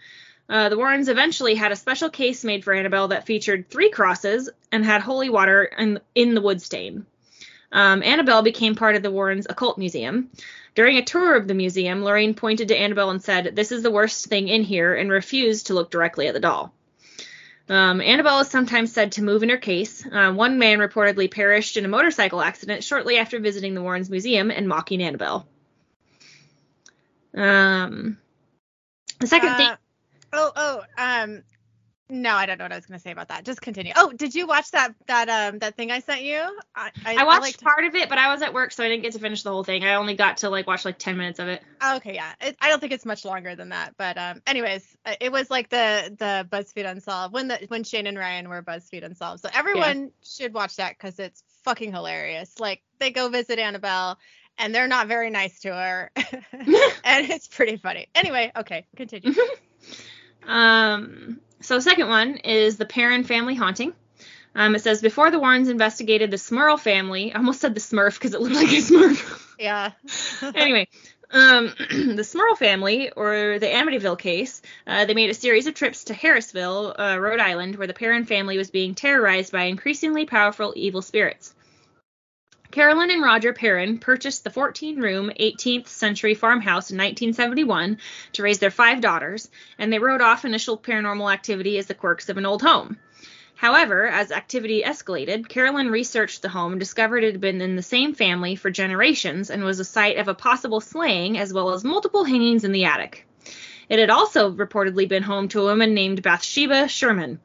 Uh, 0.47 0.69
the 0.69 0.77
Warrens 0.77 1.09
eventually 1.09 1.55
had 1.55 1.71
a 1.71 1.75
special 1.75 2.09
case 2.09 2.43
made 2.43 2.63
for 2.63 2.73
Annabelle 2.73 3.07
that 3.07 3.25
featured 3.25 3.69
three 3.69 3.89
crosses 3.89 4.49
and 4.71 4.85
had 4.85 5.01
holy 5.01 5.29
water 5.29 5.63
in, 5.63 5.99
in 6.13 6.35
the 6.35 6.41
wood 6.41 6.61
stain. 6.61 7.05
Um, 7.71 8.03
Annabelle 8.03 8.43
became 8.43 8.75
part 8.75 8.95
of 8.95 9.01
the 9.03 9.11
Warrens 9.11 9.47
Occult 9.49 9.77
Museum. 9.77 10.29
During 10.75 10.97
a 10.97 11.03
tour 11.03 11.35
of 11.35 11.47
the 11.47 11.53
museum, 11.53 12.03
Lorraine 12.03 12.35
pointed 12.35 12.67
to 12.67 12.77
Annabelle 12.77 13.09
and 13.09 13.23
said, 13.23 13.55
This 13.55 13.71
is 13.71 13.81
the 13.81 13.91
worst 13.91 14.27
thing 14.27 14.47
in 14.47 14.61
here, 14.63 14.93
and 14.93 15.09
refused 15.09 15.67
to 15.67 15.73
look 15.73 15.89
directly 15.89 16.27
at 16.27 16.33
the 16.33 16.39
doll. 16.39 16.73
Um, 17.67 17.99
Annabelle 17.99 18.41
is 18.41 18.49
sometimes 18.49 18.93
said 18.93 19.13
to 19.13 19.23
move 19.23 19.41
in 19.41 19.49
her 19.49 19.57
case. 19.57 20.05
Uh, 20.05 20.31
one 20.31 20.59
man 20.59 20.77
reportedly 20.77 21.31
perished 21.31 21.77
in 21.77 21.85
a 21.85 21.87
motorcycle 21.87 22.39
accident 22.41 22.83
shortly 22.83 23.17
after 23.17 23.39
visiting 23.39 23.73
the 23.73 23.81
Warrens 23.81 24.09
Museum 24.11 24.51
and 24.51 24.67
mocking 24.67 25.01
Annabelle. 25.01 25.47
Um, 27.33 28.17
the 29.19 29.27
second 29.27 29.49
Uh, 29.49 29.57
thing. 29.57 29.71
Oh, 30.37 30.51
oh, 30.55 30.81
um, 30.97 31.43
no, 32.07 32.35
I 32.35 32.45
don't 32.45 32.59
know 32.59 32.65
what 32.65 32.71
I 32.71 32.75
was 32.75 32.85
gonna 32.85 32.99
say 32.99 33.11
about 33.11 33.29
that. 33.29 33.45
Just 33.45 33.61
continue. 33.61 33.91
Oh, 33.95 34.11
did 34.11 34.35
you 34.35 34.45
watch 34.45 34.69
that 34.71 34.93
that 35.07 35.27
um 35.27 35.57
that 35.59 35.75
thing 35.75 35.91
I 35.91 36.01
sent 36.01 36.21
you? 36.21 36.39
I 36.75 36.91
I 37.03 37.23
watched 37.23 37.41
liked- 37.41 37.63
part 37.63 37.83
of 37.83 37.95
it, 37.95 38.09
but 38.09 38.19
I 38.19 38.31
was 38.31 38.43
at 38.43 38.53
work, 38.53 38.71
so 38.71 38.83
I 38.83 38.89
didn't 38.89 39.01
get 39.01 39.13
to 39.13 39.19
finish 39.19 39.41
the 39.41 39.49
whole 39.49 39.63
thing. 39.63 39.83
I 39.83 39.95
only 39.95 40.13
got 40.13 40.37
to 40.37 40.51
like 40.51 40.67
watch 40.67 40.85
like 40.85 40.99
ten 40.99 41.17
minutes 41.17 41.39
of 41.39 41.47
it. 41.47 41.63
Okay, 41.83 42.13
yeah. 42.13 42.33
It, 42.41 42.57
I 42.61 42.69
don't 42.69 42.79
think 42.79 42.91
it's 42.91 43.05
much 43.05 43.25
longer 43.25 43.55
than 43.55 43.69
that, 43.69 43.95
but 43.97 44.19
um, 44.19 44.43
anyways, 44.45 44.85
uh, 45.03 45.15
it 45.19 45.31
was 45.31 45.49
like 45.49 45.69
the 45.69 46.15
the 46.19 46.47
BuzzFeed 46.51 46.87
Unsolved 46.87 47.33
when 47.33 47.47
the 47.47 47.65
when 47.69 47.83
Shane 47.83 48.05
and 48.05 48.19
Ryan 48.19 48.49
were 48.49 48.61
BuzzFeed 48.61 49.03
Unsolved. 49.03 49.41
So 49.41 49.49
everyone 49.51 50.11
should 50.23 50.53
watch 50.53 50.75
that 50.75 50.95
because 50.95 51.17
it's 51.17 51.43
fucking 51.63 51.91
hilarious. 51.91 52.59
Like 52.59 52.83
they 52.99 53.09
go 53.11 53.29
visit 53.29 53.57
Annabelle. 53.57 54.19
And 54.57 54.73
they're 54.73 54.87
not 54.87 55.09
very 55.09 55.31
nice 55.31 55.59
to 55.63 55.73
her, 55.73 56.11
and 56.15 57.29
it's 57.29 57.45
pretty 57.45 57.75
funny. 57.75 58.07
Anyway, 58.15 58.53
okay, 58.55 58.85
continue. 58.95 59.33
Um, 60.47 61.39
so 61.61 61.79
second 61.79 62.07
one 62.09 62.37
is 62.37 62.77
the 62.77 62.85
Perrin 62.85 63.23
family 63.23 63.55
haunting. 63.55 63.93
Um, 64.53 64.73
it 64.75 64.81
says 64.81 65.01
before 65.01 65.31
the 65.31 65.39
Warrens 65.39 65.67
investigated 65.67 66.31
the 66.31 66.37
Smurl 66.37 66.79
family, 66.79 67.33
I 67.33 67.37
almost 67.37 67.59
said 67.59 67.75
the 67.75 67.81
Smurf 67.81 68.13
because 68.13 68.33
it 68.33 68.41
looked 68.41 68.55
like 68.55 68.67
a 68.67 68.81
Smurf. 68.81 69.53
Yeah. 69.59 69.91
anyway, 70.55 70.87
um, 71.31 71.67
the 71.89 72.23
Smurl 72.23 72.57
family, 72.57 73.11
or 73.11 73.59
the 73.59 73.67
Amityville 73.67 74.19
case, 74.19 74.61
uh, 74.87 75.05
they 75.05 75.13
made 75.13 75.29
a 75.29 75.33
series 75.33 75.67
of 75.67 75.73
trips 75.73 76.05
to 76.05 76.13
Harrisville, 76.13 76.95
uh, 76.97 77.19
Rhode 77.19 77.39
Island, 77.39 77.75
where 77.75 77.87
the 77.87 77.93
Perrin 77.93 78.25
family 78.25 78.57
was 78.57 78.71
being 78.71 78.95
terrorized 78.95 79.51
by 79.51 79.63
increasingly 79.63 80.25
powerful 80.25 80.73
evil 80.75 81.01
spirits. 81.01 81.53
Carolyn 82.75 83.09
and 83.09 83.23
Roger 83.23 83.53
Perrin 83.53 83.99
purchased 83.99 84.43
the 84.43 84.49
14 84.49 84.99
room 84.99 85.31
18th 85.39 85.87
century 85.87 86.33
farmhouse 86.33 86.91
in 86.91 86.97
1971 86.97 87.99
to 88.33 88.43
raise 88.43 88.59
their 88.59 88.69
five 88.69 88.99
daughters, 88.99 89.49
and 89.77 89.93
they 89.93 89.99
wrote 89.99 90.19
off 90.19 90.43
initial 90.43 90.77
paranormal 90.77 91.31
activity 91.31 91.77
as 91.77 91.85
the 91.85 91.93
quirks 91.93 92.27
of 92.27 92.35
an 92.35 92.45
old 92.45 92.61
home. 92.61 92.97
However, 93.55 94.05
as 94.07 94.29
activity 94.29 94.83
escalated, 94.85 95.47
Carolyn 95.47 95.89
researched 95.89 96.41
the 96.41 96.49
home 96.49 96.73
and 96.73 96.79
discovered 96.81 97.23
it 97.23 97.31
had 97.31 97.39
been 97.39 97.61
in 97.61 97.77
the 97.77 97.81
same 97.81 98.13
family 98.13 98.57
for 98.57 98.69
generations 98.69 99.49
and 99.49 99.63
was 99.63 99.79
a 99.79 99.85
site 99.85 100.17
of 100.17 100.27
a 100.27 100.33
possible 100.35 100.81
slaying 100.81 101.37
as 101.37 101.53
well 101.53 101.69
as 101.69 101.85
multiple 101.85 102.25
hangings 102.25 102.65
in 102.65 102.73
the 102.73 102.83
attic. 102.83 103.25
It 103.87 103.99
had 103.99 104.09
also 104.09 104.51
reportedly 104.51 105.07
been 105.07 105.23
home 105.23 105.47
to 105.47 105.61
a 105.61 105.63
woman 105.63 105.93
named 105.93 106.21
Bathsheba 106.21 106.89
Sherman, 106.89 107.39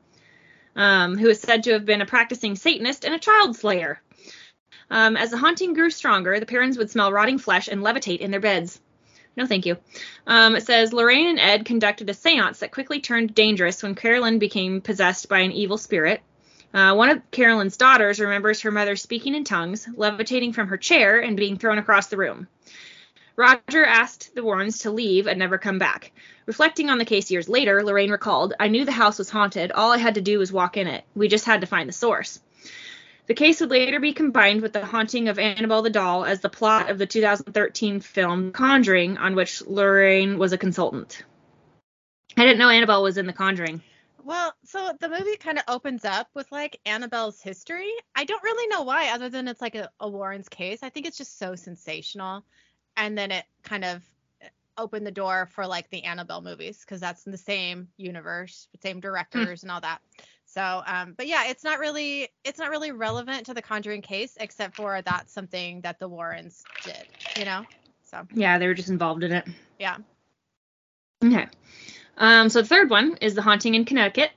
um, 0.74 1.16
who 1.16 1.28
is 1.28 1.38
said 1.38 1.62
to 1.62 1.74
have 1.74 1.84
been 1.84 2.00
a 2.00 2.06
practicing 2.06 2.56
Satanist 2.56 3.04
and 3.04 3.14
a 3.14 3.20
child 3.20 3.54
slayer. 3.54 4.02
Um, 4.90 5.16
as 5.16 5.30
the 5.30 5.38
haunting 5.38 5.72
grew 5.72 5.90
stronger, 5.90 6.40
the 6.40 6.46
parents 6.46 6.76
would 6.76 6.90
smell 6.90 7.12
rotting 7.12 7.38
flesh 7.38 7.68
and 7.68 7.82
levitate 7.82 8.18
in 8.18 8.30
their 8.30 8.40
beds. 8.40 8.80
No, 9.36 9.46
thank 9.46 9.64
you. 9.64 9.76
Um, 10.26 10.56
it 10.56 10.66
says 10.66 10.92
Lorraine 10.92 11.28
and 11.28 11.40
Ed 11.40 11.64
conducted 11.64 12.10
a 12.10 12.14
seance 12.14 12.58
that 12.58 12.72
quickly 12.72 13.00
turned 13.00 13.34
dangerous 13.34 13.82
when 13.82 13.94
Carolyn 13.94 14.38
became 14.38 14.80
possessed 14.80 15.28
by 15.28 15.40
an 15.40 15.52
evil 15.52 15.78
spirit. 15.78 16.20
Uh, 16.74 16.94
one 16.94 17.10
of 17.10 17.30
Carolyn's 17.30 17.76
daughters 17.76 18.20
remembers 18.20 18.60
her 18.60 18.70
mother 18.70 18.96
speaking 18.96 19.34
in 19.34 19.44
tongues, 19.44 19.88
levitating 19.96 20.52
from 20.52 20.68
her 20.68 20.76
chair, 20.76 21.20
and 21.20 21.36
being 21.36 21.56
thrown 21.56 21.78
across 21.78 22.08
the 22.08 22.16
room. 22.16 22.48
Roger 23.36 23.84
asked 23.84 24.34
the 24.34 24.44
Warrens 24.44 24.80
to 24.80 24.90
leave 24.90 25.26
and 25.26 25.38
never 25.38 25.56
come 25.56 25.78
back. 25.78 26.12
Reflecting 26.46 26.90
on 26.90 26.98
the 26.98 27.04
case 27.04 27.30
years 27.30 27.48
later, 27.48 27.82
Lorraine 27.82 28.10
recalled, 28.10 28.54
I 28.60 28.68
knew 28.68 28.84
the 28.84 28.92
house 28.92 29.18
was 29.18 29.30
haunted. 29.30 29.72
All 29.72 29.92
I 29.92 29.98
had 29.98 30.16
to 30.16 30.20
do 30.20 30.38
was 30.38 30.52
walk 30.52 30.76
in 30.76 30.86
it. 30.86 31.04
We 31.14 31.28
just 31.28 31.46
had 31.46 31.62
to 31.62 31.66
find 31.66 31.88
the 31.88 31.94
source. 31.94 32.40
The 33.30 33.34
case 33.34 33.60
would 33.60 33.70
later 33.70 34.00
be 34.00 34.12
combined 34.12 34.60
with 34.60 34.72
the 34.72 34.84
haunting 34.84 35.28
of 35.28 35.38
Annabelle 35.38 35.82
the 35.82 35.88
doll 35.88 36.24
as 36.24 36.40
the 36.40 36.48
plot 36.48 36.90
of 36.90 36.98
the 36.98 37.06
2013 37.06 38.00
film 38.00 38.50
Conjuring, 38.50 39.18
on 39.18 39.36
which 39.36 39.62
Lorraine 39.62 40.36
was 40.36 40.52
a 40.52 40.58
consultant. 40.58 41.22
I 42.36 42.42
didn't 42.42 42.58
know 42.58 42.68
Annabelle 42.68 43.04
was 43.04 43.18
in 43.18 43.28
The 43.28 43.32
Conjuring. 43.32 43.82
Well, 44.24 44.52
so 44.64 44.94
the 44.98 45.08
movie 45.08 45.36
kind 45.36 45.58
of 45.58 45.64
opens 45.68 46.04
up 46.04 46.26
with 46.34 46.50
like 46.50 46.80
Annabelle's 46.84 47.40
history. 47.40 47.92
I 48.16 48.24
don't 48.24 48.42
really 48.42 48.66
know 48.66 48.82
why, 48.82 49.12
other 49.12 49.28
than 49.28 49.46
it's 49.46 49.60
like 49.60 49.76
a, 49.76 49.88
a 50.00 50.08
Warren's 50.08 50.48
case. 50.48 50.82
I 50.82 50.88
think 50.88 51.06
it's 51.06 51.18
just 51.18 51.38
so 51.38 51.54
sensational. 51.54 52.44
And 52.96 53.16
then 53.16 53.30
it 53.30 53.44
kind 53.62 53.84
of 53.84 54.02
uh, 54.42 54.48
opened 54.76 55.06
the 55.06 55.12
door 55.12 55.48
for 55.52 55.68
like 55.68 55.88
the 55.90 56.02
Annabelle 56.02 56.42
movies 56.42 56.80
because 56.80 57.00
that's 57.00 57.26
in 57.26 57.30
the 57.30 57.38
same 57.38 57.86
universe, 57.96 58.66
same 58.82 58.98
directors 58.98 59.62
and 59.62 59.70
all 59.70 59.82
that. 59.82 60.00
So, 60.52 60.82
um, 60.84 61.14
but 61.16 61.28
yeah, 61.28 61.46
it's 61.46 61.62
not 61.62 61.78
really 61.78 62.28
it's 62.44 62.58
not 62.58 62.70
really 62.70 62.90
relevant 62.90 63.46
to 63.46 63.54
the 63.54 63.62
Conjuring 63.62 64.02
case 64.02 64.36
except 64.40 64.74
for 64.74 65.00
that's 65.02 65.32
something 65.32 65.80
that 65.82 66.00
the 66.00 66.08
Warrens 66.08 66.64
did, 66.84 67.06
you 67.38 67.44
know. 67.44 67.64
So 68.10 68.26
Yeah, 68.34 68.58
they 68.58 68.66
were 68.66 68.74
just 68.74 68.88
involved 68.88 69.22
in 69.22 69.32
it. 69.32 69.46
yeah. 69.78 69.98
Okay. 71.24 71.46
Um, 72.16 72.48
so 72.48 72.62
the 72.62 72.68
third 72.68 72.90
one 72.90 73.16
is 73.20 73.34
the 73.34 73.42
haunting 73.42 73.74
in 73.74 73.84
Connecticut. 73.84 74.30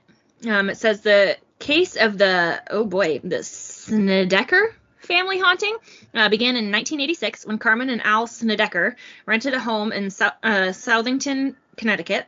Um, 0.48 0.70
it 0.70 0.76
says 0.76 1.00
the 1.00 1.36
case 1.58 1.96
of 1.96 2.16
the 2.16 2.62
oh 2.70 2.84
boy 2.84 3.20
the 3.24 3.42
Snedeker 3.42 4.74
family 4.98 5.38
haunting 5.40 5.76
uh, 6.14 6.28
began 6.28 6.50
in 6.50 6.70
1986 6.70 7.46
when 7.46 7.58
Carmen 7.58 7.90
and 7.90 8.02
Al 8.02 8.26
Snedeker 8.26 8.96
rented 9.26 9.54
a 9.54 9.60
home 9.60 9.90
in 9.92 10.10
Sou- 10.10 10.26
uh, 10.42 10.70
Southington, 10.72 11.56
Connecticut. 11.76 12.26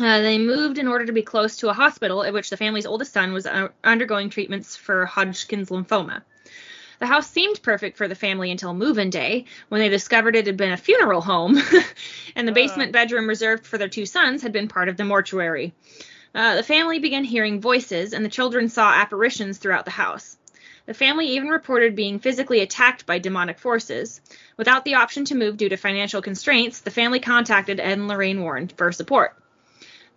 Uh, 0.00 0.20
they 0.20 0.38
moved 0.38 0.78
in 0.78 0.86
order 0.86 1.06
to 1.06 1.12
be 1.12 1.22
close 1.22 1.56
to 1.56 1.68
a 1.68 1.72
hospital 1.72 2.22
at 2.22 2.32
which 2.32 2.50
the 2.50 2.56
family's 2.56 2.86
oldest 2.86 3.12
son 3.12 3.32
was 3.32 3.46
uh, 3.46 3.68
undergoing 3.82 4.30
treatments 4.30 4.76
for 4.76 5.06
Hodgkin's 5.06 5.70
lymphoma. 5.70 6.22
The 7.00 7.06
house 7.06 7.28
seemed 7.28 7.62
perfect 7.62 7.96
for 7.96 8.06
the 8.06 8.14
family 8.14 8.52
until 8.52 8.74
move-in 8.74 9.10
day, 9.10 9.46
when 9.68 9.80
they 9.80 9.88
discovered 9.88 10.36
it 10.36 10.46
had 10.46 10.56
been 10.56 10.72
a 10.72 10.76
funeral 10.76 11.20
home, 11.20 11.56
and 12.36 12.46
the 12.46 12.52
Ugh. 12.52 12.54
basement 12.54 12.92
bedroom 12.92 13.28
reserved 13.28 13.66
for 13.66 13.76
their 13.76 13.88
two 13.88 14.06
sons 14.06 14.42
had 14.42 14.52
been 14.52 14.68
part 14.68 14.88
of 14.88 14.96
the 14.96 15.04
mortuary. 15.04 15.74
Uh, 16.32 16.54
the 16.54 16.62
family 16.62 17.00
began 17.00 17.24
hearing 17.24 17.60
voices, 17.60 18.12
and 18.12 18.24
the 18.24 18.28
children 18.30 18.68
saw 18.68 18.92
apparitions 18.92 19.58
throughout 19.58 19.84
the 19.84 19.90
house. 19.90 20.36
The 20.86 20.94
family 20.94 21.26
even 21.30 21.48
reported 21.48 21.96
being 21.96 22.18
physically 22.20 22.60
attacked 22.60 23.04
by 23.04 23.18
demonic 23.18 23.58
forces. 23.58 24.20
Without 24.56 24.84
the 24.84 24.94
option 24.94 25.24
to 25.26 25.34
move 25.34 25.56
due 25.56 25.68
to 25.68 25.76
financial 25.76 26.22
constraints, 26.22 26.80
the 26.80 26.90
family 26.90 27.20
contacted 27.20 27.80
Ed 27.80 27.98
and 27.98 28.08
Lorraine 28.08 28.40
Warren 28.40 28.68
for 28.68 28.90
support. 28.92 29.36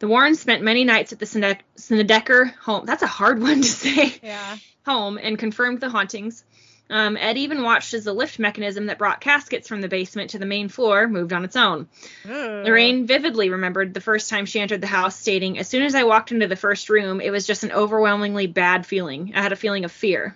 The 0.02 0.08
Warrens 0.08 0.40
spent 0.42 0.64
many 0.64 0.84
nights 0.84 1.14
at 1.14 1.20
the 1.20 1.28
Sne- 1.28 1.60
Snedeker 1.76 2.46
home. 2.62 2.88
That's 2.88 3.04
a 3.04 3.08
hard 3.08 3.40
one 3.50 3.62
to 3.62 3.68
say 3.68 4.16
Yeah. 4.24 4.58
home 4.84 5.20
and 5.22 5.38
confirmed 5.38 5.80
the 5.80 5.90
hauntings. 5.92 6.44
Um, 6.90 7.16
Ed 7.18 7.38
even 7.38 7.62
watched 7.62 7.94
as 7.94 8.04
the 8.04 8.12
lift 8.12 8.40
mechanism 8.40 8.88
that 8.88 8.98
brought 8.98 9.22
caskets 9.22 9.68
from 9.68 9.80
the 9.80 9.88
basement 9.88 10.32
to 10.32 10.40
the 10.40 10.48
main 10.48 10.70
floor 10.70 11.08
moved 11.08 11.34
on 11.34 11.46
its 11.46 11.56
own. 11.56 11.88
Lorraine 12.26 13.06
vividly 13.06 13.52
remembered 13.52 13.94
the 13.94 14.02
first 14.02 14.28
time 14.28 14.48
she 14.48 14.60
entered 14.60 14.82
the 14.82 14.88
house, 14.88 15.16
stating, 15.16 15.60
As 15.60 15.68
soon 15.70 15.84
as 15.84 15.94
I 15.94 16.04
walked 16.04 16.32
into 16.32 16.48
the 16.48 16.56
first 16.56 16.90
room, 16.90 17.22
it 17.22 17.30
was 17.30 17.46
just 17.46 17.64
an 17.64 17.72
overwhelmingly 17.72 18.48
bad 18.48 18.88
feeling. 18.88 19.34
I 19.36 19.44
had 19.44 19.52
a 19.54 19.56
feeling 19.56 19.86
of 19.86 19.92
fear. 19.92 20.36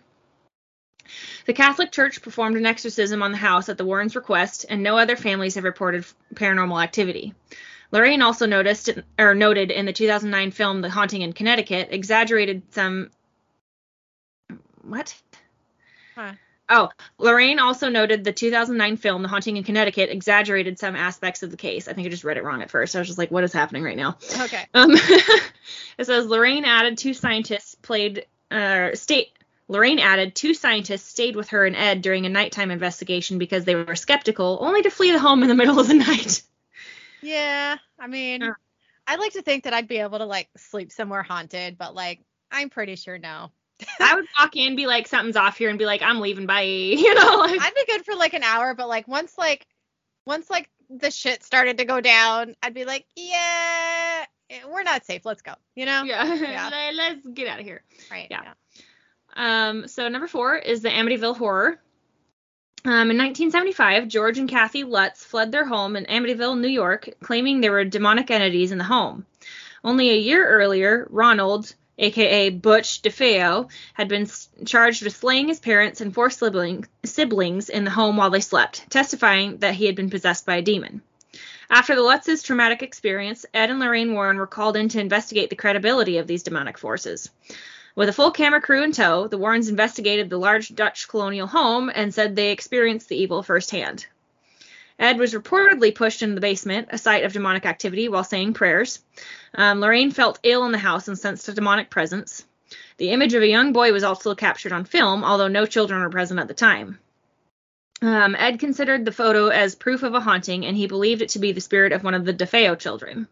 The 1.47 1.53
Catholic 1.53 1.91
Church 1.91 2.21
performed 2.21 2.55
an 2.55 2.67
exorcism 2.67 3.23
on 3.23 3.31
the 3.31 3.37
house 3.37 3.67
at 3.67 3.77
the 3.79 3.85
Warrens' 3.85 4.15
request, 4.15 4.65
and 4.69 4.83
no 4.83 4.97
other 4.97 5.15
families 5.15 5.55
have 5.55 5.63
reported 5.63 6.05
paranormal 6.35 6.81
activity. 6.81 7.33
Lorraine 7.91 8.21
also 8.21 8.45
noticed 8.45 8.89
or 9.17 9.35
noted 9.35 9.71
in 9.71 9.85
the 9.85 9.93
2009 9.93 10.51
film 10.51 10.81
The 10.81 10.89
Haunting 10.89 11.21
in 11.21 11.33
Connecticut 11.33 11.89
exaggerated 11.91 12.63
some 12.73 13.11
what? 14.83 15.15
Huh. 16.15 16.33
Oh, 16.67 16.89
Lorraine 17.19 17.59
also 17.59 17.89
noted 17.89 18.23
the 18.23 18.31
2009 18.33 18.97
film 18.97 19.21
The 19.21 19.27
Haunting 19.27 19.57
in 19.57 19.63
Connecticut 19.63 20.09
exaggerated 20.09 20.79
some 20.79 20.95
aspects 20.95 21.43
of 21.43 21.51
the 21.51 21.57
case. 21.57 21.87
I 21.87 21.93
think 21.93 22.07
I 22.07 22.09
just 22.09 22.23
read 22.23 22.37
it 22.37 22.43
wrong 22.43 22.61
at 22.63 22.71
first. 22.71 22.95
I 22.95 22.99
was 22.99 23.07
just 23.07 23.19
like, 23.19 23.29
what 23.29 23.43
is 23.43 23.53
happening 23.53 23.83
right 23.83 23.97
now? 23.97 24.17
Okay. 24.41 24.65
Um, 24.73 24.91
it 25.97 26.05
says 26.05 26.25
Lorraine 26.25 26.65
added 26.65 26.97
two 26.97 27.13
scientists 27.13 27.75
played 27.75 28.25
uh, 28.49 28.95
state. 28.95 29.29
Lorraine 29.67 29.99
added 29.99 30.35
two 30.35 30.53
scientists 30.53 31.09
stayed 31.09 31.35
with 31.35 31.49
her 31.49 31.65
and 31.65 31.75
Ed 31.75 32.01
during 32.01 32.25
a 32.25 32.29
nighttime 32.29 32.71
investigation 32.71 33.37
because 33.37 33.65
they 33.65 33.75
were 33.75 33.95
skeptical, 33.95 34.59
only 34.61 34.81
to 34.83 34.91
flee 34.91 35.11
the 35.11 35.19
home 35.19 35.43
in 35.43 35.49
the 35.49 35.55
middle 35.55 35.79
of 35.79 35.87
the 35.87 35.93
night. 35.93 36.41
Yeah. 37.21 37.77
I 37.99 38.07
mean, 38.07 38.43
Uh. 38.43 38.53
I'd 39.07 39.19
like 39.19 39.33
to 39.33 39.41
think 39.43 39.65
that 39.65 39.73
I'd 39.73 39.87
be 39.87 39.97
able 39.99 40.17
to 40.17 40.25
like 40.25 40.49
sleep 40.57 40.91
somewhere 40.91 41.21
haunted, 41.23 41.77
but 41.77 41.93
like 41.93 42.21
I'm 42.51 42.69
pretty 42.69 42.95
sure 42.95 43.17
no. 43.17 43.51
I 43.99 44.15
would 44.15 44.25
walk 44.39 44.55
in, 44.55 44.75
be 44.75 44.87
like, 44.87 45.07
something's 45.07 45.35
off 45.35 45.57
here, 45.57 45.69
and 45.69 45.77
be 45.77 45.85
like, 45.85 46.01
I'm 46.01 46.21
leaving, 46.21 46.45
bye. 46.45 46.61
You 46.63 47.13
know, 47.13 47.35
like, 47.37 47.61
I'd 47.61 47.73
be 47.75 47.85
good 47.85 48.05
for 48.05 48.15
like 48.15 48.33
an 48.33 48.43
hour, 48.43 48.73
but 48.73 48.87
like 48.87 49.07
once 49.07 49.37
like 49.37 49.67
once 50.25 50.49
like 50.49 50.69
the 50.89 51.11
shit 51.11 51.43
started 51.43 51.77
to 51.79 51.85
go 51.85 51.99
down, 52.01 52.55
I'd 52.63 52.73
be 52.73 52.85
like, 52.85 53.05
yeah, 53.15 54.25
eh, 54.49 54.59
we're 54.71 54.83
not 54.83 55.05
safe. 55.05 55.25
Let's 55.25 55.41
go. 55.41 55.53
You 55.75 55.85
know? 55.85 56.03
yeah, 56.03 56.33
Yeah. 56.35 56.69
Let- 56.69 56.95
let's 56.95 57.27
get 57.27 57.47
out 57.47 57.59
of 57.59 57.65
here. 57.65 57.83
Right. 58.09 58.27
Yeah. 58.31 58.53
Um, 59.35 59.87
so 59.87 60.07
number 60.07 60.27
four 60.27 60.55
is 60.55 60.81
the 60.81 60.89
Amityville 60.89 61.37
Horror. 61.37 61.79
Um, 62.85 63.09
in 63.09 63.17
1975, 63.17 64.07
George 64.07 64.37
and 64.37 64.47
Kathy 64.47 64.83
Lutz 64.83 65.23
fled 65.23 65.51
their 65.51 65.65
home 65.65 65.95
in 65.95 66.05
Amityville, 66.05 66.59
New 66.59 66.67
York, 66.67 67.09
claiming 67.19 67.59
there 67.59 67.71
were 67.71 67.83
demonic 67.83 68.29
entities 68.29 68.71
in 68.71 68.77
the 68.77 68.83
home. 68.83 69.25
Only 69.83 70.11
a 70.11 70.17
year 70.17 70.47
earlier, 70.47 71.07
Ronald, 71.09 71.73
aka 71.97 72.51
Butch 72.51 73.01
DeFeo, 73.01 73.71
had 73.95 74.07
been 74.07 74.23
s- 74.23 74.49
charged 74.65 75.01
with 75.01 75.15
slaying 75.15 75.47
his 75.47 75.59
parents 75.59 75.99
and 75.99 76.13
four 76.13 76.29
sibling, 76.29 76.85
siblings 77.03 77.69
in 77.69 77.85
the 77.85 77.89
home 77.89 78.17
while 78.17 78.29
they 78.29 78.39
slept, 78.39 78.87
testifying 78.91 79.57
that 79.57 79.73
he 79.73 79.87
had 79.87 79.95
been 79.95 80.11
possessed 80.11 80.45
by 80.45 80.57
a 80.57 80.61
demon. 80.61 81.01
After 81.71 81.95
the 81.95 82.03
Lutz's 82.03 82.43
traumatic 82.43 82.83
experience, 82.83 83.47
Ed 83.51 83.71
and 83.71 83.79
Lorraine 83.79 84.13
Warren 84.13 84.37
were 84.37 84.45
called 84.45 84.77
in 84.77 84.89
to 84.89 84.99
investigate 84.99 85.49
the 85.49 85.55
credibility 85.55 86.19
of 86.19 86.27
these 86.27 86.43
demonic 86.43 86.77
forces. 86.77 87.31
With 87.95 88.09
a 88.09 88.13
full 88.13 88.31
camera 88.31 88.59
crew 88.59 88.83
in 88.83 88.91
tow, 88.91 89.27
the 89.27 89.37
Warrens 89.37 89.69
investigated 89.69 90.29
the 90.29 90.37
large 90.37 90.75
Dutch 90.75 91.07
colonial 91.07 91.47
home 91.47 91.89
and 91.93 92.13
said 92.13 92.35
they 92.35 92.51
experienced 92.51 93.07
the 93.07 93.15
evil 93.15 93.41
firsthand. 93.41 94.05
Ed 94.99 95.17
was 95.17 95.33
reportedly 95.33 95.95
pushed 95.95 96.21
into 96.21 96.35
the 96.35 96.41
basement, 96.41 96.89
a 96.91 96.97
site 96.97 97.23
of 97.23 97.33
demonic 97.33 97.65
activity, 97.65 98.09
while 98.09 98.23
saying 98.23 98.53
prayers. 98.53 98.99
Um, 99.53 99.79
Lorraine 99.79 100.11
felt 100.11 100.39
ill 100.43 100.65
in 100.65 100.73
the 100.73 100.77
house 100.77 101.07
and 101.07 101.17
sensed 101.17 101.47
a 101.47 101.53
demonic 101.53 101.89
presence. 101.89 102.45
The 102.97 103.11
image 103.11 103.33
of 103.33 103.43
a 103.43 103.47
young 103.47 103.73
boy 103.73 103.91
was 103.93 104.03
also 104.03 104.35
captured 104.35 104.73
on 104.73 104.85
film, 104.85 105.23
although 105.23 105.47
no 105.47 105.65
children 105.65 106.01
were 106.01 106.09
present 106.09 106.39
at 106.39 106.47
the 106.47 106.53
time. 106.53 106.99
Um, 108.01 108.35
Ed 108.35 108.59
considered 108.59 109.05
the 109.05 109.11
photo 109.11 109.47
as 109.47 109.75
proof 109.75 110.03
of 110.03 110.13
a 110.13 110.19
haunting, 110.19 110.65
and 110.65 110.75
he 110.75 110.87
believed 110.87 111.21
it 111.21 111.29
to 111.29 111.39
be 111.39 111.53
the 111.53 111.61
spirit 111.61 111.93
of 111.93 112.03
one 112.03 112.13
of 112.13 112.25
the 112.25 112.33
DeFeo 112.33 112.77
children. 112.77 113.27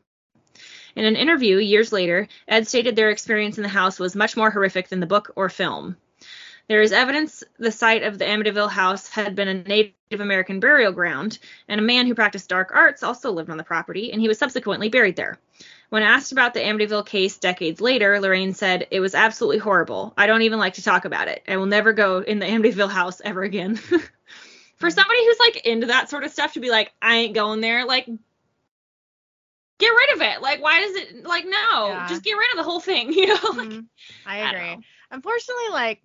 In 0.96 1.06
an 1.06 1.16
interview 1.16 1.58
years 1.58 1.92
later, 1.92 2.28
Ed 2.48 2.68
stated 2.68 2.96
their 2.96 3.10
experience 3.10 3.58
in 3.58 3.64
the 3.64 3.70
house 3.70 4.00
was 4.00 4.16
much 4.16 4.38
more 4.38 4.52
horrific 4.52 4.90
than 4.90 5.00
the 5.00 5.06
book 5.06 5.32
or 5.36 5.50
film. 5.50 5.98
There 6.70 6.82
is 6.82 6.94
evidence 6.94 7.44
the 7.60 7.72
site 7.72 8.04
of 8.04 8.18
the 8.18 8.26
Amityville 8.26 8.70
house 8.70 9.10
had 9.10 9.36
been 9.36 9.50
a 9.50 9.54
Native 9.54 10.22
American 10.22 10.62
burial 10.62 10.94
ground, 10.94 11.40
and 11.68 11.80
a 11.80 11.84
man 11.84 12.08
who 12.08 12.16
practiced 12.16 12.48
dark 12.48 12.72
arts 12.74 13.04
also 13.04 13.32
lived 13.32 13.50
on 13.50 13.58
the 13.58 13.64
property, 13.64 14.14
and 14.14 14.22
he 14.22 14.30
was 14.30 14.38
subsequently 14.38 14.88
buried 14.88 15.18
there. 15.18 15.38
When 15.90 16.04
asked 16.04 16.32
about 16.32 16.54
the 16.54 16.62
Amityville 16.62 17.06
case 17.06 17.38
decades 17.38 17.82
later, 17.82 18.20
Lorraine 18.20 18.54
said, 18.54 18.88
It 18.92 19.02
was 19.02 19.14
absolutely 19.14 19.58
horrible. 19.60 20.14
I 20.18 20.26
don't 20.26 20.44
even 20.44 20.58
like 20.58 20.76
to 20.76 20.84
talk 20.84 21.04
about 21.06 21.28
it. 21.28 21.44
I 21.48 21.58
will 21.58 21.66
never 21.66 21.92
go 21.92 22.20
in 22.20 22.40
the 22.40 22.46
Amityville 22.46 22.90
house 22.90 23.22
ever 23.24 23.44
again. 23.44 23.76
For 24.78 24.90
somebody 24.90 25.26
who's 25.26 25.40
like 25.40 25.66
into 25.66 25.88
that 25.88 26.10
sort 26.10 26.24
of 26.24 26.32
stuff 26.32 26.54
to 26.54 26.60
be 26.60 26.70
like, 26.70 26.94
I 27.02 27.18
ain't 27.18 27.36
going 27.36 27.62
there, 27.62 27.86
like, 27.86 28.08
get 29.80 29.88
rid 29.90 30.16
of 30.16 30.22
it. 30.22 30.42
Like, 30.42 30.62
why 30.62 30.80
does 30.82 30.96
it, 30.96 31.26
like, 31.26 31.46
no, 31.46 32.02
Yeah. 32.02 32.06
just 32.06 32.24
get 32.24 32.34
rid 32.34 32.52
of 32.52 32.58
the 32.58 32.64
whole 32.64 32.80
thing, 32.80 33.14
you 33.14 33.28
know? 33.28 33.40
Like, 33.58 33.74
Mhm. 33.74 33.88
I 34.26 34.38
I 34.40 34.54
agree. 34.54 34.80
know. 34.80 34.84
Unfortunately, 35.12 35.70
like 35.72 36.02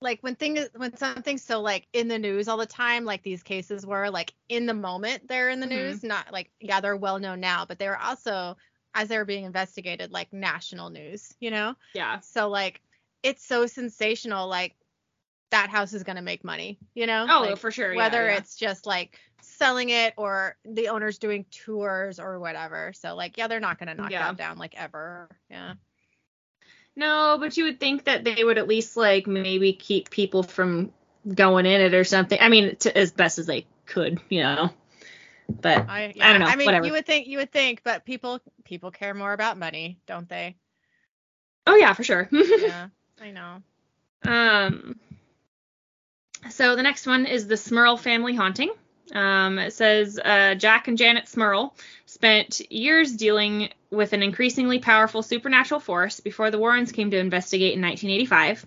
like 0.00 0.20
when 0.22 0.36
things 0.36 0.68
when 0.76 0.96
something's 0.96 1.42
so 1.44 1.60
like 1.60 1.88
in 1.92 2.08
the 2.08 2.18
news 2.18 2.48
all 2.48 2.56
the 2.58 2.66
time, 2.66 3.04
like 3.04 3.22
these 3.22 3.42
cases 3.42 3.86
were 3.86 4.10
like 4.10 4.34
in 4.48 4.66
the 4.66 4.74
moment 4.74 5.28
they're 5.28 5.50
in 5.50 5.60
the 5.60 5.66
Mhm. 5.66 5.68
news, 5.68 6.02
not 6.04 6.32
like 6.32 6.50
yeah 6.60 6.80
they're 6.80 6.96
well 6.96 7.18
known 7.18 7.40
now, 7.40 7.64
but 7.66 7.78
they 7.78 7.88
were 7.88 7.98
also 7.98 8.56
as 8.94 9.08
they 9.08 9.18
were 9.18 9.24
being 9.24 9.44
investigated 9.44 10.12
like 10.12 10.32
national 10.32 10.90
news, 10.90 11.34
you 11.40 11.50
know. 11.50 11.74
yeah. 11.94 12.20
So 12.20 12.48
like 12.48 12.82
it's 13.22 13.44
so 13.46 13.66
sensational. 13.66 14.48
Like 14.48 14.76
that 15.50 15.70
house 15.70 15.92
is 15.92 16.04
going 16.04 16.16
to 16.16 16.22
make 16.22 16.44
money, 16.44 16.78
you 16.94 17.06
know? 17.06 17.30
Oh, 17.30 17.40
Like, 17.40 17.56
for 17.56 17.70
sure. 17.70 17.94
yeah, 17.94 17.96
whether 17.96 18.24
yeah. 18.24 18.38
it's 18.38 18.56
just 18.56 18.86
like 18.86 19.18
selling 19.58 19.90
it 19.90 20.14
or 20.16 20.56
the 20.64 20.88
owner's 20.88 21.18
doing 21.18 21.44
tours 21.50 22.18
or 22.18 22.38
whatever. 22.38 22.92
So 22.94 23.14
like, 23.14 23.36
yeah, 23.36 23.48
they're 23.48 23.60
not 23.60 23.78
going 23.78 23.88
to 23.88 23.94
knock 23.94 24.10
Yeah. 24.10 24.26
that 24.28 24.36
down 24.36 24.58
like 24.58 24.74
ever. 24.76 25.28
Yeah. 25.50 25.74
No, 26.96 27.36
but 27.38 27.56
you 27.56 27.64
would 27.64 27.78
think 27.80 28.04
that 28.04 28.24
they 28.24 28.42
would 28.42 28.58
at 28.58 28.66
least 28.68 28.96
like 28.96 29.26
maybe 29.26 29.72
keep 29.72 30.10
people 30.10 30.42
from 30.42 30.92
going 31.32 31.66
in 31.66 31.80
it 31.80 31.94
or 31.94 32.04
something. 32.04 32.38
I 32.40 32.48
mean, 32.48 32.76
to, 32.76 32.96
as 32.96 33.12
best 33.12 33.38
as 33.38 33.46
they 33.46 33.66
could, 33.86 34.20
you 34.28 34.42
know. 34.42 34.70
But 35.48 35.88
I, 35.88 36.14
I 36.20 36.32
don't 36.32 36.40
know, 36.40 36.46
I 36.46 36.56
mean, 36.56 36.66
whatever. 36.66 36.86
you 36.86 36.92
would 36.92 37.06
think, 37.06 37.26
you 37.26 37.38
would 37.38 37.50
think, 37.52 37.82
but 37.82 38.04
people, 38.04 38.40
people 38.64 38.90
care 38.90 39.14
more 39.14 39.32
about 39.32 39.56
money, 39.58 39.98
don't 40.06 40.28
they? 40.28 40.56
oh 41.66 41.76
yeah, 41.76 41.92
for 41.92 42.02
sure. 42.04 42.28
Yeah, 42.32 42.88
I 43.20 43.30
know. 43.30 43.62
Um, 44.26 44.96
so 46.50 46.76
the 46.76 46.82
next 46.82 47.06
one 47.06 47.26
is 47.26 47.46
the 47.46 47.54
Smurl 47.54 47.98
family 47.98 48.34
haunting. 48.34 48.70
Um, 49.14 49.58
it 49.58 49.72
says 49.72 50.18
uh, 50.18 50.54
Jack 50.54 50.88
and 50.88 50.98
Janet 50.98 51.24
Smurl 51.24 51.72
spent 52.06 52.60
years 52.70 53.12
dealing 53.12 53.70
with 53.90 54.12
an 54.12 54.22
increasingly 54.22 54.78
powerful 54.78 55.22
supernatural 55.22 55.80
force 55.80 56.20
before 56.20 56.50
the 56.50 56.58
Warrens 56.58 56.92
came 56.92 57.10
to 57.10 57.18
investigate 57.18 57.74
in 57.74 57.82
1985. 57.82 58.66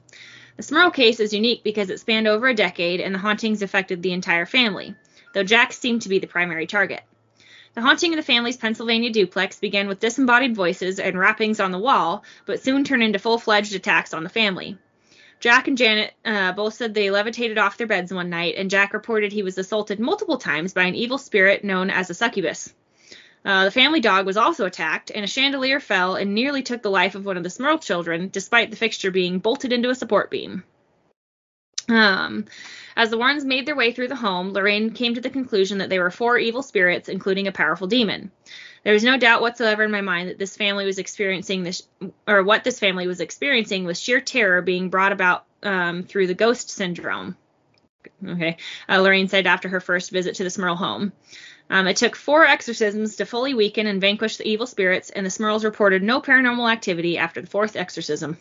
The 0.57 0.63
Smurl 0.63 0.93
case 0.93 1.19
is 1.19 1.33
unique 1.33 1.63
because 1.63 1.89
it 1.89 1.99
spanned 1.99 2.27
over 2.27 2.47
a 2.47 2.55
decade 2.55 3.01
and 3.01 3.13
the 3.13 3.19
hauntings 3.19 3.61
affected 3.61 4.01
the 4.01 4.13
entire 4.13 4.45
family, 4.45 4.95
though 5.33 5.43
Jack 5.43 5.73
seemed 5.73 6.03
to 6.03 6.09
be 6.09 6.19
the 6.19 6.27
primary 6.27 6.67
target. 6.67 7.03
The 7.73 7.81
haunting 7.81 8.11
of 8.11 8.17
the 8.17 8.23
family's 8.23 8.57
Pennsylvania 8.57 9.11
duplex 9.11 9.59
began 9.59 9.87
with 9.87 10.01
disembodied 10.01 10.55
voices 10.55 10.99
and 10.99 11.17
rappings 11.17 11.59
on 11.61 11.71
the 11.71 11.79
wall, 11.79 12.25
but 12.45 12.61
soon 12.61 12.83
turned 12.83 13.03
into 13.03 13.17
full 13.17 13.37
fledged 13.37 13.73
attacks 13.73 14.13
on 14.13 14.23
the 14.23 14.29
family. 14.29 14.77
Jack 15.41 15.67
and 15.67 15.77
Janet 15.77 16.13
uh, 16.23 16.53
both 16.53 16.75
said 16.75 16.93
they 16.93 17.09
levitated 17.09 17.57
off 17.57 17.77
their 17.77 17.87
beds 17.87 18.13
one 18.13 18.29
night, 18.29 18.53
and 18.57 18.69
Jack 18.69 18.93
reported 18.93 19.31
he 19.31 19.41
was 19.41 19.57
assaulted 19.57 19.99
multiple 19.99 20.37
times 20.37 20.73
by 20.73 20.83
an 20.83 20.95
evil 20.95 21.17
spirit 21.17 21.63
known 21.63 21.89
as 21.89 22.09
a 22.09 22.13
succubus. 22.13 22.73
Uh, 23.43 23.65
the 23.65 23.71
family 23.71 23.99
dog 23.99 24.27
was 24.27 24.37
also 24.37 24.65
attacked, 24.65 25.11
and 25.13 25.25
a 25.25 25.27
chandelier 25.27 25.79
fell 25.79 26.15
and 26.15 26.35
nearly 26.35 26.61
took 26.61 26.83
the 26.83 26.91
life 26.91 27.15
of 27.15 27.25
one 27.25 27.37
of 27.37 27.43
the 27.43 27.49
Smurl 27.49 27.81
children, 27.81 28.29
despite 28.31 28.69
the 28.69 28.77
fixture 28.77 29.09
being 29.09 29.39
bolted 29.39 29.73
into 29.73 29.89
a 29.89 29.95
support 29.95 30.29
beam. 30.29 30.63
Um, 31.89 32.45
as 32.95 33.09
the 33.09 33.17
Warrens 33.17 33.43
made 33.43 33.65
their 33.65 33.75
way 33.75 33.93
through 33.93 34.09
the 34.09 34.15
home, 34.15 34.53
Lorraine 34.53 34.91
came 34.91 35.15
to 35.15 35.21
the 35.21 35.31
conclusion 35.31 35.79
that 35.79 35.89
there 35.89 36.03
were 36.03 36.11
four 36.11 36.37
evil 36.37 36.61
spirits, 36.61 37.09
including 37.09 37.47
a 37.47 37.51
powerful 37.51 37.87
demon. 37.87 38.31
There 38.83 38.93
was 38.93 39.03
no 39.03 39.17
doubt 39.17 39.41
whatsoever 39.41 39.83
in 39.83 39.91
my 39.91 40.01
mind 40.01 40.29
that 40.29 40.39
this 40.39 40.57
family 40.57 40.85
was 40.85 40.97
experiencing 40.97 41.63
this, 41.63 41.83
or 42.27 42.43
what 42.43 42.63
this 42.63 42.79
family 42.79 43.07
was 43.07 43.21
experiencing 43.21 43.85
was 43.85 43.99
sheer 43.99 44.19
terror 44.19 44.61
being 44.61 44.89
brought 44.89 45.11
about 45.11 45.45
um, 45.61 46.03
through 46.03 46.27
the 46.27 46.33
ghost 46.33 46.69
syndrome. 46.69 47.37
Okay, 48.25 48.57
uh, 48.89 48.99
Lorraine 48.99 49.27
said 49.27 49.45
after 49.45 49.69
her 49.69 49.79
first 49.79 50.09
visit 50.09 50.35
to 50.35 50.43
the 50.43 50.49
Smurl 50.49 50.75
home. 50.75 51.11
Um, 51.69 51.87
it 51.87 51.97
took 51.97 52.15
four 52.15 52.45
exorcisms 52.45 53.17
to 53.17 53.25
fully 53.25 53.53
weaken 53.53 53.87
and 53.87 54.01
vanquish 54.01 54.37
the 54.37 54.47
evil 54.47 54.65
spirits, 54.65 55.11
and 55.11 55.25
the 55.25 55.29
Smurls 55.29 55.63
reported 55.63 56.01
no 56.01 56.19
paranormal 56.19 56.71
activity 56.71 57.17
after 57.17 57.39
the 57.41 57.47
fourth 57.47 57.75
exorcism. 57.75 58.37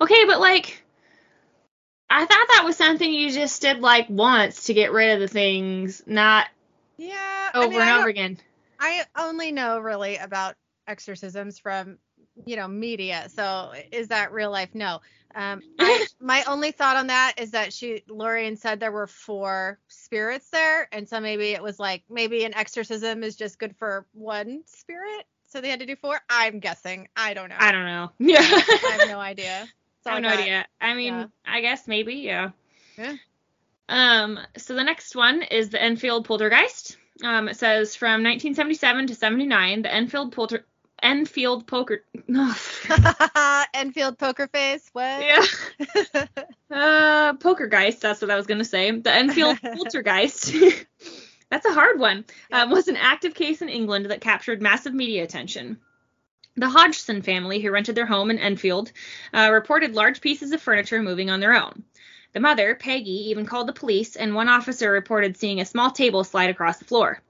Okay, 0.00 0.24
but 0.26 0.38
like, 0.38 0.82
I 2.10 2.20
thought 2.20 2.48
that 2.50 2.62
was 2.64 2.76
something 2.76 3.12
you 3.12 3.32
just 3.32 3.62
did 3.62 3.80
like 3.80 4.08
once 4.10 4.64
to 4.64 4.74
get 4.74 4.92
rid 4.92 5.14
of 5.14 5.20
the 5.20 5.28
things, 5.28 6.02
not 6.06 6.46
Yeah. 6.98 7.50
over 7.54 7.64
I 7.64 7.68
mean, 7.70 7.80
and 7.80 7.90
over 7.90 8.08
again. 8.08 8.38
I 8.80 9.04
only 9.16 9.52
know 9.52 9.78
really 9.78 10.16
about 10.16 10.54
exorcisms 10.86 11.58
from, 11.58 11.98
you 12.44 12.56
know, 12.56 12.68
media. 12.68 13.28
So 13.28 13.72
is 13.92 14.08
that 14.08 14.32
real 14.32 14.50
life? 14.50 14.74
No. 14.74 15.00
Um, 15.34 15.60
I, 15.78 16.06
my 16.20 16.44
only 16.44 16.70
thought 16.70 16.96
on 16.96 17.08
that 17.08 17.34
is 17.38 17.50
that 17.52 17.72
she, 17.72 18.02
Lorian 18.08 18.56
said 18.56 18.80
there 18.80 18.92
were 18.92 19.06
four 19.06 19.78
spirits 19.88 20.48
there, 20.50 20.88
and 20.92 21.08
so 21.08 21.20
maybe 21.20 21.50
it 21.50 21.62
was 21.62 21.78
like 21.78 22.02
maybe 22.08 22.44
an 22.44 22.54
exorcism 22.54 23.22
is 23.22 23.36
just 23.36 23.58
good 23.58 23.76
for 23.76 24.06
one 24.12 24.62
spirit, 24.66 25.26
so 25.46 25.60
they 25.60 25.68
had 25.68 25.80
to 25.80 25.86
do 25.86 25.96
four. 25.96 26.18
I'm 26.30 26.58
guessing. 26.60 27.08
I 27.16 27.34
don't 27.34 27.50
know. 27.50 27.56
I 27.58 27.72
don't 27.72 27.84
know. 27.86 28.10
Yeah. 28.18 28.38
I 28.40 28.96
have 28.98 29.08
no 29.08 29.18
idea. 29.18 29.66
So 30.04 30.10
I 30.12 30.14
have 30.14 30.22
no 30.22 30.28
got- 30.30 30.38
idea. 30.38 30.66
I 30.80 30.94
mean, 30.94 31.14
Yeah. 31.14 31.26
I 31.44 31.60
guess 31.62 31.88
maybe, 31.88 32.14
yeah. 32.14 32.50
Yeah. 32.96 33.16
Um, 33.88 34.38
so 34.56 34.74
the 34.74 34.84
next 34.84 35.16
one 35.16 35.42
is 35.42 35.70
the 35.70 35.82
Enfield 35.82 36.24
Poltergeist. 36.26 36.96
Um, 37.22 37.48
it 37.48 37.56
says 37.56 37.96
from 37.96 38.22
1977 38.22 39.08
to 39.08 39.14
79, 39.14 39.82
the 39.82 39.92
Enfield 39.92 40.32
Polter 40.32 40.64
Enfield 41.02 41.66
Poker. 41.66 42.04
Enfield 43.74 44.18
poker 44.18 44.48
face. 44.48 44.88
What? 44.92 45.22
yeah. 45.22 46.26
Uh, 46.68 47.32
Pokergeist. 47.34 48.00
That's 48.00 48.20
what 48.20 48.30
I 48.30 48.36
was 48.36 48.48
gonna 48.48 48.64
say. 48.64 48.90
The 48.90 49.14
Enfield 49.14 49.60
Poltergeist. 49.62 50.52
that's 51.48 51.64
a 51.64 51.72
hard 51.72 52.00
one. 52.00 52.24
Um, 52.52 52.70
was 52.70 52.88
an 52.88 52.96
active 52.96 53.34
case 53.34 53.62
in 53.62 53.68
England 53.68 54.06
that 54.06 54.20
captured 54.20 54.60
massive 54.60 54.92
media 54.92 55.22
attention. 55.22 55.78
The 56.56 56.68
Hodgson 56.68 57.22
family, 57.22 57.60
who 57.60 57.70
rented 57.70 57.94
their 57.94 58.04
home 58.04 58.30
in 58.30 58.38
Enfield, 58.38 58.90
uh, 59.32 59.50
reported 59.52 59.94
large 59.94 60.20
pieces 60.20 60.50
of 60.50 60.60
furniture 60.60 61.00
moving 61.00 61.30
on 61.30 61.38
their 61.38 61.54
own. 61.54 61.84
The 62.36 62.40
mother, 62.40 62.74
Peggy, 62.74 63.30
even 63.30 63.46
called 63.46 63.66
the 63.66 63.72
police, 63.72 64.14
and 64.14 64.34
one 64.34 64.46
officer 64.46 64.92
reported 64.92 65.38
seeing 65.38 65.58
a 65.58 65.64
small 65.64 65.90
table 65.90 66.22
slide 66.22 66.50
across 66.50 66.76
the 66.76 66.84
floor. 66.84 67.22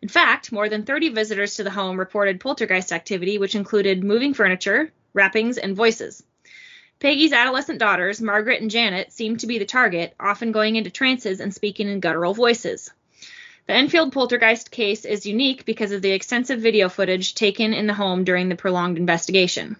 In 0.00 0.08
fact, 0.08 0.52
more 0.52 0.68
than 0.68 0.84
30 0.84 1.08
visitors 1.08 1.56
to 1.56 1.64
the 1.64 1.72
home 1.72 1.98
reported 1.98 2.38
poltergeist 2.38 2.92
activity, 2.92 3.36
which 3.36 3.56
included 3.56 4.04
moving 4.04 4.32
furniture, 4.32 4.92
rappings, 5.12 5.58
and 5.58 5.74
voices. 5.74 6.22
Peggy's 7.00 7.32
adolescent 7.32 7.80
daughters, 7.80 8.22
Margaret 8.22 8.60
and 8.60 8.70
Janet, 8.70 9.12
seemed 9.12 9.40
to 9.40 9.48
be 9.48 9.58
the 9.58 9.64
target, 9.64 10.14
often 10.20 10.52
going 10.52 10.76
into 10.76 10.88
trances 10.88 11.40
and 11.40 11.52
speaking 11.52 11.88
in 11.88 11.98
guttural 11.98 12.32
voices. 12.32 12.92
The 13.66 13.72
Enfield 13.72 14.12
poltergeist 14.12 14.70
case 14.70 15.04
is 15.04 15.26
unique 15.26 15.64
because 15.64 15.90
of 15.90 16.00
the 16.00 16.12
extensive 16.12 16.60
video 16.60 16.88
footage 16.88 17.34
taken 17.34 17.74
in 17.74 17.88
the 17.88 17.94
home 17.94 18.22
during 18.22 18.48
the 18.50 18.54
prolonged 18.54 18.98
investigation. 18.98 19.74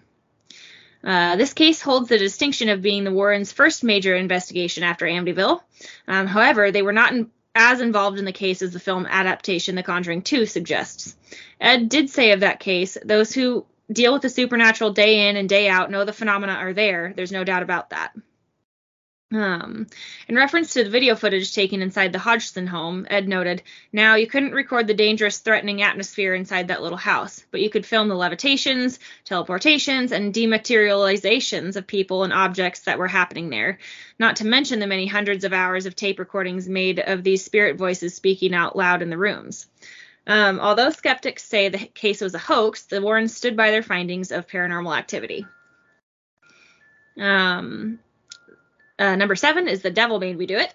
Uh, 1.05 1.35
this 1.35 1.53
case 1.53 1.81
holds 1.81 2.09
the 2.09 2.17
distinction 2.17 2.69
of 2.69 2.81
being 2.81 3.03
the 3.03 3.11
Warrens' 3.11 3.51
first 3.51 3.83
major 3.83 4.15
investigation 4.15 4.83
after 4.83 5.05
Amityville. 5.05 5.61
Um, 6.07 6.25
however, 6.25 6.71
they 6.71 6.81
were 6.81 6.93
not 6.93 7.13
in, 7.13 7.29
as 7.53 7.79
involved 7.79 8.17
in 8.17 8.25
the 8.25 8.31
case 8.31 8.61
as 8.61 8.73
the 8.73 8.79
film 8.79 9.05
adaptation 9.05 9.75
The 9.75 9.83
Conjuring 9.83 10.23
2 10.23 10.47
suggests. 10.47 11.15
Ed 11.61 11.89
did 11.89 12.09
say 12.09 12.31
of 12.31 12.39
that 12.39 12.59
case, 12.59 12.97
those 13.05 13.31
who 13.33 13.65
deal 13.91 14.13
with 14.13 14.23
the 14.23 14.29
supernatural 14.29 14.93
day 14.93 15.29
in 15.29 15.37
and 15.37 15.47
day 15.47 15.69
out 15.69 15.91
know 15.91 16.05
the 16.05 16.13
phenomena 16.13 16.53
are 16.53 16.73
there. 16.73 17.13
There's 17.15 17.31
no 17.31 17.43
doubt 17.43 17.61
about 17.61 17.91
that. 17.91 18.13
Um, 19.33 19.87
in 20.27 20.35
reference 20.35 20.73
to 20.73 20.83
the 20.83 20.89
video 20.89 21.15
footage 21.15 21.53
taken 21.53 21.81
inside 21.81 22.13
the 22.13 22.19
Hodgson 22.19 22.67
home, 22.67 23.07
Ed 23.09 23.27
noted, 23.27 23.63
Now, 23.91 24.15
you 24.15 24.27
couldn't 24.27 24.53
record 24.53 24.85
the 24.85 24.93
dangerous, 24.93 25.39
threatening 25.39 25.81
atmosphere 25.81 26.35
inside 26.35 26.67
that 26.67 26.83
little 26.83 26.97
house, 26.97 27.43
but 27.49 27.59
you 27.59 27.71
could 27.71 27.87
film 27.87 28.07
the 28.07 28.15
levitations, 28.15 28.99
teleportations, 29.25 30.11
and 30.11 30.31
dematerializations 30.31 31.75
of 31.75 31.87
people 31.87 32.23
and 32.23 32.33
objects 32.33 32.81
that 32.81 32.99
were 32.99 33.07
happening 33.07 33.49
there, 33.49 33.79
not 34.19 34.35
to 34.37 34.45
mention 34.45 34.79
the 34.79 34.87
many 34.87 35.07
hundreds 35.07 35.43
of 35.43 35.53
hours 35.53 35.87
of 35.87 35.95
tape 35.95 36.19
recordings 36.19 36.69
made 36.69 36.99
of 36.99 37.23
these 37.23 37.43
spirit 37.43 37.77
voices 37.77 38.13
speaking 38.13 38.53
out 38.53 38.75
loud 38.75 39.01
in 39.01 39.09
the 39.09 39.17
rooms. 39.17 39.67
Um, 40.27 40.59
although 40.59 40.91
skeptics 40.91 41.43
say 41.43 41.69
the 41.69 41.79
case 41.79 42.21
was 42.21 42.35
a 42.35 42.39
hoax, 42.39 42.83
the 42.83 43.01
Warrens 43.01 43.35
stood 43.35 43.57
by 43.57 43.71
their 43.71 43.83
findings 43.83 44.31
of 44.31 44.47
paranormal 44.47 44.95
activity. 44.95 45.45
Um, 47.17 47.99
uh, 48.99 49.15
number 49.15 49.35
seven 49.35 49.67
is 49.67 49.81
The 49.81 49.91
Devil 49.91 50.19
Made 50.19 50.37
Me 50.37 50.45
Do 50.45 50.57
It. 50.57 50.73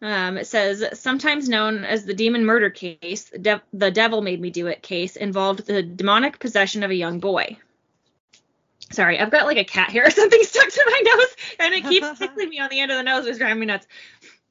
Um, 0.00 0.38
it 0.38 0.46
says, 0.46 0.84
sometimes 1.00 1.48
known 1.48 1.84
as 1.84 2.04
the 2.04 2.14
demon 2.14 2.44
murder 2.44 2.70
case, 2.70 3.24
the, 3.24 3.38
de- 3.38 3.62
the 3.72 3.90
Devil 3.90 4.22
Made 4.22 4.40
Me 4.40 4.50
Do 4.50 4.68
It 4.68 4.80
case 4.82 5.16
involved 5.16 5.66
the 5.66 5.82
demonic 5.82 6.38
possession 6.38 6.82
of 6.84 6.90
a 6.90 6.94
young 6.94 7.18
boy. 7.18 7.56
Sorry, 8.92 9.18
I've 9.18 9.30
got 9.32 9.46
like 9.46 9.58
a 9.58 9.64
cat 9.64 9.90
hair 9.90 10.06
or 10.06 10.10
something 10.22 10.42
stuck 10.44 10.68
to 10.68 10.84
my 10.86 11.02
nose, 11.04 11.36
and 11.60 11.74
it 11.74 11.84
keeps 11.88 12.06
tickling 12.18 12.48
me 12.48 12.60
on 12.60 12.70
the 12.70 12.80
end 12.80 12.90
of 12.92 12.96
the 12.96 13.02
nose. 13.02 13.26
It's 13.26 13.38
driving 13.38 13.60
me 13.60 13.66
nuts. 13.66 13.86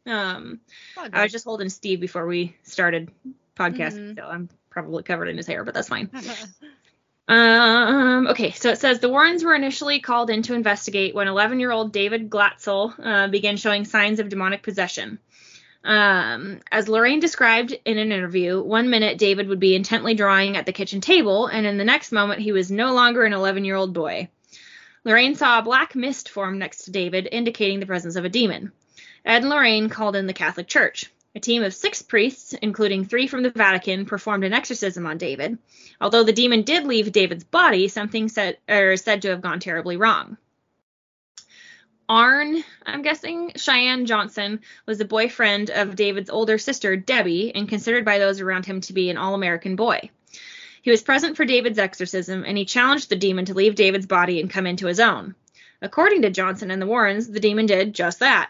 Um, 0.05 0.59
Oh, 0.97 1.07
I 1.14 1.23
was 1.23 1.31
just 1.31 1.45
holding 1.45 1.69
Steve 1.69 1.99
before 2.01 2.26
we 2.27 2.55
started 2.64 3.09
podcasting, 3.55 4.14
Mhm. 4.14 4.15
so 4.18 4.23
I'm 4.26 4.49
probably 4.69 5.03
covered 5.03 5.27
in 5.30 5.38
his 5.38 5.47
hair, 5.47 5.64
but 5.64 5.73
that's 5.73 5.89
fine. 5.89 6.09
Um, 7.27 8.27
okay, 8.27 8.51
so 8.51 8.69
it 8.69 8.79
says 8.79 8.99
the 8.99 9.09
Warrens 9.09 9.43
were 9.43 9.53
initially 9.53 9.99
called 9.99 10.29
in 10.29 10.43
to 10.43 10.53
investigate 10.53 11.13
when 11.13 11.27
11 11.27 11.59
year 11.59 11.71
old 11.71 11.91
David 11.91 12.29
Glatzel 12.29 12.93
uh, 13.03 13.27
began 13.27 13.57
showing 13.57 13.83
signs 13.83 14.19
of 14.19 14.29
demonic 14.29 14.63
possession. 14.63 15.19
Um, 15.83 16.59
as 16.71 16.89
Lorraine 16.89 17.19
described 17.19 17.75
in 17.85 17.97
an 17.97 18.11
interview, 18.11 18.61
one 18.61 18.89
minute 18.89 19.17
David 19.17 19.47
would 19.47 19.59
be 19.59 19.75
intently 19.75 20.13
drawing 20.15 20.57
at 20.57 20.65
the 20.65 20.73
kitchen 20.73 21.01
table, 21.01 21.47
and 21.47 21.65
in 21.65 21.77
the 21.77 21.85
next 21.85 22.11
moment 22.11 22.41
he 22.41 22.51
was 22.51 22.71
no 22.71 22.93
longer 22.93 23.23
an 23.23 23.33
11 23.33 23.65
year 23.65 23.75
old 23.75 23.93
boy. 23.93 24.29
Lorraine 25.03 25.35
saw 25.35 25.59
a 25.59 25.63
black 25.63 25.95
mist 25.95 26.29
form 26.29 26.57
next 26.59 26.83
to 26.83 26.91
David, 26.91 27.27
indicating 27.31 27.79
the 27.79 27.85
presence 27.85 28.15
of 28.15 28.25
a 28.25 28.29
demon. 28.29 28.71
Ed 29.25 29.41
and 29.41 29.49
Lorraine 29.49 29.89
called 29.89 30.15
in 30.15 30.27
the 30.27 30.33
Catholic 30.33 30.67
Church. 30.67 31.11
A 31.38 31.39
team 31.39 31.61
of 31.61 31.72
six 31.72 32.01
priests, 32.01 32.53
including 32.64 33.05
three 33.05 33.27
from 33.27 33.43
the 33.43 33.51
Vatican, 33.51 34.07
performed 34.07 34.43
an 34.43 34.53
exorcism 34.53 35.05
on 35.05 35.19
David. 35.19 35.59
Although 36.01 36.23
the 36.23 36.34
demon 36.34 36.64
did 36.64 36.84
leave 36.84 37.11
David's 37.11 37.43
body, 37.43 37.89
something 37.89 38.27
said 38.27 38.57
or 38.68 38.97
said 38.97 39.22
to 39.22 39.30
have 39.30 39.41
gone 39.41 39.59
terribly 39.59 39.97
wrong. 39.97 40.38
Arn, 42.09 42.64
I'm 42.88 43.03
guessing, 43.03 43.51
Cheyenne 43.55 44.07
Johnson 44.07 44.61
was 44.88 44.97
the 44.97 45.05
boyfriend 45.05 45.69
of 45.69 45.95
David's 45.95 46.31
older 46.31 46.57
sister, 46.57 46.95
Debbie, 46.95 47.53
and 47.53 47.69
considered 47.69 48.03
by 48.03 48.18
those 48.18 48.41
around 48.41 48.65
him 48.65 48.81
to 48.81 48.93
be 48.93 49.11
an 49.11 49.18
all 49.18 49.35
American 49.35 49.76
boy. 49.76 50.09
He 50.81 50.89
was 50.89 51.03
present 51.03 51.38
for 51.38 51.45
David's 51.45 51.77
exorcism, 51.77 52.45
and 52.47 52.57
he 52.57 52.65
challenged 52.65 53.09
the 53.09 53.15
demon 53.15 53.45
to 53.45 53.53
leave 53.53 53.76
David's 53.76 54.07
body 54.07 54.41
and 54.41 54.49
come 54.49 54.65
into 54.65 54.88
his 54.88 54.99
own. 54.99 55.35
According 55.84 56.23
to 56.23 56.31
Johnson 56.31 56.72
and 56.72 56.81
the 56.81 56.88
Warrens, 56.88 57.30
the 57.30 57.39
demon 57.39 57.68
did 57.68 57.93
just 57.93 58.22
that. 58.22 58.49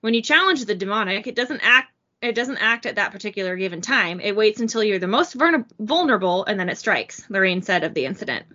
When 0.00 0.14
you 0.14 0.22
challenge 0.22 0.64
the 0.64 0.76
demonic, 0.76 1.26
it 1.26 1.34
doesn't 1.34 1.62
act 1.64 1.92
it 2.22 2.34
doesn't 2.34 2.58
act 2.58 2.86
at 2.86 2.96
that 2.96 3.12
particular 3.12 3.56
given 3.56 3.80
time. 3.80 4.20
It 4.20 4.36
waits 4.36 4.60
until 4.60 4.84
you're 4.84 4.98
the 4.98 5.06
most 5.06 5.34
vulnerable 5.78 6.44
and 6.44 6.60
then 6.60 6.68
it 6.68 6.78
strikes, 6.78 7.24
Lorraine 7.28 7.62
said 7.62 7.84
of 7.84 7.94
the 7.94 8.04
incident. 8.04 8.46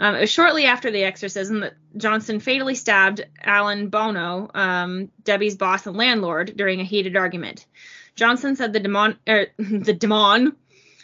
Um, 0.00 0.14
it 0.14 0.20
was 0.20 0.30
shortly 0.30 0.64
after 0.64 0.90
the 0.90 1.04
exorcism 1.04 1.60
that 1.60 1.74
Johnson 1.96 2.38
fatally 2.38 2.76
stabbed 2.76 3.26
Alan 3.42 3.88
Bono, 3.88 4.48
um, 4.54 5.10
Debbie's 5.24 5.56
boss 5.56 5.86
and 5.86 5.96
landlord, 5.96 6.56
during 6.56 6.80
a 6.80 6.84
heated 6.84 7.16
argument. 7.16 7.66
Johnson 8.14 8.54
said 8.54 8.72
the 8.72 8.80
demon, 8.80 9.18
er, 9.28 9.48
the 9.58 9.92
demon, 9.92 10.56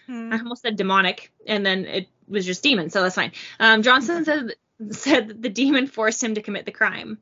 hmm. 0.06 0.32
I 0.32 0.38
almost 0.38 0.62
said 0.62 0.76
demonic, 0.76 1.32
and 1.46 1.66
then 1.66 1.86
it 1.86 2.08
was 2.28 2.46
just 2.46 2.62
demon, 2.62 2.90
so 2.90 3.02
that's 3.02 3.16
fine. 3.16 3.32
Um, 3.58 3.82
Johnson 3.82 4.24
said 4.24 4.54
said 4.90 5.28
that 5.28 5.42
the 5.42 5.48
demon 5.48 5.86
forced 5.86 6.22
him 6.22 6.34
to 6.34 6.42
commit 6.42 6.66
the 6.66 6.72
crime. 6.72 7.18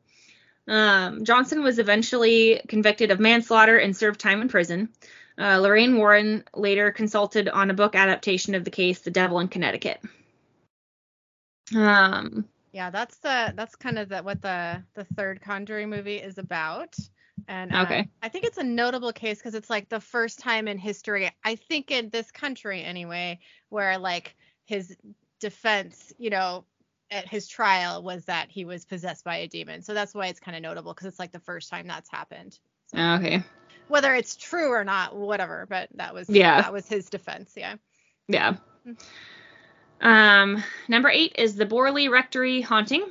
Um, 0.68 1.24
Johnson 1.24 1.62
was 1.62 1.78
eventually 1.78 2.60
convicted 2.68 3.10
of 3.10 3.20
manslaughter 3.20 3.78
and 3.78 3.97
served 3.97 4.20
time 4.20 4.43
in 4.43 4.48
prison. 4.48 4.89
Uh, 5.39 5.59
Lorraine 5.59 5.97
Warren 5.97 6.44
later 6.55 6.90
consulted 6.90 7.48
on 7.48 7.70
a 7.70 7.74
book 7.74 7.94
adaptation 7.94 8.55
of 8.55 8.64
the 8.64 8.70
case, 8.70 9.01
The 9.01 9.10
Devil 9.10 9.40
in 9.40 9.48
Connecticut. 9.48 10.01
Um, 11.74 12.47
yeah, 12.72 12.90
that's 12.90 13.16
the 13.18 13.52
that's 13.56 13.74
kind 13.76 13.98
of 13.98 14.09
the, 14.09 14.22
what 14.22 14.43
the 14.43 14.82
the 14.94 15.05
third 15.05 15.40
Conjuring 15.40 15.90
movie 15.90 16.16
is 16.16 16.39
about. 16.39 16.97
And 17.48 17.74
uh, 17.74 17.82
okay. 17.82 18.09
I 18.22 18.28
think 18.28 18.44
it's 18.44 18.59
a 18.59 18.64
notable 18.64 19.12
case 19.12 19.39
because 19.39 19.55
it's 19.55 19.70
like 19.70 19.89
the 19.89 20.01
first 20.01 20.39
time 20.39 20.68
in 20.68 20.78
history, 20.78 21.30
I 21.44 21.56
think 21.56 21.90
in 21.90 22.10
this 22.10 22.30
country 22.30 22.82
anyway, 22.82 23.40
where 23.68 23.98
like 23.98 24.36
his 24.66 24.97
defense, 25.40 26.12
you 26.18 26.30
know, 26.30 26.64
at 27.12 27.28
his 27.28 27.47
trial 27.47 28.02
was 28.02 28.24
that 28.24 28.51
he 28.51 28.64
was 28.64 28.84
possessed 28.84 29.24
by 29.24 29.36
a 29.36 29.47
demon. 29.47 29.82
So 29.82 29.94
that's 29.94 30.14
why 30.14 30.28
it's 30.28 30.40
kind 30.40 30.56
of 30.56 30.62
notable 30.62 30.93
because 30.93 31.06
it's 31.06 31.18
like 31.18 31.32
the 31.32 31.39
first 31.39 31.70
time 31.70 31.86
that's 31.86 32.10
happened. 32.10 32.59
So, 32.89 32.98
okay. 32.98 33.43
Whether 33.89 34.14
it's 34.14 34.36
true 34.36 34.70
or 34.70 34.84
not, 34.84 35.14
whatever, 35.14 35.66
but 35.68 35.89
that 35.94 36.14
was 36.14 36.28
yeah 36.28 36.62
that 36.62 36.72
was 36.72 36.89
his 36.89 37.10
defense. 37.10 37.52
Yeah. 37.56 37.76
Yeah. 38.28 38.56
Mm-hmm. 38.86 40.06
Um, 40.06 40.64
number 40.89 41.09
eight 41.09 41.36
is 41.39 41.55
the 41.55 41.66
Borley 41.66 42.10
Rectory 42.10 42.60
haunting. 42.60 43.05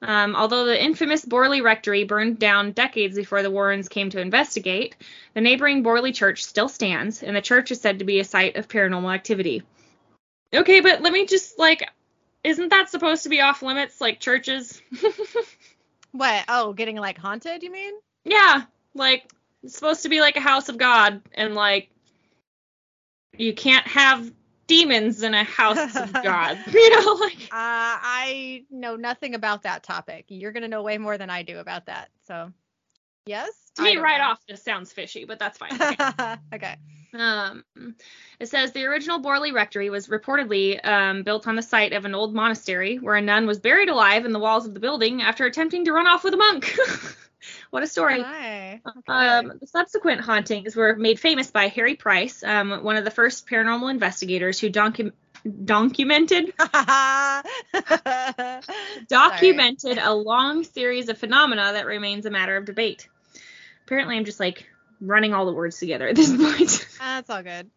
Um, 0.00 0.36
although 0.36 0.66
the 0.66 0.82
infamous 0.82 1.24
Borley 1.24 1.62
Rectory 1.62 2.04
burned 2.04 2.38
down 2.38 2.72
decades 2.72 3.16
before 3.16 3.42
the 3.42 3.50
Warrens 3.50 3.88
came 3.88 4.10
to 4.10 4.20
investigate, 4.20 4.96
the 5.32 5.40
neighboring 5.40 5.82
Borley 5.82 6.14
Church 6.14 6.44
still 6.44 6.68
stands, 6.68 7.22
and 7.22 7.34
the 7.34 7.40
church 7.40 7.70
is 7.70 7.80
said 7.80 7.98
to 7.98 8.04
be 8.04 8.20
a 8.20 8.24
site 8.24 8.56
of 8.56 8.68
paranormal 8.68 9.14
activity. 9.14 9.62
Okay, 10.54 10.80
but 10.80 11.00
let 11.00 11.12
me 11.12 11.26
just 11.26 11.58
like, 11.58 11.88
isn't 12.44 12.68
that 12.68 12.90
supposed 12.90 13.22
to 13.24 13.30
be 13.30 13.40
off 13.40 13.62
limits, 13.62 14.00
like 14.00 14.20
churches? 14.20 14.80
what? 16.12 16.44
Oh, 16.48 16.74
getting 16.74 16.96
like 16.96 17.18
haunted? 17.18 17.62
You 17.62 17.72
mean? 17.72 17.94
Yeah, 18.24 18.62
like 18.94 19.32
it's 19.62 19.74
supposed 19.74 20.02
to 20.02 20.10
be 20.10 20.20
like 20.20 20.36
a 20.36 20.40
house 20.40 20.68
of 20.68 20.76
God, 20.76 21.22
and 21.34 21.54
like 21.54 21.88
you 23.36 23.54
can't 23.54 23.86
have 23.88 24.30
demons 24.66 25.22
in 25.22 25.34
a 25.34 25.44
house 25.44 25.96
of 25.96 26.12
God. 26.12 26.58
You 26.72 26.90
know, 26.90 27.12
like 27.14 27.34
uh, 27.44 27.48
I 27.52 28.64
know 28.70 28.96
nothing 28.96 29.34
about 29.34 29.62
that 29.62 29.82
topic. 29.82 30.26
You're 30.28 30.52
gonna 30.52 30.68
know 30.68 30.82
way 30.82 30.98
more 30.98 31.16
than 31.16 31.30
I 31.30 31.42
do 31.42 31.58
about 31.58 31.86
that. 31.86 32.10
So 32.26 32.52
yes. 33.26 33.50
To 33.76 33.82
me, 33.82 33.96
right 33.96 34.18
know. 34.18 34.24
off, 34.24 34.40
this 34.46 34.62
sounds 34.62 34.92
fishy, 34.92 35.24
but 35.24 35.38
that's 35.38 35.58
fine. 35.58 35.72
Okay. 35.74 36.36
okay. 36.54 36.76
Um, 37.14 37.64
it 38.40 38.48
says 38.48 38.72
the 38.72 38.86
original 38.86 39.20
Borley 39.20 39.52
Rectory 39.52 39.88
was 39.88 40.08
reportedly 40.08 40.84
um, 40.84 41.22
built 41.22 41.46
on 41.46 41.54
the 41.54 41.62
site 41.62 41.92
of 41.92 42.04
an 42.04 42.14
old 42.14 42.34
monastery 42.34 42.96
where 42.96 43.14
a 43.14 43.20
nun 43.20 43.46
was 43.46 43.60
buried 43.60 43.88
alive 43.88 44.24
in 44.24 44.32
the 44.32 44.40
walls 44.40 44.66
of 44.66 44.74
the 44.74 44.80
building 44.80 45.22
after 45.22 45.46
attempting 45.46 45.84
to 45.84 45.92
run 45.92 46.06
off 46.06 46.24
with 46.24 46.34
a 46.34 46.36
monk. 46.36 46.76
what 47.70 47.82
a 47.82 47.86
story. 47.86 48.20
Okay. 48.20 48.80
Um, 49.06 49.52
the 49.60 49.66
subsequent 49.66 50.22
hauntings 50.22 50.74
were 50.74 50.96
made 50.96 51.20
famous 51.20 51.50
by 51.50 51.68
Harry 51.68 51.94
Price, 51.94 52.42
um, 52.42 52.82
one 52.82 52.96
of 52.96 53.04
the 53.04 53.10
first 53.10 53.46
paranormal 53.46 53.90
investigators 53.90 54.58
who 54.58 54.70
docu- 54.70 55.12
documented 55.64 56.52
documented 59.08 59.98
a 59.98 60.14
long 60.14 60.64
series 60.64 61.08
of 61.08 61.18
phenomena 61.18 61.72
that 61.74 61.86
remains 61.86 62.26
a 62.26 62.30
matter 62.30 62.56
of 62.56 62.64
debate. 62.64 63.08
Apparently, 63.84 64.16
I'm 64.16 64.24
just 64.24 64.40
like 64.40 64.66
running 65.00 65.34
all 65.34 65.46
the 65.46 65.52
words 65.52 65.78
together 65.78 66.08
at 66.08 66.16
this 66.16 66.30
point. 66.36 66.88
That's 66.98 67.30
all 67.30 67.42
good. 67.42 67.70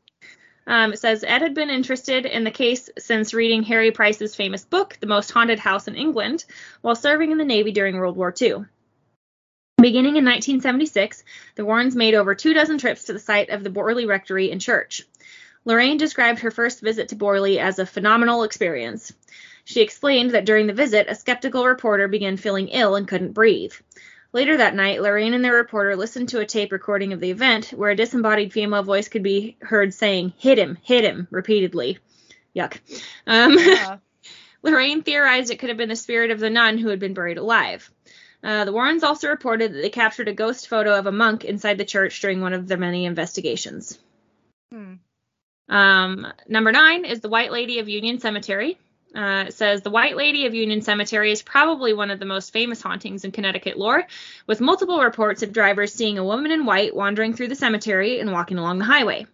Um, 0.68 0.92
it 0.92 1.00
says 1.00 1.24
Ed 1.26 1.42
had 1.42 1.54
been 1.54 1.70
interested 1.70 2.26
in 2.26 2.44
the 2.44 2.52
case 2.52 2.90
since 3.00 3.34
reading 3.34 3.64
Harry 3.64 3.92
Price's 3.92 4.36
famous 4.36 4.66
book, 4.66 4.98
The 5.00 5.08
Most 5.08 5.32
Haunted 5.32 5.60
House 5.60 5.88
in 5.88 5.96
England, 5.96 6.44
while 6.82 6.96
serving 6.96 7.32
in 7.32 7.38
the 7.38 7.46
Navy 7.46 7.72
during 7.72 7.96
World 7.96 8.18
War 8.18 8.34
II. 8.40 8.66
Beginning 9.80 10.18
in 10.18 10.26
1976, 10.26 11.24
the 11.56 11.64
Warrens 11.64 11.96
made 11.96 12.16
over 12.16 12.36
two 12.36 12.54
dozen 12.54 12.80
trips 12.80 13.06
to 13.06 13.14
the 13.14 13.20
site 13.20 13.50
of 13.50 13.64
the 13.64 13.70
Borley 13.70 14.08
Rectory 14.08 14.52
and 14.52 14.60
Church. 14.60 15.04
Lorraine 15.64 15.98
described 15.98 16.40
her 16.40 16.52
first 16.52 16.82
visit 16.82 17.10
to 17.10 17.16
Borley 17.16 17.60
as 17.60 17.80
a 17.80 17.86
phenomenal 17.86 18.44
experience. 18.44 19.14
She 19.64 19.82
explained 19.82 20.32
that 20.32 20.46
during 20.46 20.68
the 20.68 20.74
visit, 20.74 21.08
a 21.10 21.16
skeptical 21.16 21.66
reporter 21.66 22.08
began 22.08 22.38
feeling 22.38 22.70
ill 22.70 22.96
and 22.96 23.08
couldn't 23.08 23.34
breathe. 23.34 23.74
Later 24.34 24.58
that 24.58 24.76
night, 24.76 25.02
Lorraine 25.02 25.34
and 25.34 25.44
their 25.44 25.54
reporter 25.54 25.96
listened 25.96 26.30
to 26.30 26.40
a 26.40 26.46
tape 26.46 26.72
recording 26.72 27.14
of 27.14 27.20
the 27.20 27.32
event 27.32 27.68
where 27.70 27.92
a 27.92 27.96
disembodied 27.96 28.52
female 28.52 28.84
voice 28.84 29.08
could 29.08 29.24
be 29.24 29.58
heard 29.62 29.94
saying, 29.94 30.34
Hit 30.38 30.60
him, 30.60 30.78
hit 30.84 31.04
him, 31.04 31.28
repeatedly. 31.32 32.00
Yuck. 32.56 32.78
Um, 33.26 33.58
yeah. 33.58 33.98
Lorraine 34.64 35.04
theorized 35.04 35.52
it 35.52 35.60
could 35.60 35.70
have 35.70 35.78
been 35.78 35.90
the 35.90 35.96
spirit 35.96 36.32
of 36.32 36.40
the 36.40 36.50
nun 36.50 36.78
who 36.78 36.90
had 36.90 37.00
been 37.00 37.14
buried 37.14 37.38
alive. 37.38 37.90
Uh, 38.44 38.66
the 38.66 38.74
Warrens 38.74 39.04
also 39.04 39.30
reported 39.30 39.74
that 39.74 39.82
they 39.82 39.90
captured 39.90 40.28
a 40.28 40.34
ghost 40.34 40.68
photo 40.68 40.98
of 40.98 41.06
a 41.06 41.12
monk 41.12 41.44
inside 41.46 41.78
the 41.78 41.86
church 41.86 42.20
during 42.22 42.42
one 42.42 42.54
of 42.54 42.68
their 42.68 42.78
many 42.78 43.06
investigations. 43.06 43.98
Hmm. 44.72 44.96
Um, 45.70 46.28
number 46.48 46.72
nine 46.72 47.06
is 47.06 47.20
the 47.20 47.30
White 47.30 47.52
Lady 47.52 47.80
of 47.80 47.90
Union 47.90 48.20
Cemetery. 48.20 48.78
Uh, 49.16 49.46
it 49.48 49.54
says 49.54 49.82
the 49.82 49.90
White 49.90 50.18
Lady 50.18 50.46
of 50.46 50.54
Union 50.54 50.82
Cemetery 50.82 51.32
is 51.32 51.42
probably 51.42 51.94
one 51.94 52.12
of 52.12 52.20
the 52.20 52.26
most 52.26 52.52
famous 52.52 52.82
hauntings 52.82 53.24
in 53.24 53.32
Connecticut 53.32 53.78
lore, 53.78 54.06
with 54.46 54.62
multiple 54.62 55.00
reports 55.00 55.44
of 55.44 55.54
drivers 55.54 55.94
seeing 55.94 56.18
a 56.18 56.26
woman 56.26 56.52
in 56.52 56.66
white 56.66 56.96
wandering 56.96 57.34
through 57.34 57.48
the 57.48 57.56
cemetery 57.56 58.20
and 58.20 58.32
walking 58.32 58.58
along 58.58 58.80
the 58.80 58.86
highway. 58.86 59.26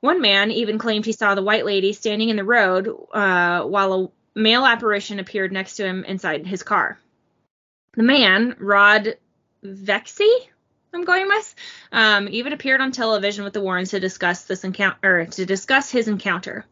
One 0.00 0.20
man 0.20 0.50
even 0.50 0.78
claimed 0.78 1.06
he 1.06 1.12
saw 1.12 1.34
the 1.34 1.42
White 1.42 1.64
Lady 1.64 1.92
standing 1.92 2.28
in 2.28 2.36
the 2.36 2.44
road 2.44 2.88
uh, 3.12 3.62
while 3.62 3.92
a 3.94 4.38
male 4.38 4.64
apparition 4.64 5.18
appeared 5.18 5.52
next 5.52 5.76
to 5.76 5.84
him 5.84 6.04
inside 6.04 6.46
his 6.46 6.62
car. 6.62 6.98
The 7.94 8.02
man, 8.02 8.56
Rod 8.58 9.16
Vexy, 9.62 10.30
I'm 10.92 11.04
going 11.04 11.28
with, 11.28 11.54
um, 11.92 12.28
even 12.30 12.52
appeared 12.52 12.80
on 12.80 12.92
television 12.92 13.44
with 13.44 13.52
the 13.52 13.60
Warrens 13.60 13.90
to 13.90 14.00
discuss 14.00 14.44
this 14.44 14.64
encounter, 14.64 15.26
to 15.26 15.46
discuss 15.46 15.90
his 15.90 16.08
encounter. 16.08 16.66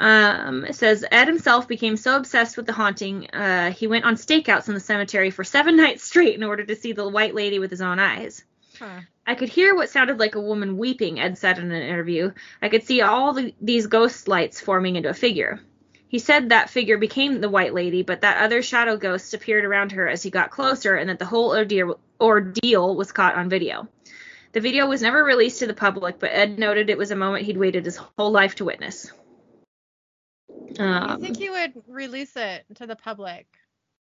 Um, 0.00 0.64
it 0.64 0.74
says 0.76 1.04
Ed 1.10 1.28
himself 1.28 1.68
became 1.68 1.98
so 1.98 2.16
obsessed 2.16 2.56
with 2.56 2.64
the 2.64 2.72
haunting, 2.72 3.28
uh, 3.34 3.70
he 3.70 3.86
went 3.86 4.06
on 4.06 4.14
stakeouts 4.14 4.66
in 4.66 4.72
the 4.72 4.80
cemetery 4.80 5.30
for 5.30 5.44
seven 5.44 5.76
nights 5.84 6.02
straight 6.02 6.34
in 6.34 6.42
order 6.42 6.64
to 6.64 6.74
see 6.74 6.92
the 6.92 7.06
white 7.06 7.34
lady 7.34 7.58
with 7.58 7.70
his 7.70 7.82
own 7.82 7.98
eyes. 7.98 8.42
Huh. 8.78 9.00
I 9.26 9.34
could 9.34 9.50
hear 9.50 9.74
what 9.74 9.90
sounded 9.90 10.18
like 10.18 10.36
a 10.36 10.40
woman 10.40 10.78
weeping, 10.78 11.20
Ed 11.20 11.36
said 11.36 11.58
in 11.58 11.70
an 11.70 11.82
interview. 11.82 12.32
I 12.62 12.70
could 12.70 12.84
see 12.84 13.02
all 13.02 13.34
the, 13.34 13.54
these 13.60 13.88
ghost 13.88 14.26
lights 14.26 14.58
forming 14.58 14.96
into 14.96 15.10
a 15.10 15.14
figure. 15.14 15.60
He 16.08 16.18
said 16.18 16.48
that 16.48 16.70
figure 16.70 16.96
became 16.96 17.38
the 17.38 17.50
White 17.50 17.74
Lady, 17.74 18.02
but 18.02 18.22
that 18.22 18.42
other 18.42 18.62
shadow 18.62 18.96
ghosts 18.96 19.34
appeared 19.34 19.66
around 19.66 19.92
her 19.92 20.08
as 20.08 20.22
he 20.22 20.30
got 20.30 20.50
closer, 20.50 20.96
and 20.96 21.10
that 21.10 21.18
the 21.18 21.26
whole 21.26 21.54
ordeal, 21.54 22.00
ordeal 22.18 22.96
was 22.96 23.12
caught 23.12 23.36
on 23.36 23.50
video. 23.50 23.86
The 24.52 24.60
video 24.60 24.86
was 24.86 25.02
never 25.02 25.22
released 25.22 25.58
to 25.58 25.66
the 25.66 25.74
public, 25.74 26.18
but 26.18 26.30
Ed 26.32 26.58
noted 26.58 26.88
it 26.88 26.98
was 26.98 27.10
a 27.10 27.16
moment 27.16 27.44
he'd 27.44 27.58
waited 27.58 27.84
his 27.84 27.98
whole 27.98 28.32
life 28.32 28.54
to 28.56 28.64
witness. 28.64 29.12
Um, 30.78 31.10
I 31.10 31.16
think 31.16 31.36
he 31.36 31.50
would 31.50 31.82
release 31.88 32.36
it 32.36 32.64
to 32.76 32.86
the 32.86 32.96
public. 32.96 33.46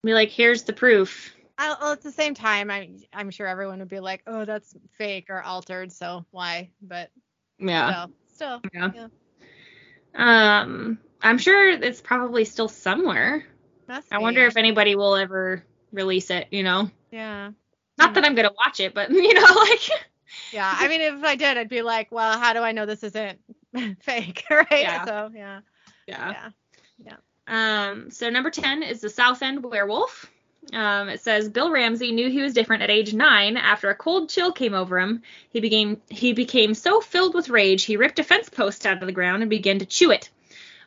Be 0.04 0.14
like, 0.14 0.30
here's 0.30 0.64
the 0.64 0.74
proof. 0.74 1.34
I, 1.58 1.76
well, 1.80 1.94
at 1.94 2.02
the 2.02 2.12
same 2.12 2.34
time, 2.36 2.70
I'm 2.70 3.00
I'm 3.14 3.32
sure 3.32 3.48
everyone 3.48 3.80
would 3.80 3.88
be 3.90 4.00
like, 4.00 4.22
oh, 4.28 4.46
that's 4.46 4.76
fake 4.98 5.28
or 5.30 5.42
altered, 5.42 5.92
so 5.92 6.26
why? 6.32 6.70
But 6.82 7.10
yeah, 7.58 8.06
still, 8.34 8.62
still 8.62 8.62
yeah. 8.74 8.92
yeah. 8.94 10.62
Um, 10.62 11.00
I'm 11.22 11.38
sure 11.38 11.70
it's 11.70 12.02
probably 12.02 12.46
still 12.46 12.68
somewhere. 12.68 13.46
That's 13.88 14.08
I 14.12 14.20
wonder 14.20 14.46
if 14.46 14.58
anybody 14.58 14.96
will 14.96 15.16
ever 15.16 15.64
release 15.92 16.30
it, 16.30 16.48
you 16.52 16.64
know? 16.64 16.90
Yeah. 17.12 17.52
Not 17.98 18.14
that 18.14 18.26
I'm 18.26 18.36
gonna 18.36 18.52
watch 18.56 18.80
it, 18.80 18.94
but 18.94 19.10
you 19.12 19.34
know, 19.34 19.42
like 19.42 19.90
Yeah, 20.52 20.72
I 20.78 20.88
mean 20.88 21.02
if 21.02 21.24
I 21.24 21.36
did, 21.36 21.58
I'd 21.58 21.70
be 21.70 21.82
like, 21.82 22.12
well, 22.12 22.38
how 22.38 22.54
do 22.54 22.60
I 22.60 22.72
know 22.74 22.86
this 22.86 23.04
isn't 23.04 23.40
fake, 24.02 24.44
right? 24.50 24.68
Yeah. 24.72 25.06
So 25.06 25.32
yeah. 25.34 25.62
Yeah. 26.08 26.50
Yeah. 26.98 27.16
Yeah. 27.48 27.90
Um, 27.90 28.12
so 28.12 28.30
number 28.30 28.50
10 28.50 28.84
is 28.84 29.02
the 29.02 29.10
South 29.10 29.42
End 29.42 29.64
Werewolf. 29.64 30.30
Um, 30.74 31.08
it 31.08 31.22
says 31.22 31.48
Bill 31.48 31.72
Ramsey 31.72 32.12
knew 32.12 32.30
he 32.30 32.42
was 32.42 32.54
different 32.54 32.84
at 32.84 32.90
age 32.90 33.14
nine. 33.14 33.56
After 33.56 33.90
a 33.90 33.96
cold 33.96 34.30
chill 34.30 34.52
came 34.52 34.74
over 34.74 35.00
him, 35.00 35.22
he 35.50 35.62
became 35.62 36.02
he 36.10 36.34
became 36.34 36.74
so 36.74 37.00
filled 37.00 37.34
with 37.36 37.48
rage 37.48 37.84
he 37.84 37.96
ripped 37.96 38.20
a 38.20 38.24
fence 38.24 38.50
post 38.50 38.86
out 38.86 39.02
of 39.02 39.06
the 39.06 39.14
ground 39.14 39.44
and 39.44 39.50
began 39.50 39.80
to 39.80 39.86
chew 39.86 40.12
it. 40.12 40.30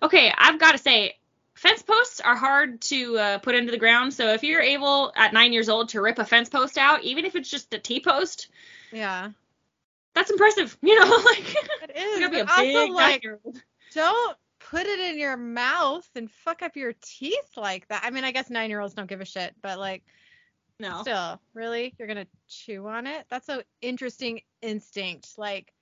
Okay, 0.03 0.31
I've 0.37 0.61
got 0.61 0.73
to 0.73 0.79
say, 0.79 1.17
fence 1.55 1.81
posts 1.83 2.21
are 2.21 2.37
hard 2.37 2.83
to 2.83 3.19
uh, 3.19 3.39
put 3.39 3.55
into 3.55 3.71
the 3.71 3.79
ground. 3.79 4.13
So 4.13 4.35
if 4.35 4.43
you're 4.43 4.61
able 4.61 5.13
at 5.17 5.33
nine 5.33 5.55
years 5.55 5.71
old 5.71 5.91
to 5.91 6.03
rip 6.03 6.19
a 6.19 6.27
fence 6.27 6.51
post 6.51 6.77
out, 6.77 7.03
even 7.05 7.25
if 7.25 7.35
it's 7.35 7.49
just 7.51 7.73
a 7.73 7.79
T 7.79 8.01
post, 8.01 8.49
Yeah. 8.93 9.31
that's 10.15 10.31
impressive. 10.31 10.77
You 10.83 10.99
know, 11.01 11.07
like 11.25 11.55
It 11.85 11.91
it's 11.95 12.03
is. 12.05 12.21
gonna 12.21 12.31
be 12.31 12.41
a 12.41 12.45
big 12.59 12.91
like, 12.93 13.25
don't 13.95 14.37
put 14.71 14.87
it 14.87 15.01
in 15.01 15.19
your 15.19 15.37
mouth 15.37 16.09
and 16.15 16.31
fuck 16.31 16.63
up 16.63 16.77
your 16.77 16.95
teeth 17.03 17.57
like 17.57 17.89
that. 17.89 18.03
I 18.05 18.11
mean, 18.11 18.25
I 18.25 18.33
guess 18.33 18.51
nine 18.51 18.71
year 18.71 18.81
olds 18.81 18.95
don't 18.95 19.09
give 19.09 19.21
a 19.21 19.25
shit, 19.25 19.55
but 19.63 19.79
like, 19.79 20.03
No. 20.79 21.03
still, 21.03 21.41
really? 21.55 21.95
You're 21.99 22.09
going 22.09 22.25
to 22.25 22.31
chew 22.49 22.87
on 22.87 23.07
it? 23.07 23.27
That's 23.29 23.49
an 23.49 23.63
interesting 23.83 24.43
instinct. 24.63 25.37
Like, 25.37 25.73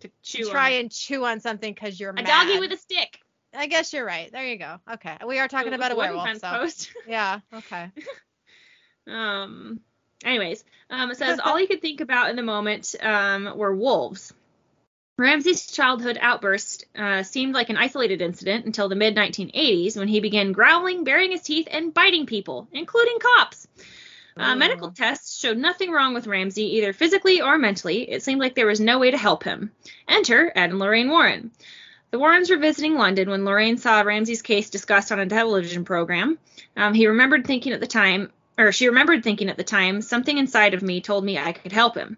to 0.00 0.10
chew 0.22 0.50
try 0.50 0.70
and 0.70 0.90
chew 0.90 1.24
on 1.24 1.40
something 1.40 1.72
because 1.72 1.98
you're 1.98 2.10
a 2.10 2.14
mad. 2.14 2.26
doggy 2.26 2.58
with 2.60 2.72
a 2.72 2.76
stick. 2.76 3.20
I 3.54 3.66
guess 3.66 3.92
you're 3.92 4.06
right. 4.06 4.32
There 4.32 4.46
you 4.46 4.56
go. 4.56 4.78
Okay. 4.90 5.16
We 5.26 5.38
are 5.38 5.48
talking 5.48 5.74
about 5.74 5.92
a 5.92 5.94
werewolf. 5.94 6.38
So. 6.38 6.50
post. 6.50 6.90
Yeah. 7.06 7.40
Okay. 7.52 7.90
Um. 9.04 9.80
Anyways, 10.24 10.64
um, 10.88 11.10
it 11.10 11.16
says 11.16 11.40
all 11.44 11.56
he 11.56 11.66
could 11.66 11.82
think 11.82 12.00
about 12.00 12.30
in 12.30 12.36
the 12.36 12.42
moment 12.44 12.94
um, 13.02 13.52
were 13.56 13.74
wolves. 13.74 14.32
Ramsey's 15.18 15.70
childhood 15.70 16.18
outburst 16.20 16.86
uh, 16.96 17.22
seemed 17.22 17.54
like 17.54 17.68
an 17.68 17.76
isolated 17.76 18.22
incident 18.22 18.64
until 18.64 18.88
the 18.88 18.96
mid 18.96 19.14
1980s 19.14 19.96
when 19.96 20.08
he 20.08 20.20
began 20.20 20.52
growling, 20.52 21.04
baring 21.04 21.32
his 21.32 21.42
teeth, 21.42 21.68
and 21.70 21.92
biting 21.92 22.26
people, 22.26 22.68
including 22.72 23.18
cops. 23.18 23.68
Uh, 24.36 24.56
medical 24.56 24.90
tests 24.90 25.38
showed 25.38 25.58
nothing 25.58 25.90
wrong 25.90 26.14
with 26.14 26.26
Ramsey, 26.26 26.76
either 26.76 26.94
physically 26.94 27.42
or 27.42 27.58
mentally. 27.58 28.10
It 28.10 28.22
seemed 28.22 28.40
like 28.40 28.54
there 28.54 28.66
was 28.66 28.80
no 28.80 28.98
way 28.98 29.10
to 29.10 29.18
help 29.18 29.44
him. 29.44 29.72
Enter 30.08 30.50
Ed 30.54 30.70
and 30.70 30.78
Lorraine 30.78 31.10
Warren. 31.10 31.50
The 32.10 32.18
Warrens 32.18 32.50
were 32.50 32.56
visiting 32.56 32.94
London 32.94 33.28
when 33.28 33.44
Lorraine 33.44 33.76
saw 33.76 34.00
Ramsey's 34.00 34.42
case 34.42 34.70
discussed 34.70 35.12
on 35.12 35.20
a 35.20 35.26
television 35.26 35.84
program. 35.84 36.38
Um, 36.76 36.94
he 36.94 37.06
remembered 37.06 37.46
thinking 37.46 37.72
at 37.72 37.80
the 37.80 37.86
time, 37.86 38.32
or 38.56 38.72
she 38.72 38.88
remembered 38.88 39.22
thinking 39.22 39.50
at 39.50 39.56
the 39.58 39.64
time, 39.64 40.00
something 40.00 40.36
inside 40.36 40.74
of 40.74 40.82
me 40.82 41.02
told 41.02 41.24
me 41.24 41.38
I 41.38 41.52
could 41.52 41.72
help 41.72 41.96
him. 41.96 42.16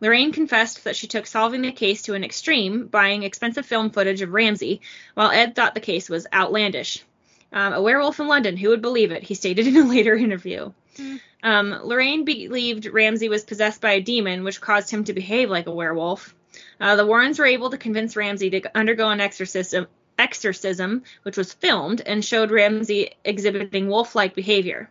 Lorraine 0.00 0.32
confessed 0.32 0.84
that 0.84 0.96
she 0.96 1.06
took 1.06 1.26
solving 1.26 1.62
the 1.62 1.72
case 1.72 2.02
to 2.02 2.14
an 2.14 2.24
extreme, 2.24 2.86
buying 2.86 3.22
expensive 3.22 3.66
film 3.66 3.90
footage 3.90 4.22
of 4.22 4.32
Ramsey, 4.32 4.80
while 5.14 5.30
Ed 5.30 5.54
thought 5.54 5.74
the 5.74 5.80
case 5.80 6.08
was 6.08 6.26
outlandish. 6.32 7.04
Um, 7.52 7.72
a 7.72 7.82
werewolf 7.82 8.20
in 8.20 8.28
London, 8.28 8.56
who 8.56 8.70
would 8.70 8.82
believe 8.82 9.12
it? 9.12 9.22
He 9.22 9.34
stated 9.34 9.66
in 9.66 9.76
a 9.76 9.84
later 9.88 10.14
interview. 10.14 10.72
Hmm. 10.96 11.16
Um, 11.42 11.80
Lorraine 11.84 12.24
believed 12.24 12.86
Ramsey 12.86 13.28
was 13.28 13.44
possessed 13.44 13.80
by 13.80 13.92
a 13.92 14.00
demon, 14.00 14.44
which 14.44 14.60
caused 14.60 14.90
him 14.90 15.04
to 15.04 15.12
behave 15.12 15.50
like 15.50 15.66
a 15.66 15.74
werewolf. 15.74 16.34
Uh, 16.80 16.96
the 16.96 17.06
Warrens 17.06 17.38
were 17.38 17.46
able 17.46 17.70
to 17.70 17.78
convince 17.78 18.16
Ramsey 18.16 18.50
to 18.50 18.76
undergo 18.76 19.08
an 19.08 19.20
exorcism, 19.20 19.86
exorcism, 20.18 21.02
which 21.22 21.36
was 21.36 21.52
filmed 21.52 22.02
and 22.02 22.24
showed 22.24 22.50
Ramsey 22.50 23.14
exhibiting 23.24 23.88
wolf-like 23.88 24.34
behavior. 24.34 24.90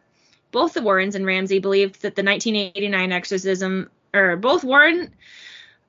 Both 0.51 0.73
the 0.73 0.81
Warrens 0.81 1.15
and 1.15 1.25
Ramsey 1.25 1.59
believed 1.59 2.01
that 2.01 2.15
the 2.15 2.23
1989 2.23 3.11
exorcism, 3.11 3.89
or 4.13 4.37
both 4.37 4.63
Warren. 4.63 5.13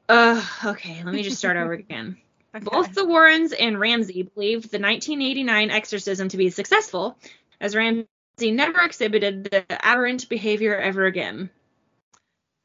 Uh, 0.08 0.44
okay, 0.64 1.02
let 1.04 1.14
me 1.14 1.22
just 1.22 1.38
start 1.38 1.56
over 1.56 1.72
again. 1.74 2.16
okay. 2.54 2.64
Both 2.64 2.94
the 2.94 3.06
Warrens 3.06 3.52
and 3.52 3.78
Ramsey 3.78 4.22
believed 4.22 4.64
the 4.64 4.78
1989 4.80 5.70
exorcism 5.70 6.28
to 6.28 6.36
be 6.36 6.50
successful, 6.50 7.16
as 7.60 7.76
Ramsey 7.76 8.06
never 8.40 8.80
exhibited 8.80 9.44
the 9.44 9.64
aberrant 9.84 10.28
behavior 10.28 10.76
ever 10.76 11.06
again. 11.06 11.50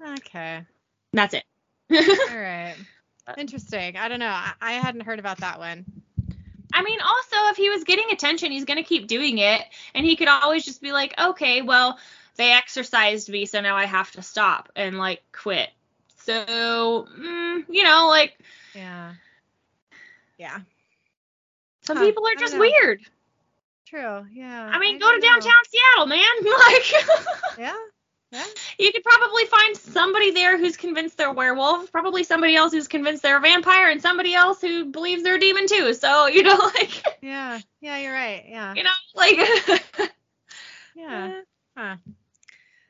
Okay. 0.01 0.61
That's 1.13 1.33
it. 1.33 1.43
All 1.91 1.97
right. 2.37 2.75
Interesting. 3.37 3.97
I 3.97 4.07
don't 4.07 4.19
know. 4.19 4.27
I, 4.27 4.53
I 4.61 4.73
hadn't 4.73 5.01
heard 5.01 5.19
about 5.19 5.39
that 5.39 5.59
one. 5.59 5.85
I 6.73 6.83
mean, 6.83 6.99
also, 6.99 7.49
if 7.51 7.57
he 7.57 7.69
was 7.69 7.83
getting 7.83 8.11
attention, 8.11 8.51
he's 8.51 8.65
going 8.65 8.77
to 8.77 8.83
keep 8.83 9.07
doing 9.07 9.37
it. 9.37 9.61
And 9.93 10.05
he 10.05 10.15
could 10.15 10.27
always 10.27 10.65
just 10.65 10.81
be 10.81 10.91
like, 10.91 11.13
okay, 11.19 11.61
well, 11.61 11.97
they 12.35 12.51
exercised 12.51 13.29
me, 13.29 13.45
so 13.45 13.61
now 13.61 13.75
I 13.75 13.85
have 13.85 14.11
to 14.11 14.21
stop 14.21 14.69
and, 14.75 14.97
like, 14.97 15.23
quit. 15.31 15.69
So, 16.17 17.07
mm, 17.19 17.65
you 17.69 17.83
know, 17.83 18.07
like, 18.09 18.37
Yeah. 18.73 19.13
Yeah. 20.37 20.59
some 21.81 21.97
Huh, 21.97 22.05
people 22.05 22.27
are 22.27 22.35
just 22.35 22.57
weird. 22.57 23.01
True. 23.87 24.25
Yeah. 24.33 24.69
I 24.73 24.79
mean, 24.79 24.97
go 24.97 25.05
don't 25.05 25.21
to 25.21 25.27
know. 25.27 25.33
downtown 25.33 25.53
Seattle, 25.69 26.07
man. 26.07 26.25
Like, 26.43 27.57
Yeah. 27.59 27.75
Yeah. 28.31 28.43
you 28.79 28.91
could 28.91 29.03
probably 29.03 29.45
find 29.45 29.77
somebody 29.77 30.31
there 30.31 30.57
who's 30.57 30.75
convinced 30.75 31.15
they're 31.17 31.29
a 31.29 31.33
werewolf, 31.33 31.91
probably 31.91 32.23
somebody 32.23 32.55
else 32.55 32.73
who's 32.73 32.87
convinced 32.87 33.21
they're 33.23 33.37
a 33.37 33.41
vampire, 33.41 33.89
and 33.91 34.01
somebody 34.01 34.33
else 34.33 34.59
who 34.59 34.85
believes 34.85 35.23
they're 35.23 35.35
a 35.35 35.39
demon 35.39 35.67
too. 35.67 35.93
So, 35.93 36.25
you 36.27 36.43
know, 36.43 36.57
like, 36.75 37.03
Yeah. 37.21 37.59
Yeah. 37.81 37.97
You're 37.99 38.13
right. 38.13 38.43
Yeah. 38.49 38.73
you 38.73 38.83
know, 38.83 38.89
like, 39.13 39.37
Yeah. 40.95 41.41
Huh. 41.77 41.95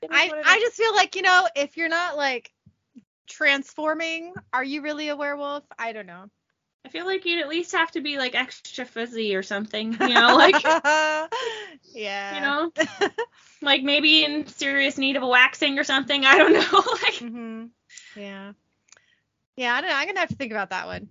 It 0.06 0.12
is 0.12 0.22
I 0.22 0.32
I 0.44 0.60
just 0.60 0.76
feel 0.76 0.94
like 0.96 1.16
you 1.16 1.22
know 1.24 1.48
if 1.56 1.78
you're 1.78 1.90
not 1.90 2.18
like 2.18 2.52
transforming, 3.28 4.34
are 4.54 4.64
you 4.64 4.82
really 4.82 5.10
a 5.10 5.16
werewolf? 5.16 5.64
I 5.80 5.94
don't 5.94 6.08
know. 6.08 6.30
I 6.86 6.90
feel 6.90 7.06
like 7.06 7.26
you'd 7.26 7.42
at 7.42 7.50
least 7.50 7.74
have 7.74 7.92
to 7.92 8.02
be 8.02 8.18
like 8.18 8.36
extra 8.36 8.86
fuzzy 8.86 9.36
or 9.36 9.44
something, 9.44 9.98
you 10.02 10.16
know, 10.16 10.36
like, 10.36 10.56
yeah. 11.94 12.30
you 12.30 12.42
know, 12.42 12.72
like 13.62 13.84
maybe 13.84 14.24
in 14.24 14.48
serious 14.48 14.98
need 14.98 15.16
of 15.18 15.24
a 15.24 15.28
waxing 15.28 15.80
or 15.80 15.84
something. 15.84 16.26
I 16.26 16.38
don't 16.38 16.54
know. 16.54 16.84
like, 17.04 17.16
hmm 17.20 17.66
Yeah. 18.16 18.54
Yeah. 19.56 19.74
I 19.76 19.82
don't 19.82 19.90
know. 19.90 19.96
I'm 19.96 20.08
gonna 20.08 20.20
have 20.20 20.30
to 20.30 20.36
think 20.36 20.52
about 20.52 20.70
that 20.72 20.88
one. 20.88 21.10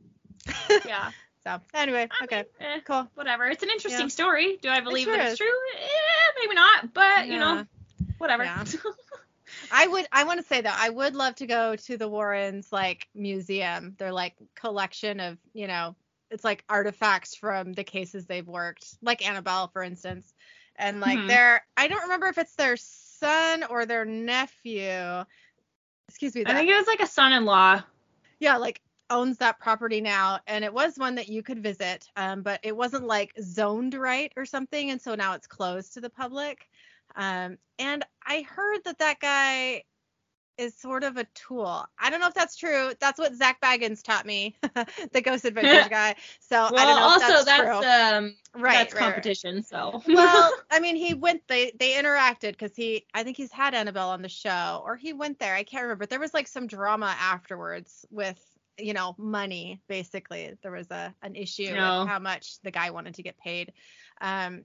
yeah. 0.84 1.12
So 1.44 1.60
anyway, 1.74 2.10
I 2.10 2.24
okay, 2.24 2.36
mean, 2.36 2.46
eh, 2.60 2.80
cool. 2.84 3.08
whatever. 3.14 3.46
It's 3.46 3.62
an 3.62 3.70
interesting 3.70 4.08
Yeah. 4.08 4.08
story. 4.08 4.58
Do 4.60 4.68
I 4.70 4.80
believe 4.80 5.04
sure 5.04 5.16
that 5.16 5.32
is. 5.32 5.32
it's 5.32 5.38
true? 5.38 5.46
Eh, 5.76 6.32
maybe 6.42 6.54
not, 6.54 6.92
but 6.94 7.28
you 7.28 7.38
know, 7.38 7.64
whatever. 8.18 8.44
Yeah. 8.44 8.64
I 9.70 9.86
would. 9.86 10.06
I 10.12 10.24
want 10.24 10.40
to 10.40 10.46
say 10.46 10.60
though, 10.60 10.70
I 10.72 10.90
would 10.90 11.14
love 11.14 11.34
to 11.36 11.46
go 11.46 11.76
to 11.76 11.96
the 11.96 12.08
Warrens 12.08 12.72
like 12.72 13.08
museum. 13.14 13.94
Their 13.98 14.12
like 14.12 14.34
collection 14.54 15.20
of 15.20 15.38
you 15.52 15.66
know, 15.66 15.96
it's 16.30 16.44
like 16.44 16.64
artifacts 16.68 17.34
from 17.34 17.72
the 17.72 17.84
cases 17.84 18.26
they've 18.26 18.46
worked, 18.46 18.96
like 19.02 19.26
Annabelle, 19.26 19.68
for 19.68 19.82
instance, 19.82 20.32
and 20.76 21.00
like 21.00 21.20
Mhm. 21.20 21.26
their. 21.26 21.64
I 21.76 21.88
don't 21.88 22.02
remember 22.02 22.26
if 22.28 22.38
it's 22.38 22.54
their 22.56 22.76
son 22.76 23.64
or 23.64 23.86
their 23.86 24.04
nephew. 24.04 25.24
Excuse 26.08 26.34
me. 26.34 26.44
I 26.44 26.54
think 26.54 26.68
it 26.70 26.76
was 26.76 26.86
like 26.86 27.00
a 27.00 27.06
son-in-law. 27.06 27.82
yeah, 28.40 28.56
like 28.56 28.80
owns 29.10 29.38
that 29.38 29.58
property 29.60 30.00
now, 30.00 30.40
and 30.46 30.64
it 30.64 30.72
was 30.72 30.96
one 30.98 31.14
that 31.16 31.28
you 31.28 31.42
could 31.42 31.62
visit, 31.62 32.08
um, 32.16 32.42
but 32.42 32.60
it 32.62 32.76
wasn't 32.76 33.06
like 33.06 33.32
zoned 33.40 33.94
right 33.94 34.32
or 34.36 34.44
something, 34.44 34.90
and 34.90 35.00
so 35.00 35.14
now 35.14 35.34
it's 35.34 35.46
closed 35.46 35.94
to 35.94 36.00
the 36.00 36.10
public. 36.10 36.68
Um, 37.16 37.58
and 37.78 38.04
I 38.26 38.42
heard 38.42 38.80
that 38.84 38.98
that 38.98 39.20
guy 39.20 39.84
is 40.56 40.76
sort 40.78 41.02
of 41.02 41.16
a 41.16 41.24
tool. 41.34 41.84
I 41.98 42.10
don't 42.10 42.20
know 42.20 42.28
if 42.28 42.34
that's 42.34 42.56
true. 42.56 42.92
That's 43.00 43.18
what 43.18 43.34
Zak 43.34 43.60
Bagans 43.60 44.02
taught 44.04 44.24
me, 44.24 44.54
the 45.12 45.20
Ghost 45.20 45.44
Adventures 45.44 45.88
guy. 45.90 46.14
So 46.40 46.68
Well, 46.70 46.76
I 46.76 46.84
don't 46.84 46.96
know 46.96 47.02
also 47.02 47.40
if 47.40 47.44
that's, 47.44 47.60
true. 47.60 47.72
um 47.72 48.36
right, 48.62 48.72
that's 48.74 48.94
right, 48.94 49.00
right. 49.00 49.08
competition, 49.14 49.64
so 49.64 50.00
well, 50.06 50.52
I 50.70 50.78
mean, 50.78 50.94
he 50.94 51.14
went. 51.14 51.42
They 51.48 51.72
they 51.78 51.94
interacted 51.94 52.52
because 52.52 52.74
he. 52.76 53.04
I 53.14 53.24
think 53.24 53.36
he's 53.36 53.50
had 53.50 53.74
Annabelle 53.74 54.10
on 54.10 54.22
the 54.22 54.28
show, 54.28 54.80
or 54.84 54.94
he 54.96 55.12
went 55.12 55.40
there. 55.40 55.54
I 55.56 55.64
can't 55.64 55.82
remember. 55.82 56.06
There 56.06 56.20
was 56.20 56.32
like 56.34 56.46
some 56.46 56.68
drama 56.68 57.16
afterwards 57.18 58.06
with 58.10 58.38
you 58.78 58.92
know 58.92 59.16
money. 59.18 59.80
Basically, 59.88 60.52
there 60.62 60.70
was 60.72 60.88
a 60.92 61.12
an 61.22 61.34
issue 61.34 61.74
No. 61.74 62.00
with 62.00 62.08
how 62.08 62.20
much 62.20 62.60
the 62.62 62.70
guy 62.70 62.90
wanted 62.90 63.14
to 63.16 63.22
get 63.24 63.36
paid. 63.38 63.72
Um. 64.20 64.64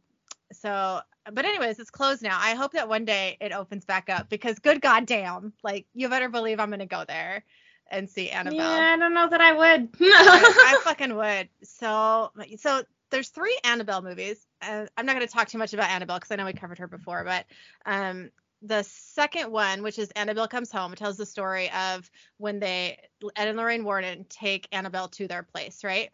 So, 0.51 1.01
but 1.31 1.45
anyways, 1.45 1.79
it's 1.79 1.91
closed 1.91 2.21
now. 2.21 2.37
I 2.39 2.55
hope 2.55 2.73
that 2.73 2.89
one 2.89 3.05
day 3.05 3.37
it 3.39 3.51
opens 3.51 3.85
back 3.85 4.09
up 4.09 4.29
because 4.29 4.59
good 4.59 4.81
goddamn, 4.81 5.53
like 5.63 5.85
you 5.93 6.09
better 6.09 6.29
believe 6.29 6.59
I'm 6.59 6.69
gonna 6.69 6.85
go 6.85 7.05
there 7.07 7.43
and 7.91 8.09
see 8.09 8.29
Annabelle. 8.29 8.59
yeah, 8.59 8.93
I 8.93 8.97
don't 8.97 9.13
know 9.13 9.29
that 9.29 9.41
I 9.41 9.53
would. 9.53 9.89
I, 10.01 10.75
I 10.79 10.81
fucking 10.83 11.15
would. 11.15 11.49
So, 11.63 12.31
so 12.57 12.83
there's 13.09 13.29
three 13.29 13.57
Annabelle 13.63 14.01
movies. 14.01 14.45
Uh, 14.61 14.85
I'm 14.97 15.05
not 15.05 15.15
going 15.15 15.25
to 15.25 15.33
talk 15.33 15.47
too 15.47 15.57
much 15.57 15.73
about 15.73 15.89
Annabelle 15.89 16.17
because 16.17 16.31
I 16.31 16.35
know 16.35 16.45
we 16.45 16.53
covered 16.53 16.79
her 16.79 16.87
before, 16.87 17.23
but 17.23 17.45
um, 17.85 18.29
the 18.61 18.83
second 18.83 19.51
one, 19.51 19.83
which 19.83 19.97
is 19.97 20.11
Annabelle 20.11 20.47
Comes 20.47 20.71
Home, 20.71 20.93
tells 20.95 21.17
the 21.17 21.25
story 21.25 21.71
of 21.71 22.09
when 22.37 22.59
they 22.59 22.97
Ed 23.35 23.47
and 23.47 23.57
Lorraine 23.57 23.83
Warren 23.83 24.25
take 24.29 24.67
Annabelle 24.71 25.07
to 25.09 25.27
their 25.27 25.43
place, 25.43 25.83
right? 25.83 26.11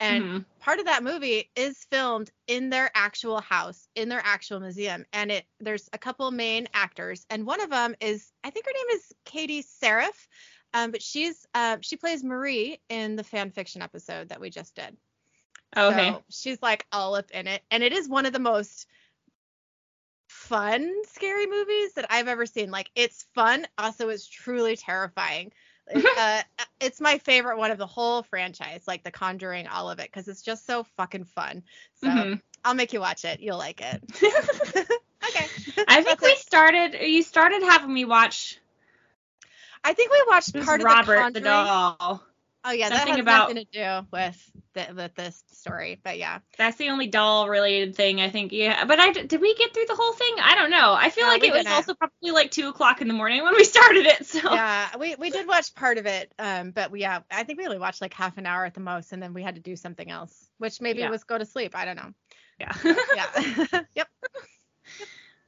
And 0.00 0.26
Mhm. 0.26 0.46
part 0.60 0.80
of 0.80 0.86
that 0.86 1.04
movie 1.04 1.50
is 1.56 1.84
filmed 1.84 2.30
in 2.46 2.70
their 2.70 2.90
actual 2.94 3.40
house, 3.40 3.88
in 3.94 4.08
their 4.08 4.22
actual 4.24 4.60
museum, 4.60 5.04
and 5.12 5.30
it 5.32 5.46
there's 5.60 5.88
a 5.92 5.98
couple 5.98 6.30
main 6.32 6.68
actors, 6.74 7.26
and 7.30 7.46
one 7.46 7.60
of 7.60 7.70
them 7.70 7.94
is 8.00 8.32
I 8.44 8.50
think 8.50 8.66
her 8.66 8.72
name 8.72 8.96
is 8.98 9.12
Katie 9.24 9.62
Sarife, 9.62 10.28
um, 10.74 10.90
but 10.92 11.02
she's 11.02 11.46
uh, 11.54 11.78
she 11.82 11.96
plays 11.96 12.24
Marie 12.24 12.80
in 12.88 13.16
the 13.16 13.24
fan 13.24 13.50
fiction 13.50 13.82
episode 13.82 14.30
that 14.30 14.40
we 14.40 14.50
just 14.50 14.74
did. 14.76 14.96
okay. 15.76 16.16
So 16.16 16.24
she's 16.30 16.62
like 16.62 16.86
all 16.92 17.14
up 17.16 17.30
in 17.32 17.46
it, 17.46 17.62
and 17.70 17.82
it 17.82 17.92
is 17.92 18.08
one 18.08 18.26
of 18.26 18.32
the 18.32 18.38
most 18.40 18.86
fun 20.28 21.04
scary 21.06 21.46
movies 21.46 21.94
that 21.94 22.06
I've 22.10 22.28
ever 22.28 22.46
seen. 22.46 22.70
Like 22.70 22.90
it's 22.94 23.24
fun, 23.34 23.66
also 23.78 24.08
it's 24.08 24.26
truly 24.26 24.76
terrifying. 24.76 25.52
It's, 25.90 26.06
uh, 26.18 26.42
it's 26.80 27.00
my 27.00 27.18
favorite 27.18 27.58
one 27.58 27.70
of 27.70 27.78
the 27.78 27.86
whole 27.86 28.22
franchise, 28.24 28.82
like 28.86 29.02
The 29.02 29.10
Conjuring, 29.10 29.66
all 29.66 29.90
of 29.90 29.98
it, 29.98 30.06
because 30.06 30.28
it's 30.28 30.42
just 30.42 30.66
so 30.66 30.84
fucking 30.96 31.24
fun. 31.24 31.62
So 32.00 32.08
Mhm. 32.08 32.40
I'll 32.64 32.74
make 32.74 32.92
you 32.92 33.00
watch 33.00 33.24
it. 33.24 33.40
You'll 33.40 33.58
like 33.58 33.80
it. 33.80 34.02
okay. 34.22 35.46
I 35.88 36.02
think 36.02 36.20
That's 36.20 36.22
we 36.22 36.28
it. 36.30 36.38
started. 36.38 36.94
You 36.94 37.22
started 37.22 37.62
having 37.62 37.92
me 37.92 38.04
watch 38.04 38.58
I 39.82 39.94
think 39.94 40.12
we 40.12 40.22
watched 40.28 40.52
part 40.64 40.80
of 40.80 40.84
Robert 40.84 41.32
the 41.34 41.40
the, 41.40 41.46
Conjuring. 41.48 41.96
doll. 41.98 42.22
Oh 42.64 42.70
yeah, 42.72 42.90
that 42.90 43.08
has 43.08 43.18
about- 43.18 43.48
nothing 43.48 43.64
to 43.72 44.02
do 44.02 44.06
with 44.12 44.50
the, 44.74 44.86
with 44.94 45.14
this 45.14 45.42
story, 45.52 46.00
but 46.02 46.18
yeah. 46.18 46.38
That's 46.58 46.76
the 46.76 46.90
only 46.90 47.06
doll 47.08 47.48
related 47.48 47.96
thing 47.96 48.20
I 48.20 48.30
think. 48.30 48.52
Yeah, 48.52 48.84
but 48.84 48.98
I 49.00 49.12
did 49.12 49.40
we 49.40 49.54
get 49.54 49.72
through 49.74 49.86
the 49.86 49.94
whole 49.94 50.12
thing? 50.12 50.34
I 50.42 50.54
don't 50.54 50.70
know. 50.70 50.92
I 50.94 51.10
feel 51.10 51.26
No, 51.26 51.32
like 51.32 51.44
it 51.44 51.52
was 51.52 51.62
didn't. 51.64 51.72
also 51.72 51.94
probably 51.94 52.30
like 52.30 52.50
two 52.50 52.68
o'clock 52.68 53.00
in 53.00 53.08
the 53.08 53.14
morning 53.14 53.42
when 53.42 53.54
we 53.54 53.64
started 53.76 54.06
it. 54.06 54.26
So 54.26 54.40
Yeah, 54.52 54.88
we 54.98 55.14
we 55.16 55.30
did 55.30 55.46
watch 55.46 55.74
part 55.74 55.98
of 55.98 56.06
it, 56.06 56.32
um, 56.38 56.70
but 56.70 56.90
we, 56.90 57.00
yeah, 57.00 57.20
I 57.30 57.44
think 57.44 57.58
we 57.58 57.64
only 57.66 57.78
watched 57.78 58.00
like 58.00 58.14
half 58.14 58.38
an 58.38 58.46
hour 58.46 58.64
at 58.64 58.74
the 58.74 58.80
most, 58.80 59.12
and 59.12 59.22
then 59.22 59.34
we 59.34 59.42
had 59.42 59.56
to 59.56 59.60
do 59.60 59.76
something 59.76 60.10
else, 60.10 60.48
which 60.58 60.80
maybe 60.80 61.00
Yeah. 61.00 61.10
was 61.10 61.24
go 61.24 61.38
to 61.38 61.44
sleep. 61.46 61.76
I 61.76 61.84
don't 61.84 61.96
know. 61.96 62.12
yeah. 62.58 62.72
Yeah. 63.16 63.82
yep. 63.94 64.08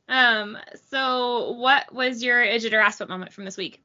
um. 0.08 0.58
So 0.90 1.52
what 1.52 1.92
was 1.94 2.22
your 2.22 2.42
ass 2.42 3.00
moment 3.00 3.32
from 3.32 3.44
this 3.44 3.56
week? 3.56 3.82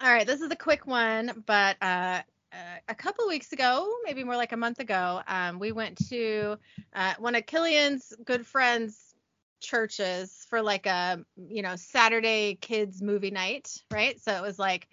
All 0.00 0.12
right, 0.12 0.26
this 0.26 0.40
is 0.40 0.50
a 0.50 0.56
quick 0.56 0.86
one, 0.86 1.44
but 1.46 1.76
uh, 1.80 2.22
uh, 2.54 2.78
a 2.88 2.94
couple 2.94 3.28
weeks 3.28 3.52
ago, 3.52 3.92
maybe 4.04 4.24
more 4.24 4.36
like 4.36 4.52
a 4.52 4.56
month 4.56 4.80
ago, 4.80 5.22
um, 5.26 5.58
we 5.58 5.72
went 5.72 5.98
to 6.10 6.56
uh, 6.94 7.14
one 7.18 7.34
of 7.36 7.46
Killian's 7.46 8.12
good 8.24 8.46
friends' 8.46 9.14
churches 9.60 10.46
for 10.50 10.62
like 10.62 10.86
a 10.86 11.24
you 11.36 11.62
know 11.62 11.76
Saturday 11.76 12.56
kids 12.60 13.02
movie 13.02 13.30
night, 13.30 13.70
right? 13.90 14.20
So 14.20 14.32
it 14.32 14.42
was 14.42 14.58
like 14.58 14.88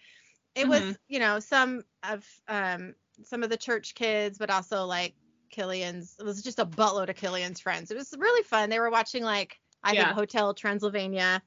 it 0.55 0.67
was 0.67 0.85
Mhm. 0.87 0.97
you 1.07 1.19
know 1.19 1.39
some 1.39 1.83
of 2.09 2.25
um 2.47 2.95
some 3.23 3.43
of 3.43 3.49
the 3.49 3.57
church 3.57 3.95
kids, 3.95 4.37
but 4.37 4.49
also 4.49 4.85
like 4.85 5.15
Killian's. 5.51 6.15
It 6.19 6.25
was 6.25 6.43
just 6.43 6.59
a 6.59 6.65
buttload 6.65 7.09
of 7.09 7.15
Killian's 7.15 7.59
friends. 7.61 7.91
It 7.91 7.97
was 7.97 8.13
really 8.17 8.43
fun. 8.43 8.69
They 8.69 8.79
were 8.79 8.91
watching 8.91 9.23
like 9.23 9.59
I 9.83 9.93
Yeah. 9.93 10.03
think 10.03 10.13
Hotel 10.13 10.53
Transylvania. 10.53 11.41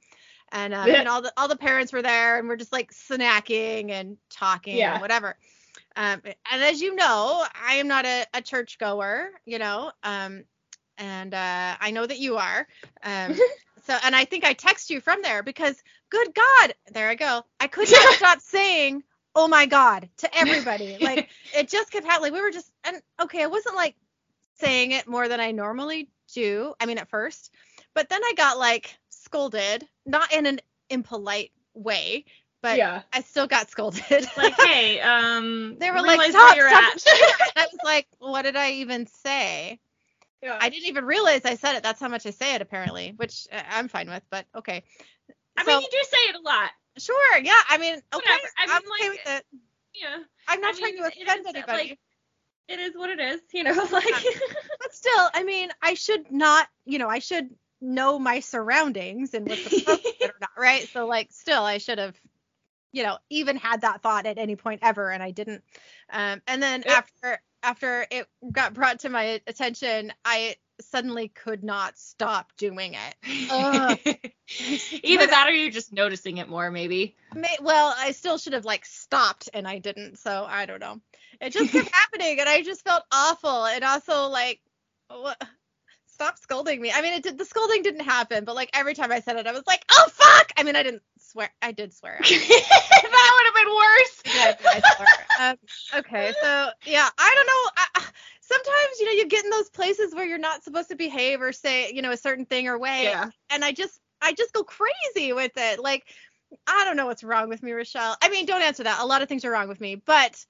And, 0.52 0.74
um, 0.74 0.94
Yeah. 0.94 0.98
and 0.98 1.08
all 1.08 1.22
the 1.22 1.32
all 1.36 1.48
the 1.48 1.56
parents 1.56 1.92
were 1.92 2.02
there, 2.02 2.38
and 2.38 2.48
we're 2.48 2.56
just 2.56 2.72
like 2.72 2.92
snacking 2.92 3.90
and 3.90 4.18
talking 4.30 4.74
Yeah. 4.78 4.92
and 4.92 5.00
whatever. 5.00 5.36
Um, 5.96 6.22
and 6.50 6.62
as 6.62 6.80
you 6.80 6.94
know, 6.94 7.44
I 7.54 7.74
am 7.74 7.88
not 7.88 8.04
a, 8.04 8.26
a 8.34 8.42
church 8.42 8.78
goer, 8.78 9.30
you 9.44 9.58
know, 9.58 9.92
um, 10.02 10.44
and 10.98 11.34
uh, 11.34 11.76
I 11.80 11.90
know 11.90 12.06
that 12.06 12.18
you 12.18 12.36
are. 12.36 12.66
Um, 13.02 13.36
so, 13.86 13.96
and 14.04 14.14
I 14.14 14.24
think 14.24 14.44
I 14.44 14.52
text 14.54 14.90
you 14.90 15.00
from 15.00 15.22
there 15.22 15.42
because, 15.42 15.80
good 16.10 16.34
God, 16.34 16.74
there 16.92 17.08
I 17.08 17.14
go. 17.14 17.42
I 17.60 17.66
could 17.68 17.90
not 17.90 18.14
stop 18.14 18.40
saying, 18.40 19.02
"Oh 19.34 19.48
my 19.48 19.66
God" 19.66 20.08
to 20.18 20.38
everybody. 20.38 20.96
Like 21.00 21.28
it 21.56 21.68
just 21.68 21.90
kept 21.90 22.06
happening. 22.06 22.32
We 22.32 22.40
were 22.40 22.50
just, 22.50 22.70
and 22.84 23.00
okay, 23.22 23.42
I 23.42 23.46
wasn't 23.46 23.76
like 23.76 23.94
saying 24.58 24.92
it 24.92 25.06
more 25.06 25.28
than 25.28 25.40
I 25.40 25.50
normally 25.50 26.08
do. 26.32 26.74
I 26.80 26.86
mean, 26.86 26.98
at 26.98 27.08
first, 27.08 27.50
but 27.94 28.08
then 28.08 28.22
I 28.22 28.32
got 28.36 28.58
like 28.58 28.96
scolded, 29.10 29.86
not 30.06 30.32
in 30.32 30.46
an 30.46 30.60
impolite 30.90 31.52
way, 31.74 32.24
but 32.64 32.78
yeah. 32.78 33.02
I 33.12 33.20
still 33.20 33.46
got 33.46 33.68
scolded. 33.70 34.26
Like 34.38 34.54
hey, 34.60 34.98
um. 35.00 35.76
they 35.78 35.90
were 35.90 35.98
like, 36.00 36.18
realize 36.18 36.30
stop, 36.30 36.56
where 36.56 36.68
you're 36.68 36.70
stop. 36.70 36.94
at. 36.94 37.06
And 37.06 37.52
I 37.56 37.66
was 37.70 37.78
like, 37.84 38.06
what 38.18 38.42
did 38.42 38.56
I 38.56 38.72
even 38.72 39.06
say? 39.06 39.78
Yeah. 40.42 40.56
I 40.58 40.70
didn't 40.70 40.88
even 40.88 41.04
realize 41.04 41.42
I 41.44 41.56
said 41.56 41.76
it. 41.76 41.82
That's 41.82 42.00
how 42.00 42.08
much 42.08 42.24
I 42.24 42.30
say 42.30 42.54
it, 42.54 42.62
apparently, 42.62 43.12
which 43.16 43.46
uh, 43.52 43.60
I'm 43.70 43.88
fine 43.88 44.08
with, 44.08 44.22
but 44.30 44.46
okay. 44.56 44.82
I 45.58 45.64
So- 45.64 45.72
mean, 45.72 45.82
you 45.82 45.88
do 45.90 45.98
say 46.10 46.16
it 46.30 46.36
a 46.36 46.40
lot. 46.40 46.70
Sure, 46.96 47.38
yeah. 47.38 47.52
I 47.68 47.76
mean, 47.76 47.94
okay, 47.96 48.02
Whatever. 48.14 48.48
I 48.56 48.66
mean, 48.66 48.76
I'm 48.76 48.82
okay 48.82 49.08
like, 49.08 49.10
with 49.10 49.36
it. 49.36 49.44
Yeah. 50.00 50.16
I'm 50.48 50.60
not 50.62 50.74
I 50.74 50.78
trying 50.78 50.94
mean, 50.94 51.02
to 51.02 51.08
offend 51.08 51.40
is, 51.40 51.46
anybody. 51.46 51.88
like, 51.90 51.98
It 52.68 52.78
is 52.80 52.94
what 52.94 53.10
it 53.10 53.20
is. 53.20 53.40
You 53.52 53.64
know, 53.64 53.72
like. 53.92 54.04
but 54.80 54.94
still, 54.94 55.28
I 55.34 55.44
mean, 55.44 55.70
I 55.82 55.94
should 55.94 56.30
not, 56.32 56.66
you 56.86 56.98
know, 56.98 57.08
I 57.08 57.18
should 57.18 57.50
know 57.82 58.18
my 58.18 58.40
surroundings 58.40 59.34
and 59.34 59.46
what's 59.48 59.66
appropriate 59.66 60.30
or 60.30 60.34
not, 60.40 60.50
right? 60.56 60.88
So, 60.88 61.06
like, 61.06 61.28
still, 61.32 61.62
I 61.62 61.78
should 61.78 61.98
have, 61.98 62.18
you 62.94 63.02
know, 63.02 63.18
even 63.28 63.56
had 63.56 63.80
that 63.80 64.02
thought 64.02 64.24
at 64.24 64.38
any 64.38 64.54
point 64.54 64.80
ever, 64.82 65.10
and 65.10 65.22
I 65.22 65.32
didn't. 65.32 65.64
Um, 66.10 66.40
and 66.46 66.62
then 66.62 66.84
after 66.86 67.40
after 67.62 68.06
it 68.08 68.28
got 68.52 68.72
brought 68.72 69.00
to 69.00 69.08
my 69.08 69.40
attention, 69.48 70.12
I 70.24 70.54
suddenly 70.80 71.28
could 71.28 71.64
not 71.64 71.98
stop 71.98 72.52
doing 72.56 72.94
it. 72.94 74.32
Either 75.02 75.26
that 75.26 75.48
or 75.48 75.52
you're 75.52 75.72
just 75.72 75.92
noticing 75.92 76.36
it 76.38 76.48
more, 76.48 76.70
maybe. 76.70 77.16
May, 77.34 77.56
well, 77.60 77.92
I 77.96 78.12
still 78.12 78.38
should 78.38 78.52
have 78.52 78.64
like 78.64 78.84
stopped, 78.84 79.50
and 79.52 79.66
I 79.66 79.80
didn't. 79.80 80.18
So 80.18 80.46
I 80.48 80.66
don't 80.66 80.80
know. 80.80 81.00
It 81.40 81.50
just 81.52 81.72
kept 81.72 81.88
happening, 81.92 82.38
and 82.38 82.48
I 82.48 82.62
just 82.62 82.84
felt 82.84 83.02
awful. 83.10 83.66
And 83.66 83.82
also 83.82 84.28
like, 84.28 84.60
what? 85.08 85.42
Stop 86.06 86.38
scolding 86.38 86.80
me. 86.80 86.92
I 86.94 87.02
mean, 87.02 87.14
it 87.14 87.24
did. 87.24 87.38
The 87.38 87.44
scolding 87.44 87.82
didn't 87.82 88.04
happen, 88.04 88.44
but 88.44 88.54
like 88.54 88.70
every 88.72 88.94
time 88.94 89.10
I 89.10 89.18
said 89.18 89.34
it, 89.34 89.48
I 89.48 89.52
was 89.52 89.66
like, 89.66 89.84
oh 89.90 90.08
fuck. 90.12 90.52
I 90.56 90.62
mean, 90.62 90.76
I 90.76 90.84
didn't 90.84 91.02
swear. 91.34 91.50
I 91.62 91.72
did 91.72 91.92
swear. 91.94 92.18
that 92.22 93.32
would 93.34 93.46
have 93.46 93.54
been 93.66 93.74
worse. 93.74 94.22
Yeah, 94.34 94.54
I 94.70 94.82
swear. 94.96 95.50
Um, 95.50 95.56
okay, 96.00 96.32
so 96.40 96.70
yeah, 96.86 97.08
I 97.18 97.32
don't 97.34 97.46
know. 97.46 97.70
I, 97.76 97.86
I- 97.96 98.12
sometimes 98.40 99.00
you 99.00 99.06
know 99.06 99.12
you 99.12 99.26
get 99.28 99.44
in 99.44 99.50
those 99.50 99.70
places 99.70 100.14
where 100.14 100.24
you're 100.26 100.38
not 100.38 100.64
supposed 100.64 100.88
to 100.90 100.96
behave 100.96 101.40
or 101.42 101.52
say 101.52 101.92
you 101.92 102.02
know 102.02 102.12
a 102.12 102.16
certain 102.16 102.46
thing 102.46 102.68
or 102.68 102.78
way, 102.78 103.04
Yeah. 103.04 103.30
and 103.50 103.64
I 103.64 103.72
just 103.72 104.00
I 104.22 104.32
just 104.32 104.52
go 104.52 104.64
crazy 104.64 105.32
with 105.32 105.52
it. 105.56 105.80
Like 105.80 106.04
I 106.66 106.84
don't 106.84 106.96
know 106.96 107.06
what's 107.06 107.24
wrong 107.24 107.48
with 107.48 107.62
me, 107.62 107.72
Rochelle. 107.72 108.16
I 108.22 108.28
mean, 108.30 108.46
don't 108.46 108.62
answer 108.62 108.84
that. 108.84 109.00
A 109.00 109.06
lot 109.06 109.22
of 109.22 109.28
things 109.28 109.44
are 109.44 109.50
wrong 109.50 109.68
with 109.68 109.80
me, 109.80 109.96
but 109.96 110.44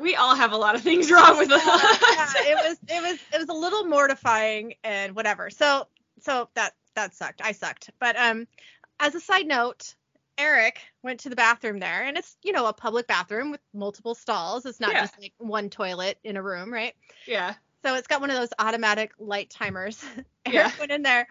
We 0.00 0.16
all 0.16 0.34
have 0.34 0.52
a 0.52 0.56
lot 0.56 0.74
of 0.74 0.82
things 0.82 1.10
wrong 1.10 1.38
with 1.38 1.50
us. 1.52 1.62
yeah, 1.64 2.32
it 2.52 2.56
was 2.68 2.78
it 2.88 3.02
was 3.02 3.18
it 3.34 3.38
was 3.38 3.48
a 3.48 3.52
little 3.60 3.84
mortifying 3.86 4.74
and 4.84 5.14
whatever. 5.16 5.50
So 5.50 5.86
so 6.20 6.48
that 6.54 6.74
that 6.94 7.14
sucked. 7.14 7.40
I 7.42 7.52
sucked. 7.52 7.90
But 7.98 8.16
um 8.16 8.46
as 9.00 9.14
a 9.14 9.20
side 9.20 9.46
note, 9.46 9.94
Eric 10.38 10.80
went 11.02 11.20
to 11.20 11.28
the 11.28 11.36
bathroom 11.36 11.78
there 11.78 12.04
and 12.04 12.16
it's, 12.16 12.36
you 12.42 12.52
know, 12.52 12.66
a 12.66 12.72
public 12.72 13.06
bathroom 13.06 13.50
with 13.50 13.60
multiple 13.74 14.14
stalls. 14.14 14.66
It's 14.66 14.80
not 14.80 14.92
Yeah. 14.92 15.02
just 15.02 15.18
like 15.20 15.34
one 15.38 15.70
toilet 15.70 16.18
in 16.24 16.36
a 16.36 16.42
room, 16.42 16.72
right? 16.72 16.94
yeah. 17.26 17.54
So 17.84 17.94
it's 17.96 18.06
got 18.06 18.20
one 18.20 18.30
of 18.30 18.36
those 18.36 18.50
automatic 18.58 19.12
light 19.18 19.50
timers. 19.50 20.02
Eric 20.46 20.54
Yeah. 20.54 20.70
went 20.78 20.92
in 20.92 21.02
there. 21.02 21.26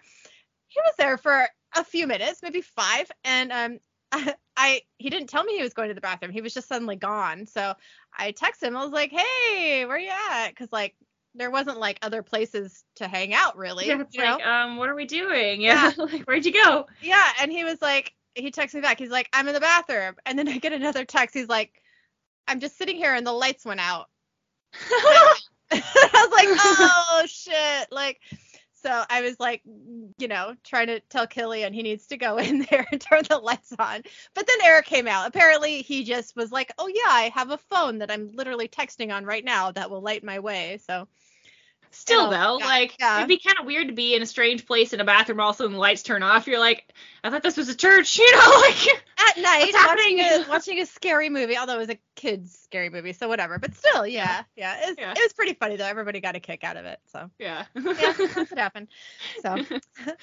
He 0.68 0.80
was 0.80 0.94
there 0.98 1.16
for 1.16 1.48
a 1.74 1.84
few 1.84 2.06
minutes, 2.06 2.42
maybe 2.42 2.60
five, 2.60 3.10
and 3.24 3.52
um, 3.52 3.80
I, 4.10 4.34
I 4.56 4.82
he 4.98 5.08
didn't 5.10 5.28
tell 5.28 5.44
me 5.44 5.56
he 5.56 5.62
was 5.62 5.72
going 5.74 5.88
to 5.88 5.94
the 5.94 6.00
bathroom. 6.00 6.30
He 6.32 6.40
was 6.42 6.54
just 6.54 6.68
suddenly 6.68 6.96
gone. 6.96 7.46
So 7.46 7.74
I 8.16 8.32
texted 8.32 8.64
him. 8.64 8.76
I 8.76 8.82
was 8.84 8.92
like, 8.92 9.10
"Hey, 9.10 9.84
where 9.86 9.98
you 9.98 10.10
at?" 10.30 10.48
Because 10.50 10.68
like 10.72 10.94
there 11.34 11.50
wasn't 11.50 11.78
like 11.78 11.98
other 12.02 12.22
places 12.22 12.84
to 12.96 13.08
hang 13.08 13.32
out 13.32 13.56
really. 13.56 13.86
Yeah, 13.86 14.02
it's 14.02 14.14
you 14.14 14.22
know? 14.22 14.36
like, 14.36 14.46
um, 14.46 14.76
what 14.76 14.88
are 14.90 14.94
we 14.94 15.06
doing? 15.06 15.60
Yeah. 15.62 15.90
like, 15.96 16.24
where'd 16.24 16.44
you 16.44 16.52
go? 16.52 16.86
Yeah, 17.00 17.26
and 17.40 17.50
he 17.50 17.64
was 17.64 17.80
like, 17.80 18.12
he 18.34 18.50
texts 18.50 18.74
me 18.74 18.80
back. 18.80 18.98
He's 18.98 19.10
like, 19.10 19.28
I'm 19.32 19.48
in 19.48 19.54
the 19.54 19.60
bathroom, 19.60 20.16
and 20.26 20.38
then 20.38 20.48
I 20.48 20.58
get 20.58 20.72
another 20.72 21.04
text. 21.04 21.34
He's 21.34 21.48
like, 21.48 21.82
I'm 22.48 22.60
just 22.60 22.76
sitting 22.76 22.96
here 22.96 23.14
and 23.14 23.26
the 23.26 23.32
lights 23.32 23.64
went 23.64 23.80
out. 23.80 24.08
I 24.80 25.40
was 25.70 26.30
like, 26.32 26.48
oh 26.60 27.24
shit. 27.26 27.88
Like, 27.90 28.20
so 28.74 29.04
I 29.08 29.22
was 29.22 29.38
like, 29.38 29.62
you 30.18 30.28
know, 30.28 30.54
trying 30.64 30.88
to 30.88 31.00
tell 31.00 31.26
Killian 31.26 31.72
he 31.72 31.82
needs 31.82 32.06
to 32.08 32.16
go 32.16 32.36
in 32.38 32.66
there 32.70 32.86
and 32.90 33.00
turn 33.00 33.22
the 33.28 33.38
lights 33.38 33.72
on. 33.78 34.02
But 34.34 34.46
then 34.46 34.56
Eric 34.64 34.86
came 34.86 35.06
out. 35.06 35.28
Apparently, 35.28 35.82
he 35.82 36.04
just 36.04 36.36
was 36.36 36.50
like, 36.50 36.72
oh 36.78 36.88
yeah, 36.88 37.10
I 37.10 37.30
have 37.34 37.50
a 37.50 37.58
phone 37.58 37.98
that 37.98 38.10
I'm 38.10 38.32
literally 38.32 38.68
texting 38.68 39.12
on 39.12 39.24
right 39.24 39.44
now 39.44 39.70
that 39.72 39.90
will 39.90 40.02
light 40.02 40.24
my 40.24 40.40
way. 40.40 40.78
So 40.86 41.06
Still 41.94 42.26
Oh, 42.26 42.30
though, 42.30 42.58
yeah, 42.58 42.66
like 42.66 42.96
yeah. 42.98 43.18
it'd 43.18 43.28
be 43.28 43.38
kind 43.38 43.58
of 43.60 43.66
weird 43.66 43.88
to 43.88 43.94
be 43.94 44.14
in 44.14 44.22
a 44.22 44.26
strange 44.26 44.66
place 44.66 44.92
in 44.92 45.00
a 45.00 45.04
bathroom, 45.04 45.40
all 45.40 45.50
of 45.50 45.56
a 45.56 45.58
sudden 45.58 45.72
the 45.72 45.78
lights 45.78 46.02
turn 46.02 46.22
off. 46.22 46.46
You're 46.46 46.58
like, 46.58 46.84
I 47.22 47.30
thought 47.30 47.42
this 47.42 47.56
was 47.56 47.68
a 47.68 47.74
church, 47.74 48.18
you 48.18 48.32
know, 48.32 48.60
like 48.62 48.86
at 49.18 49.38
night 49.42 49.72
watching 49.74 50.18
a, 50.20 50.44
watching 50.50 50.80
a 50.80 50.86
scary 50.86 51.28
movie, 51.28 51.56
although 51.56 51.74
it 51.76 51.78
was 51.78 51.90
a 51.90 51.98
kids 52.16 52.58
scary 52.64 52.88
movie, 52.90 53.12
so 53.12 53.28
whatever. 53.28 53.58
But 53.58 53.74
still, 53.74 54.06
yeah, 54.06 54.42
yeah, 54.56 54.76
it's, 54.88 54.98
Yeah. 54.98 55.12
it 55.12 55.18
was 55.22 55.32
pretty 55.34 55.54
funny 55.54 55.76
though. 55.76 55.86
Everybody 55.86 56.20
got 56.20 56.34
a 56.34 56.40
kick 56.40 56.64
out 56.64 56.76
of 56.76 56.84
it. 56.86 56.98
So 57.12 57.30
yeah. 57.38 57.64
yeah, 57.74 58.12
that's 58.16 58.50
what 58.50 58.58
happened. 58.58 58.88
So 59.42 59.56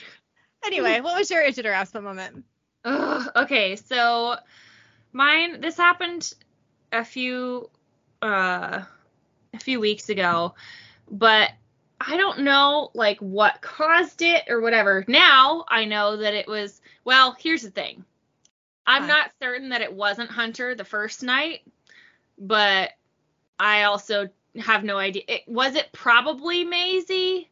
anyway, 0.65 1.01
what 1.01 1.17
was 1.17 1.29
your 1.29 1.43
or 1.43 1.71
asshole 1.71 2.01
moment? 2.01 2.45
Ugh, 2.85 3.29
okay, 3.35 3.75
so 3.75 4.35
mine 5.11 5.61
this 5.61 5.77
happened 5.77 6.33
a 6.91 7.03
few 7.03 7.69
uh 8.21 8.81
a 9.53 9.59
few 9.59 9.79
weeks 9.79 10.09
ago, 10.09 10.55
but 11.09 11.51
I 11.99 12.17
don't 12.17 12.39
know 12.39 12.91
like 12.93 13.19
what 13.19 13.61
caused 13.61 14.21
it 14.21 14.43
or 14.47 14.61
whatever. 14.61 15.03
Now 15.07 15.65
I 15.67 15.85
know 15.85 16.17
that 16.17 16.33
it 16.33 16.47
was 16.47 16.81
well, 17.03 17.35
here's 17.39 17.63
the 17.63 17.71
thing. 17.71 18.05
I'm 18.85 19.05
not 19.05 19.29
certain 19.39 19.69
that 19.69 19.81
it 19.81 19.93
wasn't 19.93 20.31
Hunter 20.31 20.73
the 20.73 20.83
first 20.83 21.21
night, 21.21 21.61
but 22.39 22.89
I 23.59 23.83
also 23.83 24.29
have 24.57 24.83
no 24.83 24.97
idea. 24.97 25.23
It 25.27 25.43
was 25.47 25.75
it 25.75 25.91
probably 25.91 26.63
Maisie? 26.63 27.49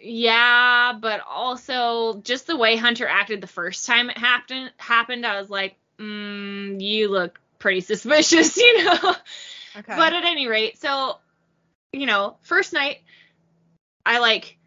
yeah, 0.00 0.92
but 0.92 1.20
also 1.28 2.20
just 2.22 2.46
the 2.46 2.56
way 2.56 2.76
Hunter 2.76 3.08
acted 3.08 3.40
the 3.40 3.46
first 3.46 3.86
time 3.86 4.10
it 4.10 4.18
happened 4.18 4.72
happened, 4.78 5.26
I 5.26 5.40
was 5.40 5.50
like, 5.50 5.76
mm, 5.98 6.80
you 6.80 7.08
look 7.08 7.40
pretty 7.58 7.80
suspicious, 7.80 8.56
you 8.56 8.84
know. 8.84 9.14
Okay. 9.76 9.96
But 9.96 10.12
at 10.12 10.24
any 10.24 10.48
rate, 10.48 10.78
so 10.78 11.18
you 11.96 12.06
know, 12.06 12.36
first 12.42 12.72
night, 12.72 12.98
I 14.04 14.18
like, 14.18 14.58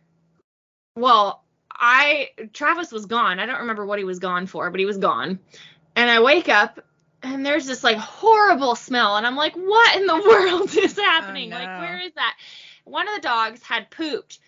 well, 0.96 1.44
I 1.72 2.30
Travis 2.54 2.92
was 2.92 3.06
gone. 3.06 3.40
I 3.40 3.46
don't 3.46 3.60
remember 3.60 3.86
what 3.86 4.00
he 4.00 4.06
was 4.06 4.20
gone 4.20 4.48
for, 4.48 4.70
but 4.70 4.80
he 4.80 4.86
was 4.86 4.98
gone. 4.98 5.40
And 5.96 6.10
I 6.10 6.22
wake 6.22 6.50
up 6.50 6.80
and 7.24 7.46
there's 7.46 7.66
this 7.66 7.84
like 7.84 7.98
horrible 7.98 8.76
smell, 8.76 9.18
and 9.18 9.26
I'm 9.26 9.36
like, 9.36 9.56
what 9.56 9.96
in 9.96 10.06
the 10.06 10.16
world 10.28 10.76
is 10.76 10.98
happening? 10.98 11.52
Like, 11.52 11.68
no. 11.68 11.80
where 11.80 12.00
is 12.00 12.14
that? 12.14 12.38
One 12.86 13.08
of 13.08 13.16
the 13.16 13.22
dogs 13.22 13.62
had 13.62 13.90
pooped 13.92 14.40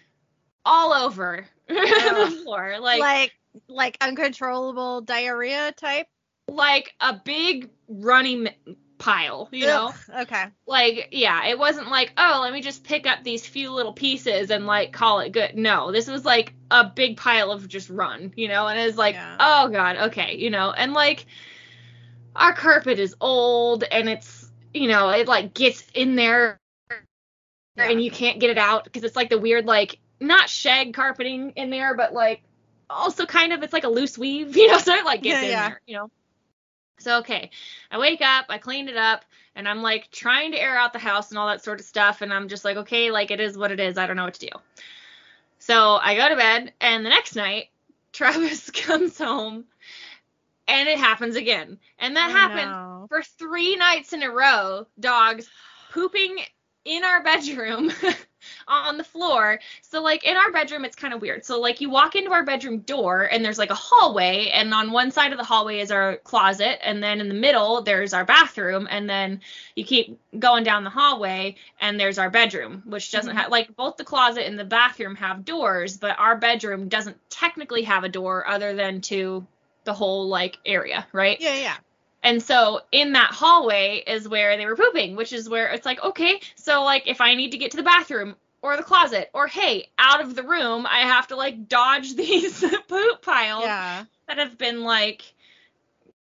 all 0.65 0.93
over 0.93 1.45
the 1.67 2.41
floor, 2.43 2.77
like, 2.79 2.99
like 2.99 2.99
like 2.99 3.33
like 3.67 3.97
uncontrollable 4.01 5.01
diarrhea 5.01 5.73
type. 5.73 6.07
Like 6.47 6.93
a 6.99 7.13
big 7.13 7.69
running 7.87 8.49
pile, 9.01 9.49
you 9.51 9.65
know. 9.67 9.87
Ugh, 9.87 10.21
Okay. 10.21 10.45
like 10.67 11.09
yeah 11.11 11.47
it 11.47 11.57
wasn't 11.57 11.89
like 11.89 12.13
oh 12.17 12.39
let 12.43 12.53
me 12.53 12.61
just 12.61 12.83
pick 12.83 13.07
up 13.07 13.23
these 13.23 13.45
few 13.45 13.71
little 13.71 13.93
pieces 13.93 14.51
and 14.51 14.65
like 14.67 14.93
call 14.93 15.19
it 15.19 15.31
good 15.31 15.55
no 15.55 15.91
this 15.91 16.07
was 16.07 16.23
like 16.23 16.53
a 16.69 16.83
big 16.85 17.17
pile 17.17 17.51
of 17.51 17.67
just 17.67 17.89
run 17.89 18.31
you 18.35 18.47
know 18.47 18.67
and 18.67 18.79
it's 18.79 18.97
like 18.97 19.15
Yeah. 19.15 19.35
oh 19.39 19.69
god 19.69 19.97
okay 19.97 20.37
you 20.37 20.49
know 20.51 20.71
and 20.71 20.93
like 20.93 21.25
our 22.35 22.53
carpet 22.53 22.99
is 22.99 23.15
old 23.19 23.83
and 23.83 24.07
it's 24.07 24.49
you 24.73 24.87
know 24.87 25.09
it 25.09 25.27
like 25.27 25.53
gets 25.53 25.83
in 25.93 26.15
there 26.15 26.59
Yeah. 27.77 27.89
and 27.89 28.03
you 28.03 28.11
can't 28.11 28.39
get 28.39 28.49
it 28.49 28.57
out 28.57 28.83
because 28.83 29.03
it's 29.03 29.15
like 29.15 29.29
the 29.29 29.39
weird 29.39 29.65
like 29.65 29.97
not 30.19 30.49
shag 30.49 30.93
carpeting 30.93 31.51
in 31.55 31.69
there 31.69 31.95
but 31.95 32.13
like 32.13 32.43
also 32.89 33.25
kind 33.25 33.53
of 33.53 33.63
it's 33.63 33.73
like 33.73 33.83
a 33.85 33.89
loose 33.89 34.17
weave 34.17 34.55
you 34.61 34.67
know 34.67 34.77
so 34.77 34.93
it 34.93 35.05
like 35.05 35.23
gets 35.23 35.41
Yeah, 35.41 35.43
in 35.43 35.49
there 35.49 35.81
you 35.87 35.97
know 35.97 36.11
so 37.01 37.19
okay 37.19 37.49
I 37.91 37.97
wake 37.97 38.21
up, 38.21 38.45
I 38.49 38.57
cleaned 38.57 38.89
it 38.89 38.97
up, 38.97 39.25
and 39.55 39.67
I'm 39.67 39.81
like 39.81 40.09
trying 40.11 40.51
to 40.53 40.61
air 40.61 40.77
out 40.77 40.93
the 40.93 40.99
house 40.99 41.29
and 41.29 41.37
all 41.37 41.47
that 41.47 41.63
sort 41.63 41.79
of 41.79 41.85
stuff. 41.85 42.21
And 42.21 42.33
I'm 42.33 42.47
just 42.47 42.63
like, 42.63 42.77
okay, 42.77 43.11
like 43.11 43.31
it 43.31 43.39
is 43.41 43.57
what 43.57 43.71
it 43.71 43.79
is. 43.79 43.97
I 43.97 44.07
don't 44.07 44.15
know 44.15 44.23
what 44.23 44.35
to 44.35 44.47
do. 44.47 44.59
So 45.59 45.95
I 46.01 46.15
go 46.15 46.29
to 46.29 46.35
bed, 46.35 46.73
and 46.81 47.05
the 47.05 47.09
next 47.09 47.35
night, 47.35 47.69
Travis 48.13 48.69
comes 48.71 49.17
home, 49.17 49.65
and 50.67 50.89
it 50.89 50.97
happens 50.97 51.35
again. 51.35 51.77
And 51.99 52.15
that 52.15 52.29
Oh, 52.29 52.33
happened 52.33 52.71
no. 52.71 53.05
for 53.09 53.21
three 53.21 53.75
nights 53.75 54.13
in 54.13 54.23
a 54.23 54.31
row. 54.31 54.87
Dogs 54.99 55.49
pooping 55.91 56.39
in 56.85 57.03
our 57.03 57.21
bedroom 57.23 57.91
on 58.67 58.97
the 58.97 59.03
floor. 59.03 59.59
So 59.81 60.01
like 60.01 60.23
in 60.23 60.37
our 60.37 60.51
bedroom 60.51 60.85
it's 60.85 60.95
kind 60.95 61.13
of 61.13 61.21
weird. 61.21 61.45
So 61.45 61.59
like 61.59 61.81
you 61.81 61.89
walk 61.89 62.15
into 62.15 62.31
our 62.31 62.43
bedroom 62.43 62.79
door 62.79 63.23
and 63.23 63.43
there's 63.43 63.57
like 63.57 63.69
a 63.69 63.75
hallway 63.75 64.49
and 64.53 64.73
on 64.73 64.91
one 64.91 65.11
side 65.11 65.31
of 65.31 65.37
the 65.37 65.43
hallway 65.43 65.79
is 65.79 65.91
our 65.91 66.17
closet 66.17 66.79
and 66.85 67.01
then 67.03 67.21
in 67.21 67.27
the 67.27 67.33
middle 67.33 67.81
there's 67.81 68.13
our 68.13 68.25
bathroom 68.25 68.87
and 68.89 69.09
then 69.09 69.41
you 69.75 69.83
keep 69.83 70.19
going 70.39 70.63
down 70.63 70.83
the 70.83 70.89
hallway 70.89 71.55
and 71.79 71.99
there's 71.99 72.17
our 72.17 72.29
bedroom 72.29 72.83
which 72.85 73.11
doesn't 73.11 73.35
Mhm. 73.35 73.39
have 73.39 73.51
like 73.51 73.75
both 73.75 73.97
the 73.97 74.03
closet 74.03 74.45
and 74.45 74.57
the 74.57 74.65
bathroom 74.65 75.15
have 75.15 75.45
doors 75.45 75.97
but 75.97 76.17
our 76.19 76.35
bedroom 76.35 76.87
doesn't 76.89 77.17
technically 77.29 77.83
have 77.83 78.03
a 78.03 78.09
door 78.09 78.47
other 78.47 78.73
than 78.73 79.01
to 79.01 79.45
the 79.83 79.93
whole 79.93 80.27
like 80.27 80.57
area, 80.65 81.07
right? 81.11 81.39
Yeah, 81.41 81.55
yeah. 81.55 81.75
And 82.23 82.41
so 82.41 82.81
in 82.91 83.13
that 83.13 83.31
hallway 83.31 84.03
is 84.05 84.27
where 84.27 84.55
they 84.57 84.65
were 84.65 84.75
pooping, 84.75 85.15
which 85.15 85.33
is 85.33 85.49
where 85.49 85.67
it's 85.69 85.85
like, 85.85 86.03
okay, 86.03 86.39
so 86.55 86.83
like 86.83 87.07
if 87.07 87.21
I 87.21 87.33
need 87.35 87.51
to 87.51 87.57
get 87.57 87.71
to 87.71 87.77
the 87.77 87.83
bathroom 87.83 88.35
or 88.61 88.77
the 88.77 88.83
closet 88.83 89.29
or 89.33 89.47
hey, 89.47 89.89
out 89.97 90.21
of 90.21 90.35
the 90.35 90.43
room, 90.43 90.85
I 90.85 90.99
have 90.99 91.27
to 91.27 91.35
like 91.35 91.67
dodge 91.67 92.15
these 92.15 92.63
poop 92.87 93.21
piles 93.21 93.63
Yeah. 93.63 94.05
that 94.27 94.37
have 94.37 94.57
been 94.57 94.83
like 94.83 95.23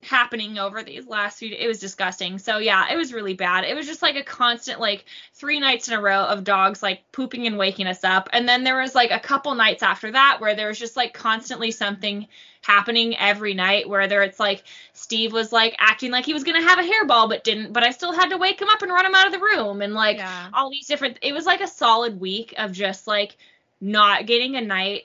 happening 0.00 0.58
over 0.58 0.84
these 0.84 1.08
last 1.08 1.40
few 1.40 1.52
it 1.52 1.66
was 1.66 1.80
disgusting. 1.80 2.38
So 2.38 2.58
yeah 2.58 2.86
it 2.92 2.96
was 2.96 3.12
really 3.12 3.34
bad. 3.34 3.64
It 3.64 3.74
was 3.74 3.84
just 3.86 4.00
like 4.00 4.14
a 4.14 4.22
constant 4.22 4.78
like 4.78 5.04
three 5.34 5.58
nights 5.58 5.88
in 5.88 5.94
a 5.94 6.00
row 6.00 6.22
of 6.24 6.44
dogs 6.44 6.82
like 6.84 7.10
pooping 7.10 7.48
and 7.48 7.58
waking 7.58 7.88
us 7.88 8.04
up. 8.04 8.28
And 8.32 8.48
then 8.48 8.62
there 8.62 8.78
was 8.80 8.94
like 8.94 9.10
a 9.10 9.18
couple 9.18 9.52
nights 9.56 9.82
after 9.82 10.12
that 10.12 10.38
where 10.40 10.54
there 10.54 10.68
was 10.68 10.78
just 10.78 10.96
like 10.96 11.12
constantly 11.14 11.72
something 11.72 12.28
happening 12.62 13.16
every 13.18 13.54
night 13.54 13.88
whether 13.88 14.22
it's 14.22 14.38
like 14.38 14.62
steve 15.08 15.32
was 15.32 15.52
like 15.52 15.74
acting 15.78 16.10
like 16.10 16.26
he 16.26 16.34
was 16.34 16.44
gonna 16.44 16.62
have 16.62 16.78
a 16.78 16.82
hairball 16.82 17.28
but 17.28 17.42
didn't 17.44 17.72
but 17.72 17.82
i 17.82 17.90
still 17.90 18.12
had 18.12 18.28
to 18.28 18.36
wake 18.36 18.60
him 18.60 18.68
up 18.68 18.82
and 18.82 18.92
run 18.92 19.06
him 19.06 19.14
out 19.14 19.26
of 19.26 19.32
the 19.32 19.38
room 19.38 19.80
and 19.80 19.94
like 19.94 20.18
yeah. 20.18 20.48
all 20.52 20.70
these 20.70 20.86
different 20.86 21.18
it 21.22 21.32
was 21.32 21.46
like 21.46 21.60
a 21.60 21.66
solid 21.66 22.20
week 22.20 22.54
of 22.58 22.72
just 22.72 23.06
like 23.06 23.36
not 23.80 24.26
getting 24.26 24.56
a 24.56 24.60
night 24.60 25.04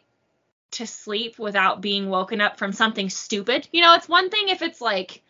to 0.74 0.88
sleep 0.88 1.40
without 1.40 1.82
being 1.82 2.10
woken 2.10 2.42
up 2.42 2.58
from 2.58 2.74
something 2.74 3.10
stupid. 3.10 3.68
You 3.72 3.82
know, 3.82 3.94
it's 3.96 4.10
one 4.10 4.30
thing 4.30 4.50
if 4.50 4.62
it's 4.62 4.82
like 4.82 5.22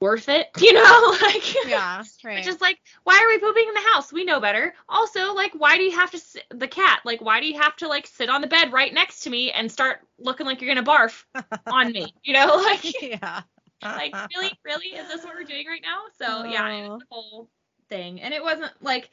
worth 0.00 0.28
it, 0.28 0.48
you 0.58 0.72
know, 0.72 1.16
like 1.22 1.54
Yeah. 1.66 2.02
Right. 2.24 2.38
It's 2.38 2.46
just 2.46 2.60
like, 2.60 2.78
why 3.02 3.20
are 3.20 3.28
we 3.28 3.38
pooping 3.38 3.66
in 3.66 3.74
the 3.74 3.90
house? 3.92 4.12
We 4.12 4.24
know 4.24 4.38
better. 4.38 4.74
Also, 4.88 5.34
like, 5.34 5.52
why 5.54 5.76
do 5.76 5.82
you 5.82 5.90
have 5.92 6.12
to 6.12 6.18
sit, 6.18 6.44
the 6.50 6.68
cat? 6.68 7.00
Like, 7.04 7.20
why 7.20 7.40
do 7.40 7.46
you 7.46 7.60
have 7.60 7.74
to 7.76 7.88
like 7.88 8.06
sit 8.06 8.28
on 8.28 8.42
the 8.42 8.46
bed 8.46 8.72
right 8.72 8.94
next 8.94 9.20
to 9.20 9.30
me 9.30 9.50
and 9.50 9.70
start 9.70 10.00
looking 10.18 10.46
like 10.46 10.60
you're 10.60 10.72
gonna 10.72 10.86
barf 10.86 11.24
on 11.66 11.90
me? 11.90 12.14
You 12.22 12.34
know, 12.34 12.62
like, 12.64 13.02
yeah. 13.02 13.42
Like 13.82 14.14
really, 14.36 14.52
really, 14.64 14.86
is 14.88 15.08
this 15.08 15.24
what 15.24 15.34
we're 15.34 15.44
doing 15.44 15.66
right 15.66 15.82
now? 15.82 16.02
So 16.18 16.44
yeah, 16.44 16.68
it 16.68 16.88
Oh. 16.88 16.92
was 16.92 17.00
the 17.00 17.06
whole 17.10 17.50
thing, 17.88 18.20
and 18.20 18.32
it 18.34 18.42
wasn't 18.42 18.72
like 18.80 19.10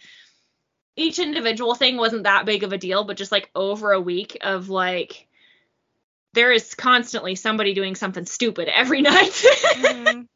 each 0.95 1.19
individual 1.19 1.75
thing 1.75 1.97
wasn't 1.97 2.23
that 2.23 2.45
big 2.45 2.63
of 2.63 2.73
a 2.73 2.77
deal, 2.77 3.03
but 3.03 3.17
just 3.17 3.31
like 3.31 3.49
over 3.55 3.91
a 3.91 4.01
week 4.01 4.37
of 4.41 4.69
like 4.69 5.27
there 6.33 6.51
is 6.51 6.75
constantly 6.75 7.35
somebody 7.35 7.73
doing 7.73 7.95
something 7.95 8.25
stupid 8.25 8.67
every 8.67 9.01
night. 9.03 9.31
Mhm. 9.75 10.27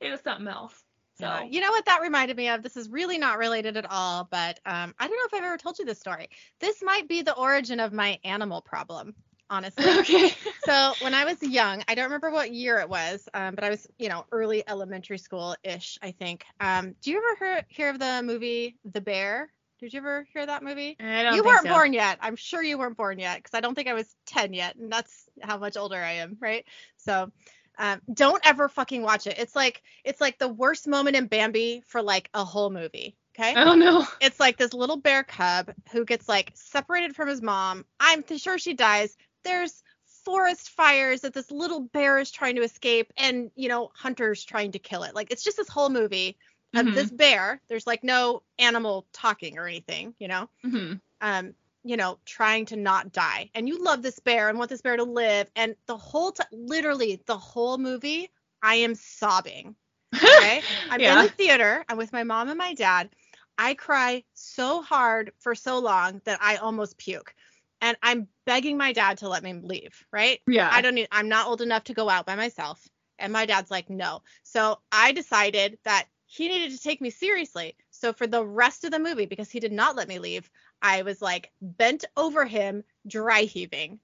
it 0.00 0.10
was 0.10 0.20
something 0.20 0.48
else. 0.48 0.74
So 1.18 1.26
Yeah. 1.26 1.44
You 1.44 1.60
know 1.60 1.70
what 1.70 1.84
that 1.86 2.00
reminded 2.00 2.36
me 2.36 2.48
of? 2.48 2.62
This 2.62 2.76
is 2.76 2.88
really 2.88 3.18
not 3.18 3.38
related 3.38 3.76
at 3.76 3.86
all, 3.88 4.26
but 4.30 4.58
um, 4.64 4.94
I 4.98 5.06
don't 5.06 5.16
know 5.16 5.26
if 5.26 5.34
I've 5.34 5.44
ever 5.44 5.58
told 5.58 5.78
you 5.78 5.84
this 5.84 6.00
story. 6.00 6.28
This 6.58 6.82
might 6.82 7.06
be 7.06 7.22
the 7.22 7.36
origin 7.36 7.80
of 7.80 7.92
my 7.92 8.18
animal 8.24 8.62
problem, 8.62 9.14
honestly. 9.52 9.84
okay. 10.00 10.30
so 10.64 10.94
when 11.02 11.14
I 11.14 11.24
was 11.24 11.40
young, 11.42 11.84
I 11.86 11.94
don't 11.94 12.06
remember 12.06 12.30
what 12.30 12.52
year 12.52 12.78
it 12.78 12.88
was, 12.88 13.28
um, 13.34 13.54
but 13.54 13.62
I 13.62 13.70
was, 13.70 13.86
you 13.98 14.08
know, 14.08 14.24
early 14.32 14.64
elementary 14.66 15.18
school 15.18 15.54
ish, 15.62 15.98
I 16.02 16.10
think. 16.12 16.44
Um, 16.58 16.94
do 17.02 17.10
you 17.12 17.18
ever 17.18 17.44
hear, 17.44 17.64
hear 17.68 17.90
of 17.90 17.98
the 17.98 18.22
movie 18.24 18.76
The 18.84 19.00
Bear? 19.00 19.50
Did 19.78 19.92
you 19.92 19.98
ever 19.98 20.26
hear 20.32 20.46
that 20.46 20.62
movie? 20.62 20.96
I 21.00 21.22
don't 21.24 21.34
You 21.36 21.42
weren't 21.44 21.64
so. 21.64 21.68
born 21.68 21.92
yet. 21.92 22.18
I'm 22.20 22.36
sure 22.36 22.62
you 22.62 22.78
weren't 22.78 22.96
born 22.96 23.18
yet 23.18 23.38
because 23.38 23.52
I 23.52 23.60
don't 23.60 23.74
think 23.74 23.88
I 23.88 23.94
was 23.94 24.14
10 24.26 24.54
yet, 24.54 24.76
and 24.76 24.90
that's 24.90 25.28
how 25.42 25.58
much 25.58 25.76
older 25.76 25.96
I 25.96 26.12
am, 26.12 26.36
right? 26.40 26.64
So, 26.96 27.30
um, 27.78 28.00
don't 28.12 28.40
ever 28.46 28.68
fucking 28.68 29.02
watch 29.02 29.26
it. 29.26 29.38
It's 29.38 29.56
like 29.56 29.82
it's 30.04 30.20
like 30.20 30.38
the 30.38 30.48
worst 30.48 30.86
moment 30.86 31.16
in 31.16 31.26
Bambi 31.26 31.82
for 31.86 32.00
like 32.02 32.30
a 32.32 32.44
whole 32.44 32.70
movie. 32.70 33.16
Okay, 33.34 33.54
Oh 33.56 33.74
no. 33.74 34.06
it's 34.20 34.38
like 34.38 34.58
this 34.58 34.74
little 34.74 34.98
bear 34.98 35.24
cub 35.24 35.72
who 35.90 36.04
gets 36.04 36.28
like 36.28 36.52
separated 36.54 37.16
from 37.16 37.28
his 37.28 37.40
mom. 37.40 37.86
I'm 37.98 38.22
sure 38.36 38.58
she 38.58 38.74
dies. 38.74 39.16
There's 39.44 39.82
forest 40.24 40.70
fires 40.70 41.22
that 41.22 41.34
this 41.34 41.50
little 41.50 41.80
bear 41.80 42.18
is 42.18 42.30
trying 42.30 42.56
to 42.56 42.62
escape, 42.62 43.12
and 43.16 43.50
you 43.54 43.68
know 43.68 43.90
hunters 43.94 44.44
trying 44.44 44.72
to 44.72 44.78
kill 44.78 45.02
it. 45.04 45.14
Like 45.14 45.30
it's 45.30 45.44
just 45.44 45.56
this 45.56 45.68
whole 45.68 45.90
movie 45.90 46.36
of 46.76 46.90
Mhm. 46.90 46.92
this 46.92 47.10
bear. 47.10 47.60
There's 47.68 47.86
like 47.86 48.02
no 48.04 48.42
animal 48.58 49.06
talking 49.12 49.58
or 49.58 49.66
anything, 49.66 50.14
you 50.18 50.28
know 50.28 50.48
hmm 50.62 51.00
um, 51.20 51.54
you 51.84 51.96
know, 51.96 52.18
trying 52.24 52.66
to 52.66 52.76
not 52.76 53.12
die. 53.12 53.50
And 53.54 53.68
you 53.68 53.82
love 53.82 54.02
this 54.02 54.18
bear 54.20 54.48
and 54.48 54.58
want 54.58 54.70
this 54.70 54.82
bear 54.82 54.96
to 54.96 55.04
live. 55.04 55.48
And 55.56 55.74
the 55.86 55.96
whole 55.96 56.32
time, 56.32 56.46
literally 56.52 57.22
the 57.26 57.38
whole 57.38 57.78
movie, 57.78 58.30
I 58.62 58.76
am 58.76 58.94
sobbing. 58.94 59.76
Okay. 60.22 60.64
I'm 60.88 61.02
Yeah. 61.02 61.06
in 61.06 61.20
the 61.20 61.28
theater. 61.28 61.84
I'm 61.88 61.96
with 61.96 62.12
my 62.12 62.22
mom 62.24 62.48
and 62.48 62.58
my 62.58 62.74
dad. 62.74 63.10
I 63.58 63.74
cry 63.74 64.24
so 64.34 64.82
hard 64.82 65.32
for 65.38 65.54
so 65.54 65.78
long 65.78 66.20
that 66.24 66.38
I 66.42 66.56
almost 66.56 66.98
puke. 66.98 67.34
And 67.82 67.96
I'm 68.00 68.28
begging 68.46 68.78
my 68.78 68.92
dad 68.92 69.18
to 69.18 69.28
let 69.28 69.42
me 69.42 69.52
leave, 69.54 70.06
right? 70.12 70.40
yeah. 70.46 70.68
I 70.72 70.80
don't 70.80 70.94
need, 70.94 71.08
I'm 71.10 71.28
not 71.28 71.48
old 71.48 71.60
enough 71.60 71.84
to 71.84 71.94
go 71.94 72.08
out 72.08 72.24
by 72.24 72.36
myself. 72.36 72.88
And 73.18 73.32
my 73.32 73.44
dad's 73.44 73.72
like, 73.72 73.90
no. 73.90 74.22
So 74.44 74.78
I 74.92 75.12
decided 75.12 75.78
that 75.84 76.06
he 76.26 76.48
needed 76.48 76.70
to 76.70 76.82
take 76.82 77.00
me 77.00 77.10
seriously. 77.10 77.76
So 77.90 78.12
for 78.12 78.26
the 78.26 78.44
rest 78.44 78.84
of 78.84 78.92
the 78.92 79.00
movie, 79.00 79.26
because 79.26 79.50
he 79.50 79.60
did 79.60 79.72
not 79.72 79.96
let 79.96 80.08
me 80.08 80.20
leave, 80.20 80.48
I 80.80 81.02
was 81.02 81.20
like 81.20 81.50
bent 81.60 82.04
over 82.16 82.44
him, 82.46 82.84
dry 83.06 83.42
heaving. 83.42 83.98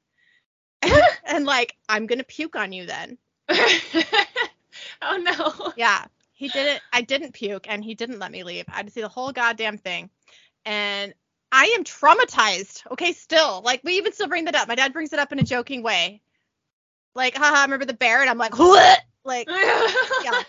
and 1.25 1.47
like, 1.47 1.77
I'm 1.89 2.07
going 2.07 2.19
to 2.19 2.25
puke 2.25 2.57
on 2.57 2.73
you 2.73 2.85
then. 2.85 3.17
oh 5.03 5.17
no. 5.17 5.73
Yeah. 5.77 6.05
He 6.33 6.49
did 6.49 6.67
it. 6.67 6.83
I 6.93 7.03
didn't 7.03 7.33
puke 7.33 7.67
and 7.69 7.85
he 7.85 7.95
didn't 7.95 8.19
let 8.19 8.33
me 8.33 8.43
leave. 8.43 8.65
I 8.69 8.77
had 8.77 8.87
to 8.87 8.93
see 8.93 9.01
the 9.01 9.09
whole 9.09 9.33
goddamn 9.33 9.79
thing. 9.79 10.11
And 10.65 11.15
I 11.51 11.75
am 11.77 11.85
traumatized. 11.85 12.83
Okay, 12.93 13.13
still. 13.13 13.63
Like 13.65 13.83
we 13.85 13.95
even 13.95 14.13
still 14.13 14.29
bring 14.29 14.45
that 14.47 14.55
up. 14.55 14.69
My 14.69 14.75
dad 14.75 14.93
brings 14.93 15.13
it 15.13 15.19
up 15.19 15.33
in 15.33 15.39
a 15.39 15.43
joking 15.45 15.83
way. 15.83 16.21
Like, 17.15 17.37
haha, 17.37 17.63
remember 17.63 17.85
the 17.85 17.95
bear? 17.95 18.21
And 18.21 18.31
I'm 18.31 18.39
like, 18.39 18.59
what? 18.59 19.01
Like, 19.25 19.49
yeah. 20.25 20.43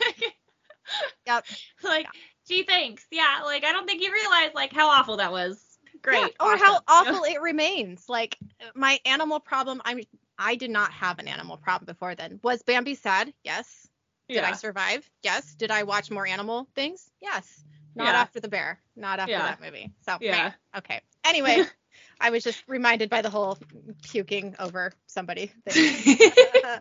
Yep. 1.25 1.45
Like, 1.83 2.07
gee, 2.47 2.63
thanks. 2.63 3.05
Yeah, 3.11 3.41
like 3.45 3.63
I 3.63 3.71
don't 3.71 3.85
think 3.87 4.01
you 4.03 4.11
realize 4.11 4.51
like 4.53 4.73
how 4.73 4.89
awful 4.89 5.17
that 5.17 5.31
was. 5.31 5.63
Great. 6.01 6.33
or 6.39 6.55
how 6.57 6.79
awful 6.87 7.23
it 7.23 7.41
remains. 7.41 8.07
Like 8.07 8.37
my 8.75 8.99
animal 9.05 9.39
problem. 9.39 9.81
I'm. 9.85 10.01
I 10.37 10.55
did 10.55 10.71
not 10.71 10.91
have 10.93 11.19
an 11.19 11.27
animal 11.27 11.57
problem 11.57 11.85
before 11.85 12.15
then. 12.15 12.39
Was 12.43 12.63
Bambi 12.63 12.95
sad? 12.95 13.33
Yes. 13.43 13.87
Did 14.29 14.43
I 14.43 14.53
survive? 14.53 15.09
Yes. 15.23 15.55
Did 15.55 15.71
I 15.71 15.83
watch 15.83 16.11
more 16.11 16.25
animal 16.25 16.67
things? 16.75 17.09
Yes. 17.19 17.63
Not 17.95 18.07
Yeah. 18.13 18.21
after 18.21 18.39
the 18.39 18.47
bear. 18.49 18.79
Not 18.95 19.19
after 19.19 19.31
Yeah. 19.31 19.43
that 19.43 19.61
movie. 19.61 19.91
So 20.01 20.17
Yeah. 20.21 20.51
Okay. 20.77 21.01
Anyway, 21.23 21.63
I 22.21 22.29
was 22.29 22.43
just 22.43 22.63
reminded 22.67 23.09
by 23.09 23.21
the 23.21 23.29
whole 23.29 23.57
puking 24.03 24.55
over 24.59 24.91
somebody. 25.07 25.51
Thing. 25.67 26.19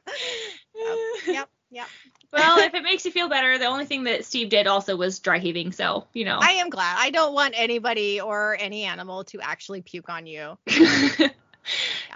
Oh, 0.81 1.21
yep. 1.27 1.51
Yep. 1.73 1.87
well, 2.33 2.59
if 2.61 2.73
it 2.73 2.85
makes 2.85 3.05
you 3.05 3.11
feel 3.11 3.29
better, 3.29 3.59
the 3.59 3.67
only 3.67 3.85
thing 3.85 4.05
that 4.05 4.25
Steve 4.25 4.49
did 4.49 4.69
also 4.69 4.97
was 4.97 5.19
dry 5.19 5.39
heaving. 5.39 5.73
So 5.73 6.07
you 6.13 6.25
know. 6.25 6.39
I 6.41 6.53
am 6.53 6.71
glad. 6.71 6.97
I 7.01 7.11
don't 7.11 7.35
want 7.35 7.55
anybody 7.57 8.21
or 8.21 8.57
any 8.59 8.85
animal 8.85 9.25
to 9.25 9.41
actually 9.41 9.83
puke 9.83 10.09
on 10.09 10.27
you. 10.29 10.57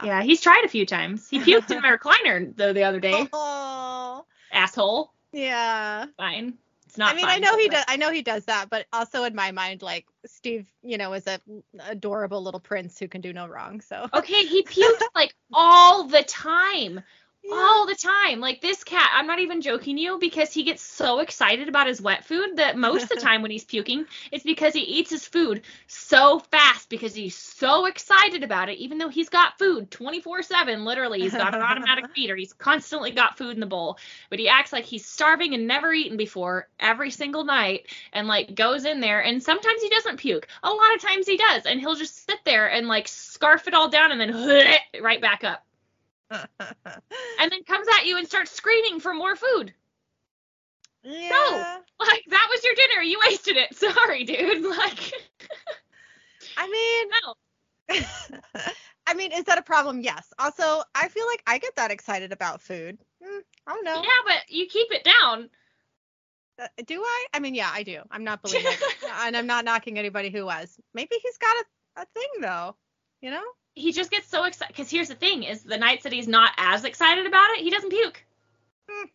yeah, 0.02 0.22
he's 0.22 0.40
tried 0.40 0.62
a 0.64 0.68
few 0.68 0.86
times. 0.86 1.28
He 1.28 1.40
puked 1.40 1.70
in 1.72 1.82
my 1.82 1.96
recliner 1.96 2.54
though 2.56 2.72
the 2.72 2.84
other 2.84 3.00
day. 3.00 3.26
Oh. 3.32 4.24
Asshole. 4.52 5.12
Yeah. 5.32 6.06
Fine. 6.16 6.54
It's 6.92 6.98
not. 6.98 7.14
I 7.14 7.16
mean, 7.16 7.24
I 7.26 7.38
know 7.38 7.56
he 7.56 7.70
does. 7.70 7.84
I 7.88 7.96
know 7.96 8.10
he 8.10 8.20
does 8.20 8.44
that, 8.44 8.68
but 8.68 8.84
also 8.92 9.24
in 9.24 9.34
my 9.34 9.50
mind, 9.50 9.80
like 9.80 10.04
Steve, 10.26 10.66
you 10.82 10.98
know, 10.98 11.14
is 11.14 11.26
a 11.26 11.40
adorable 11.88 12.42
little 12.42 12.60
prince 12.60 12.98
who 12.98 13.08
can 13.08 13.22
do 13.22 13.32
no 13.32 13.46
wrong. 13.46 13.80
So 13.80 14.10
Okay, 14.12 14.44
he 14.44 14.62
puked 14.62 15.00
like 15.14 15.34
all 15.54 16.04
the 16.04 16.22
time. 16.22 17.00
Yeah. 17.44 17.54
all 17.56 17.86
the 17.86 17.96
time. 17.96 18.38
Like 18.38 18.60
this 18.60 18.84
cat, 18.84 19.10
I'm 19.14 19.26
not 19.26 19.40
even 19.40 19.60
joking 19.62 19.98
you 19.98 20.18
because 20.18 20.52
he 20.52 20.62
gets 20.62 20.80
so 20.80 21.18
excited 21.18 21.68
about 21.68 21.88
his 21.88 22.00
wet 22.00 22.24
food 22.24 22.56
that 22.56 22.78
most 22.78 23.02
of 23.02 23.08
the 23.08 23.16
time 23.20 23.42
when 23.42 23.50
he's 23.50 23.64
puking, 23.64 24.06
it's 24.30 24.44
because 24.44 24.74
he 24.74 24.80
eats 24.80 25.10
his 25.10 25.26
food 25.26 25.62
so 25.88 26.38
fast 26.38 26.88
because 26.88 27.14
he's 27.14 27.34
so 27.34 27.86
excited 27.86 28.44
about 28.44 28.68
it, 28.68 28.78
even 28.78 28.98
though 28.98 29.08
he's 29.08 29.28
got 29.28 29.58
food 29.58 29.90
24 29.90 30.42
7. 30.42 30.84
Literally, 30.84 31.20
he's 31.20 31.32
got 31.32 31.54
an 31.54 31.62
automatic 31.62 32.10
feeder. 32.14 32.36
He's 32.36 32.52
constantly 32.52 33.10
got 33.10 33.36
food 33.36 33.54
in 33.54 33.60
the 33.60 33.66
bowl, 33.66 33.98
but 34.30 34.38
he 34.38 34.48
acts 34.48 34.72
like 34.72 34.84
he's 34.84 35.04
starving 35.04 35.52
and 35.54 35.66
never 35.66 35.92
eaten 35.92 36.16
before 36.16 36.68
every 36.78 37.10
single 37.10 37.44
night 37.44 37.86
and 38.12 38.28
like 38.28 38.54
goes 38.54 38.84
in 38.84 39.00
there. 39.00 39.20
And 39.20 39.42
sometimes 39.42 39.82
he 39.82 39.88
doesn't 39.88 40.18
puke. 40.18 40.46
A 40.62 40.70
lot 40.70 40.94
of 40.94 41.02
times 41.02 41.26
he 41.26 41.36
does. 41.36 41.66
And 41.66 41.80
he'll 41.80 41.96
just 41.96 42.24
sit 42.24 42.38
there 42.44 42.70
and 42.70 42.86
like 42.86 43.08
scarf 43.08 43.66
it 43.66 43.74
all 43.74 43.88
down 43.88 44.12
and 44.12 44.20
then 44.20 44.78
right 45.02 45.20
back 45.20 45.42
up 45.42 45.64
and 47.40 47.52
then 47.52 47.64
comes 47.64 47.86
at 47.98 48.06
you 48.06 48.18
and 48.18 48.26
starts 48.26 48.50
screaming 48.50 49.00
for 49.00 49.12
more 49.14 49.36
food. 49.36 49.72
yeah. 51.02 51.28
No, 51.30 51.80
Like 52.06 52.24
that 52.28 52.46
was 52.50 52.64
your 52.64 52.74
dinner, 52.74 53.02
you 53.02 53.20
wasted 53.26 53.56
it. 53.56 53.74
Sorry, 53.76 54.24
dude. 54.24 54.64
Like 54.76 55.12
I 56.56 56.68
mean, 56.68 57.08
no. 57.24 58.00
I 59.06 59.14
mean, 59.14 59.32
is 59.32 59.44
that 59.44 59.58
a 59.58 59.62
problem? 59.62 60.00
Yes. 60.00 60.32
Also, 60.38 60.82
I 60.94 61.08
feel 61.08 61.26
like 61.26 61.42
I 61.46 61.58
get 61.58 61.76
that 61.76 61.90
excited 61.90 62.32
about 62.32 62.60
food. 62.62 62.98
Hmm, 63.24 63.40
I 63.66 63.74
don't 63.74 63.84
know. 63.84 64.02
Yeah, 64.02 64.22
but 64.26 64.42
you 64.48 64.66
keep 64.66 64.88
it 64.92 65.04
down. 65.04 65.48
Uh, 66.60 66.66
Do 66.86 67.02
I? 67.02 67.26
I 67.34 67.40
mean, 67.40 67.54
yeah, 67.54 67.70
I 67.72 67.82
do. 67.82 68.00
I'm 68.10 68.24
not 68.24 68.42
believing, 68.42 68.72
and 69.24 69.36
I'm 69.36 69.46
not 69.46 69.64
knocking 69.64 69.98
anybody 69.98 70.30
who 70.30 70.44
was. 70.44 70.78
Maybe 70.94 71.16
he's 71.22 71.38
got 71.38 71.56
a, 71.56 72.02
a 72.02 72.06
thing 72.14 72.28
though. 72.40 72.76
You 73.20 73.30
know? 73.30 73.44
He 73.74 73.92
just 73.92 74.10
gets 74.10 74.28
so 74.28 74.44
excited 74.44 74.74
because 74.74 74.90
here's 74.90 75.08
the 75.08 75.14
thing: 75.14 75.42
is 75.44 75.62
the 75.62 75.78
nights 75.78 76.04
that 76.04 76.12
he's 76.12 76.28
not 76.28 76.52
as 76.56 76.84
excited 76.84 77.26
about 77.26 77.50
it, 77.52 77.62
he 77.62 77.70
doesn't 77.70 77.90
puke. 77.90 78.24
Hmm. 78.90 79.06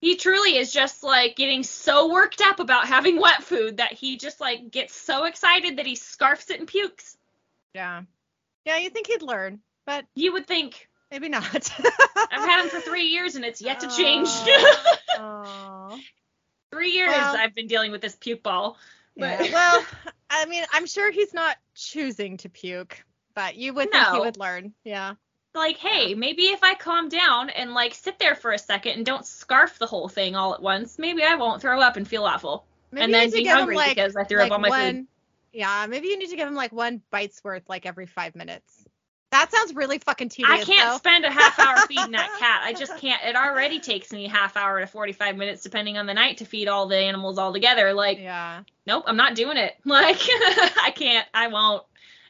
He 0.00 0.16
truly 0.16 0.56
is 0.56 0.72
just 0.72 1.04
like 1.04 1.36
getting 1.36 1.62
so 1.62 2.12
worked 2.12 2.40
up 2.40 2.58
about 2.58 2.88
having 2.88 3.20
wet 3.20 3.44
food 3.44 3.76
that 3.76 3.92
he 3.92 4.16
just 4.16 4.40
like 4.40 4.70
gets 4.70 4.94
so 4.96 5.24
excited 5.24 5.76
that 5.76 5.86
he 5.86 5.94
scarfs 5.94 6.50
it 6.50 6.58
and 6.58 6.66
pukes. 6.68 7.16
Yeah. 7.74 8.02
Yeah, 8.64 8.78
you 8.78 8.90
think 8.90 9.06
he'd 9.06 9.22
learn, 9.22 9.60
but 9.86 10.04
You 10.14 10.32
would 10.32 10.46
think 10.46 10.88
maybe 11.10 11.28
not. 11.28 11.44
I've 12.16 12.30
had 12.30 12.64
him 12.64 12.68
for 12.70 12.80
three 12.80 13.06
years 13.06 13.36
and 13.36 13.44
it's 13.44 13.62
yet 13.62 13.80
to 13.80 13.88
change. 13.88 14.28
Three 16.72 16.90
years 16.92 17.10
Well- 17.10 17.36
I've 17.36 17.54
been 17.54 17.66
dealing 17.66 17.92
with 17.92 18.00
this 18.00 18.16
puke 18.16 18.42
ball. 18.42 18.76
But 19.16 19.44
Yeah, 19.46 19.52
well, 19.52 19.84
I 20.30 20.46
mean, 20.46 20.64
I'm 20.72 20.86
sure 20.86 21.10
he's 21.10 21.34
not 21.34 21.56
choosing 21.74 22.38
to 22.38 22.48
puke, 22.48 23.04
but 23.34 23.56
you 23.56 23.72
would 23.74 23.90
think 23.90 24.06
he 24.08 24.18
would 24.20 24.36
learn. 24.38 24.74
Yeah. 24.84 25.14
like, 25.54 25.76
hey, 25.78 26.14
maybe 26.14 26.44
if 26.44 26.62
I 26.62 26.74
calm 26.74 27.08
down 27.08 27.50
and 27.50 27.74
like 27.74 27.94
sit 27.94 28.18
there 28.18 28.34
for 28.34 28.52
a 28.52 28.58
second 28.58 28.92
and 28.92 29.06
don't 29.06 29.26
scarf 29.26 29.78
the 29.78 29.86
whole 29.86 30.08
thing 30.08 30.34
all 30.36 30.54
at 30.54 30.62
once, 30.62 30.98
maybe 30.98 31.22
I 31.22 31.34
won't 31.34 31.60
throw 31.60 31.80
up 31.80 31.96
and 31.96 32.06
feel 32.08 32.24
awful. 32.24 32.64
Maybe 32.90 33.04
and 33.04 33.14
then 33.14 33.30
be 33.30 33.44
hungry 33.44 33.76
like, 33.76 33.96
because 33.96 34.16
I 34.16 34.24
threw 34.24 34.38
like 34.38 34.46
up 34.46 34.52
all 34.52 34.58
my 34.58 34.68
one, 34.68 34.94
food. 34.96 35.06
Yeah, 35.52 35.86
maybe 35.88 36.08
you 36.08 36.18
need 36.18 36.30
to 36.30 36.36
give 36.36 36.48
him 36.48 36.54
like 36.54 36.72
one 36.72 37.02
bite's 37.10 37.42
worth 37.44 37.68
like 37.68 37.84
every 37.86 38.06
five 38.06 38.34
minutes. 38.34 38.84
That 39.30 39.50
sounds 39.50 39.74
really 39.74 39.96
fucking 39.98 40.28
tedious. 40.28 40.50
I 40.60 40.62
can't 40.62 40.90
though. 40.90 40.96
spend 40.98 41.24
a 41.24 41.30
half 41.30 41.58
hour 41.58 41.76
feeding 41.88 42.10
that 42.12 42.36
cat. 42.38 42.60
I 42.64 42.74
just 42.74 42.98
can't. 42.98 43.22
It 43.24 43.34
already 43.34 43.80
takes 43.80 44.12
me 44.12 44.26
a 44.26 44.28
half 44.28 44.58
hour 44.58 44.78
to 44.80 44.86
45 44.86 45.36
minutes, 45.36 45.62
depending 45.62 45.96
on 45.96 46.04
the 46.04 46.12
night, 46.12 46.38
to 46.38 46.44
feed 46.44 46.68
all 46.68 46.86
the 46.86 46.98
animals 46.98 47.38
all 47.38 47.50
together. 47.50 47.94
Like, 47.94 48.18
Yeah. 48.18 48.62
nope, 48.86 49.04
I'm 49.06 49.16
not 49.16 49.34
doing 49.34 49.56
it. 49.56 49.74
Like, 49.86 50.18
I 50.20 50.92
can't. 50.94 51.26
I 51.32 51.48
won't. 51.48 51.82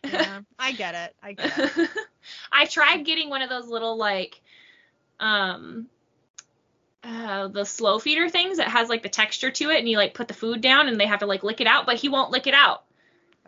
Yeah. 0.04 0.40
I 0.58 0.72
get 0.72 0.94
it. 0.94 1.14
I 1.22 1.32
get 1.32 1.58
it. 1.58 1.90
I 2.52 2.66
tried 2.66 3.04
getting 3.04 3.30
one 3.30 3.42
of 3.42 3.48
those 3.50 3.68
little 3.68 3.96
like 3.96 4.40
um 5.20 5.86
uh 7.04 7.48
the 7.48 7.64
slow 7.64 7.98
feeder 7.98 8.28
things 8.28 8.58
that 8.58 8.68
has 8.68 8.88
like 8.88 9.02
the 9.02 9.08
texture 9.08 9.50
to 9.50 9.70
it 9.70 9.78
and 9.78 9.88
you 9.88 9.96
like 9.96 10.14
put 10.14 10.28
the 10.28 10.34
food 10.34 10.60
down 10.60 10.88
and 10.88 10.98
they 11.00 11.06
have 11.06 11.20
to 11.20 11.26
like 11.26 11.42
lick 11.42 11.60
it 11.60 11.66
out 11.66 11.86
but 11.86 11.96
he 11.96 12.08
won't 12.08 12.30
lick 12.30 12.46
it 12.46 12.54
out. 12.54 12.84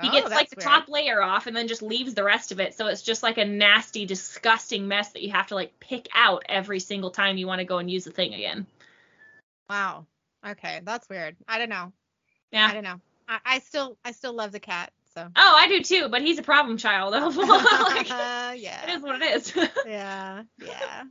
He 0.00 0.08
Oh, 0.08 0.12
gets 0.12 0.30
like 0.30 0.50
the 0.50 0.56
weird. 0.56 0.68
top 0.68 0.88
layer 0.88 1.22
off 1.22 1.46
and 1.46 1.56
then 1.56 1.68
just 1.68 1.82
leaves 1.82 2.14
the 2.14 2.24
rest 2.24 2.50
of 2.52 2.60
it 2.60 2.74
so 2.74 2.88
it's 2.88 3.02
just 3.02 3.22
like 3.22 3.38
a 3.38 3.44
nasty 3.44 4.06
disgusting 4.06 4.88
mess 4.88 5.12
that 5.12 5.22
you 5.22 5.30
have 5.32 5.46
to 5.48 5.54
like 5.54 5.78
pick 5.80 6.08
out 6.14 6.44
every 6.48 6.80
single 6.80 7.10
time 7.10 7.36
you 7.36 7.46
want 7.46 7.60
to 7.60 7.64
go 7.64 7.78
and 7.78 7.90
use 7.90 8.04
the 8.04 8.10
thing 8.10 8.34
again. 8.34 8.66
Wow. 9.70 10.06
Okay, 10.46 10.80
that's 10.84 11.08
weird. 11.08 11.36
I 11.48 11.58
don't 11.58 11.70
know. 11.70 11.92
Yeah 12.50 12.68
i 12.70 12.74
don't 12.74 12.84
know. 12.84 13.00
I, 13.28 13.38
I 13.44 13.58
still 13.60 13.96
I 14.04 14.12
still 14.12 14.34
love 14.34 14.52
the 14.52 14.60
cat. 14.60 14.92
So. 15.16 15.28
Oh, 15.36 15.54
I 15.56 15.68
do 15.68 15.80
too, 15.80 16.08
but 16.08 16.22
he's 16.22 16.38
a 16.38 16.42
problem 16.42 16.76
child. 16.76 17.12
like, 17.36 18.08
yeah. 18.08 18.84
it 18.84 18.96
is 18.96 19.02
what 19.02 19.22
it 19.22 19.36
is. 19.36 19.52
Yeah. 19.86 20.42
Yeah. 20.60 21.04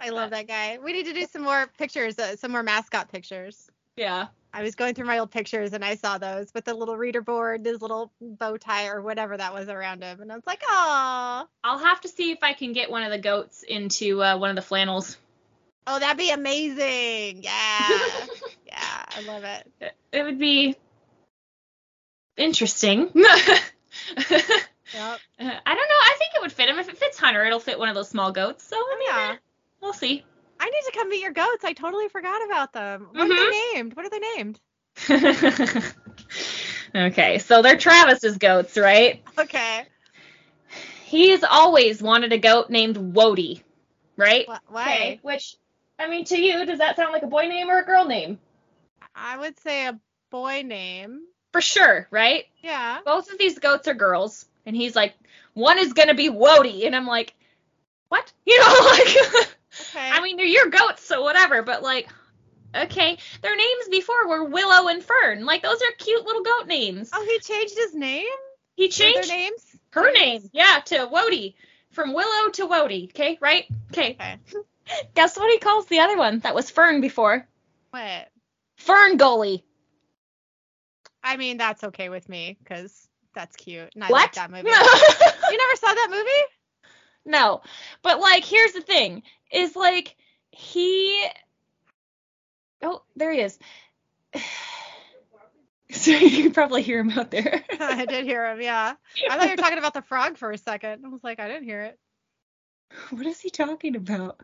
I 0.00 0.08
love 0.08 0.30
that 0.30 0.48
guy. 0.48 0.78
We 0.82 0.92
need 0.92 1.06
to 1.06 1.12
do 1.12 1.26
some 1.26 1.42
more 1.42 1.68
pictures, 1.78 2.18
uh, 2.18 2.36
some 2.36 2.50
more 2.50 2.62
mascot 2.62 3.10
pictures. 3.12 3.70
yeah. 3.96 4.28
I 4.54 4.62
was 4.62 4.74
going 4.74 4.94
through 4.94 5.06
my 5.06 5.18
old 5.18 5.30
pictures 5.30 5.72
and 5.72 5.82
I 5.82 5.94
saw 5.94 6.18
those 6.18 6.52
with 6.54 6.66
the 6.66 6.74
little 6.74 6.96
reader 6.96 7.22
board, 7.22 7.64
his 7.64 7.80
little 7.80 8.12
bow 8.20 8.58
tie 8.58 8.88
or 8.88 9.00
whatever 9.00 9.34
that 9.34 9.54
was 9.54 9.68
around 9.70 10.02
him, 10.02 10.20
and 10.20 10.30
I 10.30 10.34
was 10.34 10.46
like, 10.46 10.60
"Oh, 10.68 11.46
I'll 11.64 11.78
have 11.78 12.02
to 12.02 12.08
see 12.08 12.32
if 12.32 12.40
I 12.42 12.52
can 12.52 12.74
get 12.74 12.90
one 12.90 13.02
of 13.02 13.10
the 13.10 13.18
goats 13.18 13.62
into 13.62 14.22
uh, 14.22 14.36
one 14.36 14.50
of 14.50 14.56
the 14.56 14.60
flannels. 14.62 15.16
oh, 15.86 15.98
that'd 15.98 16.18
be 16.18 16.30
amazing! 16.32 17.42
Yeah, 17.42 17.88
yeah, 18.66 19.04
I 19.16 19.22
love 19.26 19.44
it." 19.44 19.72
it 19.80 19.96
it 20.12 20.22
would 20.22 20.38
be 20.38 20.76
interesting. 22.36 23.10
Yep. 24.94 25.20
Uh, 25.40 25.44
I 25.66 25.74
don't 25.74 25.88
know. 25.88 26.00
I 26.02 26.14
think 26.18 26.32
it 26.34 26.42
would 26.42 26.52
fit 26.52 26.68
him. 26.68 26.78
If 26.78 26.88
it 26.88 26.98
fits 26.98 27.18
Hunter, 27.18 27.44
it'll 27.44 27.60
fit 27.60 27.78
one 27.78 27.88
of 27.88 27.94
those 27.94 28.08
small 28.10 28.30
goats. 28.30 28.64
So 28.64 28.76
I 28.76 28.96
mean, 28.98 29.08
Yeah. 29.08 29.32
eh, 29.32 29.36
we'll 29.80 29.94
see. 29.94 30.22
I 30.60 30.66
need 30.66 30.82
to 30.86 30.92
come 30.92 31.08
meet 31.08 31.22
your 31.22 31.32
goats. 31.32 31.64
I 31.64 31.72
totally 31.72 32.08
forgot 32.08 32.44
about 32.44 32.72
them. 32.74 33.08
What 33.12 33.30
are 33.30 33.34
they 33.34 33.74
named? 33.74 33.96
What 33.96 34.04
are 34.04 34.10
they 34.10 34.18
named? 34.36 34.60
okay, 36.94 37.38
so 37.38 37.62
they're 37.62 37.78
Travis's 37.78 38.36
goats, 38.38 38.76
right? 38.76 39.22
Okay. 39.38 39.84
He's 41.04 41.42
always 41.42 42.02
wanted 42.02 42.32
a 42.32 42.38
goat 42.38 42.68
named 42.70 42.96
Wody, 42.96 43.62
right? 44.16 44.46
Wh- 44.48 44.72
Why? 44.72 44.82
Okay, 44.82 45.20
which 45.22 45.56
I 45.98 46.08
mean, 46.08 46.24
to 46.26 46.40
you, 46.40 46.64
does 46.66 46.78
that 46.78 46.96
sound 46.96 47.12
like 47.12 47.22
a 47.22 47.26
boy 47.28 47.46
name 47.46 47.70
or 47.70 47.78
a 47.78 47.84
girl 47.84 48.04
name? 48.04 48.38
I 49.14 49.38
would 49.38 49.58
say 49.60 49.86
a 49.86 49.98
boy 50.30 50.62
name. 50.62 51.22
For 51.52 51.60
sure, 51.60 52.08
right? 52.10 52.44
Yeah. 52.62 52.98
both 53.04 53.30
of 53.30 53.38
these 53.38 53.58
goats 53.58 53.88
are 53.88 53.94
girls 53.94 54.46
and 54.66 54.74
he's 54.76 54.94
like 54.96 55.14
one 55.54 55.78
is 55.78 55.92
gonna 55.92 56.14
be 56.14 56.30
Wody 56.30 56.86
and 56.86 56.94
I'm 56.96 57.06
like 57.06 57.34
what 58.08 58.32
you 58.46 58.58
know 58.58 58.86
like 58.90 59.48
Okay. 59.80 60.10
I 60.10 60.20
mean 60.22 60.36
they're 60.36 60.46
your 60.46 60.68
goats 60.68 61.04
so 61.04 61.22
whatever 61.22 61.62
but 61.62 61.82
like 61.82 62.08
okay 62.74 63.18
their 63.42 63.56
names 63.56 63.88
before 63.90 64.28
were 64.28 64.44
Willow 64.44 64.88
and 64.88 65.02
Fern 65.02 65.44
like 65.44 65.62
those 65.62 65.80
are 65.82 65.92
cute 65.98 66.24
little 66.24 66.42
goat 66.42 66.66
names 66.68 67.10
oh, 67.12 67.24
he 67.24 67.38
changed 67.40 67.74
his 67.76 67.94
name. 67.94 68.26
he 68.76 68.88
changed 68.88 69.28
Their 69.28 69.36
names. 69.38 69.76
her 69.90 70.12
name 70.12 70.48
yeah 70.52 70.80
to 70.86 71.06
Wody 71.06 71.54
from 71.90 72.12
Willow 72.14 72.50
to 72.52 72.66
Wody 72.66 73.08
okay 73.10 73.38
right 73.40 73.66
okay 73.90 74.16
Okay. 74.20 74.36
guess 75.14 75.36
what 75.36 75.50
he 75.50 75.58
calls 75.58 75.86
the 75.86 76.00
other 76.00 76.16
one 76.18 76.38
that 76.40 76.54
was 76.54 76.70
Fern 76.70 77.00
before 77.00 77.46
What? 77.90 78.28
Fern 78.76 79.16
Gully 79.16 79.64
I 81.22 81.36
mean, 81.36 81.56
that's 81.56 81.84
okay 81.84 82.08
with 82.08 82.28
me 82.28 82.56
because 82.62 83.08
that's 83.34 83.56
cute. 83.56 83.90
And 83.94 84.04
I 84.04 84.08
what 84.08 84.22
like 84.22 84.32
that 84.34 84.50
movie. 84.50 84.68
you 84.68 85.58
never 85.58 85.76
saw 85.76 85.92
that 85.94 86.08
movie? 86.10 86.30
No. 87.24 87.62
But 88.02 88.20
like 88.20 88.44
here's 88.44 88.72
the 88.72 88.80
thing 88.80 89.22
is 89.50 89.76
like 89.76 90.16
he 90.50 91.24
Oh, 92.82 93.02
there 93.16 93.32
he 93.32 93.40
is. 93.40 93.58
So 95.94 96.10
you 96.12 96.44
can 96.44 96.52
probably 96.52 96.80
hear 96.80 97.00
him 97.00 97.10
out 97.10 97.30
there. 97.30 97.62
I 97.78 98.06
did 98.06 98.24
hear 98.24 98.50
him. 98.50 98.62
Yeah. 98.62 98.94
I 99.28 99.36
thought 99.36 99.44
you 99.44 99.50
were 99.50 99.56
talking 99.56 99.76
about 99.76 99.92
the 99.92 100.00
frog 100.00 100.38
for 100.38 100.50
a 100.50 100.56
second. 100.56 101.04
I 101.04 101.08
was 101.08 101.22
like, 101.22 101.38
I 101.38 101.48
didn't 101.48 101.64
hear 101.64 101.82
it. 101.82 101.98
What 103.10 103.26
is 103.26 103.38
he 103.40 103.50
talking 103.50 103.94
about? 103.94 104.40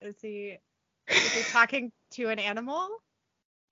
Is 0.00 0.16
he 0.20 0.58
is 1.08 1.32
he 1.32 1.52
talking 1.52 1.92
to 2.14 2.28
an 2.28 2.40
animal? 2.40 2.88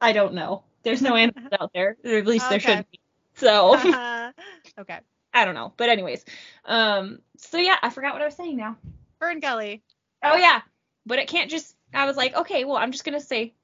I 0.02 0.12
don't 0.12 0.34
know. 0.34 0.64
There's 0.82 1.02
no 1.02 1.14
animals 1.16 1.52
out 1.60 1.72
there. 1.72 1.96
Or 2.04 2.16
at 2.18 2.26
least 2.26 2.48
there 2.48 2.58
Okay. 2.58 2.76
should 2.76 2.90
be. 2.90 3.00
So 3.36 3.74
okay. 3.74 5.00
I 5.34 5.44
don't 5.44 5.54
know. 5.54 5.72
But 5.76 5.88
anyways. 5.88 6.24
Um 6.64 7.20
so 7.38 7.58
yeah, 7.58 7.76
I 7.82 7.90
forgot 7.90 8.12
what 8.12 8.22
I 8.22 8.26
was 8.26 8.36
saying 8.36 8.56
now. 8.56 8.76
Fern 9.20 9.40
Gully. 9.40 9.82
Oh 10.22 10.36
yeah. 10.36 10.60
But 11.06 11.18
it 11.18 11.28
can't 11.28 11.50
just 11.50 11.74
I 11.94 12.06
was 12.06 12.16
like, 12.16 12.34
okay, 12.36 12.64
well 12.64 12.76
I'm 12.76 12.92
just 12.92 13.04
gonna 13.04 13.20
say 13.20 13.54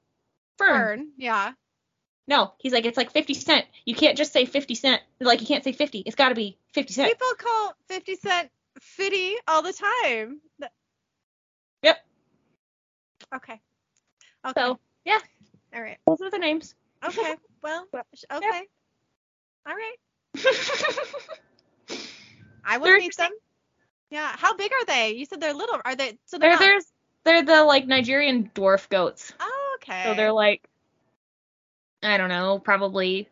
fern. 0.57 0.97
Fern. 0.97 1.07
Yeah. 1.17 1.53
No, 2.27 2.53
he's 2.59 2.73
like, 2.73 2.85
it's 2.85 2.97
like 2.97 3.11
50 3.11 3.33
cent. 3.33 3.65
You 3.85 3.95
can't 3.95 4.15
just 4.15 4.31
say 4.31 4.45
50 4.45 4.75
cent. 4.75 5.01
Like, 5.19 5.41
you 5.41 5.47
can't 5.47 5.63
say 5.63 5.71
50. 5.71 6.03
It's 6.05 6.15
got 6.15 6.29
to 6.29 6.35
be 6.35 6.59
50 6.73 6.93
cent. 6.93 7.11
People 7.11 7.33
call 7.39 7.73
50 7.87 8.15
Cent 8.17 8.51
Fitty 8.79 9.35
all 9.47 9.63
the 9.63 9.73
time. 9.73 10.39
Yep. 11.81 11.97
Okay. 13.35 13.59
Okay. 14.45 14.61
So, 14.61 14.79
yeah, 15.05 15.17
all 15.73 15.81
right. 15.81 15.97
those 16.07 16.21
are 16.21 16.31
the 16.31 16.39
names. 16.39 16.75
Okay. 17.05 17.35
Well, 17.61 17.87
okay. 17.93 18.67
All 19.67 19.75
right. 19.75 19.97
I 22.63 22.77
will 22.77 22.95
meet 22.97 23.17
them. 23.17 23.31
Yeah. 24.09 24.33
How 24.37 24.55
big 24.55 24.71
are 24.71 24.85
they? 24.85 25.15
You 25.15 25.25
said 25.25 25.41
they're 25.41 25.53
little. 25.53 25.81
Are 25.83 25.93
they? 25.95 26.17
So 26.25 26.37
they're, 26.37 26.39
They're, 26.39 26.49
not- 26.51 26.59
there's, 26.59 26.85
they're 27.25 27.43
the, 27.43 27.63
like, 27.65 27.85
Nigerian 27.85 28.49
dwarf 28.55 28.87
goats. 28.89 29.33
Oh, 29.41 29.77
okay. 29.81 30.03
So 30.05 30.13
they're, 30.13 30.31
like, 30.31 30.61
I 32.01 32.15
don't 32.17 32.29
know, 32.29 32.59
probably, 32.59 33.27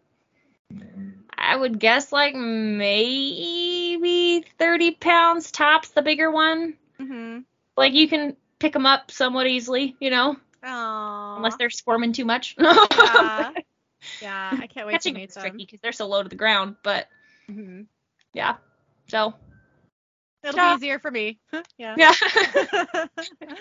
I 1.37 1.55
would 1.55 1.79
guess, 1.79 2.11
like, 2.11 2.35
maybe 2.35 4.45
30 4.59 4.91
pounds 4.91 5.51
tops, 5.51 5.89
the 5.91 6.01
bigger 6.01 6.29
one. 6.29 6.73
Mm-hmm. 6.99 7.39
Like, 7.77 7.93
you 7.93 8.09
can 8.09 8.35
pick 8.59 8.73
them 8.73 8.85
up 8.85 9.09
somewhat 9.11 9.47
easily, 9.47 9.95
you 10.01 10.09
know, 10.09 10.35
Oh. 10.63 10.96
Unless 11.37 11.55
they're 11.57 11.69
squirming 11.69 12.13
too 12.13 12.25
much. 12.25 12.55
Yeah. 12.99 13.51
yeah. 14.21 14.57
I 14.61 14.67
can't 14.67 14.85
wait 14.87 14.93
to 14.93 14.97
Catching 14.99 15.13
meet 15.15 15.33
them. 15.33 15.41
tricky 15.41 15.57
because 15.65 15.79
they're 15.81 15.91
so 15.91 16.07
low 16.07 16.23
to 16.23 16.29
the 16.29 16.35
ground, 16.35 16.75
but 16.83 17.07
hmm 17.47 17.81
yeah. 18.33 18.55
So, 19.07 19.33
It'll 20.43 20.55
Yeah. 20.55 20.73
be 20.73 20.77
easier 20.77 20.99
for 20.99 21.09
me. 21.11 21.39
yeah. 21.77 21.95
yeah. 21.97 22.13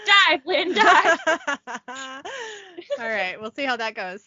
dive, 0.07 0.40
Lynn, 0.44 0.74
dive. 0.74 1.19
All 1.89 3.09
right. 3.09 3.40
We'll 3.40 3.53
see 3.53 3.65
how 3.65 3.77
that 3.77 3.94
goes. 3.94 4.23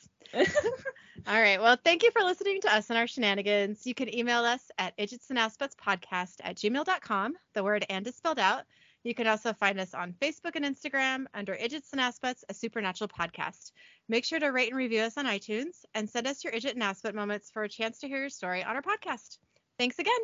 All 1.28 1.40
right. 1.42 1.62
Well, 1.62 1.78
thank 1.84 2.04
you 2.04 2.12
for 2.12 2.22
listening 2.24 2.62
to 2.62 2.74
us 2.74 2.90
and 2.90 2.98
our 2.98 3.08
shenanigans. 3.08 3.86
You 3.86 3.94
can 3.94 4.14
email 4.14 4.44
us 4.44 4.72
at 4.78 4.98
idgits 4.98 5.30
and 5.30 5.38
aspets 5.38 5.76
podcast 5.76 6.36
at 6.44 6.56
gmail.com. 6.58 7.36
The 7.54 7.64
word 7.64 7.86
and 7.90 8.08
is 8.08 8.16
spelled 8.16 8.40
out. 8.40 8.64
You 9.04 9.16
can 9.16 9.28
also 9.28 9.54
find 9.54 9.80
us 9.80 9.94
on 9.94 10.14
Facebook 10.22 10.56
and 10.56 10.66
Instagram 10.66 11.26
under 11.34 11.56
Idgits 11.56 11.92
and 11.94 12.02
Aspets, 12.02 12.44
a 12.50 12.54
supernatural 12.54 13.10
podcast. 13.10 13.72
Make 14.10 14.26
sure 14.26 14.40
to 14.40 14.48
rate 14.48 14.70
and 14.70 14.78
review 14.78 15.02
us 15.02 15.18
on 15.18 15.26
iTunes 15.26 15.86
and 15.94 16.10
send 16.10 16.28
us 16.28 16.44
your 16.44 16.54
Idgit 16.54 16.74
and 16.74 16.84
Aspet 16.84 17.14
moments 17.14 17.50
for 17.52 17.64
a 17.64 17.70
chance 17.70 18.00
to 18.00 18.08
hear 18.08 18.20
your 18.20 18.30
story 18.30 18.64
on 18.64 18.76
our 18.76 18.82
podcast. 18.82 19.38
Thanks 19.78 20.00
again. 20.00 20.20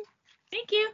Thank 0.50 0.72
you. 0.72 0.90